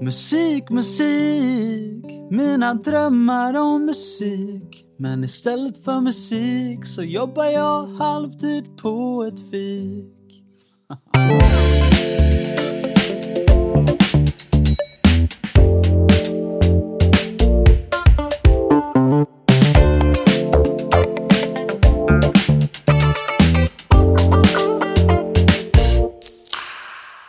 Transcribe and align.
Musik, 0.00 0.70
musik, 0.70 2.04
mina 2.30 2.74
drömmar 2.74 3.54
om 3.54 3.84
musik. 3.84 4.84
Men 4.98 5.24
istället 5.24 5.84
för 5.84 6.00
musik 6.00 6.86
så 6.86 7.02
jobbar 7.02 7.44
jag 7.44 7.86
halvtid 7.86 8.76
på 8.76 9.24
ett 9.32 9.50
fik. 9.50 10.44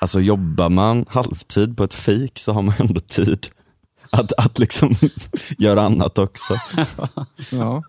Alltså 0.10 0.22
jobbar 0.22 0.70
man 0.70 1.06
halvtid 1.10 1.78
på 1.78 1.84
ett 1.84 1.94
fik 1.94 2.40
så 2.40 2.54
har 2.54 2.62
man 2.62 2.76
ändå 2.78 3.00
tid 3.00 3.48
att, 4.10 4.32
att 4.38 4.60
liksom 4.60 4.96
göra 5.58 5.82
annat 5.82 6.18
också. 6.18 6.54
Ja. 7.52 7.84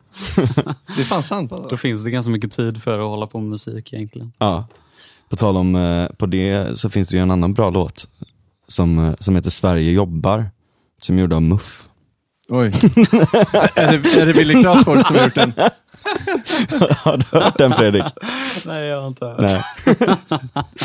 Det 0.97 1.01
är 1.01 1.05
fan 1.05 1.23
sant 1.23 1.53
alltså. 1.53 1.69
Då 1.69 1.77
finns 1.77 2.05
det 2.05 2.11
ganska 2.11 2.31
mycket 2.31 2.53
tid 2.53 2.83
för 2.83 2.99
att 2.99 3.05
hålla 3.05 3.27
på 3.27 3.41
med 3.41 3.51
musik 3.51 3.93
egentligen. 3.93 4.33
Ja. 4.39 4.69
På 5.31 5.37
tal 5.37 5.57
om 5.57 5.75
eh, 5.75 6.07
på 6.07 6.27
det 6.27 6.79
så 6.79 6.91
finns 6.91 7.09
det 7.09 7.17
ju 7.17 7.23
en 7.23 7.31
annan 7.31 7.55
bra 7.55 7.71
låt 7.71 8.09
som, 8.67 8.99
eh, 8.99 9.15
som 9.19 9.37
heter 9.37 9.51
Sverige 9.51 9.93
jobbar, 9.93 10.51
som 11.03 11.17
är 11.17 11.21
gjord 11.21 11.33
av 11.33 11.43
Muff. 11.43 11.89
Oj. 12.49 12.67
är, 13.75 13.99
det, 13.99 14.21
är 14.21 14.27
det 14.27 14.33
Willy 14.33 14.63
Crafoord 14.63 15.07
som 15.07 15.17
har 15.17 15.25
gjort 15.25 15.35
den? 15.35 15.53
Har 16.97 17.17
du 17.17 17.39
hört 17.39 17.59
den 17.59 17.73
Fredrik? 17.73 18.05
Nej, 18.67 18.87
jag 18.87 19.01
har 19.01 19.09
inte 19.09 19.25
hört. 19.27 19.41
Nej. 19.41 19.63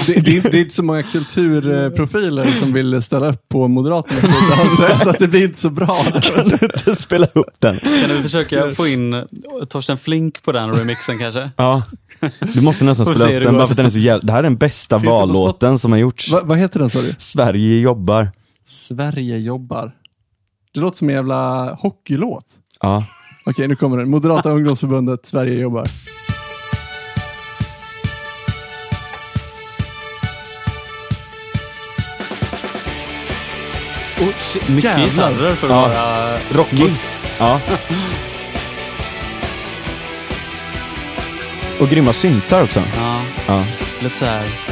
Det, 0.07 0.13
det, 0.13 0.31
är, 0.31 0.35
inte- 0.35 0.49
det 0.49 0.57
är 0.57 0.61
inte 0.61 0.75
så 0.75 0.83
många 0.83 1.03
kulturprofiler 1.03 2.45
som 2.45 2.73
vill 2.73 3.01
ställa 3.01 3.29
upp 3.29 3.49
på 3.49 3.67
Moderaternas 3.67 4.21
sida, 4.77 4.97
så 4.99 5.09
att 5.09 5.19
det 5.19 5.27
blir 5.27 5.43
inte 5.43 5.59
så 5.59 5.69
bra. 5.69 5.97
Kan 6.21 6.47
du 6.49 6.57
inte 6.61 6.95
spela 6.95 7.27
upp 7.33 7.49
den? 7.59 7.79
Kan 7.79 8.09
du 8.09 8.21
försöka 8.23 8.71
få 8.75 8.87
in 8.87 9.23
Torsten 9.69 9.97
Flink 9.97 10.43
på 10.43 10.51
den 10.51 10.73
remixen 10.73 11.19
kanske? 11.19 11.49
Ja, 11.55 11.83
du 12.53 12.61
måste 12.61 12.83
nästan 12.85 13.05
spela 13.05 13.25
upp 13.25 13.31
det 13.31 13.39
den 13.39 13.53
går. 13.53 13.59
bara 13.59 13.65
för 13.67 13.73
att 13.73 13.77
den 13.77 13.85
är 13.85 13.89
så 13.89 13.99
jävla, 13.99 14.21
det 14.25 14.31
här 14.31 14.39
är 14.39 14.43
den 14.43 14.57
bästa 14.57 14.97
vallåten 14.97 15.79
som 15.79 15.91
har 15.91 15.99
gjorts. 15.99 16.31
Va, 16.31 16.41
vad 16.43 16.57
heter 16.57 16.79
den 16.79 16.89
sa 16.89 17.01
du? 17.01 17.15
Sverige 17.17 17.79
jobbar. 17.79 18.31
Sverige 18.67 19.37
jobbar. 19.37 19.91
Det 20.73 20.79
låter 20.79 20.97
som 20.97 21.09
en 21.09 21.15
jävla 21.15 21.73
hockeylåt. 21.73 22.45
Ja. 22.81 23.03
Okej, 23.45 23.67
nu 23.67 23.75
kommer 23.75 23.97
den. 23.97 24.09
Moderata 24.09 24.49
ungdomsförbundet, 24.49 25.25
Sverige 25.25 25.59
jobbar. 25.59 25.87
Oh, 34.19 34.25
mycket 34.71 34.83
Jävlar. 34.83 35.05
gitarrer 35.31 35.55
för 35.55 35.67
att 35.67 35.73
Ja. 35.73 35.81
vara... 35.87 36.37
Rockig. 36.53 36.93
Ja. 37.39 37.59
Och 41.79 41.89
grymma 41.89 42.13
syntar 42.13 42.63
också. 42.63 42.83
Ja, 42.97 43.21
Ja. 43.47 43.63
lite 43.99 44.17
så 44.17 44.25
här. 44.25 44.64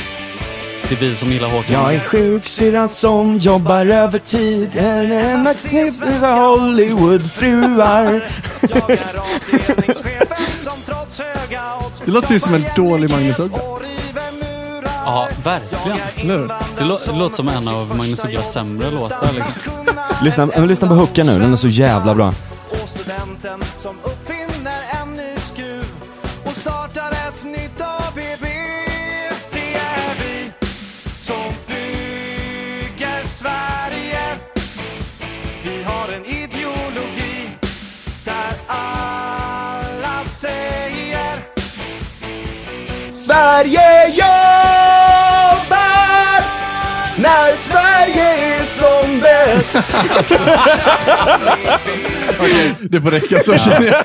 Det 0.89 0.95
är 0.95 0.99
vi 0.99 1.15
som 1.15 1.29
gillar 1.31 1.49
Håkan. 1.49 1.73
Jag 1.73 1.95
är 1.95 1.99
sjuksyrran 1.99 2.89
som 2.89 3.37
jobbar 3.37 3.85
övertid. 3.85 4.69
En 4.75 5.11
enda 5.11 5.53
knipp 5.53 5.99
med 5.99 6.19
Hollywoodfruar. 6.35 8.29
Det 12.05 12.11
låter 12.11 12.33
ju 12.33 12.39
som 12.39 12.53
en 12.53 12.65
dålig 12.75 13.09
Magnus 13.09 13.39
Uggla. 13.39 13.57
Ja, 15.05 15.27
verkligen. 15.43 15.97
Hur? 16.15 16.47
Det, 16.77 16.83
lå- 16.83 16.99
det 17.11 17.19
låter 17.19 17.35
som 17.35 17.47
en 17.47 17.67
av 17.67 17.95
Magnus 17.97 18.25
Ugglas 18.25 18.53
sämre 18.53 18.91
låtar. 18.91 19.29
Liksom. 19.33 19.53
Lyssna, 20.23 20.45
men 20.45 20.67
lyssna 20.67 20.87
på 20.87 20.93
hooken 20.93 21.25
nu, 21.27 21.39
den 21.39 21.51
är 21.51 21.55
så 21.55 21.67
jävla 21.67 22.15
bra. 22.15 22.27
och 22.69 22.89
studenten 22.89 23.63
som 23.79 23.95
uppfinner 24.03 24.73
en 25.01 25.13
ny 25.13 25.37
skruv 25.37 25.83
och 26.45 26.51
startar 26.51 27.11
ett 27.11 27.43
nytt 27.45 27.81
Sverige 43.13 44.07
jobbar 44.07 44.43
när 47.17 47.51
Sverige 47.55 48.57
är 48.57 48.63
som 48.63 49.19
bäst. 49.19 49.73
Det 52.89 53.01
får 53.01 53.11
räcka 53.11 53.39
så 53.39 53.57
känner 53.57 53.87
jag. 53.87 53.95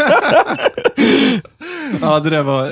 Ja, 2.00 2.20
det 2.20 2.30
där 2.30 2.42
var 2.42 2.70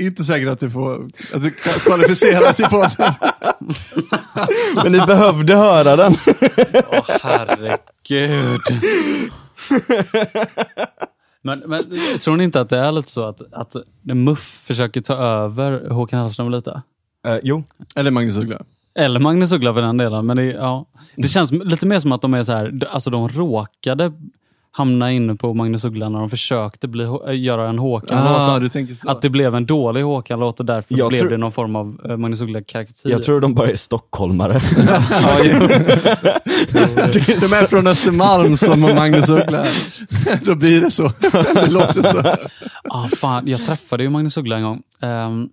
inte 0.00 0.24
säkert 0.24 0.48
att 0.48 0.60
du 0.60 0.70
får 0.70 0.94
att 1.34 1.42
du 1.42 1.50
kan 1.50 1.72
kvalificera 1.72 2.52
till 2.52 2.64
podden. 2.64 3.14
Men 4.82 4.92
ni 4.92 4.98
behövde 4.98 5.54
höra 5.54 5.96
den. 5.96 6.16
Åh, 6.92 7.04
herregud. 7.22 8.60
Men, 11.46 11.62
men 11.66 11.84
tror 12.20 12.36
ni 12.36 12.44
inte 12.44 12.60
att 12.60 12.68
det 12.68 12.78
är 12.78 12.92
lite 12.92 13.10
så 13.10 13.24
att, 13.24 13.52
att 13.52 13.76
Muff 14.02 14.62
försöker 14.64 15.00
ta 15.00 15.14
över 15.14 15.90
Håkan 15.90 16.20
Hellström 16.20 16.50
lite? 16.50 16.82
Eh, 17.26 17.38
jo. 17.42 17.64
Eller 17.96 18.10
Magnus 18.10 18.36
Uggla. 18.36 18.62
Eller 18.98 19.20
Magnus 19.20 19.52
Uggla 19.52 19.74
för 19.74 19.82
den 19.82 19.96
delen. 19.96 20.26
Men 20.26 20.36
det, 20.36 20.44
ja. 20.44 20.86
det 21.16 21.28
känns 21.28 21.52
lite 21.52 21.86
mer 21.86 21.98
som 21.98 22.12
att 22.12 22.22
de 22.22 22.34
är 22.34 22.44
så 22.44 22.52
här, 22.52 22.88
alltså 22.90 23.10
de 23.10 23.28
råkade 23.28 24.12
hamna 24.76 25.12
inne 25.12 25.34
på 25.36 25.54
Magnus 25.54 25.84
Uggla 25.84 26.08
när 26.08 26.18
de 26.18 26.30
försökte 26.30 26.88
bli, 26.88 27.04
göra 27.32 27.68
en 27.68 27.78
Håkan-låt. 27.78 28.76
Ah. 29.06 29.10
Att 29.10 29.22
det 29.22 29.30
blev 29.30 29.54
en 29.54 29.66
dålig 29.66 30.02
Håkan-låt 30.02 30.60
och 30.60 30.66
därför 30.66 30.98
Jag 30.98 31.08
blev 31.08 31.18
tror- 31.18 31.30
det 31.30 31.36
någon 31.36 31.52
form 31.52 31.76
av 31.76 32.00
eh, 32.04 32.16
Magnus 32.16 32.40
Uggla-karikatyr. 32.40 33.10
Jag 33.10 33.22
tror 33.22 33.40
de 33.40 33.54
bara 33.54 33.70
är 33.70 33.76
stockholmare. 33.76 34.52
De 37.40 37.52
är 37.52 37.66
från 37.66 37.86
Östermalm 37.86 38.56
som 38.56 38.80
Magnus 38.80 39.28
Uggla. 39.28 39.66
Då 40.42 40.54
blir 40.54 40.80
det 40.80 40.90
så. 40.90 41.12
Det 41.54 41.70
låter 41.70 42.02
så. 42.02 42.22
Ah, 42.84 43.08
fan, 43.08 43.48
jag 43.48 43.66
träffade 43.66 44.02
ju 44.02 44.08
Magnus 44.10 44.36
Uggla 44.36 44.56
en 44.56 44.62
gång. 44.62 44.82
Um, 45.02 45.48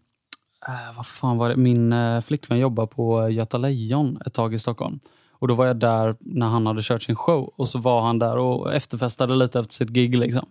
vad 0.95 1.07
fan 1.07 1.37
var 1.37 1.49
det? 1.49 1.55
Min 1.55 1.93
uh, 1.93 2.21
flickvän 2.21 2.59
jobbar 2.59 2.85
på 2.85 3.29
Göta 3.29 3.57
Lejon 3.57 4.19
ett 4.25 4.33
tag 4.33 4.53
i 4.53 4.59
Stockholm. 4.59 4.99
Och 5.43 5.47
Då 5.47 5.55
var 5.55 5.65
jag 5.65 5.77
där 5.77 6.15
när 6.19 6.47
han 6.47 6.65
hade 6.65 6.81
kört 6.83 7.03
sin 7.03 7.15
show 7.15 7.53
och 7.55 7.69
så 7.69 7.79
var 7.79 8.01
han 8.01 8.19
där 8.19 8.37
och 8.37 8.73
efterfestade 8.73 9.35
lite 9.35 9.59
efter 9.59 9.73
sitt 9.73 9.89
gig. 9.89 10.15
Liksom. 10.17 10.45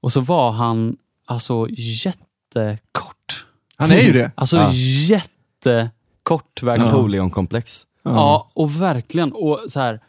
Och 0.00 0.12
så 0.12 0.20
var 0.20 0.52
han 0.52 0.96
alltså 1.26 1.66
jättekort. 1.70 3.46
Han 3.76 3.90
är 3.90 4.00
ju 4.00 4.12
det. 4.12 4.30
Alltså 4.34 4.56
Ja. 4.56 4.72
jättekort 4.72 6.62
verkligen. 6.62 6.92
Napoleonkomplex. 6.94 7.86
Ja, 8.02 8.50
och 8.54 8.82
verkligen. 8.82 9.32
Och 9.32 9.60
så 9.68 9.80
här, 9.80 10.00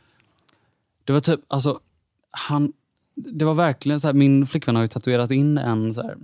det 1.04 1.14
var 1.14 1.20
typ, 1.20 1.40
alltså, 1.48 1.80
han, 2.32 2.74
det 3.16 3.46
var 3.46 3.54
verkligen 3.54 4.00
så 4.00 4.08
här, 4.08 4.14
min 4.14 4.48
flickvän 4.48 4.76
har 4.76 4.82
ju 4.84 4.88
tatuerat 4.88 5.32
in 5.32 5.58
en, 5.58 5.94
så 5.94 6.02
här, 6.02 6.18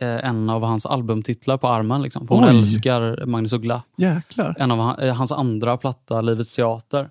en 0.00 0.50
av 0.50 0.64
hans 0.64 0.86
albumtitlar 0.86 1.56
på 1.56 1.68
armen. 1.68 2.02
Liksom, 2.02 2.26
för 2.26 2.34
hon 2.34 2.44
Oj. 2.44 2.50
älskar 2.50 3.26
Magnus 3.26 3.52
Uggla. 3.52 3.82
Jäklar. 3.96 4.56
En 4.58 4.70
av 4.70 5.00
eh, 5.00 5.14
hans 5.14 5.32
andra 5.32 5.76
platta, 5.76 6.20
Livets 6.20 6.54
Teater. 6.54 7.10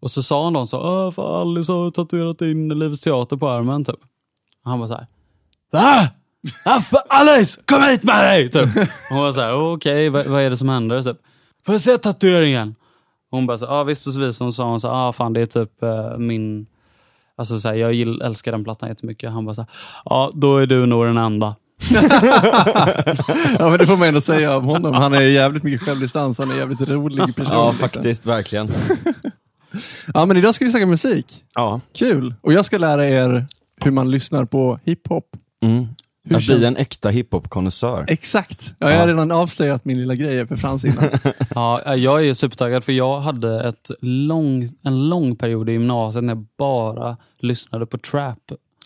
Och 0.00 0.10
så 0.10 0.22
sa 0.22 0.44
han 0.44 0.52
då 0.52 0.66
så, 0.66 1.12
fan, 1.12 1.24
Alice 1.24 1.72
har 1.72 1.90
tatuerat 1.90 2.42
in 2.42 2.68
Livets 2.68 3.00
Teater 3.00 3.36
på 3.36 3.48
armen. 3.48 3.84
Typ. 3.84 4.00
Och 4.64 4.70
han 4.70 4.80
var 4.80 4.86
så 4.86 4.94
här, 4.94 5.06
Va? 5.72 6.08
För 6.90 6.98
Alice, 7.08 7.60
kom 7.64 7.82
hit 7.82 8.02
med 8.02 8.24
dig! 8.24 8.50
Typ. 8.50 8.76
Och 8.76 9.16
Hon 9.16 9.22
var 9.22 9.32
så 9.32 9.40
här, 9.40 9.72
okej, 9.74 10.08
vad, 10.08 10.26
vad 10.26 10.42
är 10.42 10.50
det 10.50 10.56
som 10.56 10.68
händer? 10.68 11.02
Typ. 11.02 11.16
Får 11.66 11.74
jag 11.74 11.80
se 11.80 11.98
tatueringen? 11.98 12.74
Hon 13.30 13.46
bara, 13.46 13.58
så, 13.58 13.64
ja 13.64 13.84
visst 13.84 14.06
och 14.06 14.12
så 14.12 14.18
vidare. 14.18 14.32
Så 14.32 14.44
hon 14.44 14.52
sa, 14.52 14.64
hon 14.64 14.80
ah, 14.84 15.12
fan 15.12 15.32
det 15.32 15.40
är 15.40 15.46
typ 15.46 15.82
eh, 15.82 16.18
min... 16.18 16.66
Alltså 17.40 17.60
så 17.60 17.68
här, 17.68 17.74
jag 17.74 17.92
gill, 17.92 18.22
älskar 18.22 18.52
den 18.52 18.64
plattan 18.64 18.88
jättemycket. 18.88 19.30
Han 19.30 19.44
bara 19.44 19.54
så 19.54 19.60
här, 19.60 19.70
ja 20.04 20.30
då 20.34 20.56
är 20.56 20.66
du 20.66 20.86
nog 20.86 21.04
den 21.04 21.16
enda. 21.16 21.56
Ja, 23.58 23.70
men 23.70 23.78
det 23.78 23.86
får 23.86 23.96
man 23.96 24.08
ändå 24.08 24.20
säga 24.20 24.56
om 24.56 24.64
honom. 24.64 24.94
Han 24.94 25.14
är 25.14 25.20
jävligt 25.20 25.62
mycket 25.62 25.82
självdistans. 25.82 26.38
Han 26.38 26.48
är 26.48 26.52
en 26.52 26.58
jävligt 26.58 26.88
rolig 26.88 27.36
person. 27.36 27.52
Ja, 27.52 27.70
liksom. 27.70 27.88
faktiskt, 27.88 28.26
verkligen. 28.26 28.68
Ja, 30.14 30.26
men 30.26 30.36
idag 30.36 30.54
ska 30.54 30.64
vi 30.64 30.70
snacka 30.70 30.86
musik. 30.86 31.44
Ja. 31.54 31.80
Kul. 31.94 32.34
Och 32.40 32.52
jag 32.52 32.64
ska 32.64 32.78
lära 32.78 33.08
er 33.08 33.46
hur 33.80 33.90
man 33.90 34.10
lyssnar 34.10 34.44
på 34.44 34.78
hiphop. 34.84 35.24
Mm. 35.62 35.88
Hur 36.24 36.36
Att 36.36 36.42
känns- 36.42 36.58
bli 36.58 36.66
en 36.66 36.76
äkta 36.76 37.08
hiphop-konnässör. 37.08 38.04
Exakt. 38.08 38.74
Ja, 38.78 38.90
jag 38.90 38.98
har 39.00 39.06
redan 39.06 39.30
avslöjat 39.30 39.84
min 39.84 39.98
lilla 40.00 40.14
grej 40.14 40.46
för 40.46 40.56
Frans 40.56 40.84
innan. 40.84 41.04
Ja, 41.54 41.94
jag 41.96 42.26
är 42.26 42.34
supertaggad 42.34 42.84
för 42.84 42.92
jag 42.92 43.20
hade 43.20 43.68
ett 43.68 43.90
lång, 44.00 44.68
en 44.82 45.08
lång 45.08 45.36
period 45.36 45.68
i 45.68 45.72
gymnasiet 45.72 46.24
när 46.24 46.34
jag 46.34 46.46
bara 46.58 47.16
lyssnade 47.40 47.86
på 47.86 47.98
trap. 47.98 48.38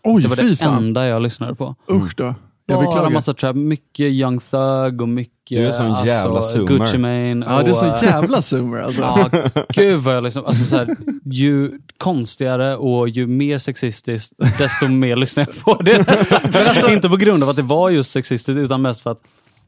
Oj, 0.04 0.22
Det 0.22 0.28
var 0.28 0.36
det 0.36 0.56
fan. 0.56 0.84
enda 0.84 1.06
jag 1.06 1.22
lyssnade 1.22 1.54
på. 1.54 1.74
Usch 1.90 2.14
då. 2.16 2.34
Jag 2.66 2.84
bara 2.84 3.10
massa 3.10 3.34
trap. 3.34 3.56
Mycket 3.56 4.06
Young 4.06 4.40
Thug 4.40 5.00
och 5.00 5.08
mycket 5.08 5.30
Du 5.48 5.58
är 5.58 5.66
en 5.66 5.72
sån 5.72 6.06
jävla 6.06 6.42
zoomer. 6.42 6.66
Gucci 6.68 6.98
Mane. 6.98 7.46
Ja, 7.48 7.62
du 7.62 7.66
är 7.66 7.70
och, 7.70 7.76
så 7.76 7.86
eh, 7.86 8.02
jävla 8.02 8.42
zoomer 8.42 8.78
alltså. 8.82 9.00
Ja, 9.00 9.30
gud 9.74 10.00
vad 10.00 10.16
jag 10.16 10.24
lyssnar. 10.24 10.42
Alltså, 10.44 10.64
så 10.64 10.76
här, 10.76 10.96
ju 11.24 11.70
konstigare 11.98 12.76
och 12.76 13.08
ju 13.08 13.26
mer 13.26 13.58
sexistiskt, 13.58 14.32
desto 14.58 14.88
mer 14.88 15.16
lyssnar 15.16 15.46
jag 15.46 15.64
på 15.64 15.82
det. 15.82 16.08
alltså- 16.54 16.90
Inte 16.92 17.08
på 17.08 17.16
grund 17.16 17.42
av 17.42 17.48
att 17.48 17.56
det 17.56 17.62
var 17.62 17.90
just 17.90 18.10
sexistiskt, 18.10 18.58
utan 18.58 18.82
mest 18.82 19.00
för 19.02 19.10
att, 19.10 19.18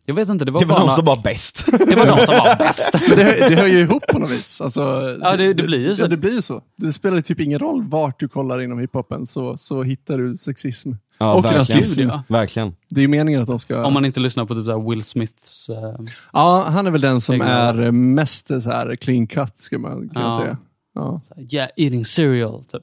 jag 0.07 0.15
vet 0.15 0.29
inte, 0.29 0.45
det 0.45 0.51
var, 0.51 0.61
Det 0.61 0.67
var 0.67 0.77
bara 0.77 0.87
de 0.89 0.97
som 0.97 1.05
var 1.05 1.17
bäst. 1.23 1.65
det 1.67 1.97
var 1.97 2.07
de 2.07 2.27
som 2.27 2.35
var 2.35 2.59
bäst. 2.59 2.91
Men 3.09 3.19
det, 3.19 3.49
det 3.49 3.55
hör 3.55 3.67
ju 3.67 3.79
ihop 3.79 4.03
på 4.13 4.19
något 4.19 4.31
vis. 4.31 4.61
Alltså, 4.61 4.81
Ja, 5.21 5.37
det- 5.37 5.55
det 5.55 5.63
blir 5.63 5.79
ju 5.89 5.97
så. 5.97 6.03
Ja, 6.05 6.09
det 6.09 6.17
blir 6.17 6.33
ju 6.35 6.43
så. 6.43 6.61
Det 6.79 6.93
spelar 6.93 7.21
typ 7.21 7.41
ingen 7.41 7.59
roll 7.59 7.85
vart 7.89 8.21
du 8.21 8.29
kollar 8.29 8.61
inom 8.61 8.79
hiphopen 8.79 9.27
så, 9.27 9.57
så 9.57 9.83
hittar 9.83 10.19
du 10.19 10.37
sexism. 10.37 10.93
Ja, 11.19 11.33
och 11.35 11.45
verkligen. 11.45 11.59
rasism. 11.61 12.01
Ja. 12.01 12.23
Verkligen. 12.29 12.75
Det 12.91 13.01
är 13.01 13.03
ju 13.03 13.09
meningen 13.09 13.41
att 13.43 13.47
de 13.47 13.59
ska... 13.59 13.85
Om 13.85 13.95
man 13.95 14.05
inte 14.05 14.21
lyssnar 14.21 14.45
på 14.45 14.55
typ 14.55 14.65
så 14.67 14.71
här 14.81 14.91
Will 14.91 15.03
Smiths... 15.03 15.69
eh, 15.69 15.95
Ja, 16.33 16.65
han 16.69 16.87
är 16.87 16.91
väl 16.91 17.01
den 17.01 17.21
som 17.21 17.35
Egna- 17.35 17.47
är 17.49 17.91
mest 17.91 18.47
så 18.47 18.71
här 18.71 18.95
clean 18.97 19.27
cut, 19.27 19.53
skulle 19.59 19.79
man 19.81 20.09
kunna 20.09 20.25
Ja. 20.25 20.39
säga. 20.41 20.57
Ja, 20.95 21.21
yeah, 21.51 21.69
eating 21.77 22.05
cereal, 22.05 22.65
typ. 22.65 22.83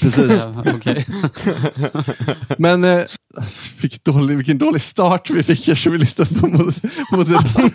precis. 0.00 0.42
Men 2.58 2.84
eh, 2.84 3.00
alltså, 3.36 3.68
vilken, 3.82 4.00
dålig, 4.14 4.36
vilken 4.36 4.58
dålig 4.58 4.82
start 4.82 5.30
vi 5.30 5.42
fick 5.42 5.68
här 5.68 5.74
som 5.74 5.92
vi 5.92 5.98
lyssnade 5.98 6.34
på 6.40 6.46
mod- 6.46 6.90
Moderat. 7.12 7.46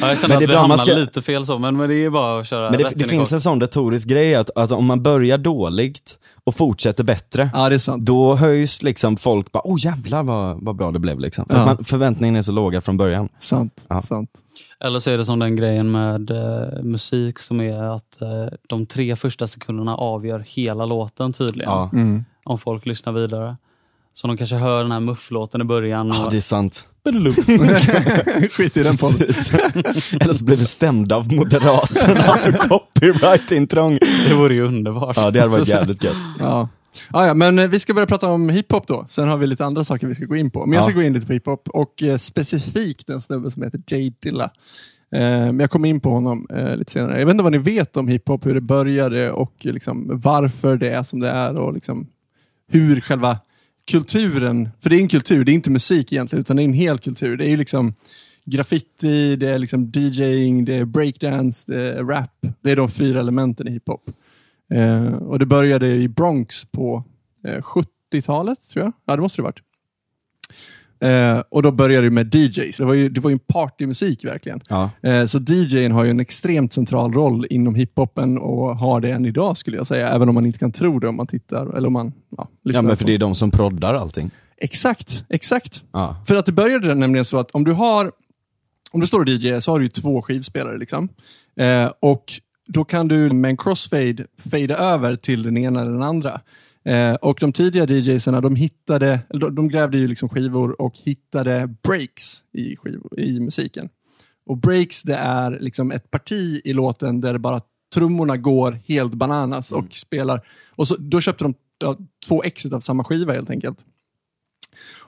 Ja, 0.00 0.08
jag 0.08 0.18
känner 0.18 0.28
Men 0.28 0.32
att 0.32 0.38
det 0.38 0.44
är 0.44 0.46
vi 0.48 0.54
hamnar 0.56 0.76
ska- 0.76 0.94
lite 0.94 1.22
fel 1.22 1.46
så, 1.46 1.58
men, 1.58 1.76
men 1.76 1.88
det 1.88 1.94
är 2.04 2.10
bara 2.10 2.40
att 2.40 2.46
köra 2.48 2.70
Men 2.70 2.78
det, 2.82 2.90
det 2.94 3.04
finns 3.04 3.32
en 3.32 3.40
sån 3.40 3.60
retorisk 3.60 4.08
grej 4.08 4.34
att 4.34 4.50
alltså, 4.56 4.76
om 4.76 4.86
man 4.86 5.02
börjar 5.02 5.38
dåligt 5.38 6.18
och 6.46 6.54
fortsätter 6.54 7.04
bättre, 7.04 7.50
Ja, 7.54 7.68
det 7.68 7.74
är 7.74 7.78
sant. 7.78 8.06
då 8.06 8.34
höjs 8.36 8.82
liksom 8.82 9.16
folk 9.16 9.52
bara, 9.52 9.62
oh 9.64 9.84
jävlar 9.84 10.22
vad, 10.22 10.64
vad 10.64 10.76
bra 10.76 10.90
det 10.90 10.98
blev 10.98 11.18
liksom. 11.20 11.44
För 11.48 11.54
Ja. 11.54 11.60
att 11.60 11.66
man, 11.66 11.84
förväntningen 11.84 12.36
är 12.36 12.42
så 12.42 12.52
låga 12.52 12.80
från 12.80 12.96
början. 12.96 13.28
Sant. 13.38 13.86
Ja. 13.88 14.00
sant. 14.02 14.30
Eller 14.84 15.00
så 15.00 15.10
är 15.10 15.18
det 15.18 15.24
som 15.24 15.38
den 15.38 15.56
grejen 15.56 15.90
med 15.90 16.30
eh, 16.30 16.82
musik 16.82 17.38
som 17.38 17.60
är 17.60 17.82
att 17.82 18.22
eh, 18.22 18.28
de 18.68 18.86
tre 18.86 19.16
första 19.16 19.46
sekunderna 19.46 19.96
avgör 19.96 20.44
hela 20.48 20.86
låten 20.86 21.32
tydligen. 21.32 21.72
Ja, 21.72 21.90
Mm. 21.92 22.24
Om 22.44 22.58
folk 22.58 22.86
lyssnar 22.86 23.12
vidare. 23.12 23.56
Så 24.14 24.26
de 24.26 24.36
kanske 24.36 24.56
hör 24.56 24.82
den 24.82 24.92
här 24.92 25.00
mufflåten 25.00 25.60
i 25.60 25.64
början. 25.64 26.08
ja 26.08 26.24
Och, 26.24 26.30
det 26.30 26.36
är 26.36 26.40
sant. 26.40 26.86
Skit 28.50 28.76
i 28.76 28.82
den 28.82 28.96
podden. 28.96 29.20
Eller 30.20 30.32
så 30.32 30.44
blir 30.44 30.56
vi 30.56 30.64
stämda 30.66 31.16
av 31.16 31.32
Moderaterna 31.32 32.22
för 32.36 32.52
copyright-intrång. 32.52 33.98
det 34.28 34.34
vore 34.34 34.54
ju 34.54 34.62
underbart. 34.66 35.16
Ja, 35.16 35.30
det 35.30 35.40
hade 35.40 35.52
varit 35.52 35.68
jävligt 35.68 36.04
gött. 36.04 36.16
Ja. 36.38 36.68
Ja, 37.12 37.26
ja, 37.26 37.34
men 37.34 37.58
eh, 37.58 37.68
vi 37.68 37.80
ska 37.80 37.94
börja 37.94 38.06
prata 38.06 38.28
om 38.28 38.48
hiphop 38.48 38.86
då. 38.86 39.04
Sen 39.08 39.28
har 39.28 39.36
vi 39.36 39.46
lite 39.46 39.64
andra 39.64 39.84
saker 39.84 40.06
vi 40.06 40.14
ska 40.14 40.24
gå 40.24 40.36
in 40.36 40.50
på. 40.50 40.66
Men 40.66 40.72
jag 40.74 40.84
ska 40.84 40.92
Ja. 40.92 40.96
gå 40.96 41.02
in 41.02 41.12
lite 41.12 41.26
på 41.26 41.32
hiphop 41.32 41.68
och 41.68 42.02
eh, 42.02 42.16
specifikt 42.16 43.08
en 43.10 43.20
snubbe 43.20 43.50
som 43.50 43.62
heter 43.62 43.80
Jay 43.86 44.12
Dilla. 44.22 44.44
Eh, 45.14 45.20
men 45.20 45.60
jag 45.60 45.70
kommer 45.70 45.88
in 45.88 46.00
på 46.00 46.10
honom 46.10 46.46
eh, 46.54 46.76
lite 46.76 46.92
senare. 46.92 47.18
Jag 47.18 47.26
vet 47.26 47.30
inte 47.32 47.42
vad 47.42 47.52
ni 47.52 47.58
vet 47.58 47.96
om 47.96 48.08
hiphop, 48.08 48.46
hur 48.46 48.54
det 48.54 48.60
började 48.60 49.32
och 49.32 49.52
liksom, 49.60 50.10
varför 50.20 50.76
det 50.76 50.90
är 50.90 51.02
som 51.02 51.20
det 51.20 51.28
är 51.28 51.56
och 51.58 51.74
liksom, 51.74 52.06
hur 52.72 53.00
själva 53.00 53.38
kulturen, 53.90 54.68
för 54.80 54.90
det 54.90 54.96
är 54.96 55.00
en 55.00 55.08
kultur, 55.08 55.44
det 55.44 55.52
är 55.52 55.54
inte 55.54 55.70
musik 55.70 56.12
egentligen, 56.12 56.40
utan 56.40 56.56
det 56.56 56.62
är 56.62 56.64
en 56.64 56.72
hel 56.72 56.98
kultur. 56.98 57.36
Det 57.36 57.44
är 57.44 57.48
ju 57.48 57.56
liksom 57.56 57.94
graffiti, 58.44 59.36
det 59.36 59.48
är 59.48 59.58
liksom 59.58 59.90
DJing, 59.90 60.64
det 60.64 60.74
är 60.74 60.84
breakdance, 60.84 61.72
det 61.72 61.92
är 61.92 62.04
rap. 62.04 62.30
Det 62.60 62.70
är 62.70 62.76
de 62.76 62.88
fyra 62.88 63.20
elementen 63.20 63.68
i 63.68 63.70
hiphop. 63.70 64.10
Eh, 64.74 65.12
och 65.12 65.38
det 65.38 65.46
började 65.46 65.88
i 65.88 66.08
Bronx 66.08 66.64
på 66.64 67.04
eh, 67.46 67.62
70-talet, 67.62 68.68
tror 68.68 68.84
jag. 68.84 68.92
Ja, 69.06 69.16
det 69.16 69.22
måste 69.22 69.38
det 69.38 69.42
ha 69.42 69.48
varit. 69.48 69.60
Eh, 71.02 71.42
och 71.48 71.62
då 71.62 71.70
började 71.70 72.06
det 72.06 72.10
med 72.10 72.34
DJs. 72.34 72.76
Det 72.76 72.84
var 72.84 72.94
ju, 72.94 73.08
det 73.08 73.20
var 73.20 73.30
ju 73.30 73.32
en 73.32 73.38
partymusik 73.38 74.24
verkligen. 74.24 74.60
Ja. 74.68 74.90
Eh, 75.02 75.24
så 75.24 75.38
DJn 75.38 75.92
har 75.92 76.04
ju 76.04 76.10
en 76.10 76.20
extremt 76.20 76.72
central 76.72 77.12
roll 77.12 77.46
inom 77.50 77.74
hiphopen 77.74 78.38
och 78.38 78.76
har 78.76 79.00
det 79.00 79.10
än 79.10 79.26
idag 79.26 79.56
skulle 79.56 79.76
jag 79.76 79.86
säga. 79.86 80.08
Även 80.08 80.28
om 80.28 80.34
man 80.34 80.46
inte 80.46 80.58
kan 80.58 80.72
tro 80.72 80.98
det 80.98 81.08
om 81.08 81.16
man 81.16 81.26
tittar 81.26 81.76
eller 81.76 81.86
om 81.86 81.92
man 81.92 82.12
ja, 82.36 82.48
lyssnar 82.64 82.78
ja, 82.78 82.82
men 82.82 82.96
för 82.96 83.04
på. 83.04 83.08
det 83.08 83.14
är 83.14 83.18
de 83.18 83.34
som 83.34 83.50
proddar 83.50 83.94
allting. 83.94 84.30
Exakt, 84.56 85.24
exakt. 85.28 85.82
Ja. 85.92 86.16
För 86.26 86.34
att 86.34 86.46
det 86.46 86.52
började 86.52 86.94
nämligen 86.94 87.24
så 87.24 87.38
att 87.38 87.50
om 87.50 87.64
du 87.64 87.72
har, 87.72 88.10
om 88.92 89.00
du 89.00 89.06
står 89.06 89.20
och 89.20 89.28
DJ 89.28 89.60
så 89.60 89.70
har 89.70 89.78
du 89.78 89.84
ju 89.84 89.88
två 89.88 90.22
skivspelare 90.22 90.78
liksom. 90.78 91.08
Eh, 91.56 91.90
och 92.00 92.24
då 92.66 92.84
kan 92.84 93.08
du 93.08 93.30
med 93.30 93.48
en 93.48 93.56
crossfade 93.56 94.26
fada 94.50 94.76
över 94.76 95.16
till 95.16 95.42
den 95.42 95.56
ena 95.56 95.80
eller 95.80 95.92
den 95.92 96.02
andra. 96.02 96.40
Eh, 96.84 97.14
och 97.14 97.38
de 97.40 97.52
tidiga 97.52 97.84
DJsarna 97.86 98.40
de 98.40 98.56
hittade, 98.56 99.20
de, 99.28 99.54
de 99.54 99.68
grävde 99.68 99.98
ju 99.98 100.08
liksom 100.08 100.28
skivor 100.28 100.80
och 100.82 100.96
hittade 100.98 101.74
breaks 101.82 102.44
i, 102.52 102.76
skivor, 102.76 103.20
i 103.20 103.40
musiken. 103.40 103.88
Och 104.46 104.56
breaks 104.56 105.02
det 105.02 105.16
är 105.16 105.58
liksom 105.60 105.92
ett 105.92 106.10
parti 106.10 106.60
i 106.64 106.72
låten 106.72 107.20
där 107.20 107.32
det 107.32 107.38
bara 107.38 107.60
trummorna 107.94 108.36
går 108.36 108.78
helt 108.86 109.14
bananas 109.14 109.72
och 109.72 109.94
spelar. 109.94 110.40
Och 110.70 110.88
så, 110.88 110.96
då 110.98 111.20
köpte 111.20 111.44
de 111.44 111.54
ja, 111.78 111.96
två 112.28 112.42
ex 112.42 112.66
av 112.66 112.80
samma 112.80 113.04
skiva 113.04 113.32
helt 113.32 113.50
enkelt. 113.50 113.78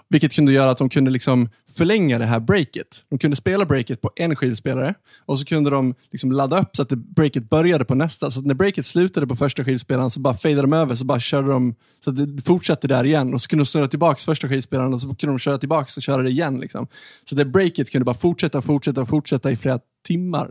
Vilket 0.09 0.33
kunde 0.33 0.53
göra 0.53 0.71
att 0.71 0.79
de 0.79 0.89
kunde 0.89 1.11
liksom 1.11 1.49
förlänga 1.77 2.19
det 2.19 2.25
här 2.25 2.41
breaket. 2.41 3.05
De 3.11 3.19
kunde 3.19 3.37
spela 3.37 3.65
breaket 3.65 4.01
på 4.01 4.11
en 4.17 4.37
skivspelare 4.37 4.95
och 5.27 5.39
så 5.39 5.45
kunde 5.45 5.71
de 5.71 5.95
liksom 6.13 6.33
ladda 6.33 6.61
upp 6.61 6.77
så 6.77 6.83
att 6.83 6.89
breaket 6.89 7.51
började 7.51 7.85
på 7.85 7.95
nästa. 7.95 8.31
Så 8.31 8.41
att 8.41 8.47
när 8.47 8.55
breaket 8.55 8.87
slutade 8.87 9.27
på 9.27 9.37
första 9.37 9.65
skivspelaren 9.65 10.11
så 10.11 10.21
bara 10.21 10.35
fadade 10.35 10.61
de 10.61 10.73
över, 10.73 10.95
så 10.95 11.05
bara 11.05 11.21
körde 11.21 11.49
de 11.49 11.75
så 12.05 12.11
att 12.11 12.37
det 12.37 12.43
fortsatte 12.43 12.89
där 12.89 13.05
igen. 13.05 13.35
Och 13.35 13.41
så 13.41 13.49
kunde 13.49 13.61
de 13.61 13.67
snurra 13.67 13.89
tillbaka 13.89 14.21
första 14.25 14.49
skivspelaren 14.49 14.95
och 14.95 15.01
så 15.01 15.15
kunde 15.15 15.33
de 15.33 15.39
köra 15.39 15.59
tillbaka 15.59 15.89
och 15.97 16.03
köra 16.03 16.23
det 16.23 16.31
igen. 16.31 16.61
Liksom. 16.61 16.87
Så 17.25 17.35
det 17.35 17.45
breaket 17.45 17.91
kunde 17.91 18.05
bara 18.05 18.17
fortsätta 18.17 18.59
och 18.59 18.65
fortsätta 18.65 19.03
och 19.03 19.09
fortsätta 19.09 19.51
i 19.51 19.57
flera 19.57 19.79
timmar. 20.07 20.51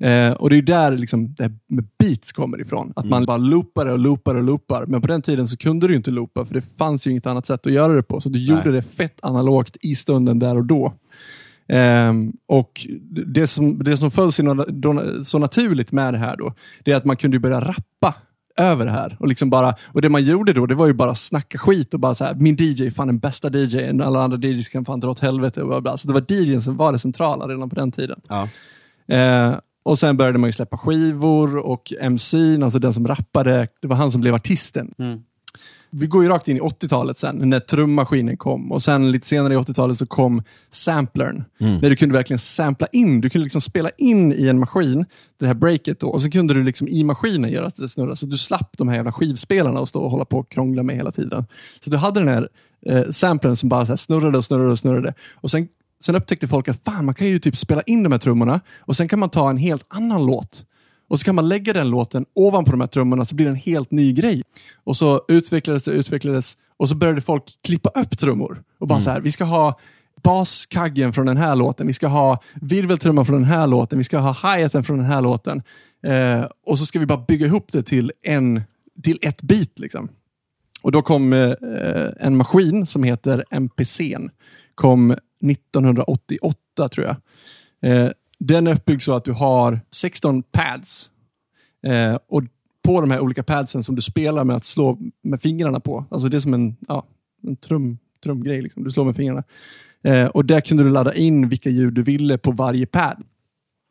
Eh, 0.00 0.32
och 0.32 0.50
det 0.50 0.56
är 0.56 0.62
där 0.62 0.98
liksom 0.98 1.34
det 1.34 1.42
här 1.42 1.52
med 1.68 1.84
beats 1.98 2.32
kommer 2.32 2.60
ifrån. 2.60 2.92
Att 2.96 3.04
man 3.04 3.24
bara 3.24 3.36
loopar 3.36 3.86
och 3.86 3.98
loopar 3.98 4.34
och 4.34 4.44
loopar. 4.44 4.86
Men 4.86 5.00
på 5.00 5.06
den 5.06 5.22
tiden 5.22 5.48
så 5.48 5.56
kunde 5.56 5.88
du 5.88 5.94
inte 5.94 6.10
loopa 6.10 6.46
för 6.46 6.54
det 6.54 6.64
fanns 6.78 7.06
ju 7.06 7.10
inget 7.10 7.26
annat 7.26 7.46
sätt 7.46 7.66
att 7.66 7.72
göra 7.72 7.92
det 7.92 8.02
på. 8.02 8.20
Så 8.20 8.28
du 8.28 8.38
gjorde 8.38 8.72
det 8.72 8.82
fett 8.82 9.18
analogt 9.22 9.76
i 9.80 9.94
stunden 9.94 10.38
där 10.38 10.56
och 10.56 10.64
då. 10.64 10.94
Ehm, 11.68 12.32
och 12.48 12.86
det 13.26 13.46
som, 13.46 13.78
det 13.78 13.96
som 13.96 14.10
föll 14.10 14.32
sig 14.32 14.44
så 15.24 15.38
naturligt 15.38 15.92
med 15.92 16.14
det 16.14 16.18
här 16.18 16.36
då, 16.36 16.54
det 16.84 16.92
är 16.92 16.96
att 16.96 17.04
man 17.04 17.16
kunde 17.16 17.38
börja 17.38 17.60
rappa 17.60 18.14
över 18.56 18.84
det 18.84 18.90
här. 18.90 19.16
Och, 19.20 19.28
liksom 19.28 19.50
bara, 19.50 19.74
och 19.92 20.02
det 20.02 20.08
man 20.08 20.24
gjorde 20.24 20.52
då, 20.52 20.66
det 20.66 20.74
var 20.74 20.86
ju 20.86 20.92
bara 20.92 21.14
snacka 21.14 21.58
skit 21.58 21.94
och 21.94 22.00
bara 22.00 22.14
så 22.14 22.24
här, 22.24 22.34
min 22.34 22.56
DJ 22.58 22.86
är 22.86 22.90
fan 22.90 23.06
den 23.06 23.18
bästa 23.18 23.48
DJn, 23.48 24.00
alla 24.00 24.22
andra 24.22 24.38
DJs 24.38 24.68
kan 24.68 24.84
fan 24.84 25.00
dra 25.00 25.10
åt 25.10 25.20
helvete. 25.20 25.62
Och 25.62 25.68
bla 25.68 25.80
bla. 25.80 25.96
Så 25.96 26.08
det 26.08 26.14
var 26.14 26.24
DJn 26.28 26.62
som 26.62 26.76
var 26.76 26.92
det 26.92 26.98
centrala 26.98 27.48
redan 27.48 27.70
på 27.70 27.74
den 27.74 27.92
tiden. 27.92 28.20
Ja. 28.28 28.48
Eh, 29.08 29.54
och 29.86 29.98
sen 29.98 30.16
började 30.16 30.38
man 30.38 30.48
ju 30.48 30.52
släppa 30.52 30.78
skivor 30.78 31.56
och 31.56 31.92
MC'n, 32.00 32.64
alltså 32.64 32.78
den 32.78 32.92
som 32.92 33.06
rappade, 33.06 33.68
det 33.82 33.88
var 33.88 33.96
han 33.96 34.12
som 34.12 34.20
blev 34.20 34.34
artisten. 34.34 34.94
Mm. 34.98 35.20
Vi 35.90 36.06
går 36.06 36.22
ju 36.22 36.28
rakt 36.28 36.48
in 36.48 36.56
i 36.56 36.60
80-talet 36.60 37.18
sen, 37.18 37.50
när 37.50 37.60
trummaskinen 37.60 38.36
kom. 38.36 38.72
Och 38.72 38.82
sen 38.82 39.12
lite 39.12 39.26
senare 39.26 39.54
i 39.54 39.56
80-talet 39.56 39.98
så 39.98 40.06
kom 40.06 40.42
samplern. 40.70 41.44
När 41.58 41.90
du 41.90 41.96
kunde 41.96 42.14
verkligen 42.14 42.38
sampla 42.38 42.86
in, 42.92 43.20
du 43.20 43.30
kunde 43.30 43.44
liksom 43.44 43.60
spela 43.60 43.90
in 43.98 44.32
i 44.32 44.48
en 44.48 44.58
maskin, 44.58 45.04
det 45.38 45.46
här 45.46 45.54
breaket 45.54 46.00
då, 46.00 46.08
och 46.08 46.22
så 46.22 46.30
kunde 46.30 46.54
du 46.54 46.62
liksom 46.62 46.88
i 46.88 47.04
maskinen 47.04 47.50
göra 47.50 47.66
att 47.66 47.76
det 47.76 47.88
snurrade. 47.88 48.16
Så 48.16 48.26
du 48.26 48.38
slapp 48.38 48.78
de 48.78 48.88
här 48.88 48.96
jävla 48.96 49.12
skivspelarna 49.12 49.80
och 49.80 49.88
stå 49.88 50.00
och 50.00 50.10
hålla 50.10 50.24
på 50.24 50.38
och 50.38 50.50
krångla 50.50 50.82
med 50.82 50.96
hela 50.96 51.12
tiden. 51.12 51.44
Så 51.84 51.90
du 51.90 51.96
hade 51.96 52.20
den 52.20 52.28
här 52.28 52.48
eh, 52.86 53.10
samplern 53.10 53.56
som 53.56 53.68
bara 53.68 53.86
så 53.86 53.92
här 53.92 53.96
snurrade 53.96 54.38
och 54.38 54.44
snurrade 54.44 54.70
och 54.70 54.78
snurrade. 54.78 55.14
Och 55.34 55.50
sen 55.50 55.68
Sen 56.00 56.16
upptäckte 56.16 56.48
folk 56.48 56.68
att 56.68 56.84
fan, 56.84 57.04
man 57.04 57.14
kan 57.14 57.26
ju 57.26 57.38
typ 57.38 57.56
spela 57.56 57.82
in 57.82 58.02
de 58.02 58.12
här 58.12 58.18
trummorna 58.18 58.60
och 58.80 58.96
sen 58.96 59.08
kan 59.08 59.18
man 59.18 59.30
ta 59.30 59.50
en 59.50 59.56
helt 59.56 59.84
annan 59.88 60.26
låt. 60.26 60.64
Och 61.08 61.18
så 61.18 61.24
kan 61.24 61.34
man 61.34 61.48
lägga 61.48 61.72
den 61.72 61.90
låten 61.90 62.24
ovanpå 62.34 62.70
de 62.70 62.80
här 62.80 62.88
trummorna 62.88 63.24
så 63.24 63.34
blir 63.34 63.46
det 63.46 63.52
en 63.52 63.56
helt 63.56 63.90
ny 63.90 64.12
grej. 64.12 64.42
Och 64.84 64.96
så 64.96 65.24
utvecklades 65.28 65.84
det, 65.84 65.90
utvecklades 65.90 66.56
och 66.76 66.88
så 66.88 66.94
började 66.94 67.20
folk 67.20 67.44
klippa 67.62 67.88
upp 67.88 68.18
trummor. 68.18 68.62
Och 68.78 68.88
bara 68.88 69.00
så 69.00 69.10
här, 69.10 69.20
vi 69.20 69.32
ska 69.32 69.44
ha 69.44 69.78
baskaggen 70.22 71.12
från 71.12 71.26
den 71.26 71.36
här 71.36 71.56
låten, 71.56 71.86
vi 71.86 71.92
ska 71.92 72.06
ha 72.06 72.42
virveltrumman 72.54 73.26
från 73.26 73.36
den 73.36 73.50
här 73.50 73.66
låten, 73.66 73.98
vi 73.98 74.04
ska 74.04 74.18
ha 74.18 74.32
hi-haten 74.32 74.84
från 74.84 74.98
den 74.98 75.06
här 75.06 75.20
låten. 75.20 75.62
Eh, 76.06 76.44
och 76.66 76.78
så 76.78 76.86
ska 76.86 76.98
vi 76.98 77.06
bara 77.06 77.24
bygga 77.28 77.46
ihop 77.46 77.72
det 77.72 77.82
till, 77.82 78.12
en, 78.22 78.62
till 79.02 79.18
ett 79.22 79.42
beat. 79.42 79.78
Liksom. 79.78 80.08
Och 80.82 80.92
då 80.92 81.02
kom 81.02 81.32
eh, 81.32 81.52
en 82.20 82.36
maskin 82.36 82.86
som 82.86 83.02
heter 83.02 83.44
MPC'n. 83.50 84.30
Kom 84.74 85.16
1988 85.42 86.88
tror 86.88 87.06
jag. 87.06 87.16
Eh, 87.90 88.10
den 88.38 88.66
är 88.66 88.74
uppbyggd 88.74 89.02
så 89.02 89.12
att 89.12 89.24
du 89.24 89.32
har 89.32 89.80
16 89.90 90.42
pads. 90.42 91.10
Eh, 91.86 92.18
och 92.28 92.42
på 92.84 93.00
de 93.00 93.10
här 93.10 93.20
olika 93.20 93.42
padsen 93.42 93.82
som 93.82 93.94
du 93.94 94.02
spelar 94.02 94.44
med 94.44 94.56
att 94.56 94.64
slå 94.64 94.98
med 95.22 95.42
fingrarna 95.42 95.80
på. 95.80 96.04
Alltså 96.10 96.28
det 96.28 96.36
är 96.36 96.40
som 96.40 96.54
en, 96.54 96.76
ja, 96.88 97.06
en 97.42 97.56
trum, 97.56 97.98
trumgrej. 98.22 98.62
Liksom. 98.62 98.84
Du 98.84 98.90
slår 98.90 99.04
med 99.04 99.16
fingrarna. 99.16 99.44
Eh, 100.04 100.26
och 100.26 100.44
där 100.44 100.60
kunde 100.60 100.84
du 100.84 100.90
ladda 100.90 101.14
in 101.14 101.48
vilka 101.48 101.70
ljud 101.70 101.94
du 101.94 102.02
ville 102.02 102.38
på 102.38 102.50
varje 102.50 102.86
pad. 102.86 103.22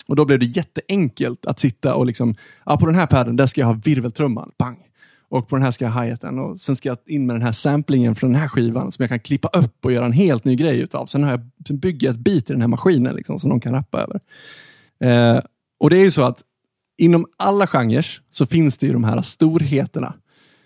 Och 0.07 0.15
då 0.15 0.25
blev 0.25 0.39
det 0.39 0.45
jätteenkelt 0.45 1.45
att 1.45 1.59
sitta 1.59 1.95
och 1.95 2.05
liksom, 2.05 2.35
ja, 2.65 2.77
på 2.77 2.85
den 2.85 2.95
här 2.95 3.07
padden, 3.07 3.35
där 3.35 3.47
ska 3.47 3.61
jag 3.61 3.67
ha 3.67 3.81
virveltrumman. 3.85 4.51
Bang! 4.57 4.84
Och 5.35 5.47
på 5.47 5.55
den 5.55 5.63
här 5.63 5.71
ska 5.71 5.85
jag 5.85 5.91
ha 5.91 6.03
hi-haten 6.03 6.39
och 6.39 6.59
sen 6.59 6.75
ska 6.75 6.89
jag 6.89 6.97
in 7.07 7.25
med 7.25 7.35
den 7.35 7.41
här 7.41 7.51
samplingen 7.51 8.15
från 8.15 8.31
den 8.31 8.41
här 8.41 8.47
skivan 8.47 8.91
som 8.91 9.03
jag 9.03 9.09
kan 9.09 9.19
klippa 9.19 9.47
upp 9.47 9.85
och 9.85 9.91
göra 9.91 10.05
en 10.05 10.11
helt 10.11 10.45
ny 10.45 10.55
grej 10.55 10.79
utav. 10.79 11.05
Sen, 11.05 11.23
har 11.23 11.31
jag, 11.31 11.41
sen 11.67 11.79
bygger 11.79 12.07
jag 12.07 12.13
ett 12.13 12.19
beat 12.19 12.49
i 12.49 12.53
den 12.53 12.61
här 12.61 12.67
maskinen 12.67 13.15
liksom, 13.15 13.39
som 13.39 13.49
någon 13.49 13.59
kan 13.59 13.73
rappa 13.73 14.01
över. 14.01 14.19
Eh, 14.99 15.41
och 15.79 15.89
det 15.89 15.97
är 15.97 16.03
ju 16.03 16.11
så 16.11 16.23
att 16.23 16.41
inom 16.97 17.25
alla 17.37 17.67
genrer 17.67 18.05
så 18.31 18.45
finns 18.45 18.77
det 18.77 18.87
ju 18.87 18.93
de 18.93 19.03
här 19.03 19.21
storheterna. 19.21 20.13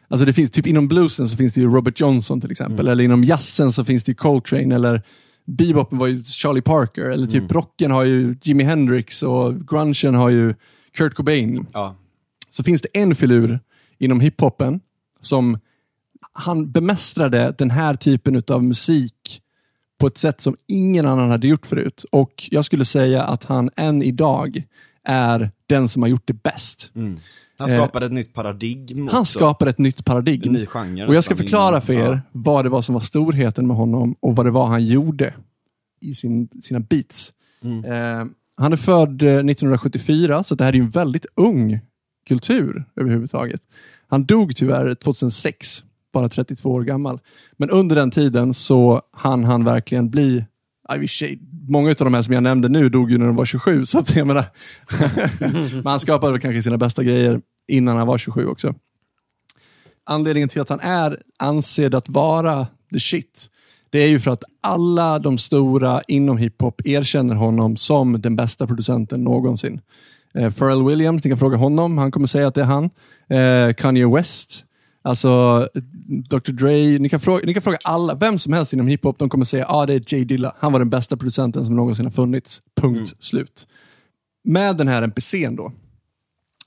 Alltså 0.08 0.26
det 0.26 0.34
finns, 0.34 0.52
typ 0.52 0.68
inom 0.68 0.88
bluesen 0.88 1.28
så 1.28 1.38
finns 1.38 1.54
det 1.54 1.62
ju 1.62 1.68
Robert 1.68 2.00
Johnson 2.00 2.42
till 2.42 2.52
exempel. 2.52 2.88
Eller 2.88 3.04
inom 3.04 3.24
jazzen 3.24 3.72
så 3.72 3.86
finns 3.86 4.04
det 4.04 4.12
ju 4.12 4.16
Coltrane. 4.16 4.76
Eller 4.76 5.02
bebopen 5.46 5.98
var 5.98 6.08
ju 6.08 6.24
Charlie 6.24 6.62
Parker. 6.62 7.06
Eller 7.06 7.28
typ 7.28 7.52
rocken 7.52 7.92
har 7.92 8.04
ju 8.04 8.36
Jimi 8.42 8.64
Hendrix 8.64 9.24
och 9.24 9.68
grungen 9.68 10.16
har 10.16 10.30
ju 10.30 10.54
Kurt 10.98 11.14
Cobain. 11.14 11.66
Ja. 11.74 11.96
Så 12.50 12.64
finns 12.64 12.82
det 12.82 12.90
en 12.94 13.16
filur 13.16 13.60
inom 14.00 14.20
hiphopen 14.20 14.80
som 15.22 15.58
han 16.34 16.72
bemästrade 16.72 17.56
den 17.58 17.72
här 17.72 17.96
typen 17.96 18.44
av 18.48 18.64
musik 18.64 19.42
på 20.00 20.08
ett 20.08 20.18
sätt 20.18 20.42
som 20.42 20.56
ingen 20.68 21.06
annan 21.06 21.30
hade 21.30 21.48
gjort 21.48 21.66
förut. 21.66 22.06
Och 22.12 22.48
jag 22.52 22.66
skulle 22.66 22.86
säga 22.86 23.24
att 23.24 23.46
han 23.46 23.70
än 23.76 24.04
idag 24.04 24.64
är 25.04 25.52
den 25.68 25.88
som 25.88 26.02
har 26.02 26.10
gjort 26.10 26.28
det 26.28 26.44
bäst. 26.44 26.92
Han 27.58 27.68
skapade 27.68 28.06
ett 28.06 28.12
nytt 28.12 28.34
paradigm 28.34 29.08
Han 29.08 29.22
också. 29.22 29.40
skapade 29.40 29.72
ett 29.72 29.78
nytt 29.78 30.06
paradigm. 30.06 30.56
En 30.56 30.62
ny 30.62 30.66
genre 30.66 31.08
och 31.08 31.16
jag 31.16 31.24
ska 31.24 31.36
förklara 31.36 31.82
för 31.82 31.94
er 31.94 32.22
vad 32.32 32.66
det 32.66 32.70
var 32.70 32.82
som 32.82 32.94
var 32.94 33.02
storheten 33.02 33.68
med 33.68 33.78
honom 33.78 34.16
och 34.20 34.36
vad 34.36 34.46
det 34.46 34.52
var 34.52 34.68
han 34.68 34.86
gjorde 34.86 35.34
i 36.02 36.14
sin, 36.14 36.50
sina 36.62 36.80
beats. 36.80 37.34
Mm. 37.64 37.86
Eh, 37.86 38.28
han 38.56 38.74
är 38.74 38.78
född 38.78 39.22
eh, 39.22 39.28
1974, 39.30 40.44
så 40.44 40.56
det 40.56 40.64
här 40.64 40.76
är 40.76 40.80
en 40.80 40.90
väldigt 40.90 41.26
ung 41.36 41.80
kultur 42.30 42.86
överhuvudtaget. 42.96 43.62
Han 44.08 44.26
dog 44.26 44.56
tyvärr 44.56 44.96
2006, 44.96 45.84
bara 46.14 46.30
32 46.30 46.70
år 46.70 46.82
gammal. 46.82 47.20
Men 47.58 47.70
under 47.70 47.96
den 47.96 48.12
tiden 48.12 48.54
så 48.54 49.02
hann 49.12 49.44
han 49.44 49.64
verkligen 49.64 50.10
bli 50.10 50.46
i 50.96 51.40
Många 51.68 51.90
av 51.90 51.96
de 51.96 52.14
här 52.14 52.22
som 52.22 52.34
jag 52.34 52.44
nämnde 52.44 52.70
nu 52.70 52.90
dog 52.90 53.12
ju 53.12 53.18
när 53.18 53.26
de 53.26 53.36
var 53.36 53.46
27, 53.46 53.86
så 53.86 54.00
att 54.00 54.16
jag 54.16 54.28
menar, 54.28 54.46
men 55.74 55.86
han 55.86 56.00
skapade 56.00 56.32
väl 56.32 56.42
kanske 56.42 56.62
sina 56.62 56.78
bästa 56.78 57.04
grejer 57.04 57.42
innan 57.68 57.98
han 57.98 58.08
var 58.08 58.18
27 58.18 58.48
också. 58.48 58.76
Anledningen 60.06 60.50
till 60.50 60.62
att 60.62 60.70
han 60.70 60.80
är 60.80 61.22
ansedd 61.40 61.96
att 61.96 62.10
vara 62.10 62.68
the 62.94 63.00
shit, 63.00 63.50
det 63.90 64.00
är 64.00 64.08
ju 64.08 64.20
för 64.20 64.32
att 64.32 64.44
alla 64.62 65.20
de 65.20 65.38
stora 65.38 66.02
inom 66.08 66.38
hiphop 66.38 66.82
erkänner 66.86 67.36
honom 67.36 67.78
som 67.78 68.22
den 68.22 68.36
bästa 68.36 68.68
producenten 68.68 69.24
någonsin. 69.24 69.82
Eh, 70.34 70.54
Pharrell 70.54 70.84
Williams, 70.84 71.24
ni 71.24 71.30
kan 71.30 71.38
fråga 71.38 71.58
honom, 71.58 71.98
han 71.98 72.12
kommer 72.12 72.28
säga 72.28 72.48
att 72.48 72.56
det 72.56 72.62
är 72.62 72.66
han. 72.66 72.90
Eh, 73.30 73.74
Kanye 73.74 74.08
West, 74.08 74.66
alltså 75.02 75.68
Dr 76.30 76.52
Dre, 76.52 77.00
ni 77.00 77.10
kan, 77.10 77.20
fråga, 77.20 77.42
ni 77.46 77.54
kan 77.54 77.62
fråga 77.62 77.78
alla, 77.84 78.16
vem 78.16 78.40
som 78.40 78.54
helst 78.54 78.74
inom 78.74 78.88
hiphop, 78.88 79.20
de 79.20 79.30
kommer 79.30 79.46
säga 79.46 79.66
att 79.66 79.74
ah, 79.74 79.86
det 79.86 79.94
är 79.94 80.14
Jay 80.14 80.26
Dilla. 80.26 80.56
Han 80.60 80.72
var 80.72 80.80
den 80.80 80.90
bästa 80.90 81.18
producenten 81.18 81.66
som 81.66 81.76
någonsin 81.76 82.06
har 82.06 82.12
funnits. 82.12 82.62
Punkt 82.82 83.14
slut. 83.20 83.68
Med 84.44 84.78
den 84.78 84.88
här 84.88 85.02
MPCn 85.02 85.56
då, 85.56 85.72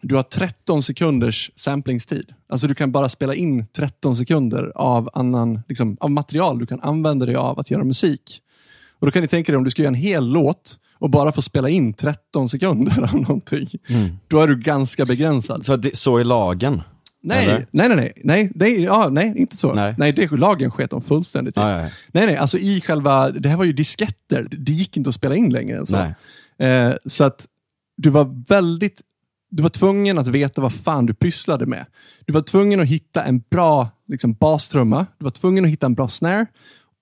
du 0.03 0.15
har 0.15 0.23
13 0.23 0.83
sekunders 0.83 1.51
samplingstid. 1.55 2.35
Alltså 2.49 2.67
du 2.67 2.75
kan 2.75 2.93
bara 2.93 3.09
spela 3.09 3.35
in 3.35 3.67
13 3.67 4.17
sekunder 4.17 4.73
av, 4.75 5.11
annan, 5.13 5.61
liksom, 5.69 5.97
av 6.01 6.11
material 6.11 6.59
du 6.59 6.67
kan 6.67 6.81
använda 6.81 7.27
dig 7.27 7.37
av 7.37 7.59
att 7.59 7.71
göra 7.71 7.85
musik. 7.85 8.43
Och 8.99 9.07
Då 9.07 9.11
kan 9.11 9.23
ni 9.23 9.29
tänka 9.29 9.53
dig 9.53 9.57
om 9.57 9.65
du 9.65 9.71
ska 9.71 9.83
göra 9.83 9.89
en 9.89 9.95
hel 9.95 10.27
låt 10.27 10.79
och 11.03 11.11
bara 11.11 11.33
få 11.33 11.43
spela 11.43 11.69
in 11.69 11.93
13 11.93 12.49
sekunder 12.49 13.03
av 13.03 13.15
någonting. 13.15 13.69
Då 14.29 14.41
är 14.41 14.49
du 14.49 14.57
ganska 14.57 15.05
begränsad. 15.05 15.67
För 15.67 15.77
det, 15.77 15.97
så 15.97 16.19
är 16.19 16.25
lagen. 16.25 16.83
Nej, 17.23 17.45
Eller? 17.45 17.67
nej, 17.71 17.89
nej, 17.89 17.97
nej, 17.97 18.13
nej, 18.25 18.53
nej, 18.55 18.83
ja, 18.83 19.09
nej, 19.09 19.35
inte 19.37 19.57
så. 19.57 19.75
Nej. 19.75 19.95
Nej, 19.99 20.13
det, 20.13 20.31
lagen 20.31 20.71
sket 20.71 20.91
de 20.91 21.03
fullständigt 21.03 21.57
i. 21.57 21.61
Ja, 21.61 21.71
ja. 21.71 21.89
Nej, 22.13 22.27
nej, 22.27 22.37
alltså 22.37 22.59
i 22.59 22.81
själva, 22.81 23.31
det 23.31 23.49
här 23.49 23.57
var 23.57 23.65
ju 23.65 23.73
disketter. 23.73 24.47
Det 24.51 24.73
gick 24.73 24.97
inte 24.97 25.09
att 25.09 25.15
spela 25.15 25.37
in 25.37 25.53
längre 25.53 25.79
än 25.79 25.87
så. 25.87 25.97
Nej. 26.59 26.69
Eh, 26.71 26.95
så 27.07 27.25
att 27.25 27.47
du 27.97 28.11
var 28.11 28.49
väldigt, 28.49 29.01
du 29.51 29.63
var 29.63 29.71
tvungen 29.71 30.19
att 30.19 30.29
veta 30.29 30.61
vad 30.61 30.73
fan 30.73 31.07
du 31.07 31.15
pysslade 31.15 31.67
med. 31.67 31.87
Du 32.27 32.33
var 32.33 32.43
tvungen 32.43 32.81
att 32.81 32.89
hitta 32.89 33.25
en 33.25 33.43
bra 33.51 33.89
liksom, 34.09 34.33
bastrumma. 34.33 35.07
Du 35.19 35.25
var 35.25 35.31
tvungen 35.31 35.65
att 35.65 35.71
hitta 35.71 35.87
en 35.87 35.95
bra 35.95 36.09
snare. 36.09 36.47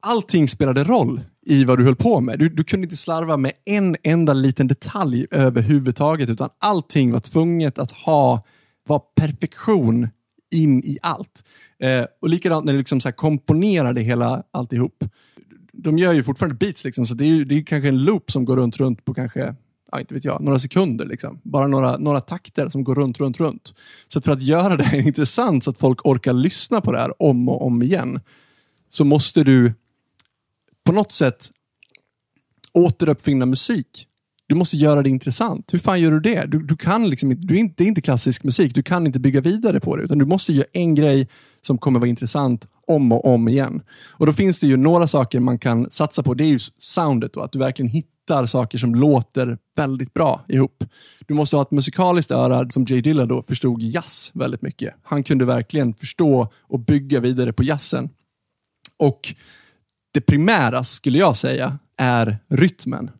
Allting 0.02 0.48
spelade 0.48 0.84
roll 0.84 1.20
i 1.46 1.64
vad 1.64 1.78
du 1.78 1.84
höll 1.84 1.96
på 1.96 2.20
med. 2.20 2.38
Du, 2.38 2.48
du 2.48 2.64
kunde 2.64 2.84
inte 2.84 2.96
slarva 2.96 3.36
med 3.36 3.52
en 3.64 3.96
enda 4.02 4.32
liten 4.32 4.68
detalj 4.68 5.26
överhuvudtaget, 5.30 6.30
utan 6.30 6.48
allting 6.58 7.12
var 7.12 7.20
tvunget 7.20 7.78
att 7.78 7.90
ha, 7.90 8.44
var 8.86 9.02
perfektion 9.16 10.08
in 10.54 10.84
i 10.84 10.98
allt. 11.02 11.44
Eh, 11.82 12.04
och 12.22 12.28
likadant 12.28 12.64
när 12.64 12.72
du 12.72 12.78
liksom 12.78 13.00
så 13.00 13.08
här 13.08 13.12
komponerade 13.12 14.00
hela 14.00 14.42
alltihop. 14.50 15.04
De 15.72 15.98
gör 15.98 16.12
ju 16.12 16.22
fortfarande 16.22 16.56
beats, 16.56 16.84
liksom, 16.84 17.06
så 17.06 17.14
det 17.14 17.24
är, 17.24 17.28
ju, 17.28 17.44
det 17.44 17.54
är 17.54 17.62
kanske 17.62 17.88
en 17.88 18.04
loop 18.04 18.30
som 18.30 18.44
går 18.44 18.56
runt, 18.56 18.76
runt 18.76 19.04
på 19.04 19.14
kanske 19.14 19.54
ja, 19.92 20.00
inte 20.00 20.14
vet 20.14 20.24
jag, 20.24 20.42
några 20.42 20.58
sekunder. 20.58 21.06
Liksom. 21.06 21.40
Bara 21.42 21.66
några, 21.66 21.98
några 21.98 22.20
takter 22.20 22.68
som 22.68 22.84
går 22.84 22.94
runt, 22.94 23.20
runt, 23.20 23.40
runt. 23.40 23.74
Så 24.08 24.18
att 24.18 24.24
för 24.24 24.32
att 24.32 24.42
göra 24.42 24.76
det 24.76 24.84
här 24.84 24.98
intressant, 25.06 25.64
så 25.64 25.70
att 25.70 25.78
folk 25.78 26.06
orkar 26.06 26.32
lyssna 26.32 26.80
på 26.80 26.92
det 26.92 26.98
här 26.98 27.22
om 27.22 27.48
och 27.48 27.66
om 27.66 27.82
igen, 27.82 28.20
så 28.88 29.04
måste 29.04 29.44
du 29.44 29.72
på 30.86 30.92
något 30.92 31.12
sätt 31.12 31.50
återuppfinna 32.72 33.46
musik. 33.46 34.06
Du 34.50 34.54
måste 34.54 34.76
göra 34.76 35.02
det 35.02 35.10
intressant. 35.10 35.72
Hur 35.72 35.78
fan 35.78 36.00
gör 36.00 36.10
du 36.10 36.20
det? 36.20 36.44
Du, 36.46 36.62
du 36.62 36.76
kan 36.76 37.10
liksom 37.10 37.30
inte, 37.30 37.46
du 37.46 37.54
är 37.54 37.58
inte, 37.58 37.74
det 37.76 37.84
är 37.84 37.88
inte 37.88 38.00
klassisk 38.00 38.44
musik. 38.44 38.74
Du 38.74 38.82
kan 38.82 39.06
inte 39.06 39.20
bygga 39.20 39.40
vidare 39.40 39.80
på 39.80 39.96
det. 39.96 40.02
Utan 40.02 40.18
du 40.18 40.24
måste 40.24 40.52
göra 40.52 40.66
en 40.72 40.94
grej 40.94 41.28
som 41.60 41.78
kommer 41.78 42.00
vara 42.00 42.08
intressant 42.08 42.66
om 42.86 43.12
och 43.12 43.24
om 43.26 43.48
igen. 43.48 43.82
Och 44.12 44.26
Då 44.26 44.32
finns 44.32 44.60
det 44.60 44.66
ju 44.66 44.76
några 44.76 45.06
saker 45.06 45.40
man 45.40 45.58
kan 45.58 45.90
satsa 45.90 46.22
på. 46.22 46.34
Det 46.34 46.44
är 46.44 46.48
ju 46.48 46.58
soundet. 46.78 47.32
Då, 47.32 47.40
att 47.40 47.52
du 47.52 47.58
verkligen 47.58 47.88
hittar 47.88 48.46
saker 48.46 48.78
som 48.78 48.94
låter 48.94 49.58
väldigt 49.76 50.14
bra 50.14 50.44
ihop. 50.48 50.84
Du 51.26 51.34
måste 51.34 51.56
ha 51.56 51.62
ett 51.62 51.70
musikaliskt 51.70 52.30
öra 52.30 52.70
som 52.70 52.84
Jay 52.88 53.00
Dilla 53.00 53.26
då 53.26 53.42
förstod 53.42 53.82
jazz 53.82 54.30
väldigt 54.34 54.62
mycket. 54.62 54.94
Han 55.02 55.22
kunde 55.22 55.44
verkligen 55.44 55.94
förstå 55.94 56.48
och 56.62 56.80
bygga 56.80 57.20
vidare 57.20 57.52
på 57.52 57.62
jazzen. 57.62 58.08
Och 58.96 59.34
det 60.12 60.20
primära 60.20 60.84
skulle 60.84 61.18
jag 61.18 61.36
säga 61.36 61.78
är 61.96 62.38
rytmen. 62.48 63.10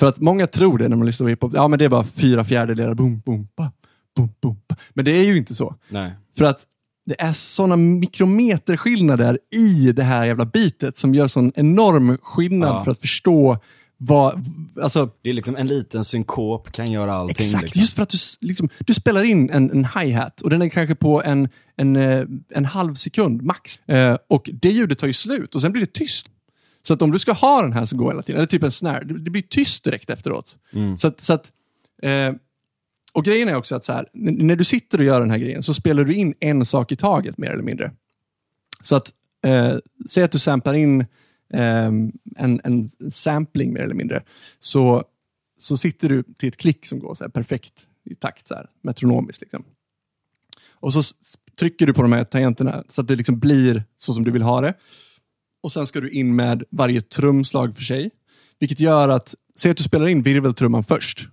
För 0.00 0.06
att 0.06 0.20
många 0.20 0.46
tror 0.46 0.78
det 0.78 0.88
när 0.88 0.96
man 0.96 1.06
lyssnar 1.06 1.24
på 1.24 1.28
hiphop. 1.28 1.52
Ja, 1.54 1.68
men 1.68 1.78
det 1.78 1.84
är 1.84 1.88
bara 1.88 2.04
fyra 2.04 2.44
fjärdedelar. 2.44 2.94
Boom, 2.94 3.22
boom, 3.26 3.48
ba, 3.56 3.70
boom, 4.16 4.28
boom, 4.42 4.56
ba. 4.68 4.76
Men 4.94 5.04
det 5.04 5.10
är 5.10 5.24
ju 5.24 5.36
inte 5.36 5.54
så. 5.54 5.74
Nej. 5.88 6.12
För 6.38 6.44
att 6.44 6.66
det 7.06 7.20
är 7.22 7.32
sådana 7.32 7.76
mikrometerskillnader 7.76 9.38
i 9.56 9.92
det 9.92 10.02
här 10.02 10.24
jävla 10.26 10.44
bitet 10.44 10.96
som 10.96 11.14
gör 11.14 11.28
sån 11.28 11.52
enorm 11.54 12.18
skillnad 12.22 12.68
Ja. 12.70 12.84
för 12.84 12.90
att 12.90 13.00
förstå 13.00 13.58
vad... 13.98 14.44
Alltså, 14.82 15.10
Det 15.22 15.30
är 15.30 15.34
liksom 15.34 15.56
en 15.56 15.66
liten 15.66 16.04
synkop 16.04 16.72
kan 16.72 16.92
göra 16.92 17.14
allting. 17.14 17.46
Exakt, 17.46 17.62
liksom. 17.62 17.80
just 17.80 17.94
för 17.94 18.02
att 18.02 18.08
du, 18.08 18.18
liksom, 18.40 18.68
du 18.78 18.94
spelar 18.94 19.24
in 19.24 19.50
en, 19.50 19.70
en 19.70 19.84
hi-hat 19.84 20.40
och 20.40 20.50
den 20.50 20.62
är 20.62 20.68
kanske 20.68 20.94
på 20.94 21.22
en, 21.22 21.48
en, 21.76 21.96
eh, 21.96 22.24
en 22.48 22.64
halv 22.64 22.94
sekund 22.94 23.42
max. 23.42 23.78
Eh, 23.88 24.16
och 24.28 24.50
det 24.52 24.68
ljudet 24.68 24.98
tar 24.98 25.06
ju 25.06 25.12
slut 25.12 25.54
och 25.54 25.60
sen 25.60 25.72
blir 25.72 25.80
det 25.80 25.92
tyst. 25.92 26.26
Så 26.82 26.94
att 26.94 27.02
om 27.02 27.10
du 27.10 27.18
ska 27.18 27.32
ha 27.32 27.62
den 27.62 27.72
här 27.72 27.86
som 27.86 27.98
går 27.98 28.10
hela 28.10 28.22
tiden, 28.22 28.38
eller 28.38 28.46
typ 28.46 28.62
en 28.62 28.70
snare, 28.70 29.04
det, 29.04 29.30
blir 29.30 29.42
tyst 29.42 29.84
direkt 29.84 30.10
efteråt. 30.10 30.58
Så 30.98 31.08
att, 31.08 31.20
så 31.20 31.32
att, 31.32 31.52
eh, 32.02 32.32
och 33.12 33.24
grejen 33.24 33.48
är 33.48 33.54
också 33.54 33.74
att 33.74 33.84
så 33.84 33.92
här, 33.92 34.06
när 34.12 34.56
du 34.56 34.64
sitter 34.64 34.98
och 34.98 35.04
gör 35.04 35.20
den 35.20 35.30
här 35.30 35.38
grejen 35.38 35.62
så 35.62 35.74
spelar 35.74 36.04
du 36.04 36.14
in 36.14 36.34
en 36.40 36.64
sak 36.64 36.92
i 36.92 36.96
taget 36.96 37.38
mer 37.38 37.50
eller 37.50 37.62
mindre. 37.62 37.92
Så 38.80 38.96
att, 38.96 39.12
eh, 39.44 39.74
säg 40.10 40.24
att 40.24 40.32
du 40.32 40.38
samplar 40.38 40.74
in 40.74 41.06
Ehm, 41.54 42.12
en, 42.36 42.60
en 42.64 42.90
sampling 43.10 43.72
mer 43.72 43.80
eller 43.80 43.94
mindre. 43.94 44.22
Så, 44.60 45.04
så 45.58 45.76
sitter 45.76 46.08
du 46.08 46.22
till 46.22 46.48
ett 46.48 46.56
klick 46.56 46.86
som 46.86 46.98
går 46.98 47.14
så 47.14 47.24
här 47.24 47.30
perfekt 47.30 47.86
i 48.04 48.14
takt, 48.14 48.48
så 48.48 48.54
här, 48.54 48.66
metronomiskt. 48.82 49.40
Liksom. 49.40 49.64
Och 50.80 50.92
så 50.92 51.02
trycker 51.58 51.86
du 51.86 51.94
på 51.94 52.02
de 52.02 52.12
här 52.12 52.24
tangenterna 52.24 52.84
så 52.88 53.00
att 53.00 53.08
det 53.08 53.16
liksom 53.16 53.38
blir 53.38 53.84
så 53.96 54.14
som 54.14 54.24
du 54.24 54.30
vill 54.30 54.42
ha 54.42 54.60
det. 54.60 54.74
Och 55.62 55.72
sen 55.72 55.86
ska 55.86 56.00
du 56.00 56.10
in 56.10 56.36
med 56.36 56.62
varje 56.70 57.00
trumslag 57.00 57.76
för 57.76 57.82
sig. 57.82 58.10
Vilket 58.58 58.80
gör 58.80 59.08
att, 59.08 59.34
säg 59.58 59.70
att 59.70 59.76
du 59.76 59.82
spelar 59.82 60.08
in 60.08 60.22
virveltrumman 60.22 60.84
först. 60.84 61.28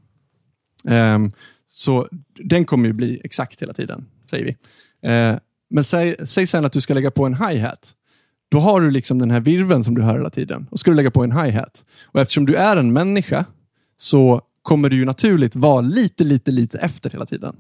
Um, 0.84 1.32
så 1.70 2.08
den 2.36 2.66
kommer 2.66 2.88
ju 2.88 2.94
bli 2.94 3.22
exakt 3.24 3.62
hela 3.62 3.74
tiden, 3.74 4.06
säger 4.30 4.46
vi. 4.46 4.52
Uh, 5.10 5.38
men 5.70 5.84
säg, 5.84 6.16
säg 6.28 6.48
sen 6.48 6.66
att 6.66 6.72
du 6.72 6.82
ska 6.82 6.94
lägga 6.94 7.12
på 7.12 7.26
en 7.26 7.34
hi-hat. 7.34 7.96
Då 8.52 8.60
har 8.60 8.82
du 8.82 8.92
liksom 8.92 9.20
den 9.20 9.32
här 9.32 9.40
virveln 9.40 9.84
som 9.84 9.96
du 9.96 10.02
hör 10.02 10.18
hela 10.18 10.30
tiden. 10.30 10.68
Och 10.72 10.80
ska 10.80 10.92
du 10.92 10.96
lägga 10.98 11.12
på 11.12 11.24
en 11.24 11.32
hi-hat. 11.32 11.86
Och 12.06 12.20
eftersom 12.22 12.46
du 12.46 12.56
är 12.56 12.78
en 12.78 12.94
människa 12.94 13.46
så 13.98 14.42
kommer 14.62 14.90
du 14.90 14.96
ju 14.96 15.06
naturligt 15.06 15.56
vara 15.56 15.82
lite, 15.82 16.24
lite, 16.24 16.52
lite 16.52 16.78
efter 16.78 17.10
hela 17.10 17.25
tiden. 17.25 17.56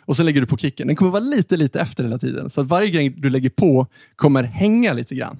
Och 0.00 0.16
sen 0.16 0.26
lägger 0.26 0.40
du 0.40 0.46
på 0.46 0.56
kicken. 0.56 0.86
Den 0.86 0.96
kommer 0.96 1.10
vara 1.10 1.22
lite, 1.22 1.56
lite 1.56 1.80
efter 1.80 2.04
hela 2.04 2.18
tiden. 2.18 2.50
Så 2.50 2.60
att 2.60 2.66
varje 2.66 2.90
grej 2.90 3.08
du 3.10 3.30
lägger 3.30 3.50
på 3.50 3.86
kommer 4.16 4.42
hänga 4.44 4.92
lite 4.92 5.14
grann. 5.14 5.36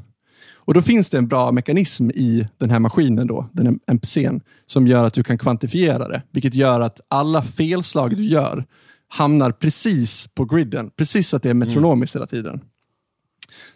Och 0.65 0.75
då 0.75 0.83
finns 0.83 1.11
det 1.11 1.19
en 1.19 1.29
bra 1.29 1.53
mekanism 1.53 2.11
i 2.11 2.49
den 2.59 2.71
här 2.71 2.79
maskinen, 2.79 3.27
då, 3.27 3.49
den 3.53 3.67
här 3.67 3.75
MPCn, 3.87 4.41
som 4.67 4.87
gör 4.87 5.05
att 5.05 5.15
du 5.15 5.23
kan 5.23 5.39
kvantifiera 5.39 6.09
det. 6.09 6.23
Vilket 6.33 6.55
gör 6.55 6.81
att 6.81 7.01
alla 7.09 7.43
felslag 7.43 8.17
du 8.17 8.25
gör 8.25 8.65
hamnar 9.09 9.53
precis 9.53 10.29
på 10.35 10.45
griden. 10.45 10.91
Precis 10.97 11.29
så 11.29 11.37
att 11.37 11.43
det 11.43 11.51
är 11.51 11.55
metronomiskt 11.55 12.17
hela 12.17 12.27
tiden. 12.27 12.61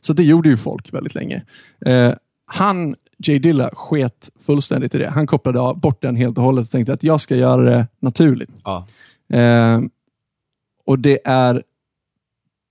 Så 0.01 0.13
det 0.13 0.23
gjorde 0.25 0.49
ju 0.49 0.57
folk 0.57 0.93
väldigt 0.95 1.15
länge. 1.15 1.43
Eh, 1.87 2.13
han, 2.47 2.95
Jay 3.19 3.39
Dilla, 3.39 3.71
sket 3.75 4.31
fullständigt 4.47 4.95
i 4.95 4.99
det. 4.99 5.09
Han 5.11 5.27
kopplade 5.27 5.75
bort 5.81 6.03
den 6.03 6.17
helt 6.17 6.39
och 6.39 6.45
hållet 6.45 6.65
och 6.65 6.71
tänkte 6.71 6.93
att 6.93 7.03
jag 7.03 7.21
ska 7.21 7.37
göra 7.37 7.63
det 7.63 7.87
naturligt. 8.01 8.51
Ja. 8.65 8.87
Eh, 9.37 9.81
och 10.87 10.99
det 10.99 11.19
är 11.25 11.63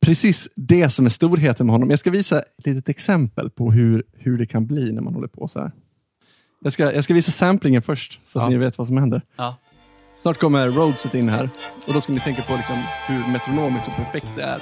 precis 0.06 0.50
det 0.56 0.90
som 0.90 1.06
är 1.06 1.10
storheten 1.10 1.66
med 1.66 1.74
honom. 1.74 1.90
Jag 1.90 2.00
ska 2.00 2.12
visa 2.12 2.40
ett 2.40 2.66
litet 2.66 2.90
exempel 2.90 3.50
på 3.50 3.72
hur, 3.72 4.04
hur 4.14 4.38
det 4.38 4.46
kan 4.46 4.66
bli 4.68 4.92
när 4.92 5.02
man 5.02 5.14
håller 5.14 5.28
på 5.28 5.48
så 5.48 5.60
här. 5.60 5.72
Jag 6.62 6.74
ska, 6.74 6.94
jag 6.94 7.04
ska 7.04 7.14
visa 7.14 7.32
samplingen 7.32 7.82
först, 7.82 8.20
så 8.26 8.40
att 8.40 8.46
Ja. 8.46 8.50
ni 8.50 8.58
vet 8.58 8.78
vad 8.78 8.88
som 8.88 8.98
händer. 8.98 9.22
Ja. 9.36 9.56
Snart 10.16 10.38
kommer 10.40 10.68
Rhodeset 10.70 11.16
in 11.16 11.30
här 11.30 11.50
och 11.88 11.94
då 11.94 12.02
ska 12.02 12.14
ni 12.14 12.20
tänka 12.20 12.42
på 12.42 12.56
liksom 12.56 12.76
hur 13.08 13.32
metronomiskt 13.32 13.88
och 13.88 13.96
perfekt 13.96 14.28
det 14.36 14.44
är. 14.44 14.62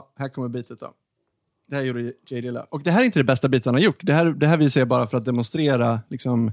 Ja, 0.00 0.12
här 0.16 0.28
kommer 0.28 0.48
bitet 0.48 0.80
då. 0.80 0.92
Det 1.68 1.76
här 1.76 1.82
gjorde 1.82 2.12
J. 2.28 2.40
Dilla. 2.40 2.66
Och 2.70 2.82
det 2.82 2.90
här 2.90 3.00
är 3.00 3.04
inte 3.04 3.20
det 3.20 3.24
bästa 3.24 3.48
biten 3.48 3.70
han 3.70 3.74
har 3.74 3.80
gjort. 3.86 4.00
Det 4.00 4.12
här, 4.12 4.24
det 4.24 4.46
här 4.46 4.56
visar 4.56 4.80
jag 4.80 4.88
bara 4.88 5.06
för 5.06 5.16
att 5.16 5.24
demonstrera 5.24 6.00
liksom, 6.08 6.52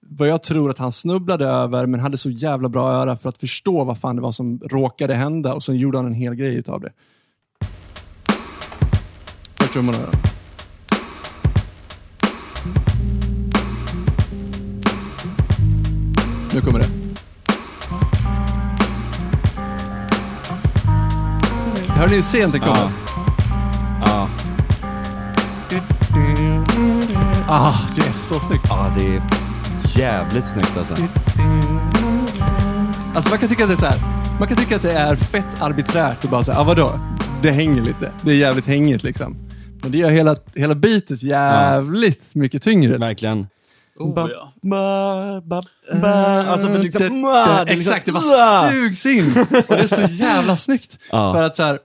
vad 0.00 0.28
jag 0.28 0.42
tror 0.42 0.70
att 0.70 0.78
han 0.78 0.92
snubblade 0.92 1.46
över, 1.46 1.86
men 1.86 2.00
hade 2.00 2.18
så 2.18 2.30
jävla 2.30 2.68
bra 2.68 2.88
öra 2.88 3.16
för 3.16 3.28
att 3.28 3.38
förstå 3.38 3.84
vad 3.84 3.98
fan 3.98 4.16
det 4.16 4.22
var 4.22 4.32
som 4.32 4.60
råkade 4.64 5.14
hända 5.14 5.54
och 5.54 5.62
sen 5.62 5.76
gjorde 5.76 5.98
han 5.98 6.06
en 6.06 6.12
hel 6.12 6.34
grej 6.34 6.54
utav 6.54 6.80
det. 6.80 6.92
Först 9.54 9.72
trummorna 9.72 9.98
då. 9.98 10.18
Nu 16.54 16.60
kommer 16.60 16.78
det. 16.78 17.05
Hör 21.96 22.08
ni 22.08 22.14
hur 22.14 22.22
sent 22.22 22.60
kommer? 22.60 22.76
Ja. 22.76 22.90
Ja. 24.04 24.28
Ah, 27.48 27.74
det 27.96 28.08
är 28.08 28.12
så 28.12 28.40
snyggt. 28.40 28.64
ja, 28.68 28.92
det 28.98 29.06
är 29.06 29.22
jävligt 29.98 30.46
snyggt 30.46 30.76
alltså. 30.78 30.94
Alltså 33.14 33.30
man 33.30 33.38
kan 33.38 33.48
tycka 33.48 33.64
att 33.64 33.70
det 33.70 33.74
är 33.74 33.78
så 33.78 33.86
här. 33.86 33.98
Man 34.38 34.48
kan 34.48 34.56
tycka 34.56 34.76
att 34.76 34.82
det 34.82 34.92
är 34.92 35.16
fett 35.16 35.62
arbiträrt 35.62 36.24
och 36.24 36.30
bara 36.30 36.44
säga, 36.44 36.58
ah, 36.58 36.64
vadå? 36.64 37.00
Det 37.42 37.50
hänger 37.50 37.82
lite. 37.82 38.12
Det 38.22 38.30
är 38.30 38.36
jävligt 38.36 38.66
hängigt 38.66 39.02
liksom. 39.02 39.36
Men 39.82 39.92
det 39.92 39.98
gör 39.98 40.10
hela, 40.10 40.36
hela 40.54 40.74
beatet 40.74 41.22
jävligt 41.22 42.34
mycket 42.34 42.62
tyngre. 42.62 42.98
Verkligen. 42.98 43.46
Oh, 43.98 44.14
Ba- 44.14 44.30
ja. 44.30 44.52
ba- 44.62 45.40
ba- 45.40 45.62
ba- 46.00 46.06
Alltså 46.42 46.66
för 46.66 46.78
liksom, 46.78 47.02
det, 47.02 47.08
det, 47.08 47.14
det, 47.14 47.64
det 47.64 47.72
är 47.72 47.76
liksom- 47.76 47.92
Exakt, 47.92 48.06
det 48.06 48.12
bara 48.12 48.70
sugs 48.70 49.06
in. 49.06 49.24
Och 49.68 49.76
det 49.76 49.82
är 49.82 49.86
så 49.86 50.12
jävla 50.22 50.56
snyggt. 50.56 50.98
Ja. 51.10 51.32
För 51.32 51.42
att 51.42 51.56
så 51.56 51.62
här, 51.62 51.78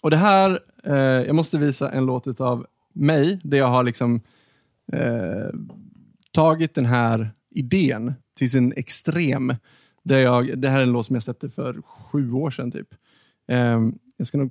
och 0.00 0.10
det 0.10 0.16
här, 0.16 0.58
eh, 0.84 0.94
jag 0.96 1.34
måste 1.34 1.58
visa 1.58 1.90
en 1.90 2.06
låt 2.06 2.40
av 2.40 2.66
mig, 2.94 3.40
där 3.44 3.58
jag 3.58 3.66
har 3.66 3.82
liksom 3.82 4.20
eh, 4.92 5.50
tagit 6.32 6.74
den 6.74 6.86
här 6.86 7.30
idén 7.50 8.14
till 8.38 8.50
sin 8.50 8.72
extrem. 8.76 9.54
Där 10.04 10.18
jag, 10.18 10.58
det 10.58 10.68
här 10.68 10.78
är 10.78 10.82
en 10.82 10.92
låt 10.92 11.06
som 11.06 11.16
jag 11.16 11.22
släppte 11.22 11.50
för 11.50 11.82
sju 11.86 12.32
år 12.32 12.50
sedan 12.50 12.70
typ. 12.72 12.88
Eh, 13.48 13.80
jag 14.16 14.26
ska 14.26 14.38
nog 14.38 14.50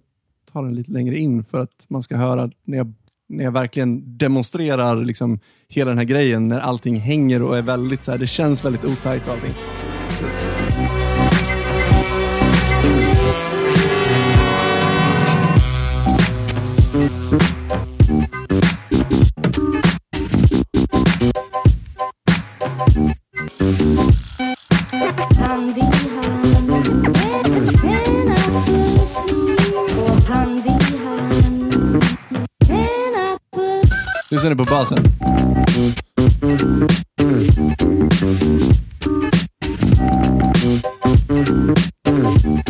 ta 0.52 0.62
den 0.62 0.76
lite 0.76 0.92
längre 0.92 1.18
in 1.18 1.44
för 1.44 1.60
att 1.60 1.86
man 1.90 2.04
ska 2.04 2.18
höra 2.18 2.52
när 2.64 2.78
jag, 2.78 2.94
när 3.30 3.44
jag 3.44 3.52
verkligen 3.52 4.18
demonstrerar 4.18 4.96
liksom 4.96 5.40
hela 5.68 5.90
den 5.90 5.98
här 5.98 6.06
grejen, 6.06 6.48
när 6.48 6.60
allting 6.60 7.00
hänger 7.00 7.42
och 7.42 7.58
är 7.58 7.62
väldigt 7.62 8.04
så 8.04 8.12
här, 8.12 8.18
det 8.18 8.28
känns 8.28 8.66
väldigt 8.66 8.86
otajt 8.86 9.28
och 9.28 9.34
allting. 9.34 9.54
Mm. 16.94 17.40
Pussy 34.40 34.50
Lyssna 34.50 34.50
nu 34.50 34.56
på 34.56 34.64
basen. 34.64 34.98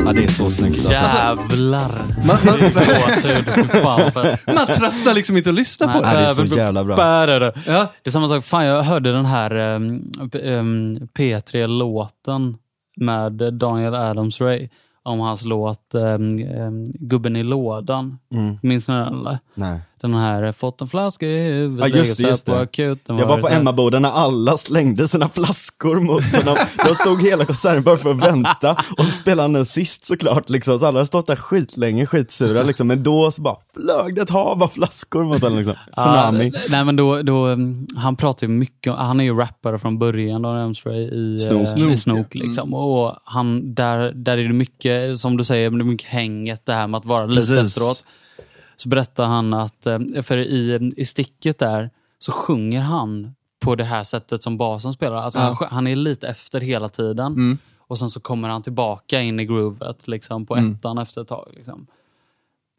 Ja, 0.05 0.13
det 0.13 0.23
är 0.23 0.27
så 0.27 0.51
snyggt 0.51 0.77
alltså. 0.77 0.93
Jävlar. 0.93 2.05
Man, 2.27 2.37
man, 2.45 2.59
man 4.55 4.67
tröttnar 4.67 5.13
liksom 5.13 5.37
inte 5.37 5.49
att 5.49 5.55
lyssna 5.55 5.93
på 5.93 6.01
Nej, 6.01 6.15
det. 6.15 6.21
det 6.21 6.41
är 6.41 6.47
så 6.47 6.57
jävla 6.57 6.83
bra. 6.83 6.95
Ja. 7.65 7.93
Det 8.03 8.09
är 8.09 8.11
samma 8.11 8.27
sak, 8.27 8.43
fan 8.43 8.65
jag 8.65 8.83
hörde 8.83 9.11
den 9.11 9.25
här 9.25 9.75
um, 9.75 10.11
um, 10.33 10.97
P3-låten 11.17 12.57
med 12.97 13.33
Daniel 13.53 13.93
Adams-Ray 13.93 14.69
om 15.03 15.19
hans 15.19 15.45
låt 15.45 15.95
um, 15.95 16.91
Gubben 16.93 17.35
i 17.35 17.43
lådan. 17.43 18.19
Mm. 18.33 18.57
Minns 18.61 18.87
ni 18.87 18.93
den 18.93 19.19
eller? 19.19 19.39
Nej. 19.53 19.79
Den 20.01 20.13
här, 20.13 20.51
fått 20.51 20.81
en 20.81 20.87
flaska 20.87 21.25
i 21.27 21.51
huvudet, 21.51 21.89
Ja, 21.89 21.97
just 21.97 22.17
det, 22.17 22.29
just 22.29 22.45
på 22.45 22.51
det. 22.55 22.59
akuten. 22.61 23.17
Jag 23.17 23.27
var 23.27 23.41
på. 23.41 23.47
Emmaboden 23.49 24.01
när 24.01 24.11
alla 24.11 24.57
slängde 24.57 25.07
sina 25.07 25.29
flaskor 25.29 25.99
mot 25.99 26.23
honom. 26.35 26.57
De 26.87 26.95
stod 26.95 27.21
hela 27.21 27.45
konserten 27.45 27.83
bara 27.83 27.97
för 27.97 28.11
att 28.11 28.23
vänta. 28.23 28.83
Och 28.97 29.05
så 29.05 29.11
spelade 29.11 29.41
han 29.41 29.53
den 29.53 29.65
sist 29.65 30.05
såklart, 30.07 30.49
liksom. 30.49 30.79
så 30.79 30.85
alla 30.85 30.97
hade 30.97 31.05
stått 31.05 31.27
där 31.27 31.35
skitlänge, 31.35 32.05
skitsura. 32.05 32.63
Liksom. 32.63 32.87
Men 32.87 33.03
då 33.03 33.31
så 33.31 33.41
bara 33.41 33.55
flög 33.75 34.15
det 34.15 34.21
ett 34.21 34.29
hav 34.29 34.63
av 34.63 34.67
flaskor 34.67 35.23
mot 35.23 35.41
honom. 35.41 35.57
Liksom. 35.57 35.75
Tsunami. 35.95 36.51
Ja, 36.53 36.59
nej 36.69 36.85
men 36.85 36.95
då, 36.95 37.21
då, 37.21 37.47
um, 37.47 37.87
han 37.95 38.15
pratar 38.15 38.47
ju 38.47 38.53
mycket, 38.53 38.93
om- 38.93 38.99
han 38.99 39.19
är 39.19 39.23
ju 39.23 39.35
rappare 39.35 39.79
från 39.79 39.99
början, 39.99 40.41
Daniel 40.41 40.65
Adams-Ray 40.73 41.13
i 41.35 41.39
Snook. 41.39 41.61
eh, 41.61 41.65
Snook, 41.67 41.91
i 41.91 41.97
Snook 41.97 42.35
liksom. 42.35 42.73
Och 42.73 43.15
han, 43.23 43.73
där, 43.75 44.11
där 44.15 44.37
är 44.37 44.43
det 44.47 44.53
mycket, 44.53 45.17
som 45.19 45.37
du 45.37 45.43
säger, 45.43 45.69
det 45.69 45.75
är 45.83 45.83
mycket 45.85 46.07
hänget 46.09 46.61
det 46.65 46.73
här 46.73 46.87
med 46.87 46.97
att 46.97 47.05
vara 47.05 47.25
lite 47.25 47.59
efteråt. 47.61 48.05
Så 48.79 48.89
berättar 48.89 49.25
han 49.25 49.53
att, 49.53 49.85
eh, 49.85 49.99
för 50.23 50.37
i, 50.37 50.91
i 50.97 51.05
sticket 51.05 51.59
där 51.59 51.89
så 52.19 52.31
sjunger 52.31 52.81
han 52.81 53.35
på 53.59 53.75
det 53.75 53.83
här 53.83 54.03
sättet 54.03 54.43
som 54.43 54.57
basen 54.57 54.93
spelar. 54.93 55.15
Alltså 55.17 55.39
Ja. 55.39 55.57
han, 55.59 55.67
han 55.71 55.87
är 55.87 55.95
lite 55.95 56.27
efter 56.27 56.61
hela 56.61 56.89
tiden. 56.89 57.33
Mm. 57.33 57.57
Och 57.77 57.99
sen 57.99 58.09
så 58.09 58.19
kommer 58.19 58.49
han 58.49 58.61
tillbaka 58.61 59.21
in 59.21 59.39
i 59.39 59.45
groovet 59.45 60.07
liksom, 60.07 60.45
på 60.45 60.55
Mm. 60.55 60.73
ettan 60.73 60.97
efter 60.97 61.21
ett 61.21 61.27
tag. 61.27 61.47
Liksom. 61.55 61.87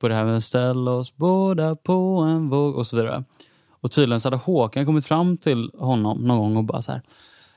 På 0.00 0.08
det 0.08 0.14
här 0.14 0.24
med 0.24 0.42
ställ 0.42 0.88
oss 0.88 1.16
båda 1.16 1.76
på 1.76 2.18
en 2.28 2.48
våg 2.48 2.76
och 2.76 2.86
så 2.86 2.96
vidare. 2.96 3.24
Och 3.70 3.90
tydligen 3.90 4.20
så 4.20 4.26
hade 4.26 4.36
Håkan 4.36 4.86
kommit 4.86 5.06
fram 5.06 5.36
till 5.36 5.70
honom 5.78 6.18
någon 6.18 6.38
gång 6.38 6.56
och 6.56 6.64
bara 6.64 6.82
så 6.82 6.92
här. 6.92 7.02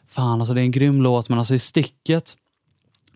Fan 0.07 0.39
alltså 0.41 0.53
det 0.53 0.61
är 0.61 0.63
en 0.63 0.71
grym 0.71 1.01
låt 1.01 1.29
men 1.29 1.37
alltså 1.39 1.53
i 1.53 1.59
sticket. 1.59 2.37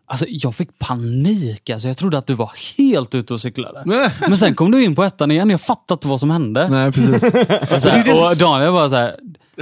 Alltså 0.09 0.25
jag 0.29 0.55
fick 0.55 0.79
panik 0.79 1.69
alltså. 1.69 1.87
Jag 1.87 1.97
trodde 1.97 2.17
att 2.17 2.27
du 2.27 2.33
var 2.33 2.51
helt 2.77 3.15
ute 3.15 3.33
och 3.33 3.41
cyklade. 3.41 3.83
Men 4.27 4.37
sen 4.37 4.55
kom 4.55 4.71
du 4.71 4.83
in 4.83 4.95
på 4.95 5.03
ettan 5.03 5.31
igen. 5.31 5.49
Jag 5.49 5.61
fattade 5.61 5.93
inte 5.97 6.07
vad 6.07 6.19
som 6.19 6.29
hände. 6.29 6.67
Nej, 6.69 6.91
precis. 6.91 7.23
Och, 7.75 7.81
så 7.81 7.89
här, 7.89 8.29
och 8.31 8.37
Daniel 8.37 8.71
var 8.71 8.89
så 8.89 8.95
här, 8.95 9.15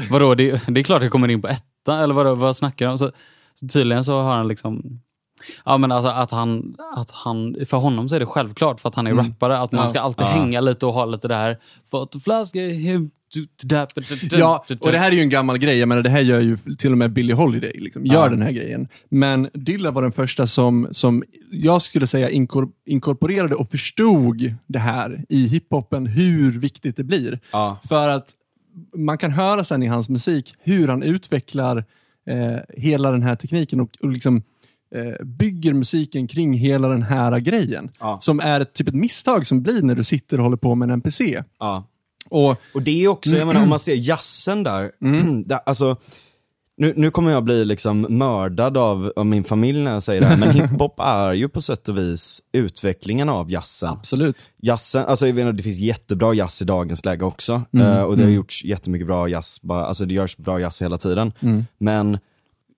vadå 0.10 0.36
det, 0.36 0.62
det 0.68 0.80
är 0.82 0.84
klart 0.84 1.04
jag 1.04 1.12
kommer 1.12 1.28
in 1.28 1.42
på 1.42 1.48
ettan, 1.48 2.00
eller 2.00 2.14
vadå, 2.14 2.36
vad 2.36 2.56
snackar 2.56 2.86
du 2.86 2.92
om? 2.92 2.98
Så, 2.98 3.12
så 3.54 3.68
tydligen 3.68 4.04
så 4.06 4.22
har 4.22 4.34
han 4.36 4.48
liksom, 4.48 5.02
ja 5.66 5.78
men 5.78 5.92
alltså 5.92 6.12
att 6.12 6.32
han, 6.32 6.76
att 6.96 7.12
han, 7.12 7.56
för 7.70 7.78
honom 7.78 8.10
så 8.10 8.16
är 8.16 8.20
det 8.20 8.26
självklart 8.26 8.80
för 8.80 8.90
att 8.90 8.96
han 8.96 9.08
är 9.08 9.14
rappare, 9.14 9.58
att 9.60 9.72
man 9.72 9.82
Ja. 9.82 9.88
ska 9.88 10.00
alltid 10.00 10.26
hänga 10.28 10.62
lite 10.62 10.86
och 10.86 10.94
ha 10.94 11.06
lite 11.06 11.28
det 11.28 11.36
här, 11.36 11.58
fått 11.92 12.16
en 12.16 12.22
flaska 12.22 12.60
Ja, 14.40 14.66
och 14.80 14.92
det 14.92 14.98
här 14.98 15.12
är 15.12 15.16
ju 15.16 15.22
en 15.22 15.30
gammal 15.30 15.58
grej. 15.58 15.78
Jag 15.78 15.88
menar, 15.88 16.02
det 16.02 16.10
här 16.10 16.22
gör 16.22 16.42
ju 16.42 16.58
till 16.78 16.92
och 16.92 16.98
med 16.98 17.14
Billie 17.14 17.34
Holiday. 17.34 17.76
Liksom, 17.80 18.06
gör 18.06 18.30
den 18.30 18.42
här 18.42 18.52
grejen. 18.52 18.88
Men 19.10 19.50
Dilla 19.54 19.92
var 19.92 20.02
den 20.02 20.12
första 20.12 20.48
som, 20.48 20.88
som 20.92 21.24
jag 21.52 21.82
skulle 21.82 22.08
säga 22.08 22.30
inkor 22.30 22.70
inkorporerade 22.86 23.56
och 23.56 23.72
förstod 23.72 24.54
det 24.68 24.80
här 24.80 25.26
i 25.30 25.48
hiphopen, 25.48 26.06
hur 26.06 26.60
viktigt 26.60 26.98
det 26.98 27.04
blir. 27.04 27.40
Ja. 27.52 27.80
För 27.88 28.10
att 28.10 28.30
man 28.96 29.18
kan 29.18 29.32
höra 29.32 29.64
sen 29.64 29.84
i 29.84 29.88
hans 29.88 30.10
musik 30.10 30.54
hur 30.60 30.88
han 30.88 31.04
utvecklar 31.04 31.78
eh, 32.30 32.60
hela 32.78 33.12
den 33.12 33.24
här 33.24 33.36
tekniken 33.36 33.80
och, 33.80 33.90
och 34.02 34.10
liksom, 34.10 34.44
eh, 34.96 35.26
bygger 35.26 35.74
musiken 35.74 36.28
kring 36.28 36.54
hela 36.54 36.88
den 36.88 37.04
här 37.04 37.40
grejen. 37.40 37.92
Ja. 38.00 38.18
Som 38.22 38.40
är 38.40 38.60
ett, 38.60 38.74
typ 38.74 38.88
ett 38.88 38.96
misstag 38.96 39.48
som 39.48 39.62
blir 39.62 39.82
när 39.82 39.96
du 39.96 40.04
sitter 40.04 40.38
och 40.38 40.44
håller 40.44 40.58
på 40.58 40.76
med 40.76 40.90
en 40.90 40.94
NPC. 40.94 41.44
Ja. 41.60 41.88
Och 42.30 42.62
Och 42.74 42.82
det 42.82 43.04
är 43.04 43.08
också, 43.08 43.36
jag 43.36 43.48
menar 43.48 43.64
om 43.64 43.70
man 43.70 43.80
ser 43.80 43.96
jazzen 43.96 44.64
där, 44.64 44.92
där 45.46 45.60
alltså 45.66 45.98
nu, 46.78 46.94
nu 46.96 47.12
kommer 47.12 47.32
jag 47.32 47.44
bli 47.44 47.66
liksom 47.66 48.02
mördad 48.02 48.78
av, 48.78 49.14
av 49.16 49.26
min 49.26 49.44
familj 49.44 49.84
när 49.84 49.94
jag 49.94 50.04
säger 50.04 50.22
det 50.22 50.28
här, 50.28 50.38
men 50.38 50.52
hiphop 50.70 51.00
är 51.00 51.34
ju 51.34 51.50
på 51.50 51.62
sätt 51.62 51.90
och 51.90 51.98
vis 51.98 52.42
utvecklingen 52.54 53.30
av 53.30 53.52
jazzen. 53.52 53.90
Absolut. 53.90 54.52
Jazzen, 54.62 55.06
alltså 55.06 55.28
jag 55.28 55.34
vet 55.34 55.58
det 55.58 55.64
finns 55.64 55.80
jättebra 55.80 56.34
jazz 56.34 56.62
i 56.62 56.66
dagens 56.66 57.06
läge 57.06 57.26
också. 57.26 57.62
Mm, 57.74 57.88
Eh, 57.88 58.02
och 58.02 58.18
det 58.18 58.24
har 58.24 58.30
gjorts 58.30 58.66
jättemycket 58.66 59.08
bra 59.08 59.30
jazz, 59.30 59.60
bara, 59.62 59.86
alltså 59.86 60.06
det 60.06 60.14
görs 60.14 60.38
bra 60.38 60.60
jazz 60.60 60.82
hela 60.82 60.98
tiden. 60.98 61.34
Mm. 61.40 61.66
Men 61.78 62.18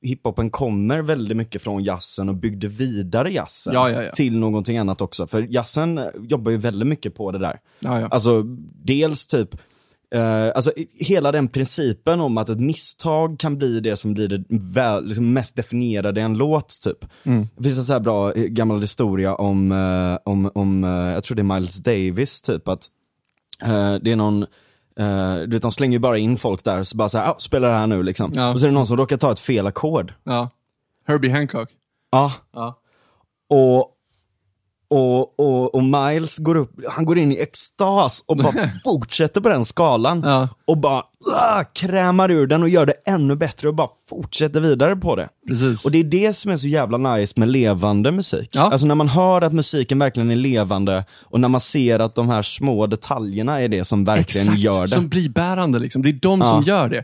hiphopen 0.02 0.50
kommer 0.50 1.02
väldigt 1.02 1.38
mycket 1.38 1.62
från 1.62 1.84
jazzen 1.84 2.30
och 2.30 2.36
byggde 2.36 2.68
vidare 2.68 3.32
jazzen 3.32 3.74
Ja, 3.74 3.90
ja, 3.90 4.04
ja. 4.04 4.12
till 4.12 4.38
någonting 4.40 4.78
annat 4.78 5.02
också. 5.02 5.28
För 5.28 5.42
jazzen 5.42 5.98
eh, 5.98 6.06
jobbar 6.22 6.52
ju 6.52 6.58
väldigt 6.58 6.88
mycket 6.88 7.16
på 7.16 7.32
det 7.32 7.40
där. 7.40 7.60
Alltså 8.12 8.44
dels 8.84 9.28
typ, 9.28 9.54
eh, 10.16 10.48
alltså 10.56 10.72
hela 11.00 11.32
den 11.32 11.48
principen 11.48 12.20
om 12.20 12.38
att 12.38 12.50
ett 12.50 12.60
misstag 12.60 13.40
kan 13.40 13.58
bli 13.58 13.80
det 13.80 13.98
som 13.98 14.14
blir 14.14 14.28
det 14.28 14.44
väl, 14.50 15.06
liksom 15.06 15.34
mest 15.34 15.56
definierade 15.56 16.20
i 16.20 16.24
en 16.24 16.38
låt 16.38 16.82
typ. 16.84 17.06
Det 17.56 17.64
finns 17.64 17.78
en 17.78 17.86
så 17.86 17.94
här 17.94 18.00
bra 18.00 18.34
eh, 18.34 18.44
gammal 18.44 18.82
historia 18.82 19.36
om, 19.36 19.72
eh, 19.72 20.32
om, 20.32 20.52
om 20.56 20.84
eh, 20.84 20.90
jag 20.90 21.24
tror 21.24 21.36
det 21.36 21.42
är 21.42 21.60
Miles 21.60 21.78
Davis 21.78 22.42
typ, 22.42 22.68
att 22.68 22.88
eh, 23.64 23.96
det 24.02 24.12
är 24.12 24.16
någon 24.16 24.46
eh, 25.00 25.36
du 25.36 25.48
vet, 25.48 25.62
de 25.62 25.72
slänger 25.72 25.94
ju 25.94 26.00
bara 26.00 26.18
in 26.18 26.38
folk 26.38 26.64
där, 26.64 26.84
så 26.84 26.98
bara 26.98 27.10
såhär, 27.10 27.30
ah, 27.30 27.36
spela 27.40 27.68
det 27.68 27.76
här 27.76 27.88
nu 27.88 28.04
liksom. 28.04 28.32
Ja. 28.36 28.52
Och 28.52 28.60
så 28.60 28.66
är 28.66 28.70
det 28.70 28.74
någon 28.74 28.88
som 28.88 28.98
råkar 28.98 29.18
ta 29.18 29.32
ett 29.32 29.40
fel 29.40 29.68
ackord. 29.68 30.14
ja. 30.24 30.50
Herbie 31.08 31.30
Hancock. 31.30 31.70
Ja. 32.12 32.32
Ja. 32.54 32.80
Och, 33.50 33.94
och, 34.90 35.40
och, 35.40 35.76
och 35.76 35.84
Miles 35.84 36.38
går 36.38 36.56
upp, 36.56 36.72
han 36.90 37.06
går 37.06 37.18
in 37.18 37.32
i 37.32 37.40
extas 37.40 38.24
och 38.26 38.38
bara 38.38 38.54
fortsätter 38.84 39.42
på 39.42 39.50
den 39.50 39.66
skalan. 39.66 40.22
Ja. 40.26 40.50
Och 40.66 40.78
bara 40.78 41.04
ah, 41.36 41.64
krämar 41.64 42.32
ur 42.32 42.48
den 42.48 42.64
och 42.64 42.70
gör 42.70 42.86
det 42.86 42.94
ännu 43.06 43.36
bättre 43.36 43.68
och 43.68 43.76
bara 43.76 43.90
fortsätter 44.10 44.60
vidare 44.60 44.96
på 44.96 45.16
det. 45.16 45.30
Precis. 45.48 45.86
Och 45.86 45.92
det 45.92 45.98
är 46.00 46.04
det 46.04 46.34
som 46.34 46.52
är 46.52 46.58
så 46.58 46.68
jävla 46.68 46.98
nice 46.98 47.34
med 47.36 47.50
levande 47.50 48.12
musik. 48.12 48.50
Ja. 48.52 48.62
Alltså 48.62 48.88
när 48.88 48.96
man 48.96 49.08
hör 49.08 49.42
att 49.42 49.54
musiken 49.54 50.00
verkligen 50.00 50.32
är 50.32 50.36
levande 50.36 51.06
och 51.22 51.40
när 51.40 51.48
man 51.48 51.62
ser 51.62 52.00
att 52.00 52.16
de 52.16 52.30
här 52.30 52.42
små 52.42 52.88
detaljerna 52.88 53.62
är 53.62 53.70
det 53.70 53.86
som 53.86 54.06
verkligen 54.06 54.48
Exakt, 54.48 54.60
gör 54.60 54.82
det. 54.82 54.88
som 54.88 55.10
blir 55.10 55.30
bärande. 55.30 55.80
Liksom. 55.80 56.02
Det 56.02 56.10
är 56.10 56.14
de 56.14 56.44
som 56.44 56.64
gör 56.64 56.90
det. 56.90 57.04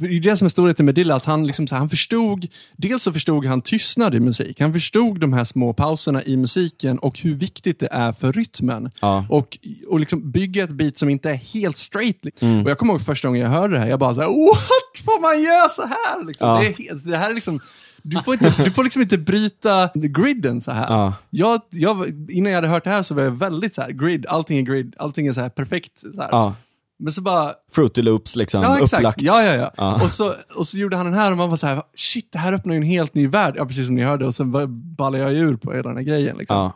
Det 0.00 0.06
är 0.06 0.20
det 0.20 0.36
som 0.36 0.44
är 0.44 0.48
storheten 0.48 0.86
med 0.86 0.94
Dilla, 0.94 1.14
att 1.14 1.24
han, 1.24 1.46
liksom, 1.46 1.66
här, 1.70 1.78
han 1.78 1.88
förstod, 1.88 2.46
dels 2.76 3.02
så 3.02 3.12
förstod 3.12 3.44
han 3.44 3.62
tystnad 3.62 4.14
i 4.14 4.20
musik. 4.20 4.60
Han 4.60 4.72
förstod 4.72 5.20
de 5.20 5.32
här 5.32 5.44
små 5.44 5.72
pauserna 5.72 6.22
i 6.22 6.36
musiken 6.36 6.98
och 6.98 7.18
hur 7.18 7.34
viktigt 7.34 7.78
det 7.78 7.88
är 7.90 8.12
för 8.12 8.32
rytmen. 8.32 8.90
Ja. 9.00 9.26
Och, 9.28 9.58
och 9.88 10.00
liksom 10.00 10.30
bygga 10.30 10.64
ett 10.64 10.70
beat 10.70 10.98
som 10.98 11.08
inte 11.08 11.30
är 11.30 11.34
helt 11.34 11.76
straight. 11.76 12.26
Mm. 12.40 12.64
Och 12.64 12.70
Jag 12.70 12.78
kommer 12.78 12.92
ihåg 12.92 13.02
första 13.02 13.28
gången 13.28 13.42
jag 13.42 13.48
hörde 13.48 13.61
det 13.68 13.78
här, 13.78 13.88
jag 13.88 13.98
bara 13.98 14.14
såhär, 14.14 14.28
what? 14.28 15.04
Får 15.04 15.20
man 15.20 15.42
göra 15.42 15.68
så 15.68 15.82
här? 15.82 16.24
Liksom. 16.26 16.48
Ja. 16.48 16.62
Det, 16.76 17.10
det 17.10 17.16
här 17.16 17.30
är 17.30 17.34
liksom... 17.34 17.60
Du 18.04 18.22
får, 18.22 18.34
inte, 18.34 18.64
du 18.64 18.70
får 18.70 18.84
liksom 18.84 19.02
inte 19.02 19.18
bryta 19.18 19.90
griden 19.94 20.60
så 20.60 20.72
här. 20.72 20.86
Ja. 20.88 21.14
Jag, 21.30 21.60
jag, 21.70 22.06
innan 22.30 22.52
jag 22.52 22.56
hade 22.56 22.68
hört 22.68 22.84
det 22.84 22.90
här 22.90 23.02
så 23.02 23.14
var 23.14 23.22
jag 23.22 23.30
väldigt 23.30 23.74
så 23.74 23.82
här, 23.82 23.90
grid, 23.90 24.26
allting 24.26 24.58
är 24.58 24.62
grid, 24.62 24.94
allting 24.98 25.26
är 25.26 25.32
så 25.32 25.40
här 25.40 25.48
perfekt. 25.48 26.00
Så 26.00 26.20
här. 26.20 26.28
Ja. 26.30 26.54
Men 26.98 27.12
så 27.12 27.22
bara, 27.22 27.52
Fruity 27.72 28.02
Loops 28.02 28.36
liksom, 28.36 28.62
ja 28.62 28.78
exakt, 28.78 29.00
upplagt. 29.00 29.22
ja, 29.22 29.42
ja, 29.42 29.54
ja. 29.54 29.72
Ja. 29.76 30.02
Och, 30.02 30.10
så, 30.10 30.34
och 30.54 30.66
så 30.66 30.78
gjorde 30.78 30.96
han 30.96 31.06
den 31.06 31.14
här 31.14 31.30
och 31.30 31.36
man 31.36 31.50
var 31.50 31.56
så 31.56 31.66
här, 31.66 31.82
shit 31.96 32.32
det 32.32 32.38
här 32.38 32.52
öppnar 32.52 32.74
ju 32.74 32.76
en 32.76 32.82
helt 32.82 33.14
ny 33.14 33.28
värld. 33.28 33.54
Ja, 33.56 33.66
precis 33.66 33.86
som 33.86 33.94
ni 33.94 34.02
hörde 34.02 34.26
och 34.26 34.34
sen 34.34 34.52
ballade 34.96 35.24
jag 35.24 35.32
ur 35.32 35.56
på 35.56 35.72
hela 35.72 35.88
den 35.88 35.96
här 35.96 36.04
grejen. 36.04 36.36
Liksom. 36.36 36.56
Ja. 36.56 36.72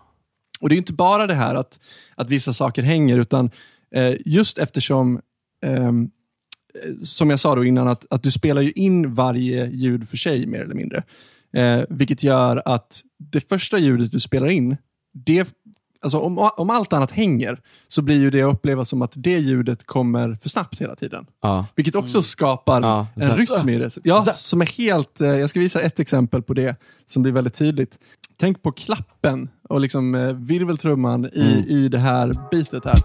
Och 0.60 0.68
det 0.68 0.74
är 0.74 0.76
inte 0.76 0.92
bara 0.92 1.26
det 1.26 1.34
här 1.34 1.54
att, 1.54 1.80
att 2.14 2.30
vissa 2.30 2.52
saker 2.52 2.82
hänger, 2.82 3.18
utan 3.18 3.50
eh, 3.94 4.14
just 4.24 4.58
eftersom, 4.58 5.20
eh, 5.64 5.92
som 7.04 7.30
jag 7.30 7.40
sa 7.40 7.54
då 7.54 7.64
innan, 7.64 7.88
att, 7.88 8.06
att 8.10 8.22
du 8.22 8.30
spelar 8.30 8.62
ju 8.62 8.70
in 8.70 9.14
varje 9.14 9.66
ljud 9.70 10.08
för 10.08 10.16
sig 10.16 10.46
mer 10.46 10.60
eller 10.60 10.74
mindre. 10.74 11.02
Eh, 11.52 11.80
vilket 11.88 12.22
gör 12.22 12.62
att 12.64 13.02
det 13.32 13.48
första 13.48 13.78
ljudet 13.78 14.12
du 14.12 14.20
spelar 14.20 14.46
in, 14.48 14.76
det, 15.24 15.48
alltså 16.00 16.18
om, 16.18 16.50
om 16.56 16.70
allt 16.70 16.92
annat 16.92 17.10
hänger, 17.10 17.60
så 17.88 18.02
blir 18.02 18.20
ju 18.20 18.30
det 18.30 18.42
att 18.42 18.54
uppleva 18.54 18.84
som 18.84 19.02
att 19.02 19.12
det 19.16 19.38
ljudet 19.38 19.86
kommer 19.86 20.38
för 20.42 20.48
snabbt 20.48 20.80
hela 20.80 20.94
tiden. 20.94 21.26
Ja. 21.42 21.66
Vilket 21.74 21.94
också 21.94 22.22
skapar 22.22 22.80
Ja, 22.82 23.06
en 23.14 23.36
rytm 23.36 23.68
i 23.68 23.78
det. 23.78 23.98
Ja, 24.04 24.24
som 24.34 24.60
är 24.60 24.66
helt, 24.66 25.20
eh, 25.20 25.28
jag 25.28 25.50
ska 25.50 25.60
visa 25.60 25.80
ett 25.80 26.00
exempel 26.00 26.42
på 26.42 26.54
det 26.54 26.76
som 27.06 27.22
blir 27.22 27.32
väldigt 27.32 27.54
tydligt. 27.54 27.98
Tänk 28.38 28.62
på 28.62 28.72
klappen 28.72 29.48
och 29.68 29.80
liksom 29.80 30.14
eh, 30.14 30.32
virveltrumman 30.32 31.24
i, 31.24 31.52
Mm. 31.52 31.64
i 31.68 31.88
det 31.88 31.98
här 31.98 32.48
bitet 32.50 32.84
här. 32.84 32.96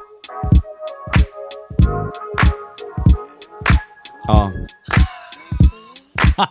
Ja. 4.32 4.52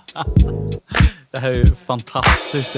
Det 1.32 1.38
här 1.40 1.50
är 1.50 1.54
ju 1.54 1.66
fantastiskt. 1.66 2.76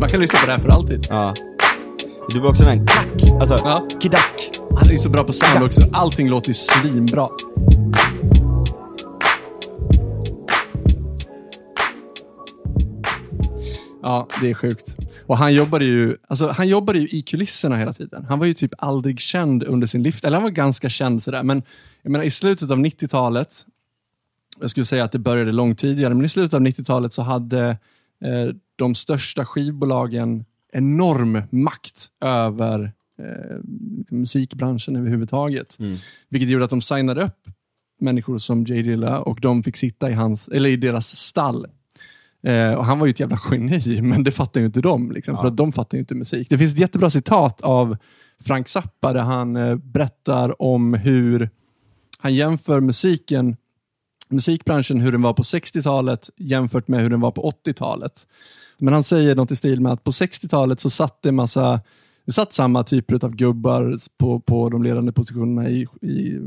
Man 0.00 0.08
kan 0.08 0.20
lyssna 0.20 0.38
på 0.38 0.46
det 0.46 0.52
här 0.52 0.58
för 0.60 0.68
alltid. 0.68 1.06
ja. 1.10 1.34
Du 2.28 2.40
blir 2.40 2.50
också 2.50 2.64
med 2.64 2.72
en 2.72 2.86
klack, 2.86 3.40
alltså 3.40 3.56
Ja. 3.64 3.86
kidack. 4.02 4.50
Han 4.76 4.90
är 4.90 4.96
så 4.96 5.08
bra 5.08 5.24
på 5.24 5.32
sound 5.32 5.64
också. 5.64 5.80
Allting 5.92 6.28
låter 6.28 6.48
ju 6.48 6.54
svinbra. 6.54 7.28
Ja, 14.02 14.28
det 14.40 14.50
är 14.50 14.54
sjukt. 14.54 14.96
Och 15.26 15.36
han 15.36 15.54
jobbade 15.54 15.84
ju, 15.84 16.16
alltså, 16.28 16.48
han 16.48 16.68
jobbade 16.68 16.98
ju 16.98 17.08
i 17.08 17.22
kulisserna 17.22 17.76
hela 17.76 17.92
tiden. 17.92 18.24
Han 18.28 18.38
var 18.38 18.46
ju 18.46 18.54
typ 18.54 18.72
aldrig 18.78 19.20
känd 19.20 19.62
under 19.62 19.86
sin 19.86 20.02
livstid. 20.02 20.26
Eller 20.26 20.36
han 20.36 20.42
var 20.42 20.50
ganska 20.50 20.88
känd 20.88 21.22
sådär. 21.22 21.42
Men 21.42 21.62
jag 22.02 22.12
menar, 22.12 22.24
i 22.24 22.30
slutet 22.30 22.70
av 22.70 22.78
90-talet, 22.78 23.66
jag 24.60 24.70
skulle 24.70 24.86
säga 24.86 25.04
att 25.04 25.12
det 25.12 25.18
började 25.18 25.52
långt 25.52 25.78
tidigare, 25.78 26.14
men 26.14 26.24
i 26.24 26.28
slutet 26.28 26.54
av 26.54 26.60
90-talet 26.60 27.12
så 27.12 27.22
hade 27.22 27.68
eh, 28.24 28.54
de 28.76 28.94
största 28.94 29.46
skivbolagen 29.46 30.44
enorm 30.72 31.42
makt 31.50 32.08
över 32.24 32.92
eh, 33.18 33.56
musikbranschen 34.10 34.96
överhuvudtaget. 34.96 35.78
Vilket 36.28 36.50
gjorde 36.50 36.64
att 36.64 36.70
de 36.70 36.82
signade 36.82 37.24
upp 37.24 37.48
människor 38.00 38.38
som 38.38 38.64
Jay 38.64 38.82
Dilla 38.82 39.20
och 39.20 39.40
de 39.40 39.62
fick 39.62 39.76
sitta 39.76 40.10
i, 40.10 40.12
hans, 40.12 40.48
eller 40.48 40.70
i 40.70 40.76
deras 40.76 41.16
stall. 41.16 41.66
Eh, 42.42 42.74
och 42.74 42.84
han 42.84 42.98
var 42.98 43.06
ju 43.06 43.10
ett 43.10 43.20
jävla 43.20 43.40
geni, 43.50 44.02
men 44.02 44.24
det 44.24 44.30
fattar 44.30 44.60
ju 44.60 44.66
inte 44.66 44.80
de. 44.80 45.12
Liksom, 45.12 45.36
För 45.36 45.46
att 45.46 45.56
de 45.56 45.72
fattar 45.72 45.96
ju 45.96 46.00
inte 46.00 46.14
musik. 46.14 46.46
Det 46.50 46.58
finns 46.58 46.72
ett 46.72 46.78
jättebra 46.78 47.10
citat 47.10 47.60
av 47.60 47.96
Frank 48.44 48.68
Zappa 48.68 49.12
där 49.12 49.20
han 49.20 49.56
eh, 49.56 49.76
berättar 49.76 50.62
om 50.62 50.94
hur 50.94 51.50
han 52.18 52.34
jämför 52.34 52.80
musiken 52.80 53.56
musikbranschen, 54.30 55.00
hur 55.00 55.12
den 55.12 55.22
var 55.22 55.32
på 55.32 55.42
60-talet 55.42 56.30
jämfört 56.36 56.88
med 56.88 57.02
hur 57.02 57.10
den 57.10 57.20
var 57.20 57.30
på 57.30 57.52
80-talet. 57.66 58.26
Men 58.78 58.94
han 58.94 59.02
säger 59.02 59.36
något 59.36 59.50
i 59.50 59.56
stil 59.56 59.80
med 59.80 59.92
att 59.92 60.04
på 60.04 60.10
60-talet 60.10 60.80
så 60.80 60.90
satt 60.90 61.22
det 61.22 61.28
en 61.28 61.34
massa 61.34 61.80
det 62.26 62.32
satt 62.32 62.52
samma 62.52 62.84
typer 62.84 63.24
av 63.24 63.36
gubbar 63.36 63.96
på, 64.18 64.40
på 64.40 64.68
de 64.68 64.82
ledande 64.82 65.12
positionerna 65.12 65.68
i, 65.68 65.86
i, 66.02 66.40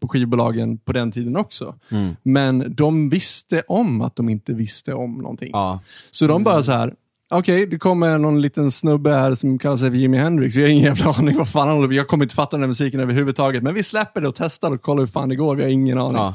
på 0.00 0.08
skivbolagen 0.08 0.78
på 0.78 0.92
den 0.92 1.12
tiden 1.12 1.36
också. 1.36 1.74
Men 2.22 2.74
de 2.74 3.08
visste 3.08 3.62
om 3.68 4.02
att 4.02 4.16
de 4.16 4.28
inte 4.28 4.54
visste 4.54 4.94
om 4.94 5.14
någonting. 5.18 5.50
Ja. 5.52 5.80
Så 6.10 6.26
de 6.26 6.44
bara 6.44 6.62
så 6.62 6.72
här. 6.72 6.94
Okej, 7.30 7.66
det 7.66 7.78
kommer 7.78 8.18
någon 8.18 8.40
liten 8.40 8.70
snubbe 8.70 9.10
här 9.10 9.34
som 9.34 9.58
kallar 9.58 9.76
sig 9.76 9.96
Jimi 9.96 10.16
Hendrix. 10.18 10.56
Vi 10.56 10.62
har 10.62 10.68
ingen 10.68 10.84
jävla 10.84 11.10
aning 11.10 11.36
vad 11.36 11.48
fan 11.48 11.68
han 11.68 11.76
håller 11.76 11.88
på 11.88 11.94
Jag 11.94 12.08
kommer 12.08 12.24
inte 12.24 12.34
fatta 12.34 12.56
den 12.56 12.62
här 12.62 12.68
musiken 12.68 13.00
överhuvudtaget. 13.00 13.62
Men 13.62 13.74
vi 13.74 13.82
släpper 13.82 14.20
det 14.20 14.28
och 14.28 14.34
testar 14.34 14.74
och 14.74 14.82
kollar 14.82 15.00
hur 15.00 15.06
fan 15.06 15.28
det 15.28 15.36
går. 15.36 15.56
Vi 15.56 15.62
har 15.62 15.70
ingen 15.70 15.98
aning. 15.98 16.16
Ja. 16.16 16.34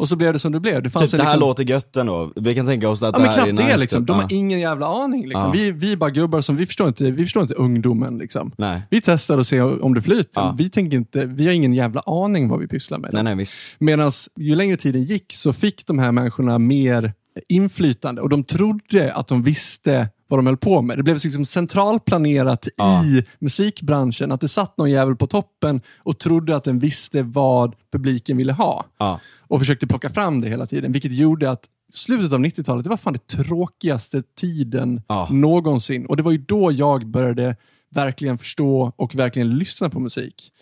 Och 0.00 0.08
så 0.08 0.16
blev 0.16 0.32
det 0.32 0.38
som 0.38 0.52
det 0.52 0.60
blev. 0.60 0.82
Det, 0.82 0.90
fanns 0.90 1.10
Typ, 1.10 1.14
en 1.14 1.18
det 1.18 1.24
här 1.24 1.36
liksom... 1.36 1.48
låter 1.48 1.64
gött 1.64 1.96
ändå. 1.96 2.32
Vi 2.36 2.54
kan 2.54 2.66
tänka 2.66 2.88
oss 2.88 3.02
att 3.02 3.06
Ja, 3.06 3.12
det 3.12 3.18
men 3.18 3.30
här 3.30 3.38
är 3.38 3.42
knappt 3.42 3.58
nice. 3.58 3.72
det 3.72 3.80
liksom. 3.80 4.02
typ. 4.02 4.06
De 4.06 4.16
har 4.16 4.32
ingen 4.32 4.60
jävla 4.60 4.86
aning. 4.86 5.22
Liksom. 5.22 5.42
Ja. 5.42 5.50
Vi, 5.50 5.72
vi 5.72 5.92
är 5.92 5.96
bara 5.96 6.10
gubbar 6.10 6.40
som, 6.40 6.56
vi 6.56 6.66
förstår 6.66 6.88
inte, 6.88 7.10
vi 7.10 7.24
förstår 7.24 7.42
inte 7.42 7.54
ungdomen. 7.54 8.18
Liksom. 8.18 8.52
Nej. 8.58 8.82
Vi 8.90 9.00
testar 9.00 9.38
och 9.38 9.46
ser 9.46 9.84
om 9.84 9.94
det 9.94 10.02
flyter. 10.02 10.30
Ja. 10.34 10.54
Vi, 10.58 10.70
tänker 10.70 10.96
inte, 10.96 11.26
vi 11.26 11.46
har 11.46 11.52
ingen 11.52 11.74
jävla 11.74 12.00
aning 12.00 12.48
vad 12.48 12.60
vi 12.60 12.68
pysslar 12.68 12.98
med. 12.98 13.10
Nej, 13.12 13.22
nej, 13.22 13.34
visst. 13.34 13.56
Medan 13.78 14.12
ju 14.36 14.54
längre 14.54 14.76
tiden 14.76 15.02
gick 15.02 15.32
så 15.32 15.52
fick 15.52 15.86
de 15.86 15.98
här 15.98 16.12
människorna 16.12 16.58
mer 16.58 17.12
inflytande 17.48 18.20
och 18.20 18.28
de 18.28 18.44
trodde 18.44 19.12
att 19.14 19.28
de 19.28 19.42
visste 19.42 20.08
vad 20.30 20.38
de 20.38 20.46
höll 20.46 20.56
på 20.56 20.82
med. 20.82 20.98
Det 20.98 21.02
blev 21.02 21.18
liksom 21.24 21.44
centralplanerat 21.44 22.66
i 23.04 23.24
musikbranschen. 23.38 24.32
Att 24.32 24.40
det 24.40 24.48
satt 24.48 24.78
någon 24.78 24.90
jävel 24.90 25.16
på 25.16 25.26
toppen 25.26 25.80
och 25.98 26.18
trodde 26.18 26.56
att 26.56 26.64
den 26.64 26.78
visste 26.78 27.22
vad 27.22 27.74
publiken 27.92 28.36
ville 28.36 28.52
ha. 28.52 28.84
Ja. 28.98 29.20
Och 29.38 29.58
försökte 29.58 29.86
plocka 29.86 30.10
fram 30.10 30.40
det 30.40 30.48
hela 30.48 30.66
tiden. 30.66 30.92
Vilket 30.92 31.12
gjorde 31.12 31.50
att 31.50 31.64
slutet 31.92 32.32
av 32.32 32.40
90-talet, 32.40 32.84
det 32.84 32.90
var 32.90 32.96
fan 32.96 33.12
det 33.12 33.26
tråkigaste 33.44 34.22
tiden 34.36 35.02
Ja. 35.08 35.28
någonsin. 35.30 36.06
Och 36.06 36.16
det 36.16 36.22
var 36.22 36.32
ju 36.32 36.38
då 36.38 36.72
jag 36.72 37.06
började 37.06 37.56
verkligen 37.90 38.38
förstå 38.38 38.92
och 38.96 39.14
verkligen 39.14 39.58
lyssna 39.58 39.90
på 39.90 40.00
musik. 40.00 40.52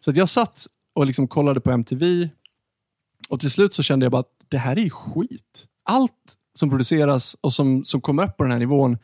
Så 0.00 0.10
att 0.10 0.16
jag 0.16 0.28
satt 0.28 0.66
och 0.94 1.06
liksom 1.06 1.28
kollade 1.28 1.60
på 1.60 1.70
MTV 1.70 2.28
och 3.28 3.40
till 3.40 3.50
slut 3.50 3.74
så 3.74 3.82
kände 3.82 4.04
jag 4.04 4.12
bara 4.12 4.20
att 4.20 4.32
det 4.48 4.58
här 4.58 4.78
är 4.78 4.90
skit. 4.90 5.66
Allt 5.84 6.36
som 6.54 6.70
produceras 6.70 7.36
och 7.40 7.52
som, 7.52 7.84
som 7.84 8.00
kommer 8.00 8.24
upp 8.24 8.36
på 8.36 8.42
den 8.42 8.52
här 8.52 8.58
nivån, 8.58 8.98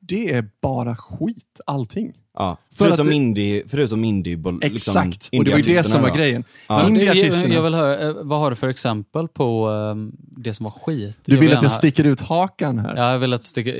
det 0.00 0.34
är 0.34 0.50
bara 0.62 0.96
skit. 0.96 1.60
Allting. 1.66 2.23
Ja, 2.36 2.58
För 2.70 2.84
förutom 2.84 3.06
att 3.06 3.10
det- 3.10 3.16
indie, 3.16 3.62
förutom 3.68 4.04
indie 4.04 4.38
Exakt, 4.62 5.28
och 5.32 5.44
det 5.44 5.50
var 5.50 5.58
ju 5.58 5.62
det 5.74 5.84
som 5.84 6.02
var 6.02 6.10
grejen. 6.16 6.44
Ja. 6.68 6.80
Jag, 6.80 6.88
Indieartisterna. 6.88 7.54
jag 7.54 7.62
vill 7.62 7.74
höra, 7.74 8.08
eh, 8.08 8.14
vad 8.22 8.40
har 8.40 8.50
du 8.50 8.56
för 8.56 8.68
exempel 8.68 9.28
på 9.28 9.70
eh, 9.70 10.16
det 10.42 10.54
som 10.54 10.64
var 10.64 10.70
skit? 10.70 11.18
Du 11.24 11.32
vill 11.32 11.40
vill 11.48 11.56
att 11.56 11.62
jag 11.62 11.72
sticker 11.72 12.04
ut 12.04 12.20
hakan 12.20 12.78
här? 12.78 12.96
Ja, 12.96 13.12
jag 13.12 13.18
vill 13.18 13.32
att 13.32 13.44
sticka, 13.44 13.72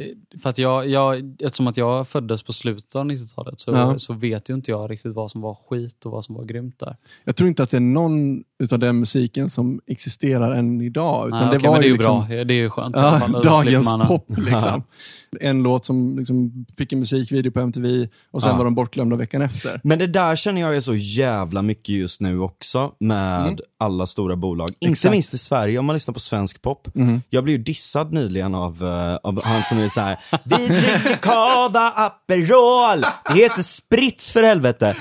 för 0.42 0.50
att 0.50 0.58
jag, 0.58 0.88
jag, 0.88 1.34
eftersom 1.40 1.66
att 1.66 1.76
jag 1.76 2.08
föddes 2.08 2.42
på 2.42 2.52
slutet 2.52 2.96
av 2.96 3.04
90-talet 3.06 3.60
så, 3.60 3.70
Ja. 3.70 3.98
så 3.98 4.12
vet 4.12 4.50
ju 4.50 4.54
inte 4.54 4.70
jag 4.70 4.90
riktigt 4.90 5.12
vad 5.14 5.30
som 5.30 5.40
var 5.40 5.54
skit 5.70 6.06
och 6.06 6.12
vad 6.12 6.24
som 6.24 6.34
var 6.34 6.44
grymt 6.44 6.78
där. 6.78 6.96
Jag 7.24 7.36
tror 7.36 7.48
inte 7.48 7.62
att 7.62 7.70
det 7.70 7.76
är 7.76 7.80
någon 7.80 8.42
utav 8.58 8.78
den 8.78 9.00
musiken 9.00 9.50
som 9.50 9.80
existerar 9.86 10.54
än 10.54 10.80
idag. 10.80 11.26
Utan 11.28 11.38
Nej, 11.40 11.48
det 11.50 11.56
okej, 11.56 11.66
var 11.68 11.72
men 11.74 11.80
det 11.80 11.86
är 11.86 11.88
ju 11.88 11.94
liksom, 11.94 12.26
bra. 12.28 12.44
Det 12.44 12.54
är 12.54 12.58
ju 12.58 12.70
skönt. 12.70 12.96
Ja, 12.98 13.18
fall. 13.20 13.32
Då 13.32 13.40
dagens 13.40 13.92
pop 14.06 14.26
liksom. 14.28 14.82
En 15.40 15.62
låt 15.62 15.84
som 15.84 16.18
liksom 16.18 16.66
fick 16.78 16.92
en 16.92 16.98
musikvideo 16.98 17.50
på 17.52 17.60
MTV 17.60 18.08
och 18.30 18.42
sen 18.44 18.52
Ja. 18.52 18.56
var 18.58 18.64
de 18.64 18.74
bortglömda 18.74 19.16
veckan 19.16 19.42
efter. 19.42 19.80
Men 19.84 19.98
det 19.98 20.06
där 20.06 20.36
känner 20.36 20.60
jag 20.60 20.76
är 20.76 20.80
så 20.80 20.94
jävla 20.94 21.62
mycket 21.62 21.88
just 21.94 22.20
nu 22.20 22.38
också 22.40 22.90
med 23.00 23.60
alla 23.78 24.06
stora 24.06 24.36
bolag. 24.36 24.68
Inte 24.80 24.90
Exakt. 24.92 25.12
minst 25.12 25.34
i 25.34 25.38
Sverige 25.38 25.78
om 25.78 25.86
man 25.86 25.94
lyssnar 25.96 26.14
på 26.14 26.20
svensk 26.20 26.62
pop. 26.62 26.88
Jag 27.30 27.44
blev 27.44 27.56
ju 27.56 27.62
dissad 27.62 28.12
nyligen 28.12 28.54
av, 28.54 28.82
eh, 28.84 29.14
av 29.28 29.44
han 29.44 29.62
som 29.62 29.78
är 29.78 29.88
så 29.88 30.00
här. 30.00 30.16
Vi 30.44 30.56
dricker 30.66 31.16
cava 31.16 31.92
Aperol, 31.96 33.00
det 33.34 33.42
heter 33.42 33.62
sprits 33.62 34.32
för 34.32 34.42
helvete. 34.42 34.96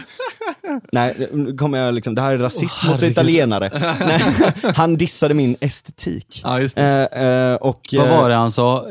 Nej, 0.91 1.27
kommer 1.60 1.77
jag 1.77 1.93
liksom, 1.93 2.15
det 2.15 2.21
här 2.21 2.34
är 2.34 2.38
rasism 2.38 2.88
mot 2.88 3.03
italienare. 3.03 3.71
Nej, 3.99 4.23
han 4.75 4.95
dissade 4.97 5.34
min 5.34 5.56
estetik. 5.62 6.41
Ja, 6.43 6.60
just 6.60 6.75
det. 6.75 7.10
Eh, 7.13 7.23
eh, 7.25 7.56
och, 7.56 7.82
Vad 7.97 8.10
var 8.10 8.29
det 8.29 8.36
han 8.36 8.51
sa? 8.51 8.86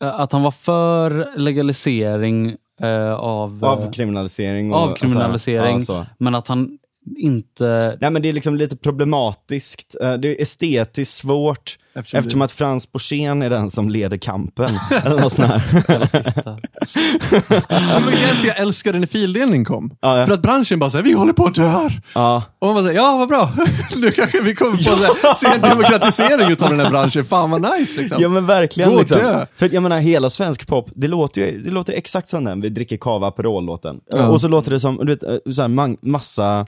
Att 0.00 0.32
han 0.32 0.42
var 0.42 0.50
för 0.50 1.28
legalisering 1.36 2.56
eh, 2.80 3.12
av, 3.14 3.60
eh, 3.64 3.68
Avkriminalisering. 3.70 4.72
och- 4.72 4.78
avkriminalisering, 4.80 5.74
Alltså, 5.74 5.92
ja, 5.92 6.06
men 6.18 6.34
att 6.34 6.48
han 6.48 6.78
inte... 7.18 7.98
Nej 8.00 8.10
men 8.10 8.22
det 8.22 8.28
är 8.28 8.32
liksom 8.32 8.56
lite 8.56 8.76
problematiskt, 8.76 9.96
Eh, 10.02 10.14
det 10.14 10.28
är 10.28 10.42
estetiskt 10.42 11.14
svårt, 11.14 11.78
Eftersom 11.98 12.18
eftersom, 12.18 12.38
det- 12.38 12.44
att 12.44 12.52
Frans 12.52 12.92
Borssén 12.92 13.42
är 13.42 13.50
den 13.50 13.70
som 13.70 13.88
leder 13.88 14.16
kampen. 14.16 14.70
eller 15.04 15.20
något 15.20 15.32
sånt 15.32 15.48
här. 15.48 15.62
Ja, 17.68 18.00
men 18.00 18.10
därför 18.10 18.46
jag 18.46 18.58
älskade 18.58 18.98
när 18.98 19.06
fildelning 19.06 19.64
kom. 19.64 19.90
Ja, 20.00 20.18
ja. 20.18 20.26
För 20.26 20.34
att 20.34 20.42
branschen 20.42 20.78
bara 20.78 20.90
säger 20.90 21.04
vi 21.04 21.12
håller 21.12 21.32
på 21.32 21.44
att 21.44 21.54
dö. 21.54 21.88
Ja. 22.14 22.42
Och 22.58 22.66
man 22.66 22.74
bara 22.74 22.84
säger, 22.84 23.00
ja 23.00 23.16
vad 23.16 23.28
bra. 23.28 23.52
nu 23.96 24.10
kanske 24.10 24.40
vi 24.40 24.54
kommer 24.54 24.76
få 24.76 25.16
ja. 25.22 25.34
se 25.34 25.46
en 25.46 25.60
demokratisering 25.60 26.52
utav 26.52 26.70
den 26.70 26.80
här 26.80 26.90
branschen. 26.90 27.24
Fan 27.24 27.50
vad 27.50 27.60
nice 27.60 28.00
liksom. 28.00 28.22
ja 28.22 28.28
men 28.28 28.46
verkligen 28.46 28.90
Gå 28.90 28.98
liksom. 28.98 29.18
dö. 29.18 29.46
För 29.56 29.74
jag 29.74 29.82
menar 29.82 29.98
hela 29.98 30.30
svensk 30.30 30.66
pop, 30.66 30.90
det 30.94 31.08
låter 31.08 31.40
ju 31.40 31.62
det 31.62 31.70
låter 31.70 31.92
exakt 31.92 32.28
som 32.28 32.44
den, 32.44 32.60
vi 32.60 32.68
dricker 32.68 32.96
cava 32.96 33.26
Aperol-låten. 33.28 34.00
Ja. 34.12 34.28
Och 34.28 34.40
så 34.40 34.48
låter 34.48 34.70
det 34.70 34.80
som, 34.80 34.96
du 34.96 35.14
vet, 35.14 35.22
eh, 35.22 35.52
så 35.52 35.60
här, 35.60 35.68
man, 35.68 35.96
massa 36.02 36.66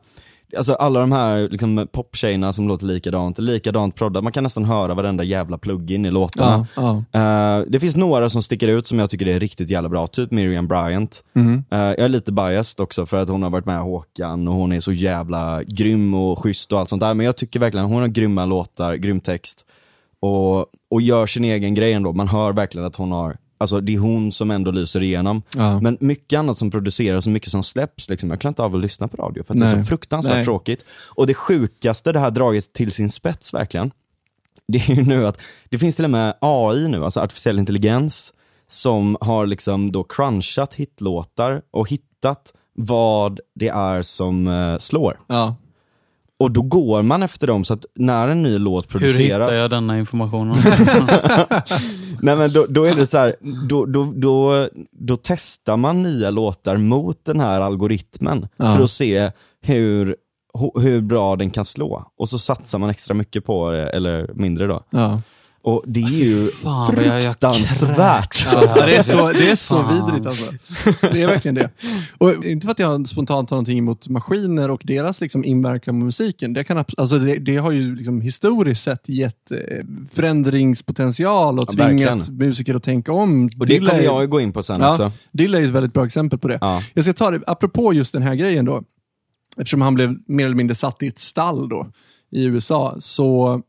Alltså 0.56 0.74
alla 0.74 1.00
de 1.00 1.12
här 1.12 1.48
liksom, 1.48 1.88
poptjejerna 1.92 2.52
som 2.52 2.68
låter 2.68 2.86
likadant, 2.86 3.38
likadant 3.38 3.94
proddat, 3.94 4.24
man 4.24 4.32
kan 4.32 4.42
nästan 4.42 4.64
höra 4.64 4.94
varenda 4.94 5.24
jävla 5.24 5.58
plugin 5.58 6.06
i 6.06 6.10
låtarna. 6.10 6.66
Ja, 6.76 7.02
ja. 7.12 7.58
Eh, 7.58 7.64
det 7.68 7.80
finns 7.80 7.96
några 7.96 8.30
som 8.30 8.42
sticker 8.42 8.68
ut 8.68 8.86
som 8.86 8.98
jag 8.98 9.10
tycker 9.10 9.28
är 9.28 9.40
riktigt 9.40 9.70
jävla 9.70 9.88
bra, 9.88 10.06
typ 10.06 10.30
Miriam 10.30 10.68
Bryant. 10.68 11.24
Mhm. 11.32 11.64
Eh, 11.70 11.78
jag 11.78 11.98
är 11.98 12.08
lite 12.08 12.32
biased 12.32 12.80
också 12.80 13.06
för 13.06 13.16
att 13.16 13.28
hon 13.28 13.42
har 13.42 13.50
varit 13.50 13.66
med 13.66 13.80
Håkan 13.80 14.48
och 14.48 14.54
hon 14.54 14.72
är 14.72 14.80
så 14.80 14.92
jävla 14.92 15.62
grym 15.62 16.14
och 16.14 16.38
schysst 16.38 16.72
och 16.72 16.78
allt 16.78 16.88
sånt 16.88 17.02
där. 17.02 17.14
Men 17.14 17.26
jag 17.26 17.36
tycker 17.36 17.60
verkligen 17.60 17.86
hon 17.86 18.00
har 18.00 18.08
grymma 18.08 18.44
låtar, 18.44 18.94
grym 18.94 19.20
text. 19.20 19.66
Och, 20.20 20.66
och 20.90 21.00
gör 21.00 21.26
sin 21.26 21.44
egen 21.44 21.74
grej 21.74 21.92
ändå. 21.92 22.12
Man 22.12 22.28
hör 22.28 22.52
verkligen 22.52 22.86
att 22.86 22.96
hon 22.96 23.12
har, 23.12 23.36
alltså 23.60 23.80
det 23.80 23.94
är 23.94 23.98
hon 23.98 24.32
som 24.32 24.50
ändå 24.50 24.70
lyser 24.70 25.02
igenom. 25.02 25.42
Ja. 25.56 25.80
Men 25.80 25.96
mycket 26.00 26.38
annat 26.38 26.58
som 26.58 26.70
produceras 26.70 27.26
och 27.26 27.32
mycket 27.32 27.50
som 27.50 27.62
släpps, 27.62 28.08
liksom, 28.08 28.30
jag 28.30 28.40
klarar 28.40 28.50
inte 28.50 28.62
av 28.62 28.74
att 28.74 28.80
lyssna 28.80 29.08
på 29.08 29.16
radio 29.16 29.44
för 29.44 29.54
att 29.54 29.60
det 29.60 29.66
är 29.66 29.78
så 29.78 29.84
fruktansvärt 29.84 30.34
Nej. 30.34 30.44
tråkigt. 30.44 30.84
Och 31.06 31.26
det 31.26 31.34
sjukaste, 31.34 32.12
det 32.12 32.20
här 32.20 32.30
draget 32.30 32.72
till 32.72 32.92
sin 32.92 33.10
spets 33.10 33.54
verkligen, 33.54 33.90
det 34.68 34.78
är 34.78 34.94
ju 34.94 35.02
nu 35.02 35.26
att 35.26 35.38
det 35.68 35.78
finns 35.78 35.96
till 35.96 36.04
och 36.04 36.10
med 36.10 36.34
AI 36.40 36.88
nu, 36.88 37.04
alltså 37.04 37.20
artificiell 37.20 37.58
intelligens, 37.58 38.32
som 38.66 39.16
har 39.20 39.46
liksom 39.46 39.92
då 39.92 40.02
crunchat 40.02 40.74
hitlåtar 40.74 41.62
och 41.70 41.90
hittat 41.90 42.52
vad 42.74 43.40
det 43.54 43.68
är 43.68 44.02
som 44.02 44.48
eh, 44.48 44.78
slår. 44.78 45.20
Ja. 45.26 45.56
Och 46.40 46.50
då 46.50 46.62
går 46.62 47.02
man 47.02 47.22
efter 47.22 47.46
dem 47.46 47.64
så 47.64 47.74
att 47.74 47.84
när 47.94 48.28
en 48.28 48.42
ny 48.42 48.58
låt 48.58 48.84
Hur 48.84 48.90
produceras, 48.98 49.48
hittar 49.48 49.60
jag 49.60 49.70
denna 49.70 49.98
informationen? 49.98 50.56
nej 52.20 52.36
men 52.36 52.52
då, 52.52 52.66
då 52.68 52.84
är 52.84 52.94
det 52.94 53.06
så 53.06 53.18
här, 53.18 53.36
då, 53.68 53.86
då, 53.86 54.12
då, 54.16 54.68
då 54.92 55.16
testar 55.22 55.76
man 55.76 56.02
nya 56.02 56.30
låtar 56.30 56.76
mot 56.76 57.24
den 57.24 57.40
här 57.40 57.60
algoritmen 57.60 58.48
Ja. 58.56 58.76
för 58.76 58.84
att 58.84 58.90
se 58.90 59.30
hur, 59.62 60.16
hur 60.80 61.00
bra 61.00 61.36
den 61.36 61.50
kan 61.50 61.64
slå. 61.64 62.04
Och 62.16 62.28
så 62.28 62.38
satsar 62.38 62.78
man 62.78 62.90
extra 62.90 63.14
mycket 63.14 63.44
på 63.44 63.70
det, 63.70 63.88
eller 63.90 64.30
mindre 64.34 64.66
då. 64.66 64.82
Ja. 64.90 65.20
Och 65.62 65.84
det 65.86 66.00
är 66.00 66.08
ju 66.08 66.48
Fan, 66.50 66.94
vad 66.96 67.04
jag, 67.04 67.16
jag 67.16 67.22
fruktansvärt. 67.24 68.46
Ja, 68.52 68.86
det 68.86 68.96
är 68.96 69.02
så, 69.02 69.32
det 69.32 69.50
är 69.50 69.56
så 69.56 69.74
Fan. 69.82 70.06
vidrigt 70.06 70.26
alltså. 70.26 70.52
Det 71.12 71.22
är 71.22 71.26
verkligen 71.26 71.54
det. 71.54 71.70
Och 72.18 72.44
inte 72.44 72.64
för 72.66 72.72
att 72.72 72.78
jag 72.78 73.08
spontant 73.08 73.50
har 73.50 73.54
någonting 73.56 73.78
emot 73.78 74.08
maskiner 74.08 74.70
och 74.70 74.80
deras 74.84 75.20
liksom 75.20 75.44
inverkan 75.44 76.00
på 76.00 76.04
musiken. 76.04 76.52
Det, 76.52 76.64
kan, 76.64 76.84
alltså 76.96 77.18
det, 77.18 77.34
det 77.38 77.56
har 77.56 77.70
ju 77.70 77.96
liksom 77.96 78.20
historiskt 78.20 78.82
sett 78.82 79.08
gett 79.08 79.50
eh, 79.50 79.58
förändringspotential 80.12 81.58
och 81.58 81.68
Ja, 81.68 81.86
tvingat 81.86 82.10
verkligen. 82.18 82.48
musiker 82.48 82.74
att 82.74 82.82
tänka 82.82 83.12
om. 83.12 83.44
Och 83.60 83.66
det 83.66 83.74
Dilla 83.74 83.90
kommer 83.90 84.02
jag 84.02 84.30
gå 84.30 84.40
in 84.40 84.52
på 84.52 84.62
sen 84.62 84.80
Ja, 84.80 84.90
också. 84.90 85.12
Dilla 85.32 85.58
är 85.58 85.64
ett 85.64 85.70
väldigt 85.70 85.92
bra 85.92 86.06
exempel 86.06 86.38
på 86.38 86.48
det. 86.48 86.58
Ja. 86.60 86.82
Jag 86.94 87.04
ska 87.04 87.12
ta 87.12 87.30
det, 87.30 87.40
apropå 87.46 87.92
just 87.92 88.12
den 88.12 88.22
här 88.22 88.34
grejen 88.34 88.64
då, 88.64 88.82
eftersom 89.58 89.82
han 89.82 89.94
blev 89.94 90.16
mer 90.26 90.44
eller 90.44 90.56
mindre 90.56 90.74
satt 90.74 91.02
i 91.02 91.06
ett 91.06 91.18
stall 91.18 91.68
då 91.68 91.86
i 92.32 92.44
USA, 92.44 92.96
så, 92.98 93.60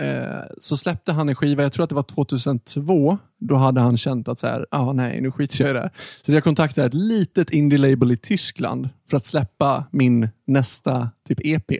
eh, 0.00 0.42
så 0.60 0.76
släppte 0.76 1.12
han 1.12 1.28
en 1.28 1.34
skiva, 1.34 1.62
jag 1.62 1.72
tror 1.72 1.84
att 1.84 1.88
det 1.88 1.94
var 1.94 2.02
2002, 2.02 3.18
då 3.38 3.54
hade 3.54 3.80
han 3.80 3.96
känt 3.96 4.28
att 4.28 4.38
så 4.38 4.46
här, 4.46 4.66
ah, 4.70 4.92
nej, 4.92 5.20
nu 5.20 5.32
skiter 5.32 5.60
jag 5.60 5.70
i 5.70 5.72
det 5.72 5.80
här. 5.80 5.90
Så 6.22 6.32
jag 6.32 6.44
kontaktade 6.44 6.86
ett 6.86 6.94
litet 6.94 7.50
indie-label 7.50 8.12
i 8.12 8.16
Tyskland 8.16 8.88
för 9.10 9.16
att 9.16 9.24
släppa 9.24 9.84
min 9.90 10.28
nästa 10.46 11.10
typ 11.28 11.40
EP. 11.44 11.72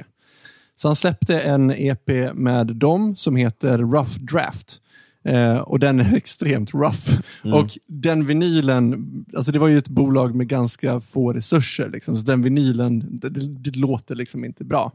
Så 0.75 0.89
han 0.89 0.97
släppte 0.97 1.41
en 1.41 1.71
EP 1.71 2.35
med 2.35 2.67
dem 2.67 3.17
som 3.17 3.37
heter 3.37 3.79
Rough 3.79 4.19
Draft. 4.21 4.81
Eh, 5.25 5.57
och 5.57 5.79
den 5.79 6.01
är 6.01 6.17
extremt 6.17 6.75
rough. 6.75 7.21
Och 7.45 7.79
den 7.87 8.27
vinylen, 8.27 9.07
alltså 9.37 9.53
det 9.53 9.59
var 9.59 9.69
ju 9.69 9.79
ett 9.79 9.89
bolag 9.89 10.35
med 10.35 10.49
ganska 10.49 11.01
få 11.01 11.33
resurser. 11.33 11.91
Liksom, 11.91 12.17
så 12.17 12.25
den 12.25 12.43
vinylen, 12.43 13.19
det, 13.21 13.29
det, 13.29 13.49
det 13.49 13.77
låter 13.77 14.15
liksom 14.15 14.45
inte 14.45 14.65
bra. 14.65 14.93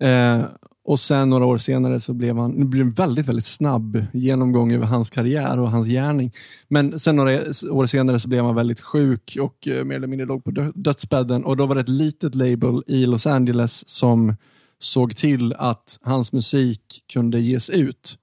Eh, 0.00 0.44
och 0.84 1.00
sen 1.00 1.30
några 1.30 1.44
år 1.46 1.58
senare 1.58 2.00
så 2.00 2.14
blev 2.14 2.38
han, 2.38 2.58
det 2.58 2.64
blev 2.64 2.86
en 2.86 2.92
väldigt, 2.92 3.28
väldigt 3.28 3.44
snabb 3.44 4.04
genomgång 4.12 4.72
över 4.72 4.86
hans 4.86 5.10
karriär 5.10 5.58
och 5.58 5.70
hans 5.70 5.88
gärning. 5.88 6.32
Men 6.68 7.00
sen 7.00 7.16
några 7.16 7.32
år 7.70 7.86
senare 7.86 8.18
så 8.18 8.28
blev 8.28 8.44
han 8.44 8.54
väldigt 8.54 8.80
sjuk 8.80 9.36
och 9.40 9.68
eh, 9.68 9.84
mer 9.84 9.96
eller 9.96 10.06
mindre 10.06 10.26
låg 10.26 10.44
på 10.44 10.50
dö- 10.50 10.72
dödsbädden. 10.74 11.44
Och 11.44 11.56
då 11.56 11.66
var 11.66 11.74
det 11.74 11.80
ett 11.80 11.88
litet 11.88 12.34
label 12.34 12.82
i 12.86 13.06
Los 13.06 13.26
Angeles 13.26 13.88
som 13.88 14.34
såg 14.78 15.16
till 15.16 15.52
att 15.52 15.98
hans 16.02 16.32
musik 16.32 17.04
kunde 17.12 17.40
ges 17.40 17.70
ut. 17.70 18.18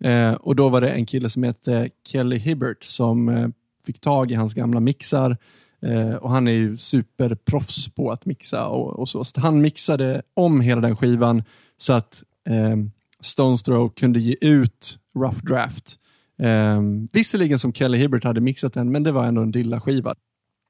Eh, 0.00 0.32
och 0.32 0.56
då 0.56 0.68
var 0.68 0.80
det 0.80 0.90
en 0.90 1.06
kille 1.06 1.30
som 1.30 1.42
hette 1.42 1.90
Kelly 2.08 2.36
Hibbert 2.36 2.84
som 2.84 3.28
eh, 3.28 3.48
fick 3.86 4.00
tag 4.00 4.30
i 4.30 4.34
hans 4.34 4.54
gamla 4.54 4.80
mixar. 4.80 5.36
Eh, 5.82 6.14
och 6.14 6.30
han 6.30 6.48
är 6.48 6.52
ju 6.52 6.76
superproffs 6.76 7.94
på 7.94 8.12
att 8.12 8.26
mixa 8.26 8.66
och, 8.66 8.98
och 8.98 9.08
så. 9.08 9.24
Så 9.24 9.40
han 9.40 9.60
mixade 9.60 10.22
om 10.34 10.60
hela 10.60 10.80
den 10.80 10.96
skivan 10.96 11.42
så 11.76 11.92
att 11.92 12.22
eh, 12.48 12.76
Stones 13.20 13.62
Throw 13.62 13.88
kunde 13.88 14.20
ge 14.20 14.36
ut 14.40 14.98
Rough 15.18 15.44
Draft. 15.44 15.98
Eh, 16.42 16.80
visserligen 17.12 17.58
som 17.58 17.72
Kelly 17.72 17.98
Hibbert 17.98 18.24
hade 18.24 18.40
mixat 18.40 18.72
den, 18.72 18.92
men 18.92 19.02
det 19.02 19.12
var 19.12 19.24
ändå 19.24 19.42
en 19.42 19.52
Dilla-skiva. 19.52 20.14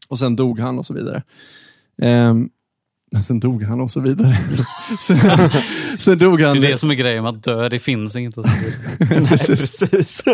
Och 0.08 0.18
sen 0.18 0.36
dog 0.36 0.60
han 0.60 0.78
och 0.78 0.86
så 0.86 0.94
vidare. 0.94 1.22
Eh, 2.02 2.34
sen 3.22 3.40
dog 3.40 3.62
han 3.62 3.80
och 3.80 3.90
så 3.90 4.00
vidare. 4.00 4.38
sen, 5.00 5.18
sen 5.98 6.18
dog 6.18 6.40
han. 6.40 6.60
Det 6.60 6.66
är 6.66 6.70
det 6.72 6.78
som 6.78 6.90
är 6.90 6.94
grejen 6.94 7.22
med 7.22 7.32
att 7.32 7.42
dö, 7.42 7.68
det 7.68 7.78
finns 7.78 8.16
inget 8.16 8.38
att 8.38 8.46
säga. 8.46 8.72
Nej, 9.10 9.26
precis. 9.26 10.24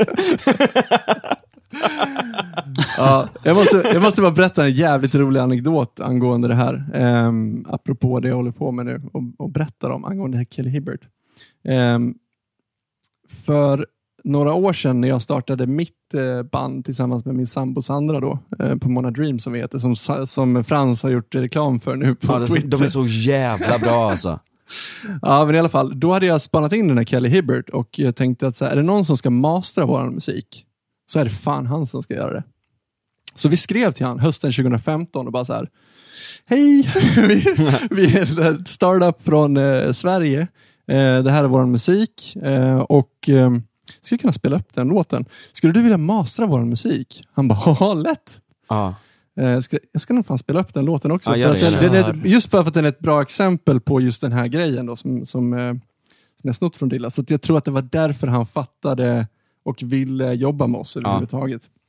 Ja, 2.97 3.29
jag, 3.45 3.57
måste, 3.57 3.77
jag 3.93 4.03
måste 4.03 4.23
bara 4.23 4.31
berätta 4.31 4.65
en 4.65 4.73
jävligt 4.73 5.15
rolig 5.15 5.41
anekdot 5.41 6.01
angående 6.01 6.49
det 6.49 6.55
här. 6.55 6.85
Um, 7.27 7.67
apropå 7.69 8.21
det 8.21 8.29
jag 8.29 8.37
håller 8.37 8.51
på 8.51 8.73
med 8.73 8.87
nu 8.87 9.03
och, 9.13 9.23
och 9.39 9.51
berättar 9.51 9.91
om 9.91 10.05
angående 10.05 10.37
här 10.39 10.45
Kelly 10.51 10.71
Hibbert. 10.71 11.01
Ehm, 11.65 12.15
för 13.45 13.87
några 14.25 14.53
år 14.53 14.73
sedan 14.73 15.01
när 15.01 15.09
jag 15.09 15.23
startade 15.23 15.67
mitt 15.67 16.15
eh, 16.15 16.43
band 16.43 16.85
tillsammans 16.85 17.25
med 17.25 17.35
min 17.35 17.47
sambo 17.47 17.83
Sandra 17.83 18.21
då, 18.21 18.39
eh, 18.59 18.77
på 18.77 18.89
Mona 18.89 19.11
Dream 19.11 19.39
som 19.39 19.53
vi 19.53 19.59
heter, 19.59 19.79
som, 19.79 19.97
som 20.27 20.65
Frans 20.65 21.03
har 21.03 21.11
gjort 21.11 21.35
reklam 21.35 21.81
för 21.81 21.97
nu 21.97 22.15
på 22.15 22.33
Ja, 22.33 22.47
Twitter. 22.47 22.69
de 22.69 22.83
är 22.83 22.89
så 22.89 23.07
jävla 23.07 23.79
bra 23.79 24.11
alltså. 24.11 24.41
Ja, 25.23 25.45
men 25.47 25.55
i 25.55 25.59
alla 25.59 25.69
fall. 25.69 26.01
Då 26.01 26.13
hade 26.13 26.27
jag 26.27 26.43
spannat 26.43 26.73
in 26.73 26.89
den 26.89 26.99
här 26.99 27.05
Kelly 27.05 27.29
Hibbert 27.29 27.69
och 27.71 27.99
jag 27.99 28.17
tänkte 28.17 28.47
att 28.47 28.57
så 28.57 28.65
här, 28.65 28.73
är 28.73 28.77
det 28.77 28.83
någon 28.83 29.05
som 29.05 29.17
ska 29.17 29.31
mastra 29.31 29.87
vår 29.87 30.11
musik 30.11 30.67
så 31.11 31.19
är 31.19 31.25
det 31.25 31.31
fan 31.31 31.67
han 31.67 31.87
som 31.87 32.03
ska 32.03 32.15
göra 32.15 32.33
det. 32.33 32.43
Så 33.35 33.49
vi 33.49 33.57
skrev 33.57 33.93
till 33.93 34.07
han 34.07 34.19
hösten 34.19 34.53
2015 34.53 35.27
och 35.27 35.33
bara 35.33 35.45
så 35.45 35.53
här. 35.53 35.69
Hej, 36.45 36.93
vi, 37.29 37.45
vi 37.91 38.17
är 38.19 38.49
en 38.49 38.67
startup 38.67 39.23
från 39.23 39.57
eh, 39.57 39.93
Sverige. 39.93 40.41
Eh, 40.89 41.23
det 41.23 41.31
här 41.31 41.45
är 41.45 41.49
vår 41.49 41.67
musik 41.67 42.37
eh, 42.37 42.79
och 42.79 43.29
eh, 43.29 43.51
skulle 44.01 44.19
kunna 44.19 44.33
spela 44.33 44.57
upp 44.57 44.75
den 44.75 44.89
låten. 44.89 45.25
Skulle 45.53 45.73
du 45.73 45.83
vilja 45.83 45.97
mastra 45.99 46.47
vår 46.47 46.61
musik? 46.61 47.23
Han 47.33 47.49
bara, 47.49 47.77
ja 47.81 47.95
lätt. 47.95 48.41
Ja. 48.69 48.95
Eh, 49.41 49.47
Jag 49.51 49.65
ska, 49.65 49.79
jag 49.93 50.03
ska 50.03 50.15
nog 50.15 50.27
fan 50.27 50.39
spela 50.39 50.61
upp 50.61 50.75
den 50.75 50.85
låten 50.85 51.11
också. 51.11 51.37
Gör 51.37 51.55
för 51.55 51.81
det, 51.81 51.89
den, 51.89 51.93
den 52.07 52.21
är, 52.21 52.27
just 52.27 52.51
för 52.51 52.61
att 52.61 52.75
den 52.75 52.85
är 52.85 52.89
ett 52.89 53.01
bra 53.01 53.23
exempel 53.23 53.81
på 53.81 54.01
just 54.01 54.21
den 54.21 54.33
här 54.33 54.47
grejen 54.47 54.87
då, 54.87 54.97
som, 54.97 55.27
som, 55.27 55.53
eh, 55.53 55.73
som 56.41 56.43
jag 56.43 56.55
snott 56.55 56.77
från 56.77 56.89
Dilla. 56.89 57.11
Så 57.11 57.25
jag 57.29 57.43
tror 57.43 57.59
att 57.59 57.65
det 57.65 57.71
var 57.71 57.83
därför 57.93 58.27
han 58.27 58.47
fattade 58.47 59.27
och 59.63 59.83
ville 59.83 60.35
jobba 60.35 60.67
med 60.67 60.81
oss 60.81 60.97
överhuvudtaget. 60.97 61.63
Look 61.63 61.80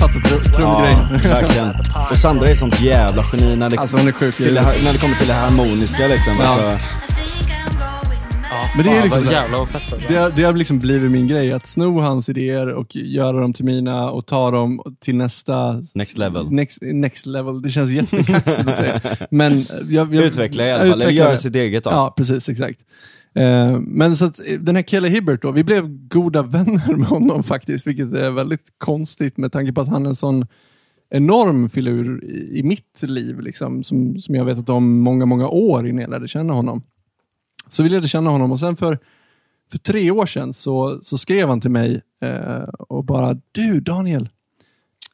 fattar 0.00 0.20
tr- 0.20 0.50
Ja, 0.52 0.56
trumgrejen. 0.58 1.40
verkligen. 1.40 1.68
Och 2.10 2.16
Sandra 2.18 2.48
är 2.48 2.54
sånt 2.54 2.80
jävla 2.80 3.24
geni 3.32 3.56
när 3.56 3.70
det, 3.70 3.78
Alltså 3.78 3.96
hon 3.96 4.08
är 4.08 4.12
sjuk. 4.12 4.36
till 4.36 4.54
det, 4.54 4.62
när 4.84 4.92
det 4.92 4.98
kommer 4.98 5.14
till 5.14 5.28
det 5.28 5.34
harmoniska 5.34 6.06
liksom. 6.08 6.32
Ja. 6.38 6.44
Alltså, 6.46 6.66
mad. 6.68 6.78
Men 8.76 8.84
det 8.86 8.98
är 8.98 9.02
liksom 9.02 9.24
så 9.24 9.32
jävla 9.32 9.66
fett 9.66 9.82
det 10.08 10.32
Det 10.36 10.42
har, 10.42 10.52
liksom 10.52 10.78
blivit 10.78 11.10
min 11.10 11.26
grej, 11.26 11.52
att 11.52 11.66
sno 11.66 12.00
hans 12.00 12.28
idéer 12.28 12.68
och 12.68 12.96
göra 12.96 13.40
dem 13.40 13.52
till 13.52 13.64
mina 13.64 14.10
och 14.10 14.26
ta 14.26 14.50
dem 14.50 14.80
till 15.00 15.16
nästa 15.16 15.82
next 15.94 16.18
level. 16.18 16.50
Next, 16.50 16.78
next 16.82 17.26
level. 17.26 17.62
Det 17.62 17.70
känns 17.70 17.90
jättekaxigt 17.90 18.68
att 18.68 18.76
säga. 18.76 19.00
Men 19.30 19.66
jag, 19.88 20.14
jag, 20.14 20.24
Utveckla 20.24 20.66
i 20.66 20.72
alla 20.72 20.80
fall, 20.90 21.02
eller 21.02 21.12
göra 21.12 21.36
sitt 21.36 21.56
eget 21.56 21.84
då. 21.84 21.90
Ja, 21.90 22.14
precis. 22.16 22.48
Exakt. 22.48 22.80
Eh, 23.34 23.78
men 23.80 24.16
så 24.16 24.24
att, 24.24 24.38
eh, 24.48 24.60
den 24.60 24.76
här 24.76 24.82
Kelly 24.82 25.08
Hibbert 25.08 25.42
då, 25.42 25.52
vi 25.52 25.64
blev 25.64 26.08
goda 26.08 26.42
vänner 26.56 26.96
med 26.96 27.06
honom 27.06 27.42
faktiskt, 27.42 27.86
vilket 27.86 28.14
är 28.14 28.30
väldigt 28.30 28.66
konstigt 28.78 29.36
med 29.36 29.52
tanke 29.52 29.72
på 29.72 29.80
att 29.80 29.88
han 29.88 30.04
är 30.04 30.08
en 30.08 30.16
sån 30.16 30.46
enorm 31.10 31.68
filur 31.68 32.24
i, 32.24 32.58
i 32.58 32.62
mitt 32.62 33.02
liv, 33.02 33.40
liksom, 33.40 33.84
som, 33.84 34.20
som 34.20 34.34
jag 34.34 34.44
vetat 34.44 34.68
om 34.68 35.00
många, 35.00 35.26
många 35.26 35.48
år 35.48 35.86
innan 35.86 36.00
jag 36.00 36.10
lärde 36.10 36.28
känna 36.28 36.52
honom. 36.52 36.82
Så 37.68 37.82
vi 37.82 37.88
lärde 37.88 38.08
känna 38.08 38.30
honom 38.30 38.52
och 38.52 38.60
sen 38.60 38.76
för, 38.76 38.98
för 39.70 39.78
tre 39.78 40.10
år 40.10 40.26
sedan 40.26 40.54
så, 40.54 41.00
så 41.02 41.18
skrev 41.18 41.48
han 41.48 41.60
till 41.60 41.70
mig 41.70 42.02
eh, 42.20 42.62
och 42.78 43.04
bara, 43.04 43.36
du 43.52 43.80
Daniel, 43.80 44.28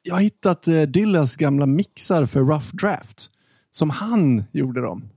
jag 0.03 0.15
har 0.15 0.23
hittat 0.23 0.69
eh, 0.69 0.83
Dillas 0.83 1.37
gamla 1.37 1.67
mixar 1.67 2.27
för 2.27 2.41
Rough 2.41 2.77
Draft, 2.77 3.31
som 3.71 3.91
han 3.91 4.45
gjorde 4.53 4.81
dem. 4.81 5.09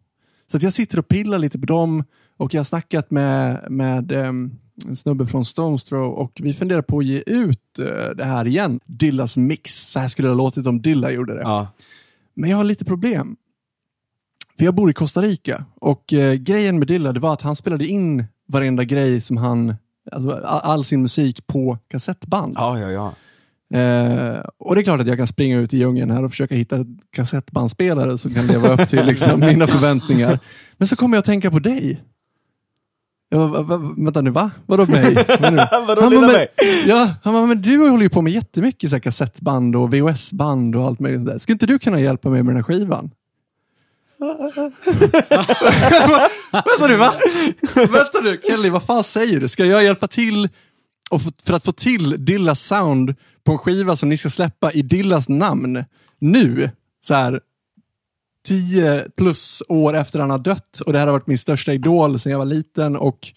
Så 0.47 0.57
att 0.57 0.63
jag 0.63 0.73
sitter 0.73 0.99
och 0.99 1.07
pillar 1.07 1.39
lite 1.39 1.59
på 1.59 1.65
dem 1.65 2.03
och 2.39 2.53
jag 2.53 2.59
har 2.59 2.65
snackat 2.65 3.11
med, 3.11 3.65
med 3.69 4.11
ehm, 4.11 4.51
en 4.85 4.95
snubbe 4.95 5.27
från 5.27 5.45
Stones 5.45 5.83
Throw 5.83 6.13
och 6.13 6.31
vi 6.43 6.53
funderar 6.53 6.81
på 6.81 6.99
att 6.99 7.05
ge 7.05 7.23
ut 7.25 7.79
eh, 7.79 8.15
det 8.15 8.23
här 8.23 8.47
igen. 8.47 8.79
Dillas 8.85 9.37
mix. 9.37 9.91
Så 9.91 9.99
här 9.99 10.07
skulle 10.07 10.27
det 10.27 10.31
ha 10.31 10.37
låtit 10.37 10.67
om 10.67 10.81
Dilla 10.81 11.11
gjorde 11.11 11.33
det. 11.33 11.41
Ja. 11.41 11.67
Men 12.33 12.49
jag 12.49 12.57
har 12.57 12.63
lite 12.63 12.85
problem. 12.85 13.35
För 14.57 14.65
jag 14.65 14.75
bor 14.75 14.89
i 14.89 14.93
Costa 14.93 15.21
Rica 15.21 15.65
och 15.81 16.13
eh, 16.13 16.33
grejen 16.33 16.79
med 16.79 16.87
Dilla 16.87 17.11
det 17.11 17.19
var 17.19 17.33
att 17.33 17.41
han 17.41 17.55
spelade 17.55 17.87
in 17.87 18.25
varenda 18.47 18.83
grej 18.83 19.21
som 19.21 19.37
han, 19.37 19.75
alltså, 20.11 20.31
all, 20.43 20.83
sin 20.83 21.01
musik 21.01 21.47
på 21.47 21.77
kassettband. 21.87 22.53
ja, 22.57 22.79
ja, 22.79 22.89
ja. 22.89 23.13
Eh, 23.73 24.39
och 24.59 24.75
det 24.75 24.81
är 24.81 24.83
klart 24.83 25.01
att 25.01 25.07
jag 25.07 25.17
kan 25.17 25.27
springa 25.27 25.57
ut 25.57 25.73
i 25.73 25.77
djungeln 25.77 26.11
här 26.11 26.23
och 26.23 26.31
försöka 26.31 26.55
hitta 26.55 26.75
ett 26.75 26.87
kassettbandspelare 27.11 28.17
som 28.17 28.33
kan 28.33 28.47
leva 28.47 28.73
upp 28.73 28.89
till 28.89 29.05
liksom, 29.05 29.39
mina 29.39 29.67
förväntningar. 29.67 30.39
Men 30.77 30.87
så 30.87 30.95
kommer 30.95 31.17
jag 31.17 31.19
att 31.19 31.25
tänka 31.25 31.51
på 31.51 31.59
dig. 31.59 32.03
Jag, 33.31 33.51
bara, 33.51 33.61
va, 33.61 33.93
vänta 33.97 34.21
nu, 34.21 34.29
va? 34.29 34.51
Vadå 34.65 34.85
mig? 34.85 35.25
Vadå 35.87 36.01
Han 36.01 36.09
lilla 36.09 36.27
bara, 36.27 36.31
mig? 36.31 36.47
ja, 36.87 37.13
han 37.23 37.33
bara, 37.33 37.45
men 37.45 37.61
du 37.61 37.77
håller 37.77 38.03
ju 38.03 38.09
på 38.09 38.21
med 38.21 38.33
jättemycket 38.33 38.89
så 38.89 38.95
här, 38.95 39.01
kassettband 39.01 39.75
och 39.75 39.93
VHS-band 39.93 40.75
och 40.75 40.85
allt 40.85 40.99
möjligt. 40.99 41.25
Där. 41.25 41.37
Skulle 41.37 41.53
inte 41.53 41.65
du 41.65 41.79
kunna 41.79 41.99
hjälpa 41.99 42.29
mig 42.29 42.43
med 42.43 42.55
den 42.55 42.55
här 42.55 42.63
skivan? 42.63 43.11
Vänta 46.51 46.87
nu, 46.87 46.95
va? 46.97 47.13
Vänta 47.75 48.19
nu, 48.23 48.39
Kelly, 48.47 48.69
vad 48.69 48.83
fan 48.83 49.03
säger 49.03 49.39
du? 49.39 49.47
Ska 49.47 49.65
jag 49.65 49.83
hjälpa 49.83 50.07
till 50.07 50.49
och 51.09 51.21
för 51.43 51.53
att 51.53 51.63
få 51.63 51.71
till 51.71 52.25
Dillas 52.25 52.61
sound 52.61 53.15
på 53.43 53.51
en 53.51 53.57
skiva 53.57 53.95
som 53.95 54.09
ni 54.09 54.17
ska 54.17 54.29
släppa 54.29 54.71
i 54.71 54.81
Dillas 54.81 55.29
namn 55.29 55.83
nu? 56.19 56.71
Så 57.01 57.13
här, 57.13 57.39
tio 58.47 59.09
plus 59.17 59.63
år 59.69 59.95
efter 59.95 60.19
han 60.19 60.29
har 60.29 60.39
dött 60.39 60.79
och 60.85 60.93
det 60.93 60.99
här 60.99 61.05
har 61.05 61.13
varit 61.13 61.27
min 61.27 61.37
största 61.37 61.73
idol 61.73 62.19
sedan 62.19 62.31
jag 62.31 62.39
var 62.39 62.45
liten 62.45 62.97
och 62.97 63.33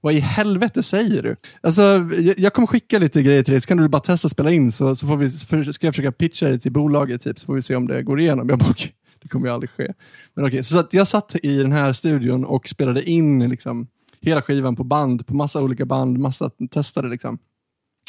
vad 0.00 0.14
i 0.14 0.18
helvete 0.18 0.82
säger 0.82 1.22
du? 1.22 1.36
Alltså, 1.60 1.82
jag, 2.20 2.38
jag 2.38 2.52
kommer 2.52 2.66
skicka 2.66 2.98
lite 2.98 3.22
grejer 3.22 3.42
till 3.42 3.52
dig 3.52 3.60
så 3.60 3.66
kan 3.66 3.76
du 3.76 3.88
bara 3.88 4.00
testa 4.00 4.26
att 4.26 4.32
spela 4.32 4.50
in 4.50 4.72
så, 4.72 4.96
så 4.96 5.06
får 5.06 5.16
vi, 5.16 5.30
för, 5.30 5.72
ska 5.72 5.86
jag 5.86 5.94
försöka 5.94 6.12
pitcha 6.12 6.48
det 6.48 6.58
till 6.58 6.72
bolaget 6.72 7.22
typ, 7.22 7.40
så 7.40 7.46
får 7.46 7.54
vi 7.54 7.62
se 7.62 7.76
om 7.76 7.86
det 7.86 8.02
går 8.02 8.20
igenom. 8.20 8.48
Jag 8.48 8.58
bara, 8.58 8.74
det 9.22 9.28
kommer 9.28 9.46
ju 9.46 9.52
aldrig 9.52 9.70
ske. 9.70 9.92
Men 10.34 10.46
okej, 10.46 10.64
så 10.64 10.78
att 10.78 10.94
jag 10.94 11.08
satt 11.08 11.36
i 11.42 11.56
den 11.56 11.72
här 11.72 11.92
studion 11.92 12.44
och 12.44 12.68
spelade 12.68 13.10
in 13.10 13.48
liksom, 13.48 13.86
hela 14.20 14.42
skivan 14.42 14.76
på 14.76 14.84
band, 14.84 15.26
på 15.26 15.34
massa 15.34 15.62
olika 15.62 15.84
band, 15.84 16.18
massa 16.18 16.50
testade 16.70 17.08
liksom. 17.08 17.38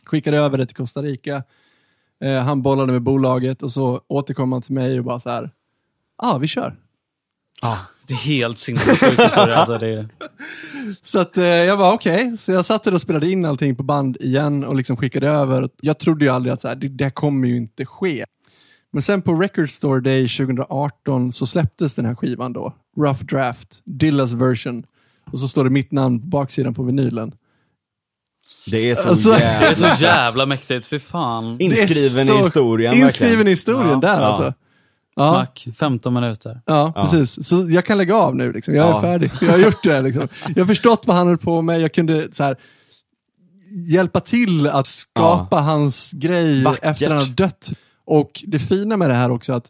Skickade 0.05 0.37
över 0.37 0.57
det 0.57 0.65
till 0.65 0.75
Costa 0.75 1.01
Rica. 1.01 1.43
Eh, 2.23 2.43
han 2.43 2.61
bollade 2.61 2.91
med 2.91 3.01
bolaget 3.01 3.63
och 3.63 3.71
så 3.71 4.01
återkom 4.07 4.51
han 4.51 4.61
till 4.61 4.73
mig 4.73 4.99
och 4.99 5.05
bara 5.05 5.19
så 5.19 5.29
här, 5.29 5.51
ah, 6.21 6.37
vi 6.37 6.47
kör. 6.47 6.75
Det 8.07 8.13
är 8.13 8.17
helt 8.17 8.57
sinnessjukt 8.57 9.01
historia. 9.03 9.55
Alltså, 9.55 9.77
det 9.77 9.87
är... 9.87 10.07
Så 11.01 11.19
att, 11.19 11.37
eh, 11.37 11.43
jag 11.45 11.77
var 11.77 11.93
okej, 11.93 12.37
så 12.37 12.51
jag 12.51 12.65
satt 12.65 12.83
där 12.83 12.93
och 12.93 13.01
spelade 13.01 13.29
in 13.29 13.45
allting 13.45 13.75
på 13.75 13.83
band 13.83 14.17
igen 14.19 14.63
och 14.63 14.75
liksom 14.75 14.97
skickade 14.97 15.29
över. 15.29 15.69
Jag 15.81 15.99
trodde 15.99 16.25
ju 16.25 16.31
aldrig 16.31 16.53
att 16.53 16.61
så 16.61 16.67
här, 16.67 16.75
det, 16.75 16.87
det 16.87 17.11
kommer 17.11 17.47
ju 17.47 17.57
inte 17.57 17.85
ske. 17.85 18.25
Men 18.93 19.01
sen 19.01 19.21
på 19.21 19.33
Record 19.33 19.69
Store 19.69 19.99
Day 20.01 20.27
2018 20.29 21.31
så 21.31 21.45
släpptes 21.45 21.95
den 21.95 22.05
här 22.05 22.15
skivan 22.15 22.53
då. 22.53 22.75
Rough 22.97 23.23
Draft, 23.25 23.81
Dillas 23.85 24.33
version. 24.33 24.83
Och 25.31 25.39
så 25.39 25.47
står 25.47 25.63
det 25.63 25.69
mitt 25.69 25.91
namn 25.91 26.19
på 26.21 26.25
baksidan 26.27 26.73
på 26.73 26.83
vinylen. 26.83 27.31
Det 28.71 28.89
är 28.91 28.95
så 28.95 29.09
Alltså- 29.09 29.29
det 29.29 29.43
är 29.43 29.61
jävla... 29.61 29.95
så 29.95 30.03
jävla 30.03 30.45
mäktigt, 30.45 30.85
fy 30.87 30.99
fan. 30.99 31.57
Det 31.57 31.65
är 31.65 31.81
Inskriven 31.81 32.25
så- 32.25 32.35
i 32.35 32.37
historien 32.37 32.93
Inskriven 32.93 33.29
verkligen. 33.29 33.47
i 33.47 33.51
historien 33.51 33.89
Ja. 33.89 33.95
där 34.09 34.21
Ja. 34.21 34.25
alltså. 34.27 34.53
Ja, 35.15 35.33
Snack, 35.35 35.67
15 35.77 36.13
minuter. 36.13 36.61
ja, 36.65 36.93
Ja. 36.95 37.01
precis. 37.03 37.47
Så 37.47 37.65
jag 37.69 37.85
kan 37.85 37.97
lägga 37.97 38.15
av 38.15 38.35
nu. 38.35 38.51
Liksom. 38.53 38.75
Jag 38.75 38.85
är 38.87 38.91
Ja. 38.91 39.01
färdig. 39.01 39.31
Jag 39.41 39.49
har 39.51 39.57
gjort 39.57 39.83
det. 39.83 40.01
Liksom. 40.01 40.27
Jag 40.55 40.61
har 40.63 40.67
förstått 40.67 41.03
vad 41.05 41.15
han 41.17 41.27
höll 41.27 41.37
på 41.37 41.61
med. 41.61 41.81
Jag 41.81 41.93
kunde 41.93 42.27
så 42.31 42.43
här, 42.43 42.57
hjälpa 43.87 44.19
till 44.19 44.67
att 44.67 44.87
skapa 44.87 45.59
hans 45.61 46.11
grej 46.11 46.63
Vackert. 46.63 46.83
efter 46.85 47.07
han 47.09 47.17
har 47.17 47.25
dött. 47.29 47.71
Och 48.05 48.43
det 48.47 48.59
fina 48.59 48.97
med 48.97 49.09
det 49.09 49.13
här 49.15 49.31
också 49.31 49.53
att 49.53 49.67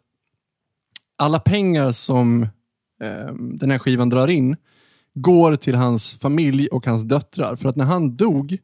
alla 1.18 1.38
pengar 1.38 1.92
som 1.92 2.42
eh, 3.02 3.34
den 3.34 3.70
här 3.70 3.78
skivan 3.78 4.08
drar 4.08 4.28
in 4.28 4.56
går 5.14 5.56
till 5.56 5.74
hans 5.74 6.14
familj 6.14 6.68
och 6.68 6.86
hans 6.86 7.02
döttrar. 7.02 7.56
För 7.56 7.68
att 7.68 7.76
när 7.76 7.84
han 7.84 8.16
dog, 8.16 8.58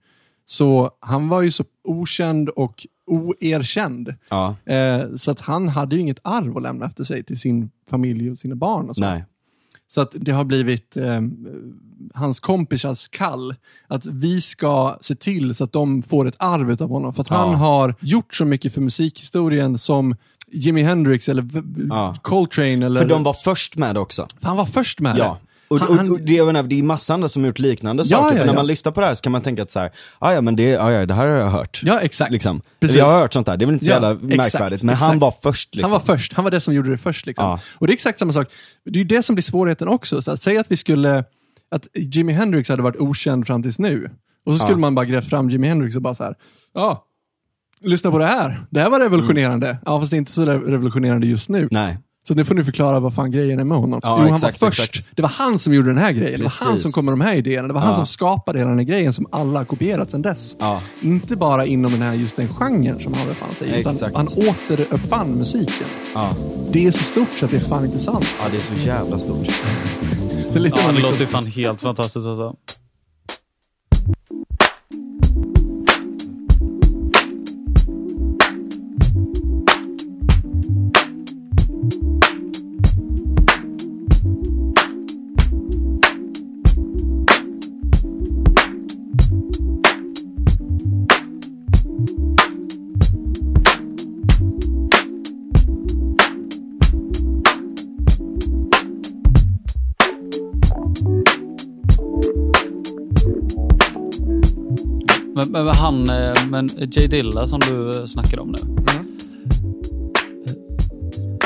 så 0.46 0.90
han 1.00 1.28
var 1.28 1.42
ju 1.42 1.50
så 1.50 1.64
okänd 1.84 2.48
och 2.48 2.86
oerkänd. 3.08 4.14
Ja, 4.30 4.56
Eh, 4.64 5.00
så 5.16 5.30
att 5.30 5.40
han 5.40 5.68
hade 5.68 5.94
ju 5.96 6.02
inget 6.02 6.20
arv 6.22 6.56
att 6.56 6.62
lämna 6.62 6.86
efter 6.86 7.04
sig 7.04 7.22
till 7.24 7.38
sin 7.38 7.70
familj 7.90 8.30
och 8.30 8.38
sina 8.38 8.54
barn. 8.54 8.88
Och 8.88 8.96
så. 8.96 9.00
nej. 9.02 9.24
Så 9.90 10.00
att 10.00 10.14
det 10.20 10.30
har 10.32 10.44
blivit 10.44 10.96
eh, 10.96 11.20
hans 12.14 12.40
kompisars 12.40 13.08
kall. 13.08 13.54
Att 13.86 14.06
vi 14.06 14.40
ska 14.40 14.96
se 15.00 15.14
till 15.14 15.54
så 15.54 15.64
att 15.64 15.72
de 15.72 16.02
får 16.02 16.28
ett 16.28 16.36
arv 16.38 16.82
av 16.82 16.88
honom. 16.88 17.14
För 17.14 17.22
att 17.22 17.28
han 17.28 17.50
Ja. 17.50 17.56
har 17.56 17.94
gjort 18.00 18.34
så 18.34 18.44
mycket 18.44 18.74
för 18.74 18.80
musikhistorien 18.80 19.78
som 19.78 20.16
Jimi 20.52 20.82
Hendrix 20.82 21.28
eller 21.28 21.48
Ja. 21.88 22.16
Coltrane. 22.22 22.86
Eller... 22.86 23.00
För 23.00 23.08
de 23.08 23.22
var 23.22 23.32
först 23.32 23.76
med 23.76 23.98
också. 23.98 24.26
Han 24.42 24.56
var 24.56 24.66
först 24.66 25.00
med 25.00 25.18
Ja. 25.18 25.38
Och, 25.68 25.80
Han- 25.80 25.98
han- 25.98 26.10
och 26.10 26.20
det, 26.20 26.32
jag 26.34 26.46
menar, 26.46 26.62
det 26.62 26.78
är 26.78 26.82
massa 26.82 27.14
andra 27.14 27.28
som 27.28 27.42
har 27.42 27.46
gjort 27.48 27.58
liknande 27.58 28.02
Ja, 28.06 28.18
saker. 28.18 28.24
ja, 28.34 28.38
För 28.38 28.46
när 28.46 28.52
ja. 28.52 28.58
man 28.58 28.66
lyssnar 28.66 28.92
på 28.92 29.00
det 29.00 29.06
här 29.06 29.14
så 29.14 29.22
kan 29.22 29.32
man 29.32 29.40
tänka 29.40 29.62
att 29.62 29.70
så 29.70 29.78
här, 29.78 29.90
ah, 30.18 30.32
ja 30.32 30.40
men 30.40 30.56
det, 30.56 30.76
ah, 30.76 30.90
ja, 30.92 31.06
det 31.06 31.14
här 31.14 31.26
har 31.28 31.36
jag 31.36 31.50
hört. 31.50 31.80
Ja, 31.84 32.00
exakt. 32.00 32.32
Liksom. 32.32 32.62
Precis. 32.80 32.96
Jag 32.96 33.08
har 33.08 33.20
hört 33.20 33.32
sånt 33.32 33.46
där, 33.46 33.56
det 33.56 33.64
är 33.64 33.66
väl 33.66 33.72
inte 33.72 33.84
så 33.84 33.90
Ja, 33.90 33.94
jävla 33.94 34.10
exakt, 34.34 34.36
märkvärdigt. 34.54 34.82
Men 34.82 34.94
han 34.94 35.08
exakt. 35.08 35.20
var 35.20 35.34
först. 35.42 35.74
Liksom. 35.74 35.92
Han 35.92 36.00
var 36.06 36.16
först, 36.16 36.32
han 36.32 36.44
var 36.44 36.50
det 36.50 36.60
som 36.60 36.74
gjorde 36.74 36.90
det 36.90 36.98
först. 36.98 37.26
Liksom. 37.26 37.44
Ja. 37.44 37.60
Och 37.78 37.86
det 37.86 37.90
är 37.90 37.94
exakt 37.94 38.18
samma 38.18 38.32
sak. 38.32 38.48
Det 38.84 39.00
är 39.00 39.04
det 39.04 39.22
som 39.22 39.34
blir 39.34 39.42
svårigheten 39.42 39.88
också. 39.88 40.22
Så 40.22 40.30
att 40.30 40.40
säga 40.42 40.60
att 40.60 40.70
vi 40.72 40.76
skulle, 40.76 41.24
att 41.70 41.88
Jimi 41.94 42.32
Hendrix 42.32 42.68
hade 42.68 42.82
varit 42.82 42.96
okänd 43.00 43.46
fram 43.46 43.62
tills 43.62 43.78
nu. 43.78 44.10
Och 44.46 44.52
så 44.52 44.58
skulle 44.58 44.72
Ja. 44.74 44.78
man 44.78 44.94
bara 44.94 45.04
grävt 45.06 45.28
fram 45.28 45.50
Jimi 45.50 45.68
Hendrix 45.68 45.96
och 45.96 46.02
bara 46.02 46.14
så 46.14 46.24
här, 46.24 46.34
ja, 46.74 47.04
lyssna 47.80 48.10
på 48.10 48.18
det 48.18 48.26
här. 48.26 48.66
Det 48.70 48.80
här 48.80 48.90
var 48.90 49.00
revolutionerande. 49.00 49.78
Ja, 49.84 50.00
fast 50.00 50.10
det 50.10 50.16
är 50.16 50.18
inte 50.18 50.32
så 50.32 50.44
revolutionerande 50.46 51.26
just 51.26 51.48
nu. 51.48 51.68
Nej. 51.70 51.98
Så 52.28 52.34
nu 52.34 52.44
får 52.44 52.54
ni 52.54 52.64
förklara 52.64 53.00
vad 53.00 53.14
fan 53.14 53.30
grejen 53.30 53.60
är 53.60 53.64
med 53.64 53.78
honom. 53.78 54.00
Ja, 54.02 54.16
jo, 54.18 54.24
han 54.24 54.34
exakt, 54.34 54.60
var 54.60 54.68
först. 54.68 54.80
exakt. 54.96 55.08
Det 55.16 55.22
var 55.22 55.28
han 55.28 55.58
som 55.58 55.74
gjorde 55.74 55.88
den 55.88 55.98
här 55.98 56.12
grejen. 56.12 56.38
Det 56.38 56.44
var 56.44 56.52
han 56.60 56.68
Precis. 56.68 56.82
som 56.82 56.92
kom 56.92 57.04
med 57.04 57.12
de 57.12 57.20
här 57.20 57.34
idéerna. 57.34 57.68
Det 57.68 57.74
var 57.74 57.80
han 57.80 57.90
Ja. 57.90 57.96
som 57.96 58.06
skapade 58.06 58.58
hela 58.58 58.70
den 58.70 58.78
här 58.78 58.86
grejen 58.86 59.12
som 59.12 59.26
alla 59.32 59.58
har 59.60 59.64
kopierat 59.64 60.10
sedan 60.10 60.22
dess. 60.22 60.56
Ja. 60.58 60.80
Inte 61.02 61.36
bara 61.36 61.66
inom 61.66 61.92
den 61.92 62.02
här, 62.02 62.14
just 62.14 62.36
den 62.36 62.48
genren 62.48 63.00
som 63.00 63.14
han 63.14 63.28
befann 63.28 63.54
sig 63.54 63.68
i, 63.68 63.80
utan 63.80 63.92
Exakt. 63.92 64.16
han 64.16 64.28
återuppfann 64.28 65.28
musiken. 65.30 65.86
Ja. 66.14 66.30
Det 66.72 66.86
är 66.86 66.90
så 66.90 67.02
stort 67.02 67.28
så 67.36 67.44
att 67.44 67.50
det 67.50 67.56
är 67.56 67.60
fan 67.60 67.84
inte 67.84 67.98
sant. 67.98 68.26
ja, 68.40 68.44
det 68.50 68.56
är 68.56 68.62
så 68.62 68.86
jävla 68.86 69.18
stort. 69.18 69.46
Det 70.52 70.58
är 70.58 70.60
lite 70.62 70.78
Ja, 70.86 70.92
det 70.92 71.00
låter 71.00 71.26
fan 71.26 71.46
helt 71.46 71.80
fantastiskt 71.80 72.26
alltså. 72.26 72.54
Men, 105.64 105.74
han, 105.74 106.10
eh, 106.10 106.34
men 106.50 106.68
J 106.68 107.06
Dilla 107.06 107.46
som 107.46 107.60
du 107.60 108.06
snackade 108.08 108.42
om 108.42 108.48
nu. 108.48 108.58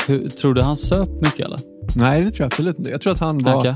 Hur, 0.07 0.29
tror 0.29 0.53
du 0.53 0.61
han 0.61 0.77
söp 0.77 1.09
mycket 1.21 1.39
eller? 1.39 1.59
Nej, 1.95 2.23
det 2.23 2.31
tror 2.31 2.39
jag 2.39 2.45
absolut 2.45 2.77
inte. 2.77 2.91
Jag 2.91 3.01
tror 3.01 3.13
att 3.13 3.19
han 3.19 3.37
var... 3.37 3.55
Okej. 3.55 3.75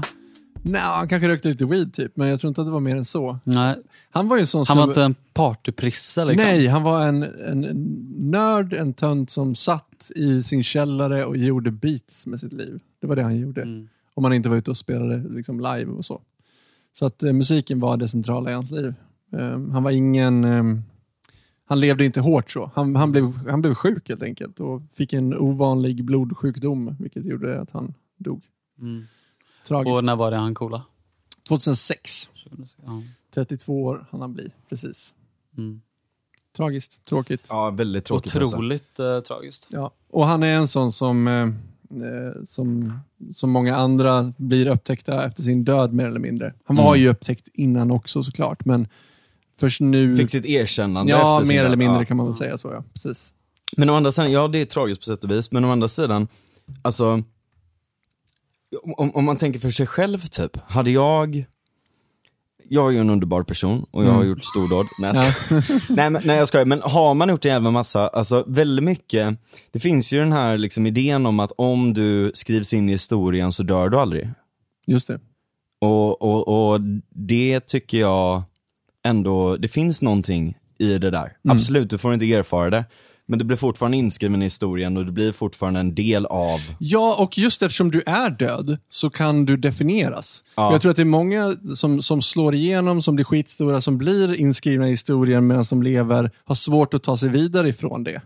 Nej, 0.61 0.81
han 0.81 1.07
kanske 1.07 1.27
rökte 1.27 1.47
lite 1.47 1.65
weed 1.65 1.93
typ, 1.93 2.17
men 2.17 2.27
jag 2.27 2.39
tror 2.39 2.49
inte 2.49 2.61
att 2.61 2.67
det 2.67 2.71
var 2.71 2.79
mer 2.79 2.95
än 2.95 3.05
så. 3.05 3.39
Nej, 3.43 3.75
Han 4.09 4.27
var 4.27 4.37
ju 4.37 4.45
sån 4.45 4.65
han 4.67 4.77
var 4.77 4.83
inte 4.83 5.03
en 5.03 5.15
partyprisse 5.33 6.25
liksom. 6.25 6.49
Nej, 6.49 6.67
han 6.67 6.83
var 6.83 7.05
en, 7.05 7.23
en 7.23 7.61
nörd, 8.17 8.73
en 8.73 8.93
tönt 8.93 9.29
som 9.29 9.55
satt 9.55 10.11
i 10.15 10.43
sin 10.43 10.63
källare 10.63 11.25
och 11.25 11.37
gjorde 11.37 11.71
beats 11.71 12.25
med 12.27 12.39
sitt 12.39 12.53
liv. 12.53 12.79
Det 13.01 13.07
var 13.07 13.15
det 13.15 13.23
han 13.23 13.37
gjorde. 13.37 13.61
Mm. 13.61 13.87
Om 14.13 14.23
han 14.23 14.33
inte 14.33 14.49
var 14.49 14.57
ute 14.57 14.71
och 14.71 14.77
spelade 14.77 15.23
liksom 15.29 15.59
live 15.59 15.91
och 15.91 16.05
så. 16.05 16.21
Så 16.93 17.05
att 17.05 17.23
eh, 17.23 17.33
musiken 17.33 17.79
var 17.79 17.97
det 17.97 18.07
centrala 18.07 18.51
i 18.51 18.53
hans 18.53 18.71
liv. 18.71 18.93
Eh, 19.33 19.59
han 19.71 19.83
var 19.83 19.91
ingen... 19.91 20.43
eh, 20.43 20.63
han 21.69 21.79
levde 21.79 22.05
inte 22.05 22.21
hårt 22.21 22.51
så. 22.51 22.71
Han, 22.75 22.95
han, 22.95 23.11
blev, 23.11 23.47
han 23.49 23.61
blev 23.61 23.73
sjuk 23.73 24.09
helt 24.09 24.23
enkelt 24.23 24.59
och 24.59 24.81
fick 24.93 25.13
en 25.13 25.37
ovanlig 25.37 26.03
blodsjukdom, 26.03 26.95
vilket 26.99 27.25
gjorde 27.25 27.61
att 27.61 27.71
han 27.71 27.93
dog. 28.17 28.43
Mm. 28.79 29.03
Tragiskt. 29.67 29.97
Och 29.97 30.03
när 30.03 30.15
var 30.15 30.31
det 30.31 30.37
han 30.37 30.55
coola? 30.55 30.83
2006. 31.47 32.29
Ja. 32.85 33.01
32 33.33 33.83
år 33.83 34.07
hann 34.11 34.21
han 34.21 34.33
bli, 34.33 34.51
precis. 34.69 35.13
Mm. 35.57 35.81
Tragiskt, 36.57 37.05
tråkigt. 37.05 37.47
Ja, 37.49 37.69
väldigt 37.69 38.05
tråkigt. 38.05 38.35
Otroligt 38.35 38.99
eh, 38.99 39.19
tragiskt. 39.19 39.67
Ja. 39.69 39.91
Och 40.09 40.25
han 40.25 40.43
är 40.43 40.55
en 40.55 40.67
sån 40.67 40.91
som, 40.91 41.27
eh, 41.27 41.43
eh, 42.03 42.43
som, 42.47 42.93
som 43.33 43.49
många 43.51 43.75
andra 43.75 44.33
blir 44.37 44.67
upptäckta 44.67 45.25
efter 45.25 45.43
sin 45.43 45.63
död 45.63 45.93
mer 45.93 46.07
eller 46.07 46.19
mindre. 46.19 46.53
Han 46.63 46.75
var 46.75 46.87
Mm. 46.95 47.01
ju 47.01 47.09
upptäckt 47.09 47.47
innan 47.53 47.91
också 47.91 48.23
såklart, 48.23 48.65
men 48.65 48.87
först 49.59 49.81
nu... 49.81 50.17
Fick 50.17 50.29
sitt 50.31 50.45
erkännande 50.45 51.11
ja, 51.11 51.43
mer 51.45 51.63
eller 51.65 51.77
mindre 51.77 51.97
Ja. 52.01 52.05
kan 52.05 52.17
man 52.17 52.25
väl 52.25 52.35
säga 52.35 52.57
så 52.57 52.67
ja. 52.67 52.83
Precis. 52.93 53.33
Men 53.77 53.89
å 53.89 53.95
andra 53.95 54.11
sidan, 54.11 54.31
ja 54.31 54.47
det 54.47 54.61
är 54.61 54.65
tragiskt 54.65 55.01
på 55.01 55.05
sätt 55.05 55.23
och 55.23 55.31
vis, 55.31 55.51
men 55.51 55.65
å 55.65 55.71
andra 55.71 55.87
sidan, 55.87 56.27
alltså, 56.81 57.23
om, 58.97 59.11
om 59.15 59.25
man 59.25 59.37
tänker 59.37 59.59
för 59.59 59.69
sig 59.69 59.87
själv 59.87 60.19
typ, 60.27 60.57
hade 60.67 60.91
jag, 60.91 61.45
jag 62.69 62.87
är 62.87 62.91
ju 62.91 62.99
en 62.99 63.09
underbar 63.09 63.43
person 63.43 63.85
och 63.91 64.03
jag 64.03 64.09
har 64.09 64.15
Mm. 64.17 64.29
gjort 64.29 64.43
stordåd. 64.43 64.85
Nej, 64.99 65.11
jag 65.15 65.33
skojar. 65.35 65.81
nej, 65.95 66.09
men, 66.09 66.21
nej 66.25 66.37
jag 66.37 66.47
skojar, 66.47 66.65
men 66.65 66.81
har 66.81 67.13
man 67.13 67.29
gjort 67.29 67.45
en 67.45 67.51
jävla 67.51 67.71
massa, 67.71 68.07
alltså 68.07 68.43
väldigt 68.47 68.83
mycket, 68.85 69.37
det 69.71 69.79
finns 69.79 70.11
ju 70.13 70.19
den 70.19 70.31
här 70.31 70.57
liksom 70.57 70.85
idén 70.85 71.25
om 71.25 71.39
att 71.39 71.51
om 71.57 71.93
du 71.93 72.31
skrivs 72.33 72.73
in 72.73 72.89
i 72.89 72.91
historien 72.91 73.51
så 73.51 73.63
dör 73.63 73.89
du 73.89 73.97
aldrig. 73.99 74.29
Just 74.87 75.07
det. 75.07 75.19
Och, 75.79 76.21
och, 76.21 76.71
och 76.73 76.81
det 77.09 77.59
tycker 77.59 77.97
jag 77.97 78.43
ändå, 79.07 79.57
det 79.57 79.67
finns 79.67 80.01
någonting 80.01 80.57
i 80.79 80.97
det 80.97 81.11
där. 81.11 81.33
Mm. 81.45 81.57
Absolut, 81.57 81.89
du 81.89 81.97
får 81.97 82.13
inte 82.13 82.33
erfara 82.33 82.69
det. 82.69 82.85
Men 83.29 83.39
du 83.39 83.45
blir 83.45 83.57
fortfarande 83.57 83.97
inskriven 83.97 84.41
i 84.41 84.45
historien 84.45 84.97
och 84.97 85.05
du 85.05 85.11
blir 85.11 85.31
fortfarande 85.31 85.79
en 85.79 85.95
del 85.95 86.25
av... 86.25 86.59
Ja, 86.79 87.15
och 87.19 87.37
just 87.37 87.61
eftersom 87.61 87.91
du 87.91 88.03
är 88.05 88.29
död 88.29 88.77
så 88.89 89.09
kan 89.09 89.45
du 89.45 89.57
definieras. 89.57 90.43
Ja. 90.55 90.71
Jag 90.71 90.81
tror 90.81 90.89
att 90.91 90.95
det 90.95 91.03
är 91.03 91.05
många 91.05 91.55
som, 91.75 92.01
som 92.01 92.21
slår 92.21 92.55
igenom, 92.55 93.01
som 93.01 93.15
blir 93.15 93.25
skitstora, 93.25 93.81
som 93.81 93.97
blir 93.97 94.35
inskrivna 94.35 94.87
i 94.87 94.89
historien 94.89 95.47
medan 95.47 95.65
de 95.69 95.83
lever, 95.83 96.31
har 96.45 96.55
svårt 96.55 96.93
att 96.93 97.03
ta 97.03 97.17
sig 97.17 97.29
vidare 97.29 97.69
ifrån 97.69 98.03
det. 98.03 98.21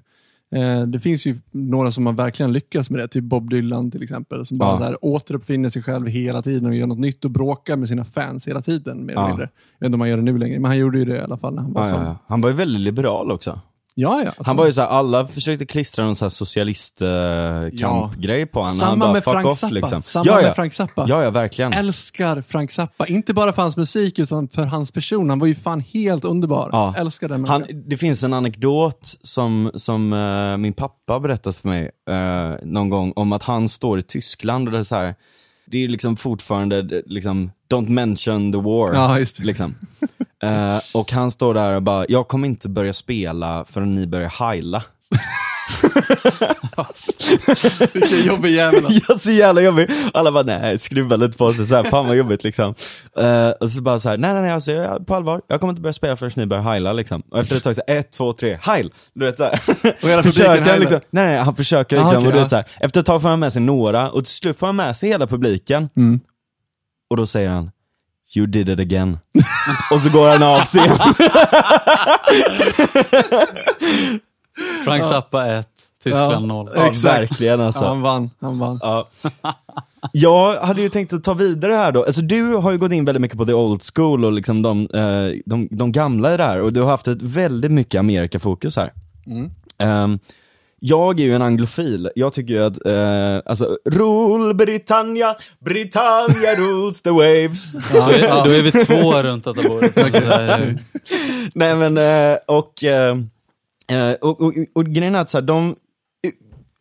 Eh, 0.55 0.81
det 0.81 0.99
finns 0.99 1.25
ju 1.27 1.35
några 1.51 1.91
som 1.91 2.05
har 2.05 2.13
verkligen 2.13 2.53
lyckats 2.53 2.89
med 2.89 2.99
det, 2.99 3.07
typ 3.07 3.23
Bob 3.23 3.49
Dylan 3.49 3.91
till 3.91 4.03
exempel, 4.03 4.45
som 4.45 4.57
bara 4.57 4.79
Ja. 4.83 4.87
där 4.89 4.97
återuppfinner 5.05 5.69
sig 5.69 5.83
själv 5.83 6.07
hela 6.07 6.41
tiden 6.41 6.65
och 6.65 6.75
gör 6.75 6.87
något 6.87 6.99
nytt 6.99 7.25
och 7.25 7.31
bråkar 7.31 7.77
med 7.77 7.87
sina 7.87 8.05
fans 8.05 8.47
hela 8.47 8.61
tiden. 8.61 9.05
Mer 9.05 9.13
eller 9.13 9.21
Ja. 9.21 9.27
mindre. 9.27 9.49
Jag 9.79 9.79
vet 9.79 9.85
inte 9.85 9.95
om 9.95 9.99
han 10.01 10.09
gör 10.09 10.17
det 10.17 10.23
nu 10.23 10.37
längre, 10.37 10.59
men 10.59 10.65
han 10.71 10.77
gjorde 10.79 10.99
ju 10.99 11.05
det 11.05 11.15
i 11.15 11.19
alla 11.21 11.37
fall 11.37 11.53
när 11.55 11.61
han 11.61 11.73
var 11.73 11.87
Ja, 11.87 12.03
ja. 12.03 12.17
Han 12.27 12.41
var 12.41 12.49
ju 12.49 12.55
väldigt 12.55 12.81
liberal 12.81 13.31
också. 13.31 13.59
Ja, 13.95 14.21
ja. 14.23 14.27
Alltså, 14.27 14.43
Han 14.45 14.55
var 14.57 14.65
ju 14.65 14.73
så 14.73 14.81
här, 14.81 14.87
alla 14.87 15.27
försökte 15.27 15.65
klistra 15.65 16.05
någon 16.05 16.15
så 16.15 16.25
här 16.25 16.29
socialistkampgrej 16.29 18.45
på 18.45 18.59
honom. 18.59 18.75
Samma 18.75 18.89
han 18.89 18.99
bara, 18.99 19.13
med 19.13 19.23
Frank 19.23 19.47
off, 19.47 19.57
Zappa. 19.57 19.73
Liksom. 19.73 20.01
Samma 20.01 20.25
ja, 20.25 20.41
ja. 20.41 20.47
med 20.47 20.55
Frank 20.55 20.73
Zappa. 20.73 21.05
Ja, 21.07 21.23
ja, 21.23 21.29
verkligen. 21.29 21.73
Älskar 21.73 22.41
Frank 22.41 22.71
Zappa. 22.71 23.07
Inte 23.07 23.33
bara 23.33 23.53
för 23.53 23.61
hans 23.61 23.77
musik, 23.77 24.19
utan 24.19 24.47
för 24.49 24.65
hans 24.65 24.91
person. 24.91 25.29
Han 25.29 25.39
var 25.39 25.47
ju 25.47 25.55
fan 25.55 25.83
helt 25.93 26.25
underbar. 26.25 26.69
Ja. 26.71 26.93
Älskar 26.97 27.29
den 27.29 27.45
Han, 27.47 27.65
det 27.89 27.97
finns 27.97 28.23
en 28.23 28.33
anekdot 28.33 29.15
som, 29.23 29.71
som 29.75 30.13
eh, 30.13 30.57
min 30.57 30.73
pappa 30.73 31.19
berättat 31.19 31.55
för 31.55 31.67
mig 31.67 31.91
eh, 32.09 32.51
någon 32.63 32.89
gång 32.89 33.13
om 33.15 33.33
att 33.33 33.43
han 33.43 33.69
står 33.69 33.99
i 33.99 34.03
Tyskland 34.03 34.67
och 34.67 34.71
det 34.71 34.77
är 34.79 34.83
så 34.83 34.95
här, 34.95 35.15
det 35.65 35.83
är 35.83 35.87
liksom 35.87 36.17
fortfarande 36.17 36.81
det- 36.81 37.03
liksom, 37.05 37.51
don't 37.73 37.89
mention 37.89 38.51
the 38.51 38.57
war. 38.59 38.93
Ja, 38.93 39.19
just 39.19 39.37
det. 39.37 39.43
Liksom. 39.43 39.75
Eh, 40.43 40.77
och 40.93 41.11
han 41.11 41.31
står 41.31 41.53
där 41.53 41.75
och 41.75 41.81
bara, 41.81 42.05
jag 42.09 42.27
kommer 42.27 42.47
inte 42.47 42.69
börja 42.69 42.93
spela 42.93 43.65
förrän 43.69 43.95
ni 43.95 44.07
börjar 44.07 44.29
heila. 44.29 44.83
Vilken 47.93 48.25
jobbig 48.25 48.51
jävel. 48.51 48.85
alltså. 48.85 49.01
Ja, 49.13 49.17
så 49.19 49.31
jävla 49.31 49.61
jobbig. 49.61 49.89
Alla 50.13 50.31
bara, 50.31 50.43
nej, 50.43 50.79
skruvar 50.79 51.17
lite 51.17 51.37
på 51.37 51.53
sig 51.53 51.65
så 51.65 51.75
här, 51.75 51.83
fan 51.83 52.07
vad 52.07 52.15
jobbigt 52.15 52.43
liksom. 52.43 52.75
Eh, 53.17 53.49
och 53.49 53.71
så 53.71 53.81
bara 53.81 53.99
så 53.99 54.09
här, 54.09 54.17
nej 54.17 54.33
nej 54.33 54.41
nej, 54.41 54.51
alltså, 54.51 54.71
jag, 54.71 55.07
på 55.07 55.15
allvar, 55.15 55.41
jag 55.47 55.59
kommer 55.59 55.71
inte 55.71 55.81
börja 55.81 55.93
spela 55.93 56.15
förrän 56.15 56.31
ni 56.35 56.45
börjar 56.45 56.63
heila 56.63 56.93
liksom. 56.93 57.21
Och 57.31 57.39
efter 57.39 57.55
ett 57.55 57.63
tag 57.63 57.75
så 57.75 57.81
ett, 57.87 58.11
två, 58.11 58.33
tre, 58.33 58.57
heil! 58.61 58.91
Du 59.13 59.25
vet 59.25 59.37
såhär. 59.37 59.59
Och 60.01 60.09
hela 60.09 60.23
publiken 60.23 60.25
försöker 60.31 60.51
han 60.53 60.63
heilar. 60.63 60.79
liksom, 60.79 60.99
nej 61.09 61.27
nej, 61.27 61.37
han 61.37 61.55
försöker 61.55 61.97
Ah, 61.97 61.99
liksom, 61.99 62.17
okej, 62.17 62.27
och 62.27 62.33
du 62.33 62.39
vet 62.39 62.49
så 62.49 62.55
här, 62.55 62.65
efter 62.79 62.99
ett 62.99 63.05
tag 63.05 63.21
får 63.21 63.29
han 63.29 63.39
med 63.39 63.53
sig 63.53 63.61
några, 63.61 64.11
och 64.11 64.23
till 64.25 64.33
slut 64.33 64.59
får 64.59 64.67
han 64.67 64.75
med 64.75 64.97
sig 64.97 65.09
hela 65.09 65.27
publiken. 65.27 65.89
Mm. 65.97 66.19
Och 67.09 67.17
då 67.17 67.27
säger 67.27 67.49
han, 67.49 67.71
You 68.35 68.45
did 68.47 68.69
it 68.69 68.79
again. 68.79 69.17
och 69.91 70.01
så 70.01 70.09
går 70.09 70.29
han 70.29 70.43
av 70.43 70.59
scen. 70.65 70.97
Frank 74.85 75.03
Zappa 75.03 75.45
1, 75.47 75.67
Tyskland 76.03 76.33
Ja. 76.33 76.39
0. 76.39 76.67
Ja, 76.75 76.87
Exakt. 76.87 77.21
verkligen 77.21 77.61
alltså. 77.61 77.81
Ja, 77.83 77.87
han 77.87 78.01
vann. 78.01 78.29
Han 78.41 78.59
vann. 78.59 78.79
Ja. 78.81 79.09
Jag 80.13 80.55
hade 80.59 80.81
ju 80.81 80.89
tänkt 80.89 81.13
att 81.13 81.23
ta 81.23 81.33
vidare 81.33 81.73
här 81.73 81.91
då, 81.91 82.03
alltså 82.03 82.21
du 82.21 82.53
har 82.55 82.71
ju 82.71 82.77
gått 82.77 82.91
in 82.91 83.05
väldigt 83.05 83.21
mycket 83.21 83.37
på 83.37 83.45
the 83.45 83.53
old 83.53 83.81
school 83.95 84.25
och 84.25 84.31
liksom 84.31 84.61
de, 84.61 84.81
eh, 84.93 85.39
de, 85.45 85.67
de 85.71 85.91
gamla 85.91 86.33
i 86.33 86.37
det 86.37 86.43
här 86.43 86.61
och 86.61 86.73
du 86.73 86.81
har 86.81 86.89
haft 86.89 87.07
ett 87.07 87.21
väldigt 87.21 87.71
mycket 87.71 87.99
Amerikafokus 87.99 88.75
här. 88.75 88.93
Mm. 89.27 89.51
Ehm, 89.77 90.19
jag 90.83 91.19
är 91.19 91.23
ju 91.23 91.35
en 91.35 91.41
anglofil, 91.41 92.09
jag 92.15 92.33
tycker 92.33 92.53
ju 92.53 92.63
att, 92.63 92.85
eh, 92.85 93.51
alltså, 93.51 93.77
rule 93.85 94.53
Britannia, 94.53 95.35
Britannia 95.65 96.55
rules 96.57 97.01
the 97.01 97.09
waves. 97.09 97.73
Ja, 97.93 98.43
då 98.45 98.51
är 98.51 98.61
vi 98.61 98.71
två 98.71 99.23
runt 99.23 99.43
detta 99.43 99.69
bordet. 99.69 99.95
Nej 101.55 101.75
men, 101.75 101.97
eh, 101.97 102.37
och, 102.47 102.83
eh, 102.83 103.17
eh, 103.87 104.13
och, 104.21 104.41
och, 104.41 104.53
och 104.73 104.85
grejen 104.85 105.15
är 105.15 105.19
att 105.19 105.29
så 105.29 105.37
här, 105.37 105.41
de, 105.41 105.75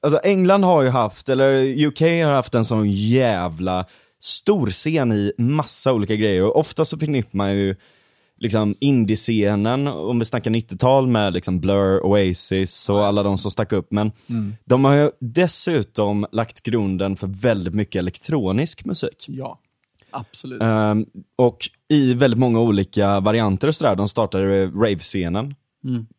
alltså 0.03 0.21
England 0.25 0.65
har 0.65 0.83
ju 0.83 0.89
haft, 0.89 1.29
eller 1.29 1.85
UK 1.87 2.01
har 2.01 2.35
haft 2.35 2.55
en 2.55 2.65
sån 2.65 2.91
jävla 2.91 3.87
stor 4.21 4.71
scen 4.71 5.13
i 5.13 5.33
massa 5.39 5.93
olika 5.93 6.17
grejer 6.17 6.45
och 6.45 6.57
ofta 6.57 6.85
så 6.85 6.99
förknippar 6.99 7.37
man 7.37 7.57
ju 7.57 7.77
liksom 8.41 8.75
indie-scenen, 8.81 9.89
om 9.89 10.19
vi 10.19 10.25
snackar 10.25 10.51
90-tal 10.51 11.07
med 11.07 11.33
liksom 11.33 11.61
Blur, 11.61 12.05
Oasis 12.05 12.89
och 12.89 13.07
alla 13.07 13.23
de 13.23 13.39
som 13.39 13.51
stack 13.51 13.73
upp. 13.73 13.93
Men 13.93 14.13
de 14.65 14.85
har 14.85 14.95
ju 14.95 15.11
dessutom 15.21 16.27
lagt 16.33 16.63
grunden 16.63 17.17
för 17.17 17.27
väldigt 17.27 17.75
mycket 17.75 17.99
elektronisk 17.99 18.85
musik. 18.85 19.25
Ja, 19.29 19.61
absolut. 20.11 20.63
Ehm, 20.63 21.07
och 21.37 21.59
i 21.89 22.15
väldigt 22.15 22.41
många 22.41 22.61
olika 22.61 23.21
varianter 23.21 23.69
och 23.69 23.75
sådär. 23.75 23.97
De 23.97 24.09
startade 24.09 24.67
rave-scenen. 24.67 25.55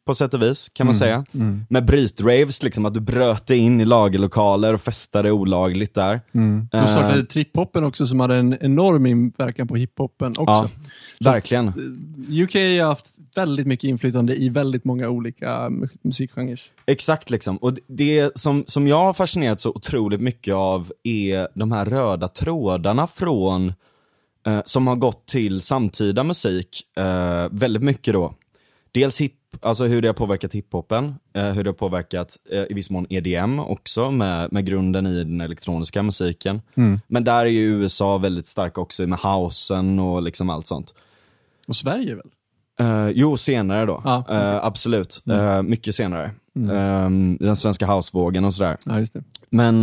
På 0.05 0.15
sätt 0.15 0.33
och 0.33 0.41
vis, 0.41 0.69
kan 0.73 0.85
man 0.85 0.95
säga. 0.95 1.25
Med 1.69 1.85
brytraves, 1.85 2.63
liksom 2.63 2.85
att 2.85 2.93
du 2.93 2.99
bröt 2.99 3.47
dig 3.47 3.57
in 3.57 3.81
i 3.81 3.85
lagerlokaler 3.85 4.73
och 4.73 4.81
festade 4.81 5.31
olagligt 5.31 5.93
där. 5.93 6.21
De 6.71 6.87
startade 6.87 7.23
triphoppen 7.23 7.83
också 7.83 8.07
som 8.07 8.19
hade 8.19 8.35
en 8.35 8.57
enorm 8.61 9.05
inverkan 9.05 9.67
på 9.67 9.75
hiphopen 9.75 10.31
också. 10.37 10.43
Ja, 10.51 10.69
Så 11.23 11.29
att, 11.29 11.35
verkligen. 11.35 11.67
eh, 11.67 12.43
UK 12.43 12.53
har 12.55 12.85
haft 12.87 13.05
väldigt 13.35 13.67
mycket 13.67 13.83
inflytande 13.89 14.35
i 14.41 14.49
väldigt 14.49 14.85
många 14.85 15.09
olika 15.09 15.47
mu- 15.69 15.89
musikgenrer. 16.01 16.61
Exakt 16.85 17.29
liksom. 17.29 17.57
Och 17.57 17.73
det 17.87 18.37
som, 18.37 18.63
som 18.67 18.87
jag 18.87 19.03
har 19.03 19.13
fascinerats 19.13 19.63
så 19.63 19.69
otroligt 19.69 20.21
mycket 20.21 20.53
av 20.53 20.91
är 21.03 21.47
de 21.55 21.71
här 21.71 21.85
röda 21.85 22.27
trådarna 22.27 23.07
från, 23.07 23.73
eh, 24.47 24.61
som 24.65 24.87
har 24.87 24.95
gått 24.95 25.25
till 25.27 25.61
samtida 25.61 26.23
musik, 26.23 26.81
eh, 26.97 27.47
väldigt 27.51 27.83
mycket 27.83 28.13
då. 28.13 28.33
Dels 28.93 29.21
hip, 29.21 29.33
alltså 29.61 29.85
hur 29.85 30.01
det 30.01 30.07
har 30.07 30.13
påverkat 30.13 30.53
hiphopen, 30.53 31.15
eh, 31.33 31.51
hur 31.51 31.63
det 31.63 31.69
har 31.69 31.75
påverkat 31.75 32.37
eh, 32.51 32.63
i 32.69 32.73
viss 32.73 32.89
mån 32.89 33.05
EDM 33.09 33.59
också 33.59 34.11
med, 34.11 34.51
med 34.51 34.65
grunden 34.65 35.07
i 35.07 35.23
den 35.23 35.41
elektroniska 35.41 36.03
musiken. 36.03 36.61
Men 37.07 37.23
där 37.23 37.45
är 37.45 37.45
ju 37.45 37.61
USA 37.61 38.17
väldigt 38.17 38.47
starka 38.47 38.81
också 38.81 39.07
med 39.07 39.19
housen 39.19 39.99
och 39.99 40.23
liksom 40.23 40.49
allt 40.49 40.67
sånt. 40.67 40.93
Och 41.67 41.75
Sverige 41.75 42.15
väl? 42.15 42.29
Eh, 42.79 43.09
jo, 43.09 43.37
senare 43.37 43.85
då. 43.85 44.01
Ja, 44.05 44.23
okej. 44.27 44.37
Eh, 44.37 44.65
absolut. 44.65 45.23
Eh, 45.29 45.61
mycket 45.61 45.95
senare. 45.95 46.25
Eh, 46.55 47.09
den 47.39 47.55
svenska 47.55 47.85
housevågen 47.85 48.45
och 48.45 48.53
sådär. 48.53 48.77
Ja, 48.85 48.99
just 48.99 49.13
det. 49.13 49.23
Men, 49.49 49.79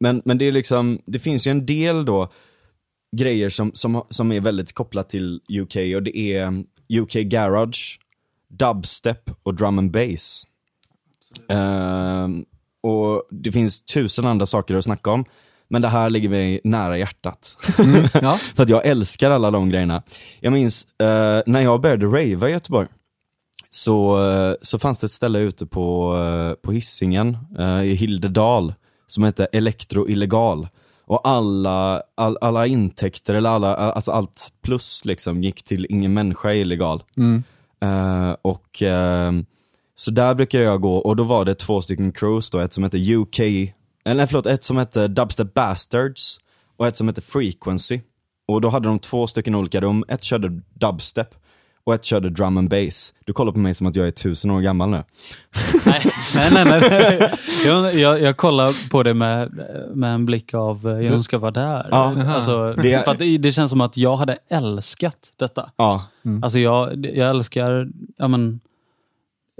men, 0.00 0.22
men 0.24 0.38
det 0.38 0.44
är 0.44 0.52
liksom, 0.52 0.98
det 1.06 1.18
finns 1.18 1.46
ju 1.46 1.50
en 1.50 1.66
del 1.66 2.04
då 2.04 2.32
grejer 3.16 3.50
som, 3.50 3.72
som, 3.74 4.02
som 4.08 4.32
är 4.32 4.40
väldigt 4.40 4.72
kopplat 4.72 5.08
till 5.08 5.40
UK 5.60 5.76
och 5.96 6.02
det 6.02 6.18
är 6.18 6.64
UK 7.00 7.12
Garage, 7.12 8.00
Dubstep 8.50 9.30
och 9.42 9.54
Drum 9.54 9.78
and 9.78 9.90
Bass. 9.90 10.46
Ehm, 11.48 12.44
och 12.82 13.22
det 13.30 13.52
finns 13.52 13.82
tusen 13.82 14.26
andra 14.26 14.46
saker 14.46 14.74
att 14.74 14.84
snacka 14.84 15.10
om. 15.10 15.24
Men 15.68 15.82
det 15.82 15.88
här 15.88 16.10
ligger 16.10 16.28
mig 16.28 16.60
nära 16.64 16.98
hjärtat. 16.98 17.56
Ja. 18.22 18.38
För 18.56 18.62
att 18.62 18.68
jag 18.68 18.86
älskar 18.86 19.30
alla 19.30 19.50
de 19.50 19.68
grejerna. 19.68 20.02
Jag 20.40 20.52
minns 20.52 20.86
eh, 21.00 21.42
när 21.46 21.60
jag 21.60 21.80
började 21.80 22.06
rava 22.06 22.48
i 22.48 22.52
Göteborg. 22.52 22.88
Så, 23.70 24.28
eh, 24.30 24.54
så 24.62 24.78
fanns 24.78 24.98
det 24.98 25.04
ett 25.04 25.10
ställe 25.10 25.38
ute 25.38 25.66
på, 25.66 26.16
eh, 26.16 26.54
på 26.62 26.72
Hisingen 26.72 27.38
eh, 27.58 27.82
i 27.82 27.94
Hildedal 27.94 28.74
som 29.06 29.24
hette 29.24 29.44
Elektro 29.44 30.08
Illegal. 30.08 30.68
Och 31.04 31.28
alla, 31.28 32.02
all, 32.14 32.38
alla 32.40 32.66
intäkter, 32.66 33.34
eller 33.34 33.50
alla, 33.50 33.76
alltså 33.76 34.12
allt 34.12 34.52
plus 34.62 35.04
liksom 35.04 35.42
gick 35.42 35.62
till 35.62 35.86
ingen 35.90 36.14
människa 36.14 36.52
illegal. 36.52 37.02
Eh, 37.82 38.36
och 38.42 38.82
uh, 38.82 39.42
så 39.94 40.10
där 40.10 40.34
brukade 40.34 40.64
jag 40.64 40.80
gå 40.80 40.96
och 40.96 41.16
då 41.16 41.22
var 41.22 41.44
det 41.44 41.54
två 41.54 41.82
stycken 41.82 42.12
crews 42.12 42.50
då, 42.50 42.58
ett 42.58 42.72
som 42.72 42.84
hette 42.84 43.14
UK, 43.14 43.38
eller 43.40 43.70
eh, 44.04 44.14
nej, 44.14 44.26
förlåt, 44.26 44.46
ett 44.46 44.64
som 44.64 44.76
hette 44.76 45.08
Dubstep 45.08 45.54
Bastards 45.54 46.38
och 46.76 46.86
ett 46.86 46.96
som 46.96 47.08
hette 47.08 47.20
Frequency. 47.20 48.00
Och 48.48 48.60
då 48.60 48.68
hade 48.68 48.88
de 48.88 48.98
två 48.98 49.26
stycken 49.26 49.54
olika 49.54 49.80
rum, 49.80 50.04
ett 50.08 50.24
körde 50.24 50.60
dubstep 50.74 51.34
och 51.84 51.94
ett 51.94 52.04
körde 52.04 52.30
drum 52.30 52.56
and 52.58 52.68
bass. 52.70 53.14
Du 53.26 53.32
kollar 53.32 53.52
på 53.52 53.58
mig 53.58 53.74
som 53.74 53.86
att 53.86 53.96
jag 53.96 54.06
är 54.06 54.10
tusen 54.10 54.50
år 54.50 54.60
gammal 54.60 54.90
nu. 54.90 55.04
Nej, 55.86 56.00
nej, 56.34 56.64
nej. 56.64 56.80
nej. 56.90 57.30
Jag, 57.66 57.94
jag, 57.94 58.20
jag 58.20 58.36
kollar 58.36 58.90
på 58.90 59.02
det 59.02 59.14
med, 59.14 59.60
med 59.94 60.14
en 60.14 60.26
blick 60.26 60.54
av, 60.54 60.88
eh, 60.88 61.04
jag 61.06 61.14
önskar 61.14 61.38
vara 61.38 61.50
där. 61.50 61.86
Ja. 61.90 62.24
Alltså, 62.34 62.74
Det- 62.82 63.38
det, 63.38 63.52
känns 63.52 63.70
som 63.70 63.80
att 63.80 63.96
jag 63.96 64.16
hade 64.16 64.38
älskat 64.50 65.16
detta. 65.36 65.70
Ja, 65.76 66.04
Alltså 66.42 66.58
jag, 66.58 67.06
jag 67.06 67.30
älskar, 67.30 67.88
ja 68.18 68.28
men, 68.28 68.60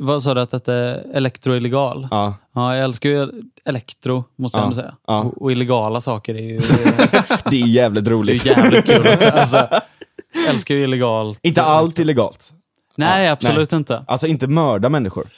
vad 0.02 0.22
sa 0.22 0.34
du 0.34 0.40
att 0.40 0.50
detta 0.50 0.74
är 0.74 1.02
elektroillegal? 1.14 2.08
ja. 2.10 2.34
Ja, 2.54 2.76
jag 2.76 2.84
älskar 2.84 3.08
ju 3.10 3.28
elektro, 3.64 4.24
måste 4.36 4.58
jag 4.58 4.62
Ja, 4.62 4.64
ändå 4.66 4.74
säga. 4.74 4.94
ja. 5.06 5.20
Och, 5.20 5.42
och 5.42 5.52
illegala 5.52 6.00
saker 6.00 6.34
är 6.34 6.40
ju, 6.42 6.60
det 7.50 7.62
är 7.62 7.66
jävligt 7.66 8.04
det 8.04 8.08
är 8.08 8.12
roligt. 8.12 8.44
jävligt 8.46 8.86
kul 8.86 9.06
också. 9.14 9.28
Alltså, 9.28 9.68
älskar 10.54 10.74
ju 10.74 10.82
illegalt. 10.84 11.38
Inte 11.42 11.62
allt 11.62 11.98
illegalt. 11.98 12.52
Nej, 12.96 13.24
Ja, 13.26 13.32
absolut 13.32 13.72
inte. 13.72 14.04
Alltså 14.06 14.26
inte 14.26 14.46
mörda 14.46 14.88
människor. 14.88 15.28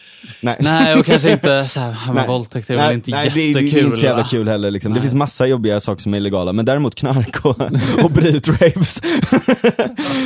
Nej. 0.40 0.56
Nej, 0.60 0.94
och 0.98 1.04
kanske 1.06 1.32
inte 1.32 1.64
så 1.68 1.80
här, 1.80 2.12
men 2.12 2.26
våldtäkt 2.28 2.70
är 2.70 2.76
väl 2.76 2.94
inte 2.94 3.10
nej, 3.10 3.24
jättekul. 3.24 3.52
det, 3.54 3.60
är- 3.60 3.72
det 3.72 3.80
är 3.80 3.84
inte 3.84 3.96
så 3.98 4.04
jävla 4.04 4.22
va? 4.22 4.28
kul 4.28 4.48
heller. 4.48 4.70
Liksom. 4.70 4.92
Det 4.94 5.00
finns 5.00 5.14
massa 5.14 5.46
jobbiga 5.46 5.80
saker 5.80 6.02
som 6.02 6.14
är 6.14 6.18
illegala, 6.18 6.52
men 6.52 6.64
däremot 6.64 6.94
knark 6.94 7.44
och, 7.46 7.60
och 8.04 8.10
brytraves. 8.10 9.00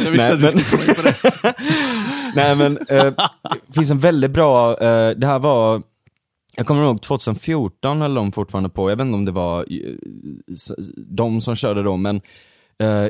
Jag 0.04 0.10
visste 0.10 0.16
Nej, 0.16 0.32
att 0.32 0.40
du 0.40 0.46
skulle 0.46 0.64
komma 0.64 0.82
in 0.88 0.94
på 0.94 1.02
det. 1.02 1.54
Nej 2.34 2.56
men, 2.56 2.78
eh, 2.88 3.04
det 3.68 3.74
finns 3.74 3.90
en 3.90 3.98
väldigt 3.98 4.30
bra, 4.30 4.70
eh, 4.70 5.10
det 5.10 5.26
här 5.26 5.38
var, 5.38 5.82
jag 6.56 6.66
kommer 6.66 6.82
ihåg 6.84 7.02
2014 7.02 8.00
höll 8.00 8.14
de 8.14 8.32
fortfarande 8.32 8.68
på, 8.70 8.90
jag 8.90 8.96
vet 8.96 9.04
inte 9.04 9.14
om 9.14 9.24
det 9.24 9.32
var 9.32 9.60
eh, 9.60 9.94
s- 10.52 10.72
de 10.96 11.40
som 11.40 11.54
körde 11.56 11.82
då, 11.82 11.96
men 11.96 12.20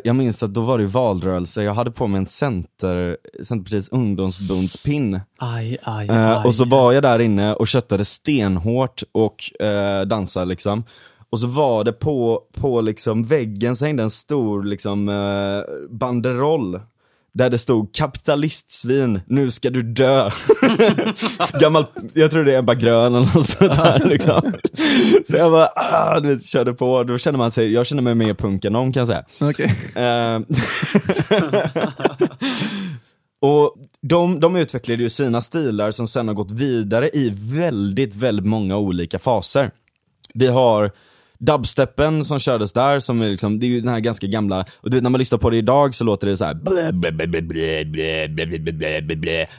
jag 0.05 0.17
minns 0.17 0.43
att 0.43 0.55
då 0.55 0.61
var 0.61 0.79
det 0.79 0.87
valrörelse, 0.87 1.63
jag 1.63 1.75
hade 1.75 1.91
på 1.91 2.07
mig 2.07 2.19
en 2.19 2.27
center, 2.27 3.17
Centerpartiets 3.43 3.89
ungdomsbundspin. 3.89 5.21
Aj, 5.39 5.79
aj, 5.83 6.09
Eh, 6.09 6.31
aj. 6.31 6.45
och 6.45 6.55
så 6.55 6.65
var 6.65 6.93
jag 6.93 7.03
där 7.03 7.19
inne 7.19 7.55
och 7.55 7.69
köttade 7.69 8.05
stenhårt 8.05 9.03
och 9.13 9.63
eh, 9.67 10.03
dansade 10.07 10.47
liksom. 10.47 10.85
Och 11.31 11.41
så 11.41 11.47
var 11.47 11.85
det 11.85 11.93
på, 11.93 12.43
på 12.57 12.81
liksom 12.81 13.25
väggen 13.25 13.77
så 13.77 13.85
hängde 13.85 14.03
en 14.03 14.11
stor 14.11 14.65
liksom 14.65 15.09
eh, 15.09 15.89
banderoll. 15.91 16.81
Där 17.37 17.51
det 17.51 17.59
stod 17.59 17.95
kapitalistsvin, 17.95 19.21
nu 19.27 19.51
ska 19.51 19.71
du 19.71 19.83
dö. 19.83 20.31
Gammal, 21.61 21.87
jag 22.15 22.31
tror 22.31 22.45
det 22.45 22.55
är 22.55 22.59
Ebba 22.59 22.75
Grön 22.75 23.15
eller 23.15 23.35
något 23.35 23.47
sånt 23.47 23.77
där 23.77 24.05
liksom. 24.09 24.53
Så 25.27 25.37
jag 25.37 25.53
bara, 25.53 25.69
ah, 25.75 26.21
du 26.21 26.29
vet, 26.29 26.45
körde 26.45 26.73
på, 26.73 27.05
då 27.05 27.19
känner 27.19 27.39
man 27.39 27.51
sig, 27.51 27.73
jag 27.73 27.87
känner 27.87 28.03
mig 28.03 28.15
mer 28.15 28.35
punk 28.35 28.65
än 28.65 28.73
någon 28.73 28.93
kan 28.93 29.01
jag 29.01 29.09
säga. 29.09 29.51
Okej. 29.51 29.71
Eh, 29.97 30.41
och 33.41 33.75
de, 34.03 34.41
de 34.41 34.57
utvecklade 34.57 35.03
ju 35.03 35.09
sina 35.09 35.41
stilar 35.41 35.91
som 35.91 36.09
sen 36.09 36.29
har 36.29 36.35
gått 36.35 36.51
vidare 36.51 37.11
i 37.13 37.33
väldigt, 37.37 38.15
väldigt 38.15 38.47
många 38.47 38.77
olika 38.77 39.19
faser. 39.19 39.71
Vi 40.35 40.47
har 40.47 40.91
dubstepen 41.39 42.25
som 42.25 42.39
kördes 42.39 42.73
där, 42.73 43.01
som 43.01 43.23
är 43.23 43.29
liksom, 43.29 43.61
det 43.61 43.67
är 43.67 43.69
ju 43.69 43.81
den 43.81 43.89
här 43.89 44.01
ganska 44.01 44.27
gamla, 44.27 44.61
och 44.61 44.91
du 44.91 44.97
vet 44.97 45.03
när 45.03 45.11
man 45.11 45.19
lyssnar 45.19 45.39
på 45.39 45.51
det 45.51 45.57
idag 45.57 45.95
så 45.95 46.05
låter 46.05 46.27
det 46.27 46.37
så 46.37 46.45
här. 46.45 46.55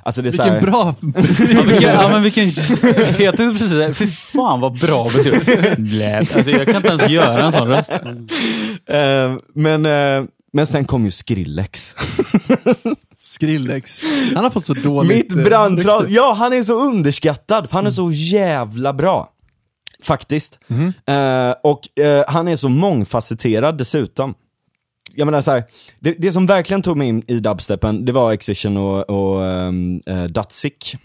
Alltså 0.03 0.21
det 0.21 0.28
är 0.28 0.32
vilken 0.32 0.47
så 0.47 0.53
här... 0.53 0.61
bra 0.61 0.95
ja, 1.01 1.61
vilken, 1.61 1.89
ja 1.89 2.09
men 2.09 2.23
vilken, 2.23 2.43
jag 3.19 3.38
tänkte 3.38 3.51
precis 3.51 3.69
säga, 3.69 3.93
fy 3.93 4.07
fan 4.07 4.59
vad 4.59 4.80
bra 4.80 5.03
beskrivning. 5.03 6.15
Alltså 6.17 6.49
jag 6.51 6.65
kan 6.65 6.75
inte 6.75 6.88
ens 6.88 7.09
göra 7.09 7.45
en 7.45 7.51
sån 7.51 7.67
röst. 7.67 7.91
Uh, 7.91 9.38
men, 9.53 9.86
uh, 9.86 10.25
men 10.53 10.67
sen 10.67 10.86
kom 10.86 11.05
ju 11.05 11.11
Skrillex. 11.11 11.95
Skrillex. 13.15 14.01
Han 14.36 14.43
har 14.43 14.51
fått 14.51 14.65
så 14.65 14.73
dåligt... 14.73 15.36
Mitt 15.36 15.45
brandtal. 15.45 16.05
Ja, 16.09 16.36
han 16.39 16.53
är 16.53 16.63
så 16.63 16.73
underskattad, 16.73 17.69
för 17.69 17.75
han 17.75 17.88
är 17.88 17.91
så 17.91 18.11
jävla 18.11 18.93
bra. 18.93 19.34
Faktiskt. 20.04 20.60
Eh, 21.06 21.54
och 21.64 22.00
eh, 22.00 22.24
han 22.28 22.48
är 22.48 22.56
så 22.56 22.70
mångfacetterad 22.70 23.78
dessutom. 23.78 24.34
Jag 25.16 25.26
menar 25.26 25.41
så 25.41 25.52
här, 25.52 25.64
det, 26.00 26.16
det 26.18 26.32
som 26.32 26.45
verkligen 26.45 26.82
tog 26.82 26.98
mig 26.98 27.08
in 27.08 27.24
i 27.28 27.39
dubstepen, 27.39 28.06
det 28.06 28.12
var 28.12 28.32
Excision 28.32 28.78
och, 28.78 29.10
och 29.10 29.41
um, 29.41 30.02
Datsik. 30.30 30.98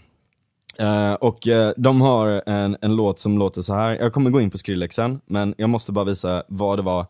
Eh, 0.77 1.13
och 1.13 1.47
eh, 1.47 1.71
de 1.77 2.01
har 2.01 2.43
en, 2.45 2.77
en 2.81 2.95
låt 2.95 3.19
som 3.19 3.37
låter 3.37 3.61
så 3.61 3.73
här. 3.73 3.89
jag 3.89 4.13
kommer 4.13 4.29
gå 4.29 4.41
in 4.41 4.49
på 4.49 4.57
Skrillexen, 4.57 5.21
men 5.25 5.55
jag 5.57 5.69
måste 5.69 5.91
bara 5.91 6.05
visa 6.05 6.43
vad 6.47 6.79
det 6.79 6.83
var. 6.83 7.05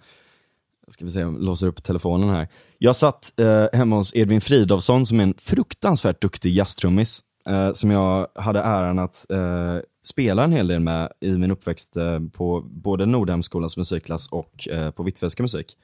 Ska 0.88 1.06
vi 1.06 1.12
se, 1.12 1.20
jag 1.20 1.42
låser 1.42 1.68
upp 1.68 1.84
telefonen 1.84 2.30
här. 2.30 2.48
Jag 2.78 2.96
satt 2.96 3.34
eh, 3.40 3.80
hemma 3.80 3.96
hos 3.96 4.16
Edvin 4.16 4.42
Fridolfsson 4.42 5.06
som 5.06 5.20
är 5.20 5.24
en 5.24 5.34
fruktansvärt 5.42 6.22
duktig 6.22 6.54
jazztrummis. 6.54 7.24
Eh, 7.50 7.74
som 7.74 7.92
jag 7.92 8.28
hade 8.36 8.60
äran 8.60 9.00
att 9.00 9.26
eh, 9.32 9.78
spela 10.04 10.44
en 10.44 10.52
hel 10.52 10.68
del 10.68 10.80
med 10.80 11.12
i 11.20 11.38
min 11.38 11.52
uppväxt 11.52 11.96
eh, 11.98 12.20
på 12.38 12.62
både 12.62 13.06
Nordhemskolans 13.06 13.78
musikklass 13.78 14.28
och 14.28 14.68
eh, 14.68 14.92
på 14.92 15.04
Hvitfeldtska 15.04 15.44
musik. 15.44 15.78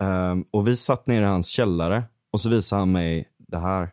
Eh, 0.00 0.34
och 0.50 0.68
vi 0.68 0.76
satt 0.76 1.06
nere 1.06 1.24
i 1.24 1.28
hans 1.28 1.46
källare 1.46 2.02
och 2.32 2.40
så 2.40 2.48
visade 2.48 2.80
han 2.82 2.92
mig 2.92 3.28
det 3.48 3.58
här. 3.58 3.90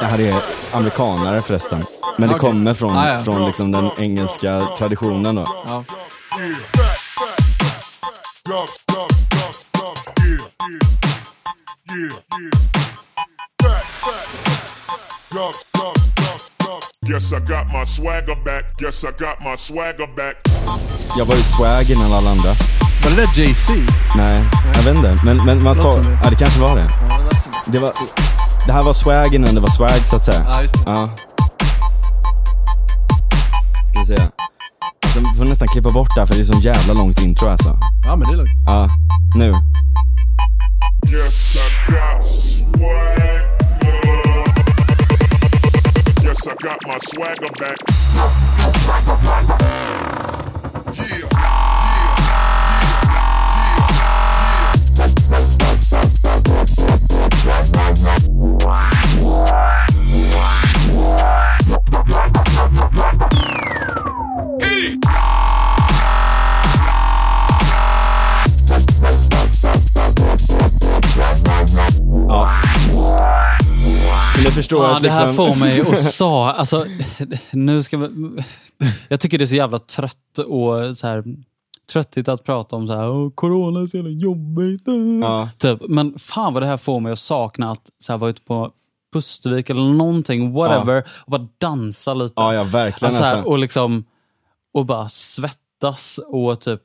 Det 0.00 0.06
här 0.06 0.20
är 0.20 0.34
amerikanare 0.76 1.40
förresten. 1.40 1.82
Men 2.18 2.28
det 2.28 2.34
Okej. 2.34 2.50
kommer 2.50 2.74
från, 2.74 2.96
Ah, 2.96 3.08
ja. 3.14 3.24
från 3.24 3.44
liksom 3.44 3.70
den 3.72 3.90
engelska 3.98 4.60
traditionen 4.78 5.34
då. 5.34 5.46
Ja. 5.66 5.84
Guess 17.06 17.32
I 17.32 17.40
got 17.40 17.66
my 17.72 17.84
swagger 17.84 18.34
back. 18.44 18.76
Guess 18.78 19.04
I 19.04 19.10
got 19.10 19.40
my 19.40 19.56
swagger 19.56 20.06
back. 20.16 20.36
Jag 21.18 21.24
var 21.24 21.34
ju 21.34 21.42
swag 21.42 21.90
innan 21.90 22.12
alla 22.12 22.30
andra. 22.30 22.48
Var 23.04 23.10
det 23.10 23.16
där 23.16 23.28
Jay-Z? 23.34 23.72
Nej, 24.16 24.44
jag 24.74 24.82
vet 24.82 24.96
inte. 24.96 25.18
Men, 25.24 25.44
men 25.44 25.62
man 25.62 25.76
sa, 25.76 26.02
ja 26.24 26.30
det 26.30 26.36
kanske 26.36 26.60
var 26.60 26.76
det. 26.76 26.88
Det, 27.66 27.78
var, 27.78 27.92
det 28.66 28.72
här 28.72 28.82
var 28.82 28.92
swag 28.92 29.34
innan 29.34 29.54
det 29.54 29.60
var 29.60 29.70
swag 29.70 30.00
så 30.10 30.16
att 30.16 30.24
säga. 30.24 30.44
Ja, 30.46 30.60
just 30.60 30.74
det. 30.74 30.80
Ja. 30.86 31.16
Ska 33.86 33.98
vi 33.98 34.06
se. 34.06 34.16
Alltså, 35.04 35.20
vi 35.32 35.38
får 35.38 35.44
nästan 35.44 35.68
klippa 35.68 35.90
bort 35.90 36.14
det 36.14 36.20
här 36.20 36.26
för 36.26 36.34
det 36.34 36.40
är 36.40 36.44
så 36.44 36.60
jävla 36.60 36.94
långt 36.94 37.20
intro 37.20 37.48
alltså. 37.48 37.78
Ja, 38.04 38.16
men 38.16 38.28
det 38.28 38.34
är 38.34 38.36
lugnt. 38.36 38.50
Ja, 38.66 38.88
nu. 39.34 39.54
Guess 41.14 41.56
I 41.56 41.70
got. 41.92 42.20
Guess 46.22 46.46
I 46.48 46.54
got 46.56 46.78
my 46.88 46.98
swagger 46.98 47.52
back. 47.52 47.78
Yeah. 50.96 51.28
Ja. 59.20 59.73
Förstår 74.54 74.84
Ja, 74.84 74.96
att 74.96 75.02
det 75.02 75.10
här 75.10 75.26
liksom... 75.26 75.46
får 75.46 75.60
mig 75.60 75.80
att 75.80 75.98
sa, 76.14 76.52
alltså, 76.52 76.86
nu 77.50 77.82
ska 77.82 77.96
vi, 77.96 78.08
Jag 79.08 79.20
tycker 79.20 79.38
det 79.38 79.44
är 79.44 79.46
så 79.46 79.54
jävla 79.54 79.78
trött 79.78 80.38
och 80.38 80.96
så 80.96 81.06
här, 81.06 81.24
tröttigt 81.92 82.28
att 82.28 82.44
prata 82.44 82.76
om 82.76 82.88
så 82.88 82.94
här, 82.94 83.30
corona 83.30 83.80
är 83.80 83.86
så 83.86 83.96
jävla 83.96 84.12
jobbigt. 84.12 84.82
Ja. 85.22 85.48
Typ. 85.58 85.80
Men 85.88 86.18
fan 86.18 86.52
vad 86.54 86.62
det 86.62 86.66
här 86.66 86.76
får 86.76 87.00
mig 87.00 87.12
att 87.12 87.18
sakna 87.18 87.70
att 87.70 87.90
så 88.00 88.12
här, 88.12 88.18
vara 88.18 88.30
ute 88.30 88.42
på 88.42 88.70
Pustervik 89.12 89.70
eller 89.70 89.82
någonting, 89.82 90.52
whatever, 90.52 91.08
och 91.08 91.30
bara 91.30 91.48
dansa 91.58 92.14
lite. 92.14 92.32
Ja, 92.36 92.54
ja, 92.54 92.64
verkligen 92.64 93.08
alltså, 93.08 93.24
här, 93.24 93.36
alltså. 93.36 93.50
och 93.50 93.58
liksom, 93.58 94.04
och 94.74 94.86
bara 94.86 95.08
svettas 95.08 96.20
och 96.26 96.60
typ 96.60 96.82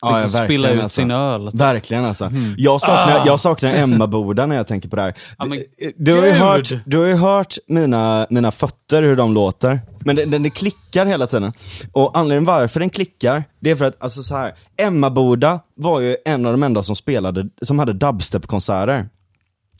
Ja, 0.00 0.10
ja, 0.10 0.22
liksom 0.22 0.44
spilla 0.44 0.62
verkligen, 0.62 0.78
ut 0.78 0.82
alltså. 0.82 1.00
sin 1.00 1.10
öl. 1.10 1.50
Typ. 1.50 1.60
Verkligen 1.60 2.04
alltså. 2.04 2.30
Jag 2.56 2.80
saknar, 2.80 3.26
jag 3.26 3.40
saknar 3.40 3.72
Emmaboda 3.74 4.46
när 4.46 4.56
jag 4.56 4.66
tänker 4.66 4.88
på 4.88 4.96
det 4.96 5.02
här. 5.02 5.14
Ja, 5.38 5.44
men 5.44 5.58
du, 5.96 6.14
har 6.14 6.26
ju 6.26 6.32
hört, 6.32 6.72
du 6.86 6.98
har 6.98 7.06
ju 7.06 7.14
hört 7.14 7.56
mina, 7.68 8.26
mina 8.30 8.50
fötter, 8.50 9.02
hur 9.02 9.16
de 9.16 9.34
låter. 9.34 9.80
Men 10.04 10.16
det, 10.16 10.24
det, 10.24 10.38
det 10.38 10.50
klickar 10.50 11.06
hela 11.06 11.26
tiden. 11.26 11.52
Och 11.92 12.18
anledningen 12.18 12.44
varför 12.44 12.80
den 12.80 12.90
klickar, 12.90 13.44
det 13.60 13.70
är 13.70 13.76
för 13.76 13.84
att, 13.84 14.02
alltså 14.02 14.22
så 14.22 14.36
här, 14.36 14.54
Emmaboda 14.76 15.60
var 15.76 16.00
ju 16.00 16.16
en 16.24 16.46
av 16.46 16.52
de 16.52 16.62
enda 16.62 16.82
som 16.82 16.96
spelade, 16.96 17.48
som 17.62 17.78
hade 17.78 17.92
dubstep-konserter. 17.92 19.08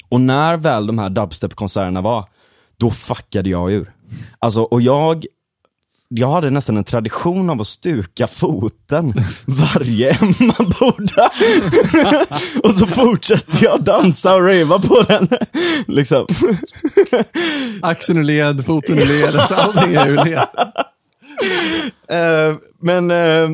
Och 0.08 0.20
när 0.20 0.56
väl 0.56 0.86
de 0.86 0.98
här 0.98 1.10
dubstep-konserterna 1.10 2.00
var, 2.00 2.28
då 2.76 2.90
fuckade 2.90 3.50
jag 3.50 3.72
ur. 3.72 3.92
Alltså, 4.38 4.62
och 4.62 4.82
jag 4.82 5.24
jag 6.08 6.32
hade 6.32 6.50
nästan 6.50 6.76
en 6.76 6.84
tradition 6.84 7.50
av 7.50 7.60
att 7.60 7.66
stuka 7.66 8.26
foten 8.26 9.14
varje 9.46 10.10
Emmaboda. 10.10 11.30
och 12.62 12.74
så 12.74 12.86
fortsätter 12.86 13.64
jag 13.64 13.82
dansa 13.82 14.34
och 14.34 14.46
rava 14.46 14.78
på 14.78 15.02
den. 15.02 15.28
liksom. 15.86 16.26
Axeln 17.82 18.18
ur 18.18 18.24
led, 18.24 18.66
foten 18.66 18.98
ur 18.98 19.06
led, 19.06 19.36
alltså 19.36 19.54
allting 19.54 19.94
är 19.94 20.08
ur 20.08 20.24
led. 20.24 20.46
Eh, 22.10 22.56
men, 22.80 23.10
eh, 23.10 23.48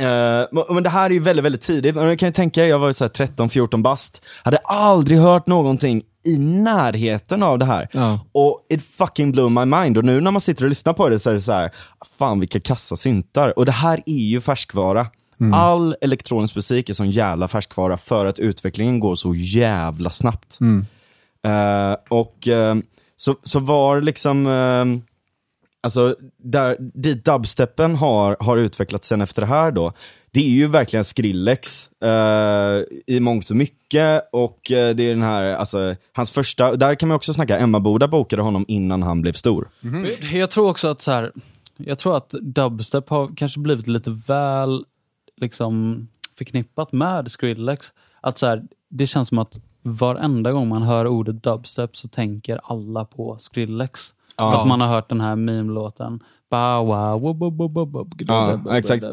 eh, 0.00 0.74
men 0.74 0.82
det 0.82 0.90
här 0.90 1.10
är 1.10 1.14
ju 1.14 1.20
väldigt, 1.20 1.44
väldigt 1.44 1.60
tidigt. 1.60 1.94
Men 1.94 2.04
jag 2.08 2.18
kan 2.18 2.28
ju 2.28 2.32
tänka, 2.32 2.66
jag 2.66 2.78
var 2.78 2.86
ju 2.86 2.92
så 2.94 3.04
här 3.04 3.08
13-14 3.08 3.82
bast. 3.82 4.22
Hade 4.42 4.56
aldrig 4.56 5.18
hört 5.18 5.46
någonting 5.46 6.02
i 6.24 6.38
närheten 6.38 7.42
av 7.42 7.58
det 7.58 7.64
här. 7.64 7.88
Ja. 7.92 8.20
Och 8.32 8.66
it 8.68 8.82
fucking 8.98 9.32
blew 9.32 9.50
my 9.50 9.64
mind. 9.64 9.98
Och 9.98 10.04
nu 10.04 10.20
när 10.20 10.30
man 10.30 10.40
sitter 10.40 10.64
och 10.64 10.68
lyssnar 10.68 10.92
på 10.92 11.08
det 11.08 11.18
så 11.18 11.30
är 11.30 11.34
det 11.34 11.40
så 11.40 11.52
här, 11.52 11.70
fan 12.18 12.40
vilka 12.40 12.60
kassa 12.60 12.96
syntar. 12.96 13.58
Och 13.58 13.66
det 13.66 13.72
här 13.72 14.02
är 14.06 14.28
ju 14.28 14.40
färskvara. 14.40 15.06
All 15.54 15.96
elektronisk 16.00 16.56
musik 16.56 16.88
är 16.88 16.94
sån 16.94 17.10
jävla 17.10 17.48
färskvara 17.48 17.96
för 17.96 18.26
att 18.26 18.38
utvecklingen 18.38 19.00
går 19.00 19.14
så 19.14 19.34
jävla 19.34 20.10
snabbt. 20.10 20.58
Eh, 21.44 21.96
och 22.08 22.48
eh, 22.48 22.76
så, 23.16 23.36
så 23.42 23.58
var 23.60 24.00
liksom, 24.00 24.46
alltså 25.80 26.16
där, 26.36 26.76
dit 26.94 27.24
dubstepen 27.24 27.96
har, 27.96 28.36
har 28.40 28.56
utvecklats 28.56 29.08
sen 29.08 29.20
efter 29.20 29.42
det 29.42 29.48
här 29.48 29.70
då, 29.70 29.92
det 30.32 30.40
är 30.40 30.50
ju 30.50 30.66
verkligen 30.66 31.04
Skrillex 31.04 31.90
eh, 32.02 32.82
i 33.06 33.20
mångt 33.20 33.50
och 33.50 33.56
mycket 33.56 34.28
och 34.32 34.70
eh, 34.70 34.94
det 34.94 35.02
är 35.02 35.10
den 35.10 35.22
här, 35.22 35.54
alltså 35.54 35.96
hans 36.12 36.30
första, 36.30 36.76
där 36.76 36.94
kan 36.94 37.08
man 37.08 37.16
också 37.16 37.34
snacka, 37.34 37.58
Emma 37.58 37.80
Boda 37.80 38.08
bokade 38.08 38.42
honom 38.42 38.64
innan 38.68 39.02
han 39.02 39.22
blev 39.22 39.32
stor. 39.32 39.68
Mhm. 39.80 40.06
Jag 40.32 40.50
tror 40.50 40.70
också 40.70 40.88
att 40.88 41.00
så 41.00 41.10
här, 41.10 41.32
jag 41.76 41.98
tror 41.98 42.16
att 42.16 42.30
dubstep 42.30 43.08
har 43.08 43.36
kanske 43.36 43.60
blivit 43.60 43.86
lite 43.86 44.10
väl 44.26 44.84
liksom 45.36 46.08
förknippat 46.38 46.92
med 46.92 47.30
Skrillex. 47.30 47.92
Att 48.20 48.38
så 48.38 48.46
här, 48.46 48.62
det 48.88 49.06
känns 49.06 49.28
som 49.28 49.38
att 49.38 49.60
varenda 49.82 50.52
gång 50.52 50.68
man 50.68 50.82
hör 50.82 51.06
ordet 51.06 51.42
dubstep 51.42 51.96
så 51.96 52.08
tänker 52.08 52.60
alla 52.64 53.04
på 53.04 53.36
Skrillex. 53.40 54.12
För 54.40 54.60
att 54.60 54.66
man 54.66 54.80
har 54.80 54.88
hört 54.88 55.08
den 55.08 55.20
här 55.20 55.36
meme-låten. 55.36 56.20
Wo- 56.52 58.10
Ja, 58.28 58.76
exakt. 58.76 59.04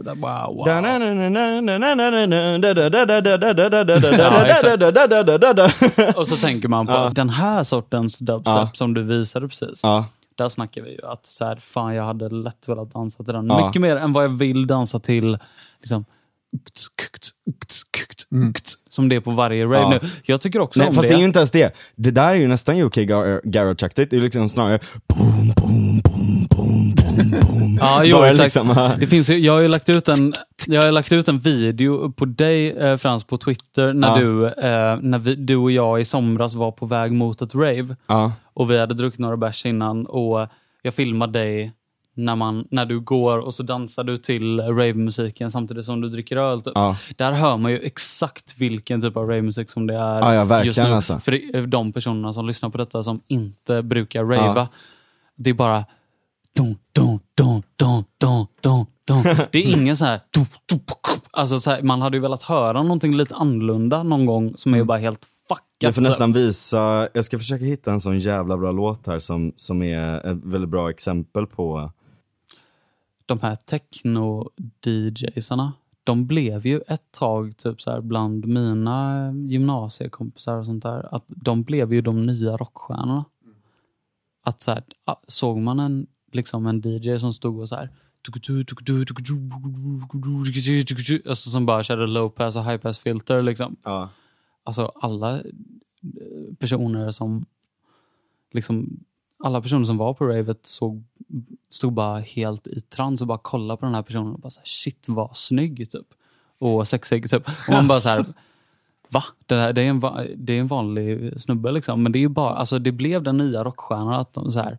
Och 6.15 6.28
så 6.28 6.36
tänker 6.36 6.67
man 6.67 6.88
på 6.88 7.09
den 7.13 7.30
här 7.30 7.63
sortens 7.63 8.19
dubstep 8.19 8.53
Ja. 8.55 8.69
som 8.73 8.93
du 8.93 9.03
visade 9.03 9.47
precis. 9.47 9.80
Ja, 9.84 10.05
Där 10.36 10.49
snackar 10.49 10.82
vi 10.82 10.91
ju 10.91 11.05
att 11.07 11.25
så 11.25 11.45
här, 11.45 11.55
fan 11.55 11.95
jag 11.95 12.03
hade 12.03 12.30
lätt 12.30 12.69
velat 12.69 12.93
dansa 12.93 13.23
till 13.23 13.34
den. 13.34 13.47
Ja. 13.47 13.65
Mycket 13.67 13.82
mer 13.82 13.95
än 13.95 14.13
vad 14.13 14.23
jag 14.23 14.30
vill 14.38 14.67
dansa 14.67 14.99
till 14.99 15.38
liksom, 15.80 16.05
ukts, 18.36 18.74
som 18.89 19.10
det 19.10 19.16
är 19.16 19.20
på 19.20 19.32
varje 19.32 19.66
rave 19.66 19.78
Ja. 19.78 19.99
nu. 20.01 20.10
Jag 20.24 20.41
tycker 20.41 20.60
också 20.60 20.80
Nej, 20.80 20.89
om 20.89 20.95
fast 20.95 21.08
det. 21.08 21.14
det 21.14 21.18
är 21.18 21.20
ju 21.20 21.26
inte 21.26 21.39
ens 21.39 21.51
det. 21.51 21.76
Det 21.95 22.12
där 22.12 22.28
är 22.30 22.36
ju 22.36 22.47
nästan 22.47 22.82
UK 22.82 22.95
gar- 22.97 23.41
Garage-aktigt. 23.43 24.10
Det 24.10 24.16
är 24.18 24.22
liksom 24.22 24.49
snarare 24.49 24.80
boom, 25.08 25.53
boom, 25.55 26.01
boom, 26.03 26.49
boom, 26.49 26.95
boom, 26.95 27.32
boom. 27.41 27.78
Ja, 27.82 28.01
jo, 28.03 28.24
exakt. 28.24 28.43
liksom, 28.43 28.91
det 28.99 29.08
finns 29.08 29.30
ju, 29.30 29.38
jag 29.38 29.53
har 29.53 29.60
ju 29.60 29.68
lagt 29.68 29.89
ut 29.89 30.08
en, 30.10 30.34
jag 30.68 30.82
har 30.84 30.91
lagt 30.91 31.12
ut 31.12 31.28
en 31.28 31.39
video 31.39 32.12
på 32.12 32.26
dig, 32.26 32.70
eh, 32.72 32.97
Frans, 32.97 33.24
på 33.24 33.38
Twitter, 33.38 33.93
när, 33.93 34.08
Ja. 34.08 34.16
du, 34.20 34.45
eh, 34.47 34.97
när 35.01 35.20
vi, 35.20 35.36
du 35.36 35.55
och 35.55 35.72
jag 35.72 36.01
i 36.01 36.05
somras 36.05 36.53
var 36.53 36.72
på 36.72 36.86
väg 36.86 37.12
mot 37.12 37.41
ett 37.41 37.55
rave. 37.55 37.95
Ja. 38.08 38.32
Och 38.53 38.72
vi 38.72 38.80
hade 38.80 38.93
druckit 38.93 39.20
några 39.20 39.38
bärs 39.38 39.66
innan 39.66 40.05
och 40.05 40.47
jag 40.82 40.93
filmade 40.93 41.39
dig 41.39 41.72
när, 42.18 42.36
man, 42.36 42.68
när 42.72 42.86
du 42.86 42.99
går 42.99 43.38
och 43.38 43.53
så 43.53 43.63
dansar 43.63 44.03
du 44.03 44.18
till 44.18 44.59
ravemusiken 44.59 45.51
samtidigt 45.51 45.86
som 45.86 46.01
du 46.01 46.09
dricker 46.09 46.38
öl. 46.38 46.61
Typ. 46.61 46.74
Ja. 46.76 46.97
Där 47.15 47.32
hör 47.32 47.57
man 47.57 47.72
ju 47.72 47.80
exakt 47.80 48.57
vilken 48.57 49.01
typ 49.01 49.18
av 49.18 49.28
ravemusik 49.28 49.70
som 49.70 49.88
det 49.88 49.93
är 49.93 50.20
Ja, 50.20 50.45
ja, 50.49 50.63
just 50.63 50.78
nu. 50.78 50.84
alltså. 50.84 51.20
För 51.20 51.68
de 51.68 51.93
personerna 51.93 52.34
som 52.34 52.47
lyssnar 52.47 52.70
på 52.70 52.78
detta 52.78 53.03
som 53.03 53.22
inte 53.28 53.84
brukar 53.84 54.24
rava. 54.26 54.68
Det 55.36 55.49
är 55.49 55.53
bara 55.53 55.86
dun, 56.55 56.78
dun, 56.91 57.20
dun, 57.36 57.63
dun, 57.76 58.03
dun, 58.18 58.45
dun, 58.61 58.86
dun. 59.07 59.36
Det 59.51 59.57
är 59.57 59.74
ingen 59.78 59.97
så 59.97 60.05
här, 60.05 60.20
alltså 61.32 61.59
så 61.59 61.70
här, 61.70 61.82
man 61.82 62.01
hade 62.01 62.18
ju 62.18 62.22
velat 62.22 62.41
höra 62.41 62.84
någonting 62.84 63.15
lite 63.18 63.36
annorlunda 63.36 64.03
någon 64.03 64.26
gång 64.26 64.53
som 64.57 64.74
är 64.74 64.84
bara 64.84 64.97
helt 64.97 65.26
fuckat. 65.47 65.63
Jag 65.80 65.95
får 65.95 66.01
nästan 66.01 66.34
visa, 66.34 67.09
jag 67.13 67.26
ska 67.26 67.38
försöka 67.38 67.65
hitta 67.65 67.91
en 67.91 68.01
sån 68.01 68.20
jävla 68.20 68.57
bra 68.57 68.72
låt 68.72 69.07
här 69.07 69.20
som, 69.20 69.53
som 69.55 69.84
är 69.84 70.32
ett 70.32 70.43
väldigt 70.43 70.70
bra 70.70 70.89
exempel 70.89 71.47
på 71.47 71.91
de 73.28 73.39
här 73.39 73.55
techno-DJsarna, 73.55 75.71
de 76.03 76.28
blev 76.28 76.65
ju 76.65 76.82
ett 76.88 77.11
tag 77.11 77.57
typ 77.57 77.82
så 77.82 77.91
här 77.91 78.01
bland 78.01 78.45
mina 78.45 79.32
gymnasiekompisar 79.34 80.57
och 80.57 80.65
sånt 80.65 80.84
där, 80.84 81.15
att 81.15 81.25
de 81.28 81.63
blev 81.63 81.93
ju 81.93 82.01
de 82.01 82.25
nya 82.25 82.57
rockstjärnorna. 82.57 83.25
Att 84.43 84.61
så 84.61 84.71
här, 84.71 84.84
såg 85.28 85.57
man 85.57 85.80
en, 85.80 86.07
liksom 86.32 86.65
en 86.65 86.82
DJ 86.82 87.17
som 87.17 87.34
stod 87.34 87.59
och 87.59 87.69
så 87.69 87.75
här 87.75 87.89
Alltså 91.30 91.49
som 91.49 91.65
bara 91.65 91.84
körde 91.84 92.07
low 92.07 92.30
pass 92.30 92.55
och 92.55 92.65
high 92.65 92.78
pass 92.78 92.99
filter 92.99 93.41
liksom. 93.41 93.75
ja. 93.84 94.09
Alltså 94.63 94.91
alla 94.95 95.39
eh, 95.39 95.43
personer 96.59 97.11
som 97.11 97.45
liksom 98.51 99.03
alla 99.44 99.62
personer 99.62 99.86
som 99.86 99.98
var 99.98 100.14
på 100.14 100.26
ravet 100.28 100.60
såg, 100.66 101.04
stod 101.70 101.94
bara 101.94 102.20
helt 102.20 102.68
i 102.68 102.80
trans 102.80 103.22
och 103.22 103.28
bara 103.28 103.38
kollade 103.38 103.80
på 103.80 103.86
den 103.86 103.96
här 103.96 104.02
personen 104.02 104.34
och 104.34 104.40
bara 104.40 104.50
så 104.50 104.60
här, 104.60 104.66
shit 104.66 105.06
vad 105.10 105.38
snygg 105.38 105.92
typ. 105.92 106.08
Och 106.60 106.88
sexig 106.88 107.30
typ. 107.30 107.48
Och 107.68 107.74
man 107.74 107.88
bara 107.88 108.00
så 108.00 108.10
här, 108.10 108.26
va? 109.10 109.24
Det, 109.46 109.56
här, 109.56 109.74
det, 109.74 109.82
är 109.82 109.90
en, 109.90 110.00
det 110.36 110.54
är 110.54 110.60
en 110.60 110.68
vanlig 110.68 111.34
snubbe 111.42 111.72
liksom. 111.72 112.04
Men 112.04 112.12
det 112.12 112.24
är 112.24 112.30
bara, 112.30 112.56
alltså 112.56 112.80
det 112.80 112.92
blev 112.92 113.24
den 113.24 113.38
nya 113.38 113.64
rockstjärnan 113.64 114.14
att 114.14 114.34
de, 114.34 114.52
så 114.52 114.60
här, 114.60 114.78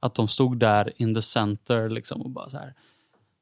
att 0.00 0.14
de 0.14 0.28
stod 0.28 0.58
där 0.58 0.92
in 0.96 1.14
the 1.14 1.22
center 1.22 1.88
liksom 1.88 2.22
och 2.22 2.30
bara 2.30 2.48
så 2.48 2.56
här, 2.58 2.74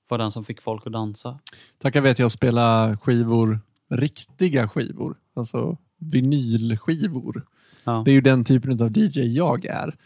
var 0.08 0.18
den 0.18 0.30
som 0.30 0.44
fick 0.44 0.60
folk 0.60 0.86
att 0.86 0.92
dansa. 0.92 1.38
Tackar 1.78 2.00
vet 2.00 2.18
jag 2.18 2.30
spela 2.30 2.98
skivor, 3.02 3.60
riktiga 3.90 4.68
skivor. 4.68 5.16
Alltså 5.34 5.76
vinylskivor. 5.98 7.46
Ja. 7.84 8.02
Det 8.04 8.10
är 8.10 8.14
ju 8.14 8.20
den 8.20 8.44
typen 8.44 8.82
av 8.82 8.98
DJ 8.98 9.20
jag 9.20 9.64
är. 9.64 9.96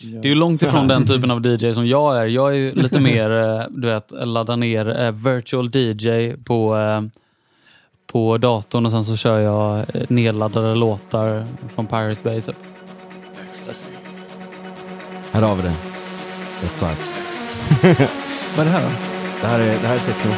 Det 0.00 0.28
är 0.28 0.28
ju 0.28 0.34
långt 0.34 0.62
ifrån 0.62 0.88
den 0.88 1.06
typen 1.06 1.30
av 1.30 1.46
DJ 1.46 1.72
som 1.72 1.86
jag 1.86 2.18
är. 2.18 2.26
Jag 2.26 2.50
är 2.50 2.56
ju 2.56 2.74
lite 2.74 3.00
mer, 3.00 3.30
eh, 3.30 3.62
du 3.70 3.88
vet, 3.88 4.10
ladda 4.10 4.56
ner 4.56 5.00
eh, 5.00 5.12
virtual 5.12 5.70
DJ 5.74 6.32
på, 6.44 6.76
eh, 6.76 7.02
på 8.06 8.38
datorn 8.38 8.86
och 8.86 8.92
sen 8.92 9.04
så 9.04 9.16
kör 9.16 9.38
jag 9.38 9.84
nedladdade 10.08 10.74
låtar 10.74 11.46
från 11.74 11.86
Pirate 11.86 12.20
Bay 12.22 12.40
typ. 12.40 12.56
Här 15.32 15.42
har 15.42 15.56
vi 15.56 15.62
det. 15.62 15.74
Rätt. 16.62 16.82
Vad 18.56 18.66
är 18.66 18.70
det 18.70 18.76
här 18.76 18.82
då? 18.82 18.88
Det 19.40 19.46
här 19.46 19.58
är, 19.58 19.80
det 19.80 19.86
här 19.86 19.94
är 19.94 19.98
techno. 19.98 20.32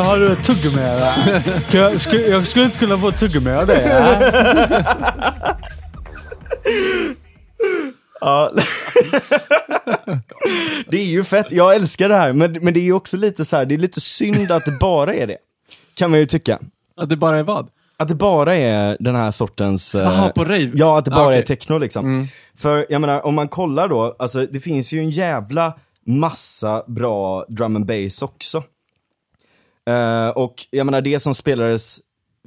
Har 0.00 0.18
du 0.18 0.32
ett 0.32 0.44
tuggummi 0.44 0.82
här? 0.82 1.42
Jag, 1.72 2.00
skulle, 2.00 2.26
jag 2.26 2.46
skulle 2.46 2.64
inte 2.64 2.78
kunna 2.78 2.98
få 2.98 3.10
tuggummi 3.10 3.50
av 3.50 3.66
dig. 3.66 3.82
Ja. 8.20 8.50
det 10.88 10.96
är 10.96 11.04
ju 11.04 11.24
fett, 11.24 11.52
jag 11.52 11.74
älskar 11.74 12.08
det 12.08 12.14
här, 12.14 12.32
men, 12.32 12.52
men 12.52 12.74
det 12.74 12.80
är 12.80 12.84
ju 12.84 12.92
också 12.92 13.16
lite 13.16 13.44
så 13.44 13.56
här, 13.56 13.66
det 13.66 13.74
är 13.74 13.78
lite 13.78 14.00
synd 14.00 14.50
att 14.52 14.64
det 14.64 14.76
bara 14.80 15.14
är 15.14 15.26
det. 15.26 15.36
Kan 15.94 16.10
man 16.10 16.20
ju 16.20 16.26
tycka. 16.26 16.58
Att 16.96 17.08
det 17.08 17.16
bara 17.16 17.38
är 17.38 17.42
vad? 17.42 17.68
Att 17.96 18.08
det 18.08 18.14
bara 18.14 18.56
är 18.56 18.96
den 19.00 19.14
här 19.14 19.30
sortens... 19.30 19.94
eh, 19.94 20.02
Jaha, 20.02 20.28
på 20.28 20.44
rave? 20.44 20.70
Ja, 20.74 20.98
att 20.98 21.04
det 21.04 21.10
bara 21.10 21.20
Ah, 21.24 21.26
okej. 21.26 21.38
är 21.38 21.42
techno 21.42 21.78
liksom. 21.78 22.28
För 22.58 22.86
jag 22.88 23.00
menar, 23.00 23.26
om 23.26 23.34
man 23.34 23.48
kollar 23.48 23.88
då, 23.88 24.16
alltså 24.18 24.46
det 24.46 24.60
finns 24.60 24.92
ju 24.92 24.98
en 24.98 25.10
jävla 25.10 25.74
massa 26.06 26.84
bra 26.86 27.44
drum 27.48 27.76
and 27.76 27.86
bass 27.86 28.22
också. 28.22 28.62
Eh, 29.90 30.28
och 30.28 30.54
jag 30.70 30.86
menar 30.86 31.00
det 31.00 31.20
som 31.20 31.34
spelades 31.34 31.98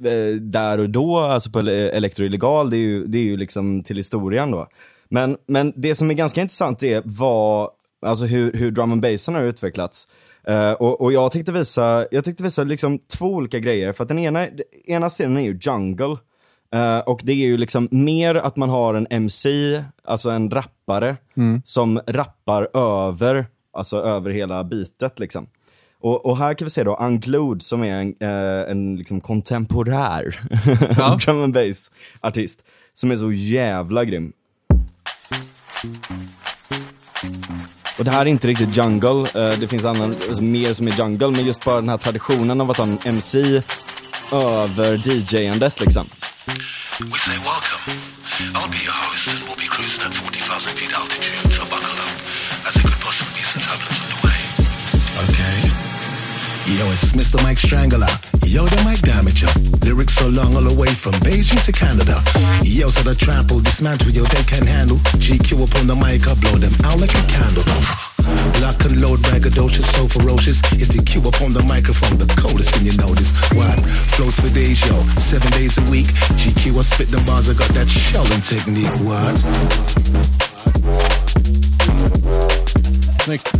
eh, 0.04 0.36
där 0.40 0.78
och 0.78 0.90
då, 0.90 1.18
alltså 1.18 1.50
på 1.50 1.58
ele- 1.58 1.90
Electro 1.90 2.24
Illegal, 2.24 2.70
det 2.70 2.76
är 2.76 2.80
ju, 2.80 3.06
det 3.06 3.18
är 3.18 3.22
ju 3.22 3.36
liksom 3.36 3.82
till 3.82 3.96
historien 3.96 4.50
då. 4.50 4.68
Men, 5.08 5.36
men 5.46 5.72
det 5.76 5.94
som 5.94 6.10
är 6.10 6.14
ganska 6.14 6.40
intressant 6.40 6.82
är 6.82 7.02
vad, 7.04 7.70
alltså 8.06 8.24
hur, 8.24 8.52
hur 8.52 8.70
drum 8.70 8.92
and 8.92 9.02
bassen 9.02 9.34
har 9.34 9.42
utvecklats. 9.42 10.08
Eh, 10.46 10.72
och, 10.72 11.00
och 11.00 11.12
jag 11.12 11.32
tänkte 11.32 11.52
visa, 11.52 12.06
jag 12.10 12.24
tänkte 12.24 12.42
visa 12.42 12.64
liksom 12.64 12.98
två 12.98 13.26
olika 13.26 13.58
grejer, 13.58 13.92
för 13.92 14.02
att 14.04 14.08
den 14.08 14.18
ena, 14.18 14.38
den 14.40 14.62
ena 14.86 15.08
scenen 15.08 15.36
är 15.36 15.42
ju 15.42 15.58
jungle. 15.62 16.16
Eh, 16.74 16.98
och 16.98 17.20
det 17.24 17.32
är 17.32 17.46
ju 17.46 17.56
liksom 17.56 17.88
mer 17.90 18.34
att 18.34 18.56
man 18.56 18.68
har 18.68 18.94
en 18.94 19.06
MC, 19.10 19.48
alltså 20.04 20.30
en 20.30 20.50
rappare, 20.50 21.16
som 21.64 22.00
rappar 22.06 22.68
över, 22.76 23.46
alltså 23.72 23.96
över 23.96 24.30
hela 24.30 24.64
bitet 24.64 25.18
liksom. 25.18 25.46
Och, 26.02 26.26
och 26.26 26.38
här 26.38 26.54
kan 26.54 26.66
vi 26.66 26.70
se 26.70 26.84
då 26.84 26.96
Unglued 26.96 27.62
som 27.62 27.82
är 27.82 28.00
en, 28.00 28.14
eh, 28.20 28.70
en 28.70 28.96
liksom 28.96 29.20
kontemporär 29.20 30.40
drum 31.24 31.42
and 31.42 31.54
bass 31.54 31.90
artist 32.20 32.62
som 32.94 33.10
är 33.10 33.16
så 33.16 33.32
jävla 33.32 34.04
grym. 34.04 34.32
Och 37.98 38.04
det 38.04 38.10
här 38.10 38.20
är 38.20 38.26
inte 38.26 38.48
riktigt 38.48 38.76
jungle, 38.76 39.26
eh, 39.34 39.58
det 39.60 39.68
finns 39.68 39.84
annan, 39.84 40.14
alltså 40.28 40.42
mer 40.42 40.72
som 40.72 40.88
är 40.88 40.98
jungle, 40.98 41.30
men 41.30 41.46
just 41.46 41.64
bara 41.64 41.80
den 41.80 41.88
här 41.88 41.98
traditionen 41.98 42.60
av 42.60 42.70
att 42.70 42.76
ha 42.76 42.84
en 42.84 42.98
MC 43.04 43.62
över 44.32 45.08
DJ-andet 45.08 45.80
liksom. 45.80 46.04
We 46.98 47.18
say 47.18 47.36
welcome. 47.36 47.67
Yo, 56.68 56.84
it's 56.92 57.16
Mr. 57.16 57.42
Mike 57.42 57.56
Strangler. 57.56 58.12
Yo, 58.44 58.68
the 58.68 58.76
Mike 58.84 59.00
Damager. 59.00 59.48
Lyrics 59.82 60.12
so 60.12 60.28
long 60.28 60.54
all 60.54 60.60
the 60.60 60.76
way 60.76 60.92
from 60.92 61.12
Beijing 61.24 61.56
to 61.64 61.72
Canada. 61.72 62.20
Yo, 62.60 62.90
so 62.90 63.00
the 63.00 63.16
trample, 63.16 63.60
dismantle, 63.60 64.12
yo, 64.12 64.24
they 64.28 64.44
can 64.44 64.66
handle. 64.66 64.98
GQ 65.16 65.64
up 65.64 65.72
on 65.80 65.88
the 65.88 65.96
mic, 65.96 66.28
I 66.28 66.36
blow 66.36 66.60
them 66.60 66.76
out 66.84 67.00
like 67.00 67.16
a 67.16 67.24
candle. 67.24 67.64
Lock 68.60 68.84
and 68.84 69.00
load, 69.00 69.24
braggadocious, 69.24 69.88
so 69.96 70.12
ferocious. 70.12 70.60
It's 70.76 70.92
the 70.92 71.00
cue 71.00 71.24
up 71.24 71.40
on 71.40 71.56
the 71.56 71.64
microphone, 71.64 72.20
the 72.20 72.28
coldest 72.36 72.76
thing 72.76 72.84
you 72.84 72.92
notice. 73.00 73.32
What? 73.56 73.80
Flows 74.12 74.36
for 74.36 74.52
days, 74.52 74.84
yo. 74.84 75.00
Seven 75.16 75.48
days 75.56 75.80
a 75.80 75.84
week. 75.88 76.12
GQ, 76.36 76.76
I 76.76 76.84
spit 76.84 77.08
the 77.08 77.24
bars, 77.24 77.48
I 77.48 77.56
got 77.56 77.72
that 77.72 77.88
shelling 77.88 78.44
technique. 78.44 78.92
What? 79.00 79.40
Snyggt. 83.24 83.56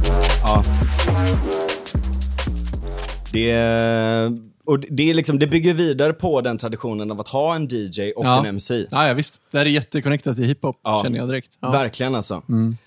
Det, 3.47 4.39
och 4.65 4.81
det, 4.81 5.11
är 5.11 5.15
liksom, 5.15 5.39
det 5.39 5.47
bygger 5.47 5.75
vidare 5.75 6.13
på 6.13 6.41
den 6.41 6.59
traditionen 6.59 7.11
av 7.11 7.21
att 7.21 7.29
ha 7.29 7.55
en 7.55 7.69
DJ 7.71 8.13
och 8.13 8.25
Ja. 8.27 8.39
en 8.39 8.47
MC. 8.47 8.87
Ja, 8.91 9.09
ja, 9.09 9.15
visst. 9.15 9.41
Det 9.51 9.59
här 9.59 9.67
är 9.67 9.71
jätteconnectat 9.71 10.37
till 10.37 10.45
hiphop, 10.45 10.81
Ja. 10.85 11.01
känner 11.05 11.19
jag 11.19 11.29
direkt. 11.29 11.51
Ja. 11.61 11.71
Verkligen 11.71 12.15
alltså. 12.15 12.43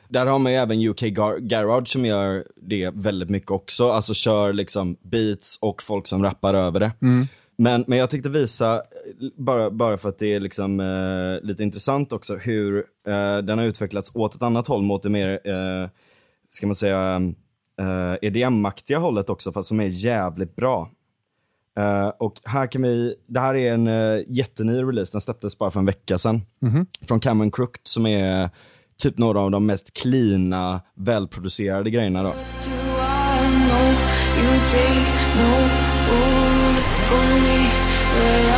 Där 0.08 0.26
har 0.26 0.39
man 0.39 0.52
ju 0.52 0.58
även 0.58 0.82
UK 0.89 1.02
Gar- 1.02 1.39
Garage 1.39 1.88
som 1.88 2.06
gör 2.06 2.43
det 2.62 2.89
väldigt 2.93 3.30
mycket 3.30 3.52
också. 3.52 3.89
Alltså 3.91 4.14
kör 4.14 4.54
liksom 4.54 4.95
beats 5.02 5.58
och 5.62 5.84
folk 5.84 6.08
som 6.08 6.24
rappar 6.24 6.54
över 6.54 6.80
det. 6.80 6.91
Men, 7.58 7.84
men 7.88 7.97
jag 7.99 8.10
tänkte 8.10 8.30
visa, 8.30 8.82
bara, 9.38 9.72
bara 9.72 9.97
för 9.97 10.10
att 10.10 10.20
det 10.20 10.34
är 10.34 10.39
liksom, 10.39 10.80
eh, 10.80 11.47
lite 11.47 11.64
intressant 11.64 12.14
också, 12.14 12.36
hur 12.36 12.78
eh, 13.08 13.38
den 13.38 13.58
har 13.60 13.66
utvecklats 13.66 14.12
åt 14.14 14.36
ett 14.36 14.41
annat 14.41 14.68
håll, 14.68 14.82
mot 14.82 15.04
det 15.04 15.10
mer, 15.10 15.28
eh, 15.45 15.89
ska 16.49 16.68
man 16.68 16.76
säga, 16.76 17.22
eh, 17.80 18.15
EDM-aktiga 18.22 18.99
hållet 18.99 19.30
också, 19.30 19.51
fast 19.51 19.69
som 19.69 19.80
är 19.80 19.88
jävligt 19.88 20.55
bra. 20.55 20.91
Eh, 21.80 22.07
och 22.07 22.34
här 22.45 22.67
kan 22.67 22.82
vi, 22.82 23.15
det 23.28 23.39
här 23.39 23.55
är 23.55 23.74
en 23.74 23.88
uh, 23.88 24.24
jätteny 24.28 24.84
release, 24.84 25.11
den 25.11 25.22
släpptes 25.22 25.57
bara 25.57 25.72
för 25.72 25.80
en 25.80 25.86
vecka 25.86 26.17
sedan. 26.17 26.41
Från 27.07 27.19
Cameron 27.19 27.51
Crooked 27.51 27.82
som 27.84 28.05
är 28.05 28.49
typ 28.97 29.17
några 29.17 29.39
av 29.39 29.51
de 29.51 29.65
mest 29.65 29.93
cleana, 29.93 30.82
välproducerade 30.95 31.89
grejerna 31.89 32.24
då. 32.24 32.34
You 34.41 34.59
take 34.72 35.11
no 35.38 35.51
hold 36.07 36.78
from 37.07 37.43
me? 37.43 38.51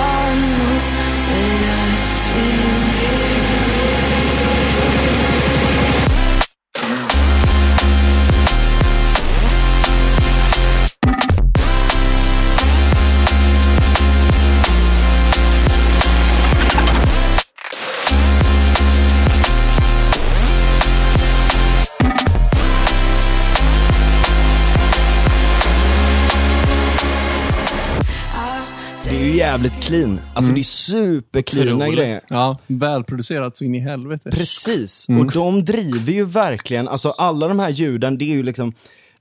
Jävligt 29.53 29.79
clean, 29.83 30.19
alltså 30.33 30.51
det 30.51 30.59
är 30.59 30.63
supercleana 30.63 31.89
grejer. 31.89 32.21
Ja, 32.29 32.57
välproducerat 32.67 33.57
så 33.57 33.63
in 33.63 33.75
i 33.75 33.79
helvete. 33.79 34.29
Precis, 34.31 35.07
och 35.19 35.31
de 35.31 35.65
driver 35.65 36.13
ju 36.13 36.25
verkligen, 36.25 36.87
alltså 36.87 37.09
alla 37.09 37.47
de 37.47 37.59
här 37.59 37.69
ljuden, 37.69 38.17
det 38.17 38.25
är 38.25 38.35
ju 38.35 38.43
liksom 38.43 38.73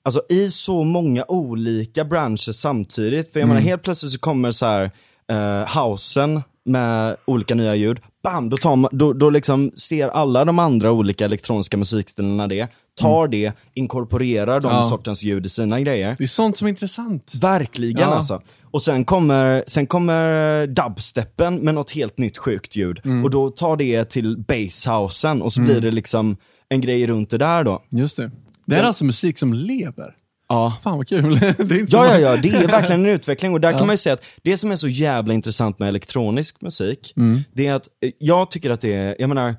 Alltså 0.05 0.23
i 0.29 0.51
så 0.51 0.85
många 0.85 1.25
olika 1.29 2.05
branscher 2.05 2.53
samtidigt, 2.53 3.33
för 3.33 3.41
jag 3.41 3.49
menar 3.49 3.61
helt 3.61 3.83
plötsligt 3.83 4.13
så 4.13 4.19
kommer 4.19 4.53
så 4.53 4.67
här 4.67 4.91
uh, 5.33 5.79
housen 5.79 6.43
med 6.65 7.17
olika 7.25 7.55
nya 7.55 7.75
ljud, 7.75 8.01
bam, 8.23 8.51
då, 8.51 8.57
tar 8.57 8.77
man, 8.77 8.91
då, 8.93 9.13
då 9.13 9.31
liksom 9.31 9.71
ser 9.77 10.09
alla 10.09 10.45
de 10.45 10.59
andra 10.59 10.93
olika 10.93 11.25
elektroniska 11.25 11.77
musikstilarna 11.77 12.47
det, 12.47 12.69
tar 13.01 13.29
det, 13.29 13.53
inkorporerar 13.75 14.61
de 14.61 14.73
Ja. 14.73 14.85
sortens 14.85 15.23
ljud 15.23 15.47
i 15.47 15.49
sina 15.49 15.81
grejer. 15.81 16.15
Det 16.19 16.25
är 16.25 16.29
sånt 16.29 16.57
som 16.57 16.67
är 16.67 16.71
intressant. 16.71 17.33
Verkligen 17.41 18.01
Ja. 18.01 18.15
alltså. 18.15 18.43
Och 18.73 18.83
sen 18.83 19.05
kommer, 19.05 19.65
sen 19.67 19.87
kommer 19.87 20.67
dubsteppen 20.67 21.57
med 21.57 21.75
något 21.75 21.91
helt 21.91 22.19
nytt 22.19 22.39
sjukt 22.39 22.77
ljud. 22.77 23.01
Mm. 23.05 23.25
Och 23.25 23.31
då 23.31 23.51
tar 23.51 23.77
det 23.77 24.05
till 24.05 24.39
basshousen 24.49 25.43
och 25.43 25.53
så 25.53 25.61
blir 25.61 25.81
det 25.81 25.91
liksom 25.91 26.37
en 26.69 26.81
grej 26.81 27.07
runt 27.07 27.31
det 27.31 27.39
där 27.39 27.65
då. 27.65 27.81
Just 27.91 28.17
det. 28.17 28.31
Det 28.67 28.77
är 28.77 28.83
alltså 28.83 29.05
musik 29.05 29.39
som 29.39 29.55
lever. 29.55 30.15
Ja. 30.49 30.79
Fan 30.83 30.97
vad 30.97 31.09
kul. 31.09 31.41
Ja, 31.89 32.07
ja, 32.07 32.19
ja, 32.19 32.37
det 32.37 32.49
är 32.49 32.67
verkligen 32.67 33.05
en 33.05 33.11
utveckling 33.15 33.53
och 33.55 33.61
där 33.61 33.73
Ja. 33.73 33.79
kan 33.79 33.87
man 33.87 33.95
ju 33.95 33.99
säga 33.99 34.13
att 34.13 34.25
det 34.43 34.59
som 34.59 34.71
är 34.71 34.77
så 34.77 34.89
jävla 34.89 35.35
intressant 35.35 35.79
med 35.79 35.89
elektronisk 35.89 36.61
musik, 36.61 37.13
Mm. 37.17 37.41
det 37.53 37.67
är 37.67 37.75
att 37.75 37.89
eh, 38.05 38.11
jag 38.19 38.51
tycker 38.51 38.71
att 38.71 38.81
det 38.81 38.95
är, 38.95 39.17
jag 39.19 39.29
menar, 39.29 39.55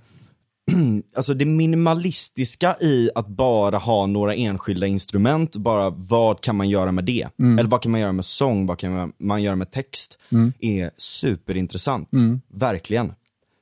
alltså 1.16 1.34
det 1.34 1.46
minimalistiska 1.46 2.76
i 2.82 3.10
att 3.16 3.28
bara 3.28 3.78
ha 3.78 4.06
några 4.06 4.36
enskilda 4.36 4.88
instrument, 4.88 5.56
bara 5.56 5.90
vad 5.90 6.42
kan 6.42 6.56
man 6.56 6.70
göra 6.70 6.92
med 6.92 7.06
det? 7.06 7.28
Mm. 7.40 7.60
Eller 7.60 7.70
vad 7.70 7.82
kan 7.82 7.92
man 7.92 8.02
göra 8.02 8.12
med 8.12 8.26
sång, 8.26 8.66
vad 8.66 8.78
kan 8.80 9.14
man- 9.20 9.44
göra 9.44 9.56
med 9.56 9.72
text? 9.72 10.18
är 10.60 10.92
superintressant, 10.98 12.14
Mm. 12.14 12.42
verkligen. 12.54 13.14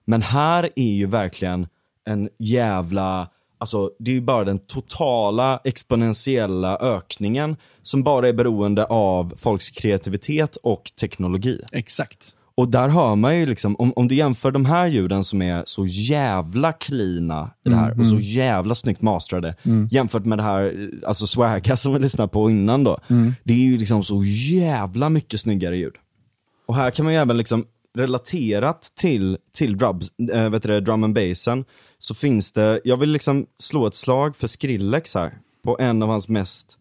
Men 0.06 0.22
här 0.22 0.70
är 0.76 0.92
ju 0.92 1.06
verkligen 1.06 1.68
en 2.06 2.30
jävla, 2.40 3.28
alltså 3.58 3.92
det 4.00 4.12
är 4.12 4.16
ju 4.16 4.22
bara 4.22 4.44
den 4.44 4.60
totala 4.60 5.62
exponentiella 5.64 6.78
ökningen 6.78 7.56
som 7.82 8.04
bara 8.04 8.30
är 8.30 8.34
beroende 8.34 8.86
av 8.86 9.34
folks 9.40 9.70
kreativitet 9.70 10.56
och 10.56 10.92
teknologi. 11.00 11.62
Exakt. 11.72 12.36
Och 12.56 12.72
där 12.72 12.90
hör 12.90 13.16
man 13.16 13.38
ju 13.40 13.46
liksom, 13.46 13.76
om, 13.76 13.94
om 13.96 14.08
du 14.08 14.16
jämför 14.16 14.52
de 14.52 14.66
här 14.66 14.88
ljuden 14.88 15.24
som 15.24 15.42
är 15.42 15.64
så 15.66 15.86
jävla 15.86 16.74
cleana 16.74 17.52
i 17.66 17.70
det 17.70 17.76
här 17.76 18.00
och 18.00 18.06
så 18.06 18.20
jävla 18.20 18.76
snyggt 18.76 19.02
masterade 19.02 19.56
jämfört 19.92 20.26
med 20.26 20.38
det 20.38 20.44
här, 20.44 20.64
eh, 20.64 21.08
alltså 21.08 21.28
swagga 21.28 21.78
som 21.78 21.94
vi 21.94 22.00
lyssnade 22.00 22.30
på 22.30 22.50
innan 22.50 22.84
då. 22.84 22.98
Det 23.44 23.54
är 23.54 23.58
ju 23.58 23.78
liksom 23.78 24.04
så 24.04 24.24
jävla 24.24 25.10
mycket 25.10 25.40
snyggare 25.40 25.78
ljud. 25.78 25.96
Och 26.68 26.76
här 26.76 26.92
kan 26.92 27.06
man 27.06 27.14
ju 27.14 27.20
även 27.20 27.38
liksom 27.38 27.66
relaterat 27.98 28.82
till, 28.96 29.38
till 29.54 29.78
drums, 29.78 30.12
äh, 30.34 30.50
vet 30.50 30.64
du, 30.64 30.82
drum 30.82 31.04
and 31.04 31.16
bassen, 31.16 31.66
så 32.00 32.14
finns 32.14 32.52
det, 32.52 32.82
jag 32.84 32.98
vill 32.98 33.10
liksom 33.10 33.46
slå 33.60 33.88
ett 33.88 33.96
slag 33.96 34.36
för 34.36 34.48
Skrillex 34.48 35.16
här, 35.16 35.34
på 35.64 35.78
en 35.80 36.04
av 36.04 36.10
hans 36.10 36.28
mest 36.28 36.78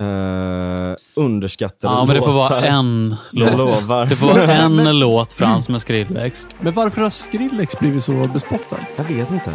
eh, 0.00 0.96
underskattade 1.16 1.94
Ja, 1.94 2.04
men 2.04 2.14
det 2.16 2.22
får 2.22 2.32
vara 2.32 2.62
en 2.66 3.16
låt. 3.32 3.52
lovar. 3.56 4.06
Det 4.06 4.16
får 4.16 4.26
vara 4.26 4.52
en 4.52 4.98
låt 4.98 5.32
Frans 5.32 5.68
med 5.68 5.82
Skrillex. 5.82 6.46
Men 6.60 6.72
varför 6.74 7.02
har 7.02 7.10
Skrillex 7.10 7.78
blivit 7.78 8.04
så 8.04 8.12
bespottad? 8.12 8.76
Jag 8.96 9.04
vet 9.04 9.30
inte. 9.30 9.50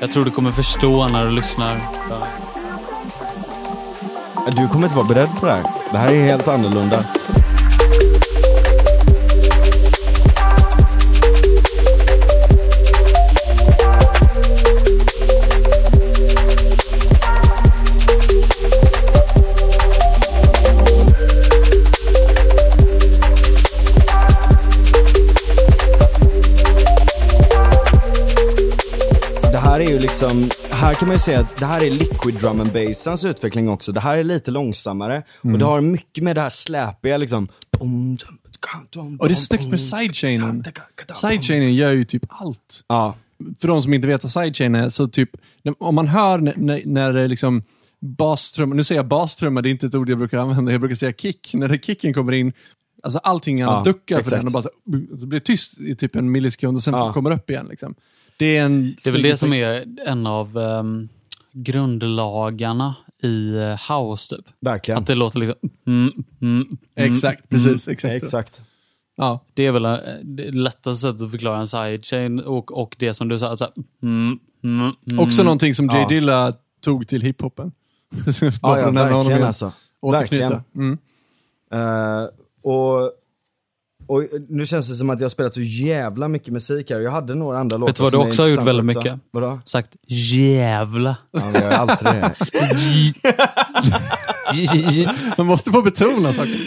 Jag 0.00 0.10
tror 0.10 0.24
du 0.24 0.30
kommer 0.30 0.52
förstå 0.52 1.08
när 1.08 1.24
du 1.24 1.30
lyssnar. 1.30 1.80
Du 4.56 4.68
kommer 4.68 4.84
inte 4.86 4.96
vara 4.96 5.06
beredd 5.06 5.28
på 5.40 5.46
det 5.46 5.52
här. 5.52 5.62
Det 5.92 5.98
här 5.98 6.12
är 6.12 6.24
helt 6.24 6.48
annorlunda. 6.48 7.04
Här 29.74 29.80
är 29.80 29.90
ju 29.90 29.98
liksom, 29.98 30.48
här 30.70 30.94
kan 30.94 31.08
man 31.08 31.16
ju 31.16 31.20
säga 31.20 31.40
att 31.40 31.56
det 31.56 31.66
här 31.66 31.84
är 31.84 31.90
liquid 31.90 32.34
drum 32.34 32.60
and 32.60 32.72
bassens 32.72 33.24
utveckling 33.24 33.68
också. 33.68 33.92
Det 33.92 34.00
här 34.00 34.16
är 34.16 34.24
lite 34.24 34.50
långsammare 34.50 35.22
och 35.42 35.58
det 35.58 35.64
har 35.64 35.80
mycket 35.80 36.24
med 36.24 36.36
det 36.36 36.40
här 36.40 36.50
släpiga 36.50 37.16
liksom. 37.16 37.48
Och 39.18 39.28
det 39.28 39.32
är 39.32 39.34
snyggt 39.34 39.68
med 39.68 39.80
sidechainen. 39.80 40.64
Sidechainen 41.12 41.74
gör 41.74 41.92
ju 41.92 42.04
typ 42.04 42.22
allt. 42.28 42.84
Ja, 42.88 43.14
För 43.60 43.68
de 43.68 43.82
som 43.82 43.94
inte 43.94 44.08
vet 44.08 44.22
vad 44.22 44.32
sidechain 44.32 44.74
är, 44.74 44.88
så 44.88 45.08
typ, 45.08 45.30
om 45.78 45.94
man 45.94 46.08
hör 46.08 46.38
när, 46.38 46.54
när, 46.56 46.82
när 46.84 47.12
det 47.12 47.28
liksom 47.28 47.62
bastrumma, 48.00 48.74
nu 48.74 48.84
säger 48.84 48.98
jag 48.98 49.08
bastrumma, 49.08 49.62
det 49.62 49.68
är 49.68 49.70
inte 49.70 49.86
ett 49.86 49.94
ord 49.94 50.10
jag 50.10 50.18
brukar 50.18 50.38
använda, 50.38 50.72
jag 50.72 50.80
brukar 50.80 50.94
säga 50.96 51.12
kick. 51.12 51.54
När 51.54 51.68
det 51.68 51.84
kicken 51.84 52.14
kommer 52.14 52.32
in, 52.32 52.52
alltså 53.02 53.18
allting 53.18 53.58
Ja, 53.58 53.66
ja, 53.66 53.92
duckar 53.92 54.22
för 54.22 54.30
den 54.30 54.46
och 54.46 54.52
bara 54.52 54.62
så, 54.62 54.70
så 55.20 55.26
blir 55.26 55.40
det 55.40 55.44
tyst 55.44 55.78
i 55.80 55.96
typ 55.96 56.16
en 56.16 56.30
millisekund 56.30 56.76
och 56.76 56.82
sen 56.82 56.94
Ja. 56.94 57.12
kommer 57.12 57.30
upp 57.30 57.50
igen. 57.50 57.66
Liksom. 57.70 57.94
Det 58.38 58.56
är 58.56 58.64
en 58.64 58.96
Det 59.04 59.10
är 59.10 59.12
väl 59.12 59.22
det 59.22 59.36
som 59.36 59.52
är 59.52 59.84
en 60.06 60.26
av 60.26 60.58
ehm, 60.58 61.08
grundlagarna 61.52 62.94
i 63.22 63.54
eh, 63.56 63.92
house 63.92 64.36
typ. 64.36 64.46
verkligen. 64.60 64.98
Att 65.00 65.06
det 65.06 65.14
låter 65.14 65.38
liksom... 65.38 65.70
Mm, 65.86 66.12
mm, 66.40 66.62
mm. 66.62 66.78
Exakt, 66.94 67.48
precis. 67.48 67.88
Exakt. 67.88 68.20
så. 68.20 68.26
Exakt. 68.26 68.62
Ja. 69.16 69.44
Det 69.54 69.66
är 69.66 69.72
väl 69.72 69.84
eh, 69.84 69.98
det 70.22 70.50
lättaste 70.50 71.00
sättet 71.00 71.22
att 71.22 71.30
förklara 71.30 71.58
en 71.58 71.66
sidechain 71.66 72.40
och, 72.40 72.72
och 72.72 72.96
det 72.98 73.14
som 73.14 73.28
du 73.28 73.38
sa, 73.38 73.56
så 73.56 73.64
här, 73.64 73.72
mm, 74.02 74.38
mm, 74.64 74.92
mm. 75.10 75.20
Också 75.20 75.42
någonting 75.42 75.74
som 75.74 75.86
Jay 75.86 76.00
Ja. 76.00 76.08
Dilla 76.08 76.52
tog 76.80 77.08
till 77.08 77.22
hiphopen. 77.22 77.72
Ja, 78.62 78.78
ja 78.78 78.90
verkligen 78.90 79.26
igen. 79.26 79.42
alltså. 79.42 79.72
Verkligen. 80.02 80.62
Mm. 80.74 80.98
Eh, 81.72 82.28
och, 82.62 83.12
och 84.06 84.24
nu 84.48 84.66
känns 84.66 84.88
det 84.88 84.94
som 84.94 85.10
att 85.10 85.20
jag 85.20 85.24
har 85.24 85.30
spelat 85.30 85.54
så 85.54 85.60
jävla 85.60 86.28
mycket 86.28 86.52
musik 86.52 86.90
här. 86.90 87.00
Jag 87.00 87.10
hade 87.10 87.34
några 87.34 87.58
andra 87.58 87.76
låtar 87.76 87.90
Vet 87.90 87.96
du 87.96 88.02
vad 88.02 88.12
du 88.12 88.28
också 88.28 88.42
har 88.42 88.48
gjort 88.48 88.62
väldigt 88.62 88.84
mycket? 88.84 89.20
Vadå? 89.30 89.60
Sagt 89.64 89.90
jävla. 90.06 91.16
Ja, 91.30 91.40
men 91.44 91.54
jag 91.54 91.62
gör 91.62 91.70
alltid 91.70 92.06
det. 92.06 92.34
Man 95.38 95.46
måste 95.46 95.70
få 95.70 95.82
betona 95.82 96.32
saker. 96.32 96.58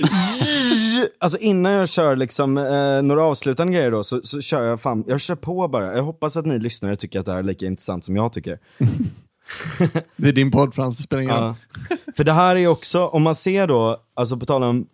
Alltså 1.20 1.38
innan 1.38 1.72
jag 1.72 1.90
kör 1.90 2.16
liksom, 2.16 2.58
eh, 2.58 3.02
några 3.02 3.24
avslutande 3.24 3.74
grejer 3.74 3.92
då, 3.92 4.04
så, 4.04 4.22
så 4.24 4.42
kör 4.42 4.64
jag 4.64 4.82
fan, 4.82 5.04
jag 5.08 5.22
kör 5.22 5.36
på 5.36 5.68
bara. 5.68 5.96
Jag 5.96 6.04
hoppas 6.04 6.38
att 6.38 6.46
ni 6.46 6.60
lyssnare 6.60 6.96
tycker 6.96 7.20
att 7.20 7.26
det 7.26 7.32
här 7.32 7.40
är 7.40 7.44
lika 7.44 7.66
intressant 7.66 8.06
som 8.06 8.16
jag 8.16 8.34
tycker. 8.34 8.60
Det 10.16 10.28
är 10.28 10.34
din 10.34 10.52
podd 10.52 10.74
Frans, 10.76 10.98
det 10.98 11.04
spelar 11.04 11.24
ingen 11.24 11.36
roll. 11.36 11.56
Ja. 11.90 11.96
För 12.18 12.24
det 12.24 12.34
här 12.34 12.56
är 12.56 12.68
också, 12.68 13.08
om 13.08 13.24
man 13.24 13.36
ser 13.36 13.68
då, 13.68 14.02
alltså 14.14 14.38
på 14.38 14.46
tal 14.46 14.64
om 14.64 14.88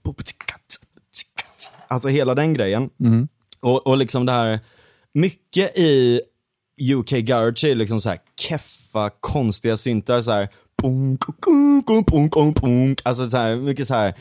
Alltså 1.93 2.07
hela 2.07 2.35
den 2.35 2.53
grejen. 2.53 2.89
Och, 3.59 3.87
och 3.87 3.97
liksom 3.97 4.25
det 4.25 4.31
här, 4.31 4.59
mycket 5.13 5.77
i 5.77 6.21
UK 6.93 7.09
Garage 7.09 7.63
är 7.63 7.75
liksom 7.75 8.01
så 8.01 8.09
här 8.09 8.19
keffa, 8.41 9.09
konstiga 9.19 9.77
syntar 9.77 10.21
så 10.21 10.31
här. 10.31 10.49
Punk, 10.81 11.21
punk, 11.45 12.33
punk, 12.33 12.61
punk. 12.61 13.01
Alltså 13.03 13.29
så 13.29 13.37
här, 13.37 13.55
mycket 13.55 13.87
så 13.87 13.93
här 13.93 14.13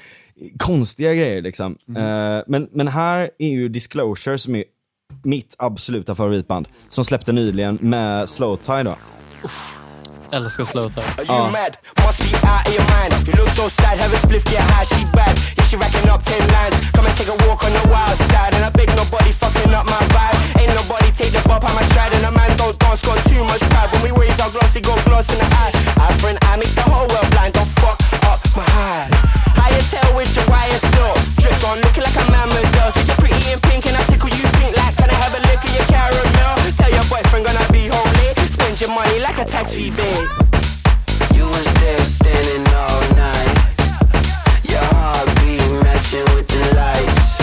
konstiga 0.59 1.15
grejer 1.15 1.43
liksom. 1.43 1.77
Eh, 1.97 2.43
men, 2.47 2.69
men 2.73 2.89
här 2.89 3.31
är 3.39 3.49
ju 3.49 3.69
Disclosure 3.69 4.39
som 4.39 4.55
är 4.55 4.65
mitt 5.23 5.55
absoluta 5.59 6.15
favoritband. 6.15 6.69
Som 6.89 7.05
släppte 7.05 7.33
nyligen 7.33 7.79
med 7.81 8.29
Slow 8.29 8.57
Tie 8.57 8.83
då. 8.83 8.97
älskar 10.33 10.65
slowet 10.65 10.97
här. 10.97 11.05
Ja. 11.29 11.51
Must 12.05 12.21
be 12.25 12.37
out 12.49 12.69
of 12.69 12.75
your 12.75 12.87
mind. 12.95 13.13
You 13.27 13.35
look 13.41 13.49
so 13.49 13.69
sad, 13.69 13.99
have 14.01 14.13
a 14.17 14.19
spliff, 14.25 14.45
get 14.45 14.65
high, 14.73 14.85
she 14.85 15.05
bad. 15.13 15.35
Yeah, 15.57 15.67
she 15.69 15.77
racking 15.77 16.09
up 16.15 16.23
ten 16.25 16.43
lines. 16.55 16.75
Come 16.95 17.07
and 17.09 17.17
take 17.17 17.31
a 17.35 17.37
walk 17.47 17.65
on 17.67 17.73
the 17.73 17.85
wild 17.93 18.17
side. 18.31 18.53
And 18.57 18.65
I 18.65 18.71
beg 18.71 18.89
nobody 18.97 19.33
fucking 19.33 19.73
up 19.79 19.87
my 19.95 20.03
vibe. 20.15 20.37
Ain't 20.61 20.73
nobody 20.81 21.11
take 21.21 21.33
the 21.37 21.43
pop 21.49 21.65
on 21.69 21.75
my 21.79 21.85
stride. 21.91 22.13
And 22.17 22.25
a 22.25 22.33
man 22.33 22.57
don't 22.57 22.77
dance, 22.79 23.03
got 23.07 23.19
too 23.31 23.45
much 23.45 23.63
pride. 23.73 23.89
When 23.93 24.03
we 24.07 24.11
raise 24.23 24.39
our 24.41 24.51
glossy, 24.51 24.81
go 24.81 24.95
gloss 25.05 25.29
in 25.35 25.39
the 25.39 25.49
eye. 25.65 25.73
I 26.05 26.09
friend, 26.21 26.39
I 26.51 26.57
make 26.57 26.75
the 26.81 26.87
whole 26.93 27.07
world 27.13 27.29
blind. 27.31 27.53
Don't 27.55 27.71
fuck 27.81 27.99
up 28.31 28.41
my 28.57 28.67
high. 28.77 29.09
Higher 29.61 29.85
tail 29.91 30.11
with 30.17 30.33
your 30.37 30.47
wire 30.53 30.81
snort. 30.91 31.19
Dress 31.41 31.61
on, 31.69 31.77
looking 31.85 32.05
like 32.09 32.17
a 32.23 32.25
mamazel. 32.33 32.89
So 32.95 33.01
you're 33.09 33.21
pretty 33.23 33.41
in 33.53 33.61
pink, 33.69 33.85
and 33.87 33.97
I 34.01 34.03
tickle 34.11 34.33
you 34.39 34.47
pink. 34.59 34.73
Like, 34.81 34.97
can 34.97 35.09
I 35.11 35.17
have 35.25 35.35
a 35.39 35.41
lick 35.49 35.61
of 35.67 35.73
your 35.77 35.87
caramel? 35.93 36.55
Tell 36.79 36.91
your 36.91 37.07
boyfriend, 37.11 37.45
gonna 37.47 37.67
be 37.73 37.87
home. 37.93 38.13
Spend 38.63 38.81
your 38.83 38.91
money 38.95 39.19
like 39.19 39.39
a 39.43 39.45
tax 39.45 39.77
rebate. 39.77 40.29
You 41.37 41.47
was 41.47 41.65
there 41.75 41.99
standing 42.01 42.67
all 42.75 43.01
night. 43.17 43.59
Your 44.71 44.85
heartbeat 44.95 45.71
matching 45.85 46.37
with 46.37 46.49
the 46.49 46.75
lights. 46.75 47.39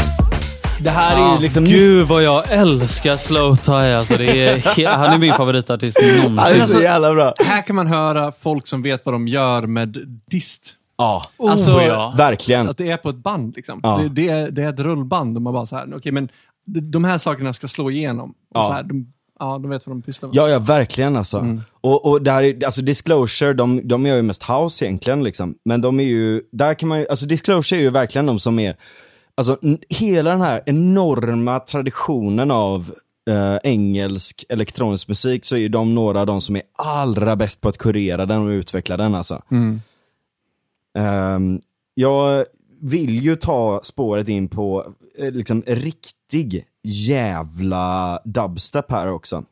Det 0.82 0.90
här 0.90 1.18
är 1.18 1.36
ju 1.36 1.42
liksom 1.42 1.64
Gud 1.64 2.08
vad 2.08 2.24
jag 2.24 2.44
älskar 2.52 3.18
slow 3.18 3.56
tie. 3.56 3.98
Alltså, 3.98 4.18
det 4.18 4.48
är 4.48 4.88
han 4.88 5.14
är 5.14 5.18
min 5.18 5.34
favoritartist 5.34 5.98
någonsin. 6.02 6.62
är 6.62 6.66
så 6.66 6.82
jävla 6.82 7.14
bra. 7.14 7.34
Här 7.40 7.62
kan 7.62 7.76
man 7.76 7.88
höra 7.88 8.32
folk 8.42 8.68
som 8.68 8.82
vet 8.82 9.06
vad 9.06 9.16
de 9.16 9.28
gör 9.28 9.62
med 9.68 9.98
dist. 10.32 10.76
Ja, 10.98 11.24
Alltså, 11.50 11.72
oh, 11.72 11.84
ja. 11.84 12.14
verkligen. 12.18 12.70
Att 12.70 12.78
det 12.78 12.92
är 12.92 12.98
på 12.98 13.10
ett 13.10 13.16
band. 13.24 13.56
Liksom. 13.56 13.80
Ja. 13.84 13.98
Det, 14.04 14.10
det, 14.10 14.30
är, 14.30 14.52
det 14.52 14.64
är 14.64 14.70
ett 14.70 14.80
rullband. 14.80 15.36
Och 15.38 15.42
man 15.42 15.54
bara 15.54 15.66
så 15.66 15.76
här, 15.76 15.88
okej, 15.96 16.12
men 16.12 16.30
de, 16.66 16.80
de 16.92 17.04
här 17.04 17.18
sakerna 17.18 17.54
ska 17.54 17.68
slå 17.68 17.92
igenom. 17.92 18.30
Och 18.30 18.36
Ja. 18.54 18.66
Så 18.66 18.72
här, 18.72 18.84
de, 18.84 19.14
ja, 19.40 19.58
de 19.58 19.70
vet 19.70 19.88
vad 19.88 19.96
de 19.96 20.02
pysslar 20.02 20.30
med. 20.30 20.36
Ja, 20.36 20.50
ja, 20.50 20.60
verkligen 20.60 21.16
alltså. 21.16 21.38
Mm. 21.38 21.62
Och, 21.82 22.06
och 22.06 22.22
där 22.22 22.44
är, 22.44 22.66
alltså 22.66 22.82
Disclosure, 22.82 23.54
de, 23.54 23.88
de 23.88 24.06
gör 24.06 24.16
ju 24.16 24.22
mest 24.22 24.44
house 24.44 24.86
egentligen 24.86 25.24
liksom. 25.24 25.56
Men 25.66 25.82
de 25.82 26.00
är 26.00 26.04
ju, 26.04 26.42
där 26.52 26.74
kan 26.74 26.90
man 26.90 27.00
ju, 27.00 27.08
alltså 27.08 27.26
Disclosure 27.26 27.80
är 27.80 27.84
ju 27.84 27.90
verkligen 27.90 28.26
de 28.26 28.40
som 28.40 28.60
är, 28.60 28.76
alltså 29.36 29.58
hela 29.90 30.30
den 30.30 30.42
här 30.42 30.64
enorma 30.66 31.60
traditionen 31.60 32.52
av 32.52 32.94
eh, 33.30 33.58
engelsk 33.64 34.46
elektronisk 34.50 35.08
musik 35.08 35.46
så 35.46 35.56
är 35.56 35.60
ju 35.60 35.70
de 35.70 35.96
några 35.96 36.20
av 36.20 36.26
de 36.26 36.42
som 36.42 36.56
är 36.56 36.62
allra 36.78 37.36
bäst 37.36 37.62
på 37.62 37.70
att 37.70 37.78
kurera 37.78 38.26
den 38.26 38.48
och 38.48 38.50
utveckla 38.50 38.98
den 38.98 39.16
alltså. 39.16 39.42
Ehm, 40.98 41.62
jag 41.94 42.46
vill 42.82 43.24
ju 43.24 43.36
ta 43.36 43.80
spåret 43.84 44.28
in 44.28 44.48
på 44.48 44.94
eh, 45.18 45.32
liksom 45.32 45.64
riktig 45.68 46.66
jävla 46.84 48.20
dubstep 48.26 48.92
här 48.92 49.08
också. 49.08 49.44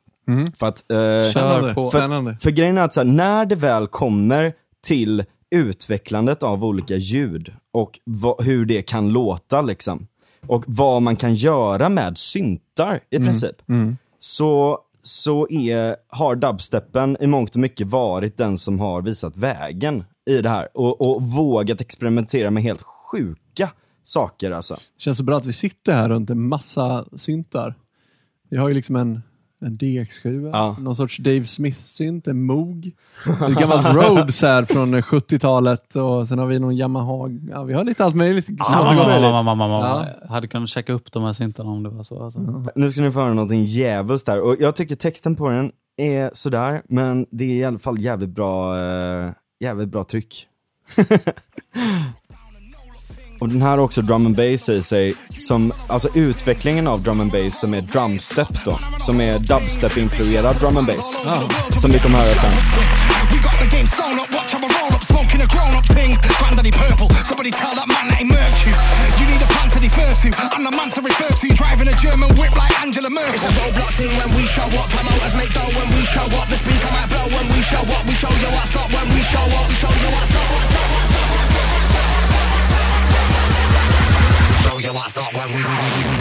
För 0.55 0.67
att, 0.67 0.91
eh, 0.91 0.97
Kör 0.97 1.17
Spännande. 1.17 1.73
på. 1.73 1.91
för, 1.91 1.97
Spännande. 1.99 2.32
att, 2.32 2.43
för 2.43 2.51
grejen 2.51 2.78
är 2.78 2.82
att 2.82 2.93
så 2.93 2.99
här, 2.99 3.07
när 3.07 3.45
det 3.45 3.55
väl 3.55 3.88
kommer 3.88 4.53
till 4.84 5.25
utvecklandet 5.51 6.43
av 6.43 6.65
olika 6.65 6.95
ljud 6.95 7.53
och 7.73 7.99
vad, 8.03 8.43
hur 8.45 8.65
det 8.65 8.82
kan 8.82 9.09
låta 9.09 9.61
liksom. 9.61 10.07
Och 10.47 10.63
vad 10.67 11.01
man 11.01 11.15
kan 11.15 11.36
göra 11.36 11.89
med 11.89 12.17
syntar 12.17 12.99
i 13.09 13.17
princip. 13.17 13.55
Så, 14.19 14.80
så 15.03 15.47
är, 15.49 15.95
har 16.07 16.36
dubstepen 16.36 17.17
i 17.19 17.28
mångt 17.28 17.55
och 17.55 17.61
mycket 17.61 17.88
varit 17.88 18.38
den 18.38 18.57
som 18.57 18.80
har 18.80 19.01
visat 19.01 19.38
vägen 19.38 20.03
i 20.30 20.41
det 20.41 20.49
här. 20.49 20.67
Och, 20.73 21.01
och 21.01 21.21
vågat 21.21 21.82
experimentera 21.82 22.49
med 22.51 22.63
helt 22.63 22.82
sjuka 22.82 23.69
saker 24.07 24.51
alltså. 24.51 24.77
känns 24.97 25.17
så 25.17 25.23
bra 25.23 25.37
att 25.37 25.45
vi 25.45 25.53
sitter 25.53 25.93
här 25.93 26.09
runt 26.09 26.29
en 26.29 26.47
massa 26.47 27.05
syntar. 27.15 27.75
Vi 28.49 28.57
har 28.57 28.67
ju 28.67 28.73
liksom 28.73 28.95
en, 28.95 29.21
en 29.61 29.75
DX7, 29.75 30.49
Ja. 30.53 30.75
någon 30.79 30.95
sorts 30.95 31.17
Dave 31.17 31.43
Smith-synt, 31.43 32.27
en 32.27 32.45
Moog, 32.45 32.91
ett 33.49 33.59
gammalt 33.59 33.87
Rhodes 33.95 34.41
här 34.41 34.65
från 34.65 34.95
70-talet 34.95 35.95
och 35.95 36.27
sen 36.27 36.39
har 36.39 36.45
vi 36.45 36.59
någon 36.59 36.75
Yamaha. 36.77 37.29
Ja, 37.51 37.63
vi 37.63 37.73
har 37.73 37.83
lite 37.83 38.05
allt 38.05 38.15
möjligt. 38.15 38.45
smått 38.45 38.59
och 38.69 38.75
Mamma, 38.75 38.95
gott. 38.95 39.07
mamma, 39.07 39.41
mamma, 39.43 39.67
mamma. 39.67 39.85
Ja. 39.85 40.05
Jag 40.21 40.27
hade 40.27 40.47
kunnat 40.47 40.69
checka 40.69 40.93
upp 40.93 41.11
de 41.11 41.23
här 41.23 41.33
syntarna 41.33 41.69
om 41.69 41.83
det 41.83 41.89
var 41.89 42.03
så. 42.03 42.23
Alltså. 42.23 42.65
Nu 42.75 42.91
ska 42.91 43.01
ni 43.01 43.11
få 43.11 43.19
höra 43.19 43.33
någonting 43.33 43.63
djävulskt 43.63 44.25
där. 44.25 44.41
Och 44.41 44.55
jag 44.59 44.75
tycker 44.75 44.95
texten 44.95 45.35
på 45.35 45.49
den 45.49 45.71
är 45.97 46.31
sådär, 46.33 46.81
men 46.89 47.25
det 47.31 47.43
är 47.43 47.55
i 47.55 47.63
alla 47.63 47.79
fall 47.79 47.99
jävligt 48.01 48.29
bra, 48.29 48.79
eh, 48.79 49.31
jävligt 49.59 49.89
bra 49.89 50.03
tryck. 50.03 50.47
och 53.39 53.49
den 53.49 53.61
här 53.61 53.69
har 53.69 53.77
också 53.77 54.01
drum 54.01 54.25
and 54.25 54.35
bass 54.35 54.69
i 54.69 54.81
sig, 54.81 55.15
som, 55.29 55.73
alltså 55.88 56.09
utvecklingen 56.13 56.88
av 56.88 57.01
drum 57.01 57.21
and 57.21 57.31
bass 57.31 57.59
som 57.59 57.73
är 57.73 57.81
drumstep 57.81 58.65
då, 58.65 58.79
som 58.99 59.21
är 59.21 59.39
dubstep-influerad 59.39 60.59
drum 60.59 60.77
and 60.77 60.88
bass. 60.88 61.17
Som 61.81 61.91
vi 61.91 61.99
kommer 61.99 62.17
höra 62.17 62.33
sen. 62.33 62.51
Agua. 85.49 86.16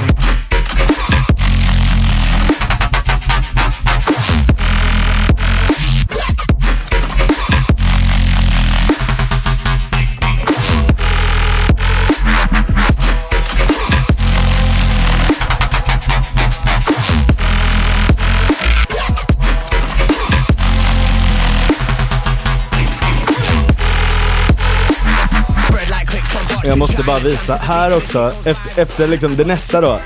Jag 26.67 26.79
måste 26.79 27.03
bara 27.03 27.19
visa, 27.19 27.57
här 27.57 27.97
också, 27.97 28.33
efter, 28.45 28.83
efter 28.83 29.09
liksom 29.09 29.37
det 29.37 29.45
nästa 29.45 29.81
då. 29.81 30.01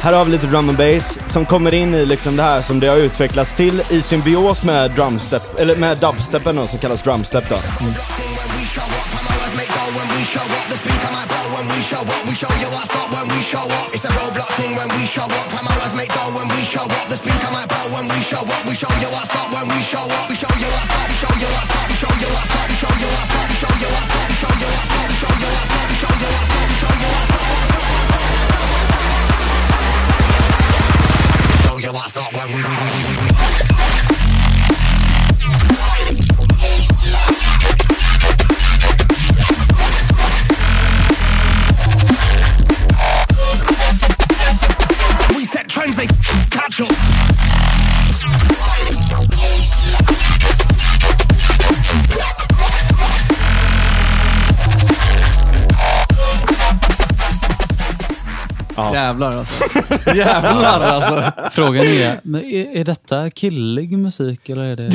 Här 0.00 0.12
har 0.12 0.24
vi 0.24 0.30
lite 0.30 0.46
drum 0.46 0.68
and 0.68 0.78
bass 0.78 1.18
som 1.26 1.46
kommer 1.46 1.74
in 1.74 1.94
i 1.94 2.06
liksom 2.06 2.36
det 2.36 2.42
här 2.42 2.62
som 2.62 2.80
det 2.80 2.86
har 2.86 2.96
utvecklats 2.96 3.56
till 3.56 3.82
i 3.90 4.02
symbios 4.02 4.62
med 4.62 4.90
drumstep, 4.90 5.42
eller 5.58 5.76
med 5.76 5.98
dubstepen 5.98 6.56
då, 6.56 6.66
som 6.66 6.78
kallas 6.78 7.02
drumstep 7.02 7.48
då. 7.48 7.54
Mm. 7.80 7.94
Trends, 45.70 45.96
they 45.96 46.06
catch 46.50 46.80
up. 46.80 47.29
Jävlar 59.00 59.32
alltså. 59.38 59.64
Jävlar 60.14 60.80
alltså. 60.80 61.32
Frågan 61.52 61.84
är, 61.84 62.20
men 62.22 62.44
är, 62.44 62.76
är 62.76 62.84
detta 62.84 63.30
killig 63.30 63.98
musik 63.98 64.48
eller 64.48 64.62
är 64.62 64.76
det... 64.76 64.90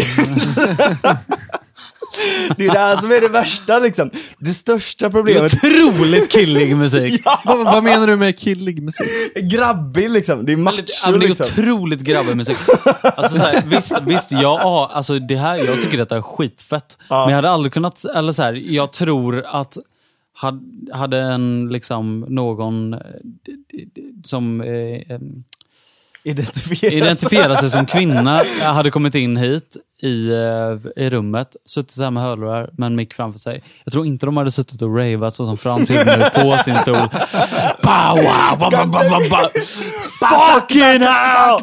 Det 2.57 2.65
är 2.65 2.71
det 2.73 2.79
här 2.79 2.97
som 2.97 3.11
är 3.11 3.21
det 3.21 3.27
värsta 3.27 3.79
liksom. 3.79 4.09
Det 4.39 4.51
största 4.51 5.09
problemet, 5.09 5.53
Otroligt 5.53 6.31
killig 6.31 6.77
musik! 6.77 7.21
vad, 7.45 7.65
vad 7.65 7.83
menar 7.83 8.07
du 8.07 8.15
med 8.15 8.39
killig 8.39 8.83
musik? 8.83 9.07
grabbig 9.35 10.09
liksom. 10.09 10.45
Det 10.45 10.51
är 10.51 10.57
Ja, 10.57 10.63
macho 10.63 11.11
men 11.11 11.19
det 11.19 11.25
är 11.25 11.29
liksom. 11.29 11.45
otroligt 11.45 12.01
grabbig 12.01 12.37
musik. 12.37 12.57
Alltså, 13.01 13.37
så 13.37 13.43
här, 13.43 13.63
visst, 13.65 13.93
visst, 14.05 14.31
jag, 14.31 14.41
ja, 14.41 14.91
alltså, 14.93 15.19
det 15.19 15.35
här, 15.35 15.57
jag 15.57 15.81
tycker 15.81 15.97
detta 15.97 16.17
är 16.17 16.21
skitfett. 16.21 16.97
Men 17.09 17.29
jag 17.29 17.35
hade 17.35 17.49
aldrig 17.49 17.73
kunnat, 17.73 18.05
eller 18.05 18.33
så 18.33 18.41
här, 18.41 18.53
jag 18.53 18.91
tror 18.91 19.45
att 19.47 19.77
hade, 20.35 20.59
hade 20.93 21.21
en, 21.21 21.69
liksom, 21.71 22.25
någon 22.29 22.93
eh, 22.93 22.99
som 24.23 24.61
eh, 24.61 25.11
eh, 25.11 25.19
Identifiera 26.27 26.93
identifierar 26.93 27.55
sig 27.55 27.69
som 27.69 27.85
kvinna 27.85 28.43
hade 28.61 28.91
kommit 28.91 29.15
in 29.15 29.37
hit 29.37 29.77
i, 30.01 30.29
eh, 30.29 31.03
i 31.03 31.09
rummet, 31.09 31.55
suttit 31.65 31.91
så 31.91 32.03
här 32.03 32.11
med 32.11 32.23
hörlurar 32.23 32.69
med 32.77 32.87
en 32.87 32.95
mick 32.95 33.13
framför 33.13 33.39
sig. 33.39 33.63
Jag 33.83 33.93
tror 33.93 34.05
inte 34.05 34.25
de 34.25 34.37
hade 34.37 34.51
suttit 34.51 34.81
och 34.81 34.97
ravat 34.97 35.35
så 35.35 35.45
som 35.45 35.57
Frans 35.57 35.89
gjorde 35.89 36.17
nu 36.17 36.41
på 36.41 36.57
sin 36.63 36.75
stol. 36.77 36.95
Pow, 37.81 38.15
wow, 38.15 38.59
ba, 38.59 38.69
ba, 38.71 38.85
ba, 38.85 38.99
ba, 39.09 39.19
ba. 39.29 39.49
Fucking 40.19 41.01
hell! 41.01 41.59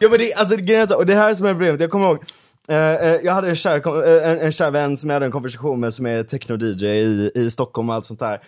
Ja 0.00 0.08
men 0.10 0.18
det, 0.18 0.34
alltså, 0.34 0.56
grejen 0.56 0.90
är 0.90 0.96
och 0.96 1.06
det 1.06 1.14
här 1.14 1.30
är 1.30 1.34
som 1.34 1.46
är 1.46 1.52
problemet, 1.52 1.80
jag 1.80 1.90
kommer 1.90 2.06
ihåg 2.06 2.24
eh, 2.68 2.94
eh, 2.94 3.20
jag 3.24 3.32
hade 3.32 3.48
en 3.48 3.56
kär, 3.56 4.06
eh, 4.06 4.30
en, 4.30 4.40
en 4.40 4.52
kär 4.52 4.70
vän 4.70 4.96
som 4.96 5.10
jag 5.10 5.14
hade 5.14 5.26
en 5.26 5.32
konversation 5.32 5.80
med 5.80 5.94
som 5.94 6.06
är 6.06 6.22
techno-DJ 6.22 6.84
i, 6.84 7.30
i 7.34 7.50
Stockholm 7.50 7.88
och 7.88 7.94
allt 7.94 8.06
sånt 8.06 8.20
där. 8.20 8.42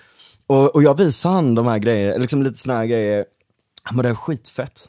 Och, 0.47 0.75
och 0.75 0.83
jag 0.83 0.99
visade 0.99 1.35
han 1.35 1.55
de 1.55 1.67
här 1.67 1.79
grejerna, 1.79 2.19
liksom 2.19 2.43
lite 2.43 2.59
såna 2.59 2.77
här 2.77 2.87
grejer. 2.87 3.25
Han 3.83 3.97
bara, 3.97 4.03
det 4.03 4.09
är 4.09 4.15
skitfett. 4.15 4.89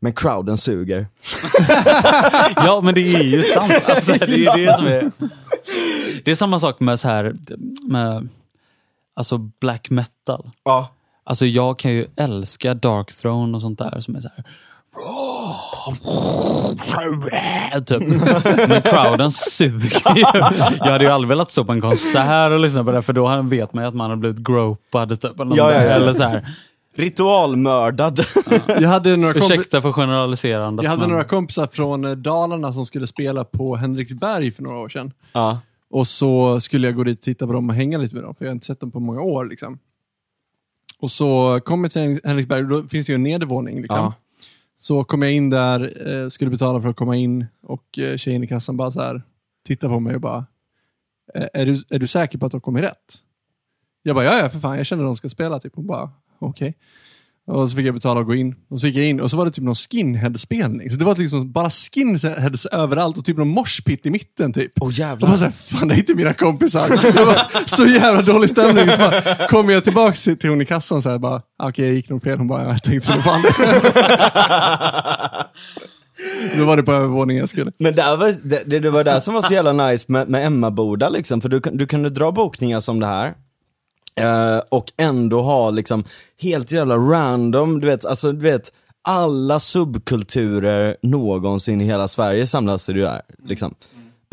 Men 0.00 0.12
crowden 0.12 0.58
suger. 0.58 1.06
Ja, 2.56 2.80
men 2.84 2.94
det 2.94 3.14
är 3.14 3.22
ju 3.22 3.42
sant. 3.42 3.72
Alltså, 3.86 4.12
det 4.12 4.46
är 4.46 4.56
det 4.66 4.76
som 4.76 4.86
är... 4.86 5.10
Det 6.24 6.30
är 6.30 6.34
samma 6.34 6.58
sak 6.58 6.80
med 6.80 7.00
så 7.00 7.08
här, 7.08 7.36
med, 7.88 8.28
alltså 9.16 9.38
black 9.38 9.90
metal. 9.90 10.50
Ja. 10.64 10.94
Alltså 11.24 11.46
jag 11.46 11.78
kan 11.78 11.92
ju 11.92 12.06
älska 12.16 12.74
Dark 12.74 13.12
Throne 13.12 13.56
och 13.56 13.62
sånt 13.62 13.78
där 13.78 14.00
som 14.00 14.16
är 14.16 14.20
så 14.20 14.28
här. 14.36 14.44
Typ. 17.86 18.00
Men 18.68 18.82
crowden 18.82 19.32
suger 19.32 20.16
ju. 20.16 20.20
Jag 20.78 20.92
hade 20.92 21.04
ju 21.04 21.10
aldrig 21.10 21.28
velat 21.28 21.50
stå 21.50 21.64
på 21.64 21.72
en 21.72 21.80
konsert 21.80 22.50
och 22.52 22.58
lyssna 22.60 22.84
på 22.84 22.92
det, 22.92 23.02
för 23.02 23.12
då 23.12 23.42
vet 23.42 23.74
man 23.74 23.84
ju 23.84 23.88
att 23.88 23.94
man 23.94 24.10
har 24.10 24.16
blivit 24.16 24.38
gropad. 24.38 25.08
Typ, 25.20 25.24
eller, 25.24 25.44
något 25.44 25.58
Ja, 25.58 25.72
ja, 25.72 25.82
ja. 25.82 25.90
eller 25.90 26.12
så 26.12 26.22
här. 26.22 26.48
Ritualmördad. 26.96 28.20
Jag 28.66 28.88
hade 28.88 29.16
några, 29.16 29.34
Ursäkta 29.38 29.82
för 29.82 29.92
generaliserandet. 29.92 30.84
jag 30.84 30.90
hade 30.90 31.00
men- 31.02 31.10
några 31.10 31.24
kompisar 31.24 31.66
från 31.72 32.04
eh, 32.04 32.10
Dalarna 32.10 32.72
som 32.72 32.86
skulle 32.86 33.06
spela 33.06 33.44
på 33.44 33.76
Henriksberg 33.76 34.52
för 34.52 34.62
några 34.62 34.78
år 34.78 34.88
sedan. 34.88 35.12
ja. 35.32 35.58
Och 35.90 36.06
så 36.06 36.60
skulle 36.60 36.86
jag 36.88 36.96
gå 36.96 37.04
dit 37.04 37.18
och 37.18 37.22
titta 37.22 37.46
på 37.46 37.52
dem 37.52 37.68
och 37.68 37.74
hänga 37.74 37.98
lite 37.98 38.14
med 38.14 38.24
dem, 38.24 38.34
för 38.34 38.44
jag 38.44 38.50
har 38.50 38.54
inte 38.54 38.66
sett 38.66 38.80
dem 38.80 38.90
på 38.90 39.00
många 39.00 39.20
år. 39.20 39.44
Liksom. 39.44 39.78
Och 41.00 41.10
så 41.10 41.60
kom 41.64 41.84
jag 41.84 41.92
till 41.92 42.20
Henriksberg, 42.24 42.62
då 42.62 42.82
finns 42.82 43.06
det 43.06 43.12
ju 43.12 43.14
en 43.14 43.22
nedervåning. 43.22 43.82
Liksom. 43.82 43.98
Ja. 43.98 44.12
Så 44.84 45.04
kom 45.04 45.22
jag 45.22 45.32
in 45.32 45.50
där, 45.50 46.08
eh, 46.08 46.28
skulle 46.28 46.50
betala 46.50 46.80
för 46.80 46.88
att 46.88 46.96
komma 46.96 47.16
in 47.16 47.46
och 47.62 47.98
eh, 47.98 48.16
tjejen 48.16 48.44
i 48.44 48.46
kassan 48.46 48.76
bara 48.76 48.90
så 48.90 49.00
här, 49.00 49.22
tittar 49.66 49.88
på 49.88 50.00
mig 50.00 50.14
och 50.14 50.20
bara, 50.20 50.46
eh, 51.34 51.46
är 51.54 51.66
du, 51.66 51.84
är 51.90 51.98
du 51.98 52.06
säker 52.06 52.38
på 52.38 52.46
att 52.46 52.52
du 52.52 52.56
har 52.56 52.60
kommit 52.60 52.84
rätt? 52.84 53.14
Jag 54.02 54.16
bara, 54.16 54.24
ja 54.24 54.38
ja 54.38 54.48
för 54.48 54.58
fan, 54.58 54.76
jag 54.76 54.86
känner 54.86 55.04
att 55.04 55.08
de 55.08 55.16
ska 55.16 55.28
spela. 55.28 55.60
Typ. 55.60 55.74
Hon 55.76 55.86
bara, 55.86 56.10
okej. 56.38 56.74
Och 57.46 57.70
så 57.70 57.76
fick 57.76 57.86
jag 57.86 57.94
betala 57.94 58.20
och 58.20 58.26
gå 58.26 58.34
in. 58.34 58.54
Och 58.70 58.80
så 58.80 58.86
gick 58.86 58.96
jag 58.96 59.06
in 59.06 59.20
och 59.20 59.30
så 59.30 59.36
var 59.36 59.44
det 59.44 59.50
typ 59.50 59.64
någon 59.64 59.74
skinhead-spelning. 59.74 60.90
Så 60.90 60.96
det 60.96 61.04
var 61.04 61.16
liksom 61.16 61.52
bara 61.52 61.70
skinheads 61.70 62.66
överallt 62.66 63.18
och 63.18 63.24
typ 63.24 63.36
någon 63.36 63.48
moshpit 63.48 64.06
i 64.06 64.10
mitten 64.10 64.52
typ. 64.52 64.82
Och 64.82 64.92
jävlar. 64.92 65.28
bara 65.28 65.38
såhär, 65.38 65.52
fan 65.52 65.88
det 65.88 65.94
är 65.94 65.98
inte 65.98 66.14
mina 66.14 66.34
kompisar. 66.34 66.88
Det 66.88 67.24
var 67.24 67.66
så 67.76 67.86
jävla 67.86 68.22
dålig 68.22 68.50
stämning. 68.50 68.90
Så 68.90 68.98
bara, 68.98 69.46
kom 69.48 69.70
jag 69.70 69.84
tillbaka 69.84 70.14
till 70.14 70.50
hon 70.50 70.60
i 70.60 70.64
kassan 70.64 71.02
så 71.02 71.10
här 71.10 71.18
bara, 71.18 71.42
okej 71.62 71.86
jag 71.86 71.94
gick 71.94 72.08
nog 72.08 72.22
fel. 72.22 72.38
Hon 72.38 72.48
bara, 72.48 72.62
ja, 72.62 72.68
jag 72.68 72.82
tänkte 72.82 73.14
nog 73.14 73.24
fan. 73.24 73.42
Då 76.58 76.64
var 76.64 76.76
det 76.76 76.82
på 76.82 76.92
övervåningen 76.92 77.40
jag 77.40 77.48
skulle. 77.48 77.72
Men 77.78 77.94
där 77.94 78.16
var, 78.16 78.34
det, 78.64 78.78
det 78.78 78.90
var 78.90 79.04
det 79.04 79.20
som 79.20 79.34
var 79.34 79.42
så 79.42 79.52
jävla 79.52 79.72
nice 79.72 80.12
med, 80.12 80.28
med 80.28 80.46
Emmaboda 80.46 81.08
liksom, 81.08 81.40
för 81.40 81.48
du, 81.48 81.60
du 81.72 81.86
kunde 81.86 82.10
dra 82.10 82.32
bokningar 82.32 82.80
som 82.80 83.00
det 83.00 83.06
här. 83.06 83.34
Eh, 84.20 84.58
och 84.68 84.92
ändå 84.96 85.42
ha 85.42 85.70
liksom 85.70 86.04
helt 86.42 86.72
jävla 86.72 86.96
random, 86.96 87.80
du 87.80 87.86
vet, 87.86 88.04
alltså 88.04 88.32
du 88.32 88.40
vet, 88.40 88.72
alla 89.02 89.60
subkulturer 89.60 90.96
någonsin 91.02 91.80
i 91.80 91.84
hela 91.84 92.08
Sverige 92.08 92.46
samlas 92.46 92.86
det 92.86 92.92
ju 92.92 93.00
där. 93.00 93.22
Liksom. 93.44 93.74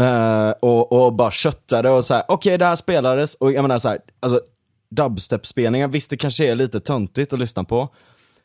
Eh, 0.01 0.49
och, 0.59 0.91
och 0.91 1.13
bara 1.13 1.31
köttade 1.31 1.89
och 1.89 2.05
så 2.05 2.13
här, 2.13 2.23
okej 2.27 2.57
det 2.57 2.65
här 2.65 2.75
spelades, 2.75 3.35
och 3.35 3.51
jag 3.51 3.61
menar 3.61 3.79
så 3.79 3.89
här, 3.89 3.99
alltså 4.19 4.41
dubstep-spelningar, 4.95 5.87
visst 5.87 6.09
det 6.09 6.17
kanske 6.17 6.47
är 6.47 6.55
lite 6.55 6.79
töntigt 6.79 7.33
att 7.33 7.39
lyssna 7.39 7.63
på, 7.63 7.89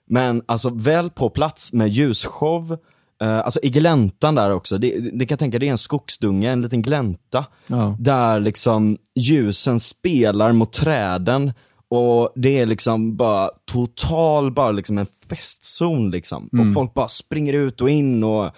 men 0.09 0.43
alltså 0.47 0.70
väl 0.70 1.11
på 1.11 1.30
plats 1.30 1.72
med 1.72 1.89
ljusshow, 1.89 2.78
eh, 3.22 3.38
alltså 3.38 3.60
i 3.62 3.68
gläntan 3.70 4.34
där 4.34 4.50
också, 4.52 4.78
det, 4.78 4.98
det 5.18 5.26
kan 5.26 5.34
jag 5.34 5.38
tänka 5.38 5.58
det 5.58 5.66
är 5.68 5.70
en 5.70 5.78
skogsdunge, 5.78 6.50
en 6.50 6.62
liten 6.62 6.82
glänta, 6.82 7.44
Ja. 7.68 7.96
där 7.98 8.40
liksom 8.40 8.98
ljusen 9.14 9.80
spelar 9.80 10.52
mot 10.52 10.72
träden 10.72 11.52
och 11.88 12.32
det 12.36 12.58
är 12.58 12.66
liksom 12.66 13.16
bara 13.16 13.50
total, 13.72 14.52
bara 14.52 14.70
liksom 14.72 14.98
en 14.98 15.06
festzon 15.28 16.10
liksom. 16.10 16.48
Och 16.52 16.74
folk 16.74 16.94
bara 16.94 17.08
springer 17.08 17.52
ut 17.52 17.80
och 17.80 17.90
in 17.90 18.24
och 18.24 18.50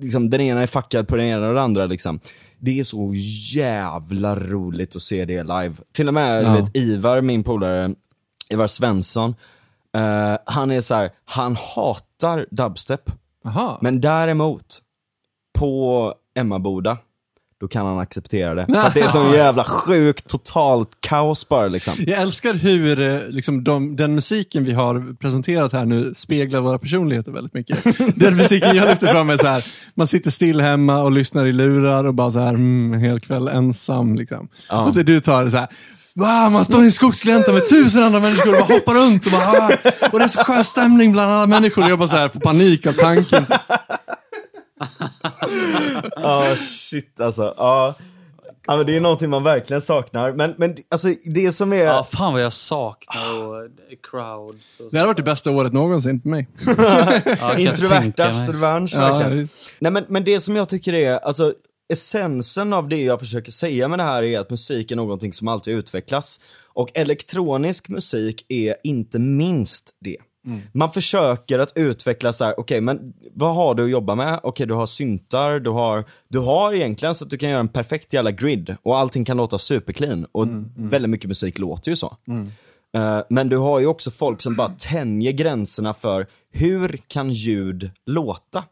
liksom 0.00 0.30
den 0.30 0.40
ena 0.40 0.62
är 0.62 0.66
fuckad 0.66 1.08
på 1.08 1.16
den 1.16 1.26
ena 1.26 1.48
och 1.48 1.54
den 1.54 1.64
andra 1.64 1.86
liksom. 1.86 2.20
Det 2.60 2.78
är 2.80 2.84
så 2.84 3.12
jävla 3.54 4.36
roligt 4.36 4.96
att 4.96 5.02
se 5.02 5.24
det 5.24 5.42
live. 5.42 5.74
Till 5.92 6.08
och 6.08 6.14
med 6.14 6.44
Ja. 6.44 6.54
vet, 6.54 6.76
Ivar, 6.76 7.20
min 7.20 7.44
polare, 7.44 7.94
Ivar 8.50 8.66
Svensson, 8.66 9.34
eh, 9.96 10.36
han 10.46 10.70
är 10.70 10.80
så 10.80 10.94
här, 10.94 11.10
han 11.24 11.56
hatar 11.74 12.46
dubstep. 12.50 13.10
Aha. 13.44 13.78
Men 13.82 14.00
däremot, 14.00 14.82
på 15.58 16.14
Emmaboda, 16.34 16.98
då 17.60 17.68
kan 17.68 17.86
han 17.86 17.98
acceptera 17.98 18.54
det. 18.54 18.66
För 18.66 18.86
att 18.86 18.94
det 18.94 19.00
är 19.00 19.08
så 19.08 19.34
jävla 19.34 19.64
sjukt, 19.64 20.28
totalt 20.28 20.88
kaos 21.00 21.48
bara 21.48 21.68
liksom. 21.68 21.94
Jag 21.98 22.20
älskar 22.22 22.54
hur 22.54 23.00
eh, 23.00 23.20
liksom, 23.28 23.64
de, 23.64 23.96
den 23.96 24.14
musiken 24.14 24.64
vi 24.64 24.72
har 24.72 25.16
presenterat 25.20 25.72
här 25.72 25.84
nu 25.84 26.14
speglar 26.14 26.60
våra 26.60 26.78
personligheter 26.78 27.32
väldigt 27.32 27.54
mycket. 27.54 27.84
Den 28.14 28.36
musiken 28.36 28.76
jag 28.76 28.88
lyfter 28.88 29.06
fram 29.06 29.30
är 29.30 29.36
så 29.36 29.46
här, 29.46 29.64
man 29.94 30.06
sitter 30.06 30.30
still 30.30 30.60
hemma 30.60 31.02
och 31.02 31.12
lyssnar 31.12 31.46
i 31.46 31.52
lurar 31.52 32.04
och 32.04 32.14
bara 32.14 32.30
så 32.30 32.38
här, 32.38 32.48
mm, 32.48 32.92
en 32.92 33.00
hel 33.00 33.20
kväll 33.20 33.48
ensam. 33.48 34.14
Liksom. 34.14 34.48
Ja. 34.68 34.84
Och 34.84 34.94
det 34.94 35.02
du 35.02 35.20
tar 35.20 35.42
är 35.42 35.50
så 35.50 35.56
här, 35.56 35.68
Wow, 36.18 36.52
man 36.52 36.64
står 36.64 36.80
i 36.82 36.84
en 36.84 36.92
skogsglänta 36.92 37.52
med 37.52 37.68
tusen 37.68 38.02
andra 38.02 38.20
människor 38.20 38.52
och 38.52 38.66
bara 38.68 38.74
hoppar 38.78 38.94
runt 38.94 39.26
och 39.26 39.32
bara, 39.32 39.42
ah, 39.44 39.70
och 40.12 40.18
det 40.18 40.24
är 40.24 40.28
så 40.28 40.38
skön 40.38 40.64
stämning 40.64 41.12
bland 41.12 41.32
alla 41.32 41.46
människor. 41.46 41.84
Och 41.84 41.90
jag 41.90 41.98
bara 41.98 42.08
så 42.08 42.16
här, 42.16 42.28
får 42.28 42.40
panik 42.40 42.86
av 42.86 42.92
tanken. 42.92 43.46
Ja, 46.16 46.44
shit 46.56 47.20
alltså. 47.20 47.54
Ja. 47.56 47.94
Ja, 48.66 48.76
men 48.76 48.86
det 48.86 48.96
är 48.96 49.00
någonting 49.00 49.30
man 49.30 49.44
verkligen 49.44 49.82
saknar. 49.82 50.32
Men, 50.32 50.54
men 50.56 50.76
alltså 50.90 51.08
det 51.24 51.52
som 51.52 51.72
är... 51.72 51.84
Ja, 51.84 52.04
fan 52.12 52.32
vad 52.32 52.42
jag 52.42 52.52
saknar 52.52 53.44
och 53.48 53.68
crowds 54.10 54.80
och 54.80 54.84
så. 54.84 54.88
Det 54.90 54.98
hade 54.98 55.06
varit 55.06 55.16
det 55.16 55.22
bästa 55.22 55.50
året 55.50 55.72
någonsin 55.72 56.20
för 56.20 56.28
mig. 56.28 56.48
Ja, 56.66 56.74
kan 56.74 56.84
jag 56.84 57.38
tänka 57.38 57.60
Introvertas 57.60 58.36
mig. 58.36 58.48
revansch 58.48 58.90
Ja, 58.94 59.00
verkligen. 59.00 59.48
Nej 59.78 59.92
men, 59.92 60.04
men 60.08 60.24
det 60.24 60.40
som 60.40 60.56
jag 60.56 60.68
tycker 60.68 60.94
är, 60.94 61.18
alltså 61.18 61.52
essensen 61.88 62.72
av 62.72 62.88
det 62.88 63.02
jag 63.02 63.20
försöker 63.20 63.52
säga 63.52 63.88
med 63.88 63.98
det 63.98 64.02
här 64.02 64.22
är 64.22 64.40
att 64.40 64.50
musik 64.50 64.90
är 64.90 64.96
någonting 64.96 65.32
som 65.32 65.48
alltid 65.48 65.74
utvecklas. 65.74 66.40
Och 66.62 66.90
elektronisk 66.94 67.88
musik 67.88 68.44
är 68.48 68.74
inte 68.84 69.18
minst 69.18 69.94
det. 70.00 70.16
Man 70.72 70.92
försöker 70.92 71.58
att 71.58 71.72
utveckla 71.74 72.32
så 72.32 72.44
här, 72.44 72.60
okej 72.60 72.80
men 72.80 73.12
vad 73.34 73.54
har 73.54 73.74
du 73.74 73.84
att 73.84 73.90
jobba 73.90 74.14
med? 74.14 74.40
Okej 74.42 74.66
du 74.66 74.74
har 74.74 74.86
syntar, 74.86 75.60
du 75.60 75.70
har, 75.70 76.04
du 76.28 76.38
har 76.38 76.72
egentligen 76.72 77.14
så 77.14 77.24
att 77.24 77.30
du 77.30 77.38
kan 77.38 77.50
göra 77.50 77.60
en 77.60 77.68
perfekt 77.68 78.12
jävla 78.12 78.30
grid 78.30 78.76
och 78.82 78.98
allting 78.98 79.24
kan 79.24 79.36
låta 79.36 79.58
superclean. 79.58 80.26
Och 80.32 80.46
väldigt 80.76 81.10
mycket 81.10 81.28
musik 81.28 81.58
låter 81.58 81.90
ju 81.90 81.96
så. 81.96 82.16
Eh, 82.96 83.20
Men 83.30 83.48
du 83.48 83.56
har 83.56 83.80
ju 83.80 83.86
också 83.86 84.10
folk 84.10 84.40
som 84.40 84.56
bara 84.56 84.68
tänjer 84.68 85.32
gränserna 85.32 85.94
för 85.94 86.26
hur 86.52 87.00
kan 87.08 87.30
ljud 87.32 87.90
låta? 88.06 88.64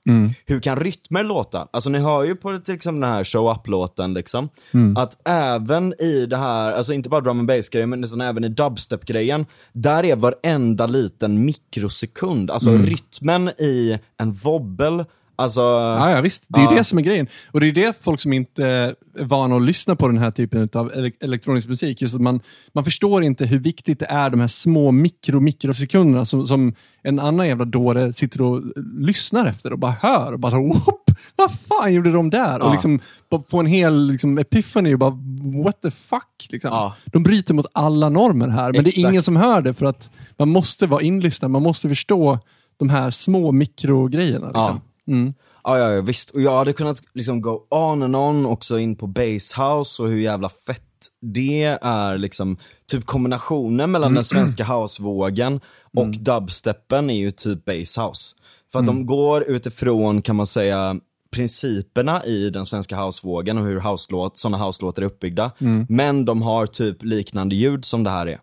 Hur 0.46 0.60
kan 0.60 0.76
rytmer 0.80 1.24
låta? 1.24 1.68
Alltså 1.72 1.90
ni 1.90 1.98
hör 1.98 2.24
ju 2.24 2.34
på 2.36 2.58
till 2.58 2.74
exempel 2.74 3.00
den 3.00 3.10
här 3.10 3.24
show 3.24 3.50
up-låten 3.50 4.14
liksom, 4.14 4.48
att 4.96 5.28
även 5.28 5.94
i 6.00 6.26
det 6.26 6.36
här, 6.36 6.72
alltså 6.72 6.92
inte 6.92 7.08
bara 7.08 7.20
drum 7.20 7.38
and 7.38 7.48
bass 7.48 7.68
grejen 7.68 7.90
men 7.90 8.04
utan 8.04 8.20
även 8.20 8.44
i 8.44 8.48
dubstep-grejen, 8.48 9.46
där 9.72 10.04
är 10.04 10.16
varenda 10.16 10.86
liten 10.86 11.44
mikrosekund, 11.44 12.50
alltså 12.50 12.70
rytmen 12.86 13.48
i 13.48 13.98
en 14.18 14.32
wobbel, 14.32 15.04
alltså 15.36 15.60
Ja, 15.60 16.10
ja 16.10 16.20
visst. 16.20 16.44
Det 16.48 16.60
är 16.60 16.64
Ja. 16.64 16.70
det 16.70 16.84
som 16.84 16.98
är 16.98 17.02
grejen. 17.02 17.26
Och 17.52 17.60
det 17.60 17.66
är 17.68 17.72
det 17.72 18.02
folk 18.04 18.20
som 18.20 18.32
inte 18.32 18.66
är 18.66 18.94
vana 19.24 19.56
att 19.56 19.62
lyssna 19.62 19.96
på 19.96 20.06
den 20.08 20.18
här 20.18 20.30
typen 20.30 20.68
av 20.74 20.92
ele- 20.92 21.12
elektronisk 21.20 21.68
musik, 21.68 22.02
just 22.02 22.14
att 22.14 22.20
man, 22.20 22.40
man 22.72 22.84
förstår 22.84 23.22
inte 23.24 23.46
hur 23.46 23.58
viktigt 23.58 23.98
det 23.98 24.06
är 24.06 24.30
de 24.30 24.40
här 24.40 24.48
små 24.48 24.90
mikro, 24.90 25.40
mikrosekunderna 25.40 26.24
som, 26.24 26.46
som 26.46 26.72
en 27.02 27.20
annan 27.20 27.48
jävla 27.48 27.64
dåre 27.64 28.12
sitter 28.12 28.42
och 28.42 28.62
lyssnar 28.98 29.46
efter 29.46 29.72
och 29.72 29.78
bara 29.78 29.94
hör 30.02 30.32
och 30.32 30.40
bara 30.40 30.50
så, 30.52 30.56
Whoop, 30.56 31.10
vad 31.36 31.50
fan 31.68 31.94
gjorde 31.94 32.12
de 32.12 32.30
där? 32.30 32.60
Och 32.60 32.66
Ja. 32.68 32.72
liksom 32.72 33.00
bara 33.30 33.42
få 33.50 33.60
en 33.60 33.66
hel 33.66 34.06
liksom, 34.06 34.38
epiphany 34.38 34.92
och 34.94 34.98
bara 34.98 35.18
what 35.64 35.82
the 35.82 35.90
fuck? 35.90 36.46
Liksom. 36.50 36.70
Ja. 36.70 36.94
De 37.06 37.22
bryter 37.22 37.54
mot 37.54 37.66
alla 37.72 38.08
normer 38.08 38.48
här, 38.48 38.72
men 38.72 38.84
det 38.84 38.88
är 38.88 38.92
Exakt. 38.98 39.10
ingen 39.10 39.22
som 39.22 39.36
hör 39.36 39.62
det 39.62 39.74
för 39.74 39.86
att 39.86 40.10
man 40.38 40.48
måste 40.48 40.86
vara 40.86 41.02
inlyssnad, 41.02 41.50
man 41.50 41.62
måste 41.62 41.88
förstå 41.88 42.38
de 42.78 42.90
här 42.90 43.10
små 43.10 43.52
mikrogrejerna. 43.52 44.46
Liksom. 44.46 44.80
Mm. 45.08 45.34
Ja, 45.64 45.78
ja, 45.78 45.92
ja, 45.92 46.00
visst. 46.00 46.30
Och 46.30 46.40
jag 46.40 46.58
hade 46.58 46.72
kunnat 46.72 47.02
liksom 47.14 47.40
gå 47.40 47.66
on 47.70 48.02
and 48.02 48.16
on 48.16 48.46
också 48.46 48.78
in 48.78 48.96
på 48.96 49.06
Basshouse 49.06 50.02
och 50.02 50.08
hur 50.08 50.18
jävla 50.18 50.48
fett 50.48 50.82
det 51.20 51.78
är 51.82 52.18
liksom, 52.18 52.56
typ 52.90 53.06
kombinationen 53.06 53.90
mellan 53.90 54.14
den 54.14 54.24
svenska 54.34 54.64
housevågen 54.64 55.60
och 55.96 56.08
dubsteppen 56.08 57.10
är 57.10 57.18
ju 57.18 57.30
typ 57.30 57.64
Basshouse. 57.64 58.34
För 58.72 58.78
att 58.78 58.86
de 58.86 59.06
går 59.06 59.44
utifrån, 59.44 60.22
kan 60.22 60.36
man 60.36 60.46
säga, 60.46 61.00
principerna 61.30 62.24
i 62.24 62.50
den 62.50 62.66
svenska 62.66 62.96
housevågen 62.96 63.58
och 63.58 63.64
hur 63.64 63.80
house-låt, 63.80 64.38
sådana 64.38 64.66
house-låtar 64.66 65.02
är 65.02 65.06
uppbyggda. 65.06 65.50
Men 65.88 66.24
de 66.24 66.42
har 66.42 66.66
typ 66.66 67.02
liknande 67.02 67.56
ljud 67.56 67.84
som 67.84 68.04
det 68.04 68.10
här 68.10 68.26
är. 68.26 68.40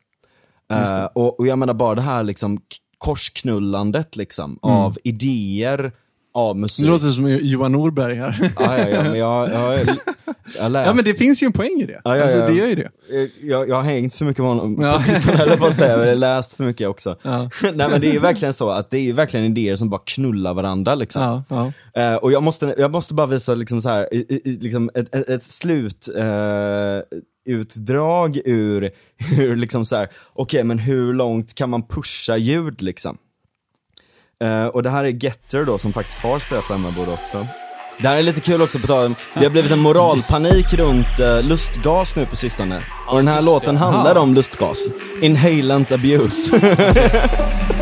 Eh, 0.74 1.06
och, 1.06 1.40
och 1.40 1.48
jag 1.48 1.60
menar 1.60 1.74
bara 1.74 1.96
det 1.96 2.02
här 2.02 2.24
liksom 2.24 2.62
korsknullandet 2.98 4.16
liksom, 4.16 4.60
av 4.62 4.98
idéer, 5.04 5.92
av 6.34 6.58
musik. 6.58 6.86
Det 6.86 6.92
låter 6.92 7.08
som 7.08 7.28
Johan 7.42 7.72
Norberg 7.72 8.16
här. 8.16 8.52
Ja, 8.60 8.78
ja, 8.80 8.90
ja, 8.90 9.04
men 9.04 9.16
jag, 9.20 9.50
jag, 9.52 9.80
jag. 9.80 9.88
Ja 10.60 10.94
men 10.94 11.04
det 11.06 11.14
finns 11.14 11.44
ju 11.44 11.46
en 11.46 11.54
poäng 11.54 11.82
i 11.82 11.86
det. 11.86 12.02
Ja, 12.04 12.18
ja, 12.18 12.24
Alltså, 12.24 12.40
det 12.40 12.54
gör 12.54 12.68
ju 12.68 12.76
det. 12.76 12.90
jag, 13.42 13.70
jag 13.70 13.76
har 13.76 13.82
hängt 13.82 14.14
för 14.16 14.26
mycket 14.26 14.44
med 14.44 14.50
honom 14.56 14.78
Ja. 14.82 14.94
på 14.94 15.00
sistone, 15.00 15.58
på 15.58 15.66
att 15.66 15.76
säga, 15.76 15.98
men 15.98 16.20
läst 16.20 16.54
för 16.54 16.64
mycket 16.64 16.88
också. 16.88 17.18
Ja. 17.22 17.50
Nej 17.62 17.88
men 17.92 18.02
det 18.02 18.08
är 18.10 18.14
ju 18.14 18.20
verkligen 18.20 18.54
så 18.54 18.70
att 18.70 18.90
det 18.92 19.10
är 19.10 19.14
verkligen 19.14 19.46
idéer 19.46 19.76
som 19.76 19.90
bara 19.90 20.02
knullar 20.06 20.54
varandra 20.54 20.96
liksom. 20.96 21.44
Eh, 21.96 22.14
och 22.16 22.32
jag 22.32 22.44
måste, 22.44 22.76
jag 22.78 22.92
måste 22.92 23.14
bara 23.14 23.28
visa 23.28 23.56
liksom 23.56 23.82
så 23.82 23.90
här, 23.90 24.14
i, 24.14 24.42
i, 24.46 24.58
liksom 24.62 24.90
ett, 24.94 25.16
ett, 25.16 25.30
ett 25.30 25.44
slut 25.44 26.10
eh, 26.18 27.20
utdrag 27.46 28.40
ur, 28.46 28.92
hur 29.18 29.56
liksom 29.56 29.86
så 29.86 29.96
här, 29.96 30.08
okej 30.34 30.64
men 30.64 30.80
hur 30.80 31.14
långt 31.14 31.54
kan 31.56 31.70
man 31.70 31.88
pusha 31.88 32.38
ljud 32.38 32.82
liksom? 32.82 33.18
Eh, 34.44 34.66
och 34.66 34.84
det 34.84 34.90
här 34.90 35.04
är 35.04 35.10
Getter 35.24 35.66
då 35.66 35.78
som 35.78 35.94
faktiskt 35.94 36.20
har 36.20 36.40
spelat 36.40 36.68
på 36.68 36.74
Emmaboda 36.74 37.12
också. 37.12 37.48
Det 37.98 38.08
här 38.08 38.18
är 38.18 38.24
lite 38.24 38.42
kul 38.42 38.62
också 38.62 38.80
på 38.80 38.88
tal 38.88 39.16
det 39.34 39.44
har 39.44 39.50
blivit 39.50 39.72
en 39.72 39.80
moralpanik 39.80 40.74
runt 40.74 41.20
eh, 41.20 41.42
lustgas 41.42 42.16
nu 42.16 42.26
på 42.26 42.36
sistone. 42.36 42.82
Och 43.08 43.18
den 43.18 43.28
här 43.28 43.42
låten 43.42 43.78
handlar 43.78 44.16
om 44.16 44.34
lustgas. 44.34 44.78
Inhalant 45.22 45.92
abuse. 45.92 46.60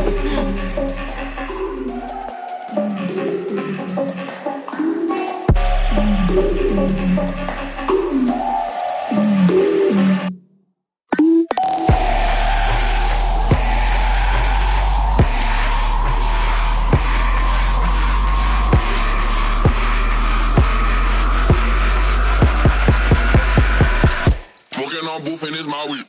woofing 25.41 25.59
is 25.59 25.67
my 25.67 25.87
week. 25.87 26.05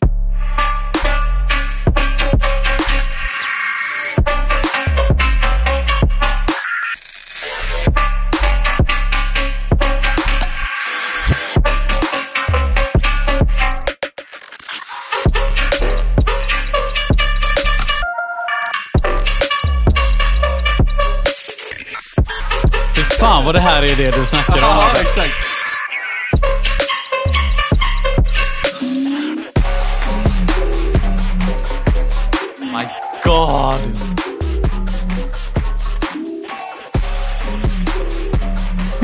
Fan 23.21 23.45
vad 23.45 23.55
det 23.55 23.61
här 23.61 23.83
är 23.83 23.97
det 23.97 24.11
du 24.11 24.27
snackar 24.27 24.53
om. 24.53 24.59
Ja, 24.61 24.87
exakt. 25.01 25.52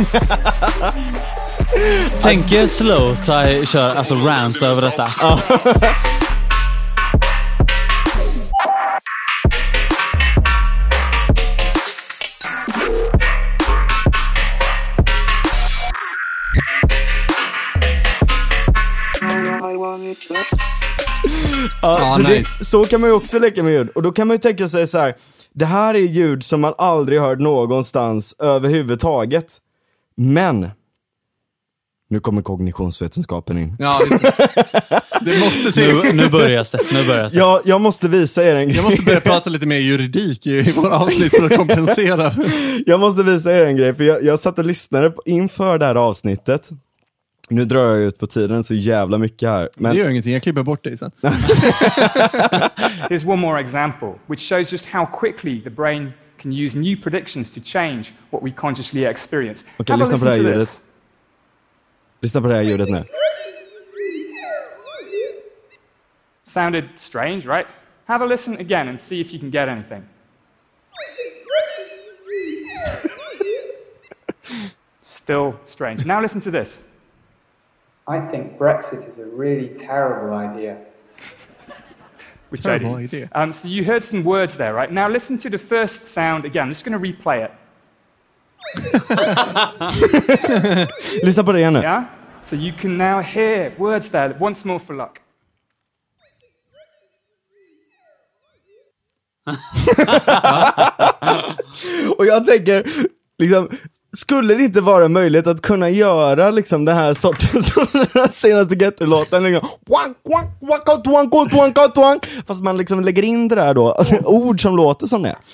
Tänk 2.21 2.53
er 2.53 2.67
Slowtie 2.67 3.67
kör 3.67 3.97
alltså 3.97 4.15
rant 4.15 4.63
över 4.63 4.83
detta. 4.83 5.09
Ja, 5.21 5.39
Ja, 21.83 22.15
så, 22.17 22.23
nice. 22.23 22.57
det, 22.59 22.65
så 22.65 22.85
kan 22.85 23.01
man 23.01 23.11
ju 23.11 23.17
också 23.17 23.39
leka 23.39 23.63
med 23.63 23.73
ljud. 23.73 23.89
Och 23.89 24.03
då 24.03 24.13
kan 24.13 24.27
man 24.27 24.35
ju 24.35 24.39
tänka 24.39 24.69
sig 24.69 24.87
så 24.87 24.99
här. 24.99 25.15
det 25.55 25.65
här 25.65 25.95
är 25.95 25.99
ljud 25.99 26.45
som 26.45 26.61
man 26.61 26.75
aldrig 26.79 27.21
hört 27.21 27.39
någonstans 27.39 28.35
överhuvudtaget. 28.39 29.47
Men, 30.21 30.71
nu 32.11 32.21
kommer 32.21 32.43
kognitionsvetenskapen 32.43 33.59
in. 33.59 33.77
Ja, 33.79 34.01
det. 34.11 34.19
det 35.21 35.41
måste 35.41 35.73
till. 35.73 35.95
Nu, 35.95 36.13
nu 36.13 36.29
börjar 36.29 36.67
det. 36.73 36.93
Nu 36.93 37.07
börjar 37.07 37.23
det. 37.23 37.37
Jag, 37.37 37.61
jag 37.65 37.81
måste 37.81 38.09
visa 38.09 38.45
er 38.45 38.55
en 38.55 38.67
grej. 38.67 38.77
Jag 38.77 38.85
måste 38.85 39.03
börja 39.03 39.21
prata 39.21 39.51
lite 39.51 39.67
mer 39.67 39.79
juridik 39.79 40.47
i, 40.47 40.51
i 40.51 40.73
våra 40.73 40.99
avsnitt 40.99 41.37
för 41.37 41.45
att 41.45 41.57
kompensera. 41.57 42.33
Jag 42.87 43.01
måste 43.01 43.23
visa 43.23 43.57
er 43.57 43.65
en 43.65 43.77
grej, 43.77 43.95
för 43.95 44.05
jag, 44.05 44.25
jag 44.25 44.39
satt 44.39 44.59
och 44.59 44.65
lyssnade 44.65 45.11
på, 45.11 45.23
inför 45.27 45.79
det 45.79 45.85
här 45.85 45.95
avsnittet. 45.95 46.71
Nu 47.51 47.65
drar 47.65 47.85
jag 47.85 47.99
ut 47.99 48.19
på 48.19 48.27
tiden 48.27 48.65
så 48.65 48.75
jävla 48.75 49.19
mycket 49.19 49.49
här. 49.49 49.69
Men 49.77 49.93
Det 49.93 49.99
gör 49.99 50.11
ingenting, 50.11 50.33
jag 50.33 50.43
klipper 50.43 50.63
bort 50.63 50.85
dig 50.85 50.99
sen. 50.99 51.11
Here's 53.11 53.27
one 53.27 53.41
more 53.41 53.61
example, 53.61 54.15
which 54.27 54.49
shows 54.49 54.73
just 54.73 54.87
how 54.87 55.07
quickly 55.21 55.63
the 55.63 55.71
brain 55.71 56.13
can 56.39 56.53
use 56.53 56.79
new 56.79 56.97
predictions 57.03 57.51
to 57.51 57.61
change 57.61 58.13
what 58.31 58.43
we 58.43 58.51
consciously 58.51 59.05
experience. 59.05 59.65
Okej, 59.79 59.93
Have 59.93 60.01
a 60.03 60.05
lyssna 60.05 60.19
på 60.19 60.25
det 60.25 60.31
här 60.31 60.39
listen 60.39 60.45
to 60.45 60.59
ljudet. 60.59 60.69
this. 60.69 60.83
lyssna 62.21 62.41
på 62.41 62.49
det 62.49 62.55
här 62.55 62.63
ljudet 62.63 62.89
nu. 62.91 63.05
Sounded 66.45 66.85
strange, 66.97 67.47
right? 67.47 67.67
Have 68.07 68.25
a 68.25 68.27
listen 68.27 68.55
again 68.61 68.89
and 68.89 69.01
see 69.01 69.21
if 69.21 69.33
you 69.33 69.39
can 69.41 69.51
get 69.51 69.69
anything. 69.69 70.03
Still 75.03 75.55
strange. 75.67 76.07
Now 76.07 76.21
listen 76.23 76.41
to 76.43 76.51
this. 76.51 76.85
I 78.07 78.19
think 78.31 78.57
Brexit 78.59 79.07
is 79.13 79.19
a 79.19 79.27
really 79.27 79.69
terrible 79.79 80.35
idea. 80.35 80.79
With 82.51 82.63
Terrible 82.63 82.91
JD. 82.91 83.05
idea. 83.05 83.29
Um, 83.35 83.53
so 83.53 83.69
you 83.69 83.85
heard 83.85 84.05
some 84.05 84.23
words 84.25 84.57
there, 84.57 84.73
right? 84.75 84.93
Now 84.93 85.09
listen 85.09 85.39
to 85.39 85.51
the 85.51 85.59
first 85.59 86.05
sound 86.13 86.45
again. 86.45 86.63
I'm 86.63 86.71
just 86.71 86.85
going 86.85 87.03
to 87.03 87.09
replay 87.09 87.45
it. 87.45 87.51
Lyssna 91.23 91.45
på 91.45 91.53
det 91.53 91.59
igen 91.59 91.73
nu. 91.73 91.79
Yeah? 91.81 92.05
So 92.45 92.57
you 92.57 92.73
can 92.81 92.99
now 92.99 93.21
hear 93.23 93.73
words 93.79 94.09
there 94.11 94.35
once 94.41 94.65
more 94.69 94.79
for 94.79 94.95
luck. 94.95 95.19
Och 102.19 102.27
jag 102.27 102.45
tänker, 102.47 102.85
liksom, 103.39 103.69
skulle 104.17 104.55
det 104.55 104.63
inte 104.65 104.81
vara 104.81 105.09
möjligt 105.09 105.47
att 105.47 105.61
kunna 105.63 105.91
göra 105.91 106.51
liksom 106.51 106.85
den 106.85 106.97
här 106.97 107.15
sorten 107.15 107.63
som 107.63 107.87
den 108.13 108.29
senaste 108.33 108.75
Getter-låten, 108.75 109.45
liksom, 109.45 109.69
wank, 109.87 110.17
wank, 110.25 110.57
wank, 110.71 110.89
out, 110.89 111.07
wank, 111.07 111.35
out, 111.35 111.53
wank, 111.53 111.79
out, 111.79 111.97
wank. 111.97 112.27
fast 112.47 112.63
man 112.63 112.77
liksom 112.77 113.05
lägger 113.05 113.23
in 113.23 113.49
det 113.49 113.55
där 113.55 113.75
då, 113.75 113.93
alltså, 113.93 114.17
ord 114.17 114.63
som 114.63 114.77
låter 114.77 115.07
som 115.07 115.23
det. 115.23 115.37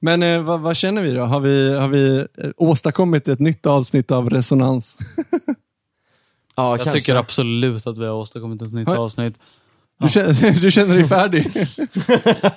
Men 0.00 0.22
eh, 0.22 0.42
vad, 0.42 0.60
vad 0.60 0.76
känner 0.76 1.02
vi 1.02 1.12
då? 1.14 1.22
Har 1.24 1.40
vi, 1.40 1.74
har 1.74 1.88
vi 1.88 2.18
eh, 2.18 2.50
åstadkommit 2.56 3.28
ett 3.28 3.40
nytt 3.40 3.66
avsnitt 3.66 4.10
av 4.10 4.30
Resonans? 4.30 4.98
Ja, 6.58 6.78
Jag 6.78 6.92
tycker 6.92 7.14
absolut 7.14 7.86
att 7.86 7.98
vi 7.98 8.04
har 8.06 8.14
åstadkommit 8.14 8.62
ett 8.62 8.72
nytt 8.72 8.88
Har- 8.88 8.96
avsnitt. 8.96 9.38
Du, 10.00 10.08
känner, 10.08 10.60
du 10.60 10.70
känner 10.70 10.94
dig 10.94 11.08
färdig? 11.08 11.68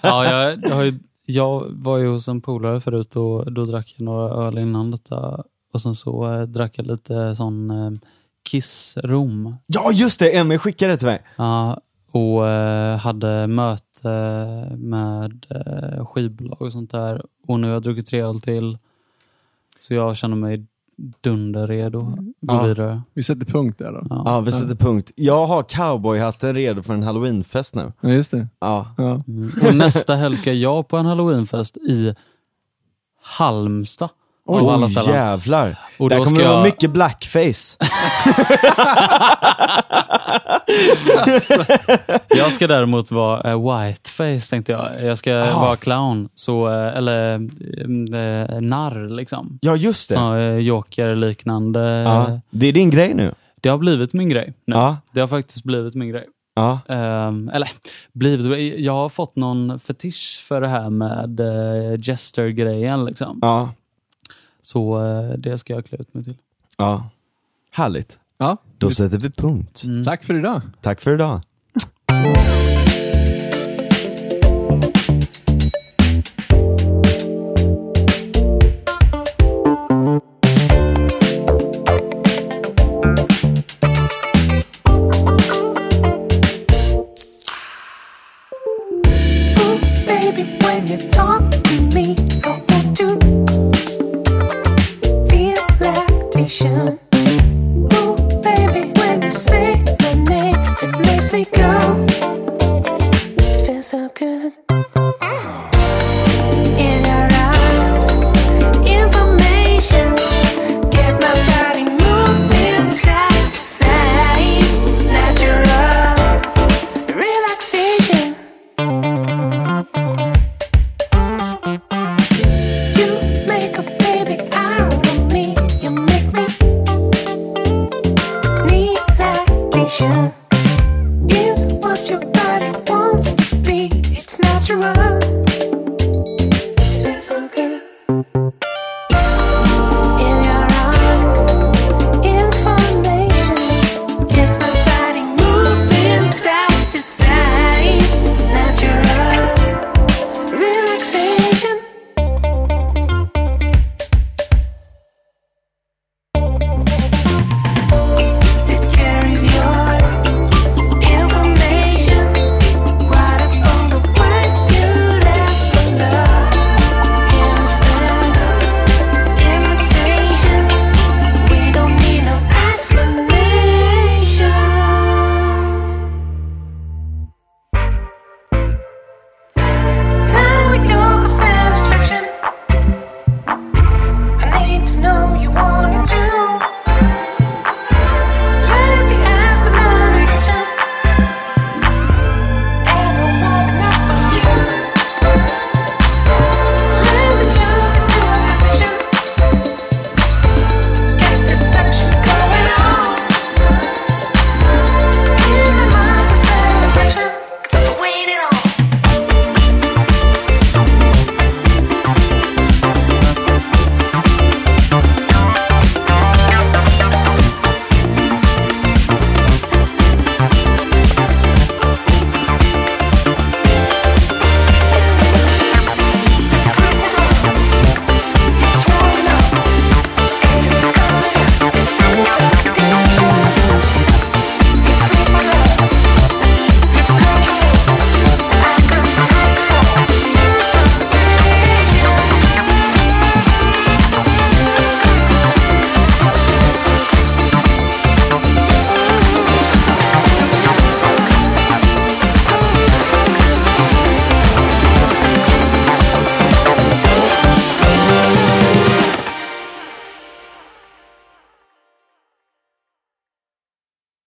Ja, 0.02 0.26
jag, 0.26 0.60
jag, 0.64 0.76
har 0.76 0.84
ju, 0.84 1.00
jag 1.30 1.66
var 1.70 1.98
ju 1.98 2.08
hos 2.08 2.28
en 2.28 2.42
polare 2.42 2.82
förut 2.82 3.16
och 3.16 3.54
då 3.54 3.66
drack 3.66 3.96
jag 3.98 4.06
några 4.06 4.34
öl 4.34 4.58
innan 4.58 4.92
detta. 4.92 5.44
Och 5.74 5.82
sen 5.82 5.96
så 5.96 6.34
eh, 6.34 6.42
drack 6.42 6.78
jag 6.78 6.88
lite 6.88 7.36
sån 7.36 7.72
eh, 7.72 7.92
Kiss-rom. 8.50 9.56
Ja, 9.68 9.92
just 9.92 10.20
det, 10.20 10.38
Emmy 10.38 10.58
skickade 10.58 10.94
det 10.94 10.98
till 10.98 11.08
mig. 11.08 11.22
Ja, 11.36 11.82
och 12.12 12.48
eh, 12.48 12.98
hade 12.98 13.48
möte 13.48 14.10
med 14.78 15.46
eh, 15.50 16.06
skivbolag 16.06 16.62
och 16.62 16.74
sånt 16.74 16.92
där. 16.92 17.26
Och 17.48 17.60
nu 17.60 17.68
har 17.68 17.74
jag 17.74 17.84
druckit 17.84 18.06
tre 18.06 18.22
öl 18.22 18.42
till. 18.42 18.78
Så 19.80 19.94
jag 19.94 20.18
känner 20.18 20.36
mig 20.36 20.66
dunderredo 21.22 21.98
att 22.00 22.16
gå 22.16 22.34
Ja. 22.54 22.64
vidare. 22.64 23.02
Vi 23.14 23.24
sätter 23.24 23.46
punkt 23.46 23.80
där 23.80 23.92
då. 23.92 24.06
Ja. 24.10 24.22
Ja, 24.26 24.40
vi 24.42 24.52
sätter 24.52 24.76
punkt. 24.76 25.12
Jag 25.16 25.46
har 25.46 25.64
cowboyhatten 25.64 26.56
redo 26.56 26.84
för 26.84 26.94
en 26.94 27.04
halloweenfest 27.04 27.76
nu. 27.76 27.92
Ja, 28.02 28.10
just 28.10 28.32
det. 28.32 28.48
Ja. 28.60 28.94
Ja. 28.98 29.24
Mm. 29.28 29.52
Och 29.68 29.76
nästa 29.76 30.16
helg 30.16 30.38
ska 30.38 30.54
jag 30.54 30.88
på 30.88 30.98
en 30.98 31.06
halloweenfest 31.06 31.78
i 31.78 32.16
Halmstad. 33.22 34.10
Av 34.50 34.70
alla 34.70 34.86
Oj, 34.86 34.92
ställen. 34.92 35.14
jävlar. 35.16 35.76
Och 35.98 36.10
Där 36.10 36.18
då 36.18 36.24
kommer 36.26 36.40
det 36.40 36.46
vara 36.48 36.56
jag- 36.58 36.64
mycket 36.64 36.92
blackface. 36.92 37.76
Jag 42.28 42.52
ska 42.54 42.68
däremot 42.68 43.12
vara 43.12 43.54
uh, 43.54 43.78
whiteface 43.80 44.50
tänkte 44.50 44.72
jag. 44.72 45.04
Jag 45.04 45.18
ska 45.18 45.36
Aha. 45.36 45.62
vara 45.66 45.76
clown, 45.76 46.30
så, 46.36 46.68
eh, 46.70 46.98
eller 46.98 47.36
uh, 47.40 48.62
narr 48.62 49.10
liksom. 49.16 49.60
Ja, 49.62 49.76
just 49.76 50.10
det. 50.10 50.16
Så, 50.16 50.34
uh, 50.36 50.58
Joker-liknande. 50.60 51.80
Ja. 51.82 52.40
Det 52.50 52.68
är 52.68 52.74
din 52.74 52.90
grej 52.90 53.14
nu. 53.14 53.34
Det 53.62 53.70
har 53.70 53.78
blivit 53.78 54.14
min 54.14 54.30
grej 54.30 54.54
nu. 54.68 54.76
Ja. 54.76 54.98
Det 55.14 55.22
har 55.22 55.28
faktiskt 55.28 55.64
blivit 55.64 55.96
min 55.96 56.10
grej. 56.10 56.26
Ja. 56.56 56.80
Ehm, 56.90 57.52
eller 57.54 57.70
blivit, 58.14 58.80
jag 58.80 58.94
har 58.94 59.10
fått 59.10 59.36
någon 59.36 59.80
fetisch 59.80 60.44
för 60.48 60.62
det 60.62 60.68
här 60.68 60.90
med 60.90 61.40
uh, 61.40 62.00
Jester-grejen. 62.10 63.06
Liksom. 63.06 63.40
Ja. 63.42 63.70
Så 64.62 65.06
eh, 65.06 65.38
det 65.38 65.58
ska 65.58 65.74
jag 65.74 65.86
klä 65.86 65.98
ut 65.98 66.14
mig 66.14 66.24
till. 66.24 66.38
Ja. 66.78 67.10
Härligt. 67.72 68.20
Ja. 68.38 68.58
Då 68.78 68.92
sätter 68.92 69.18
vi 69.18 69.30
punkt. 69.30 69.84
Tack 70.06 70.24
för 70.24 70.40
idag. 70.40 70.62
Tack 70.82 71.02
för 71.02 71.14
idag. 71.14 71.42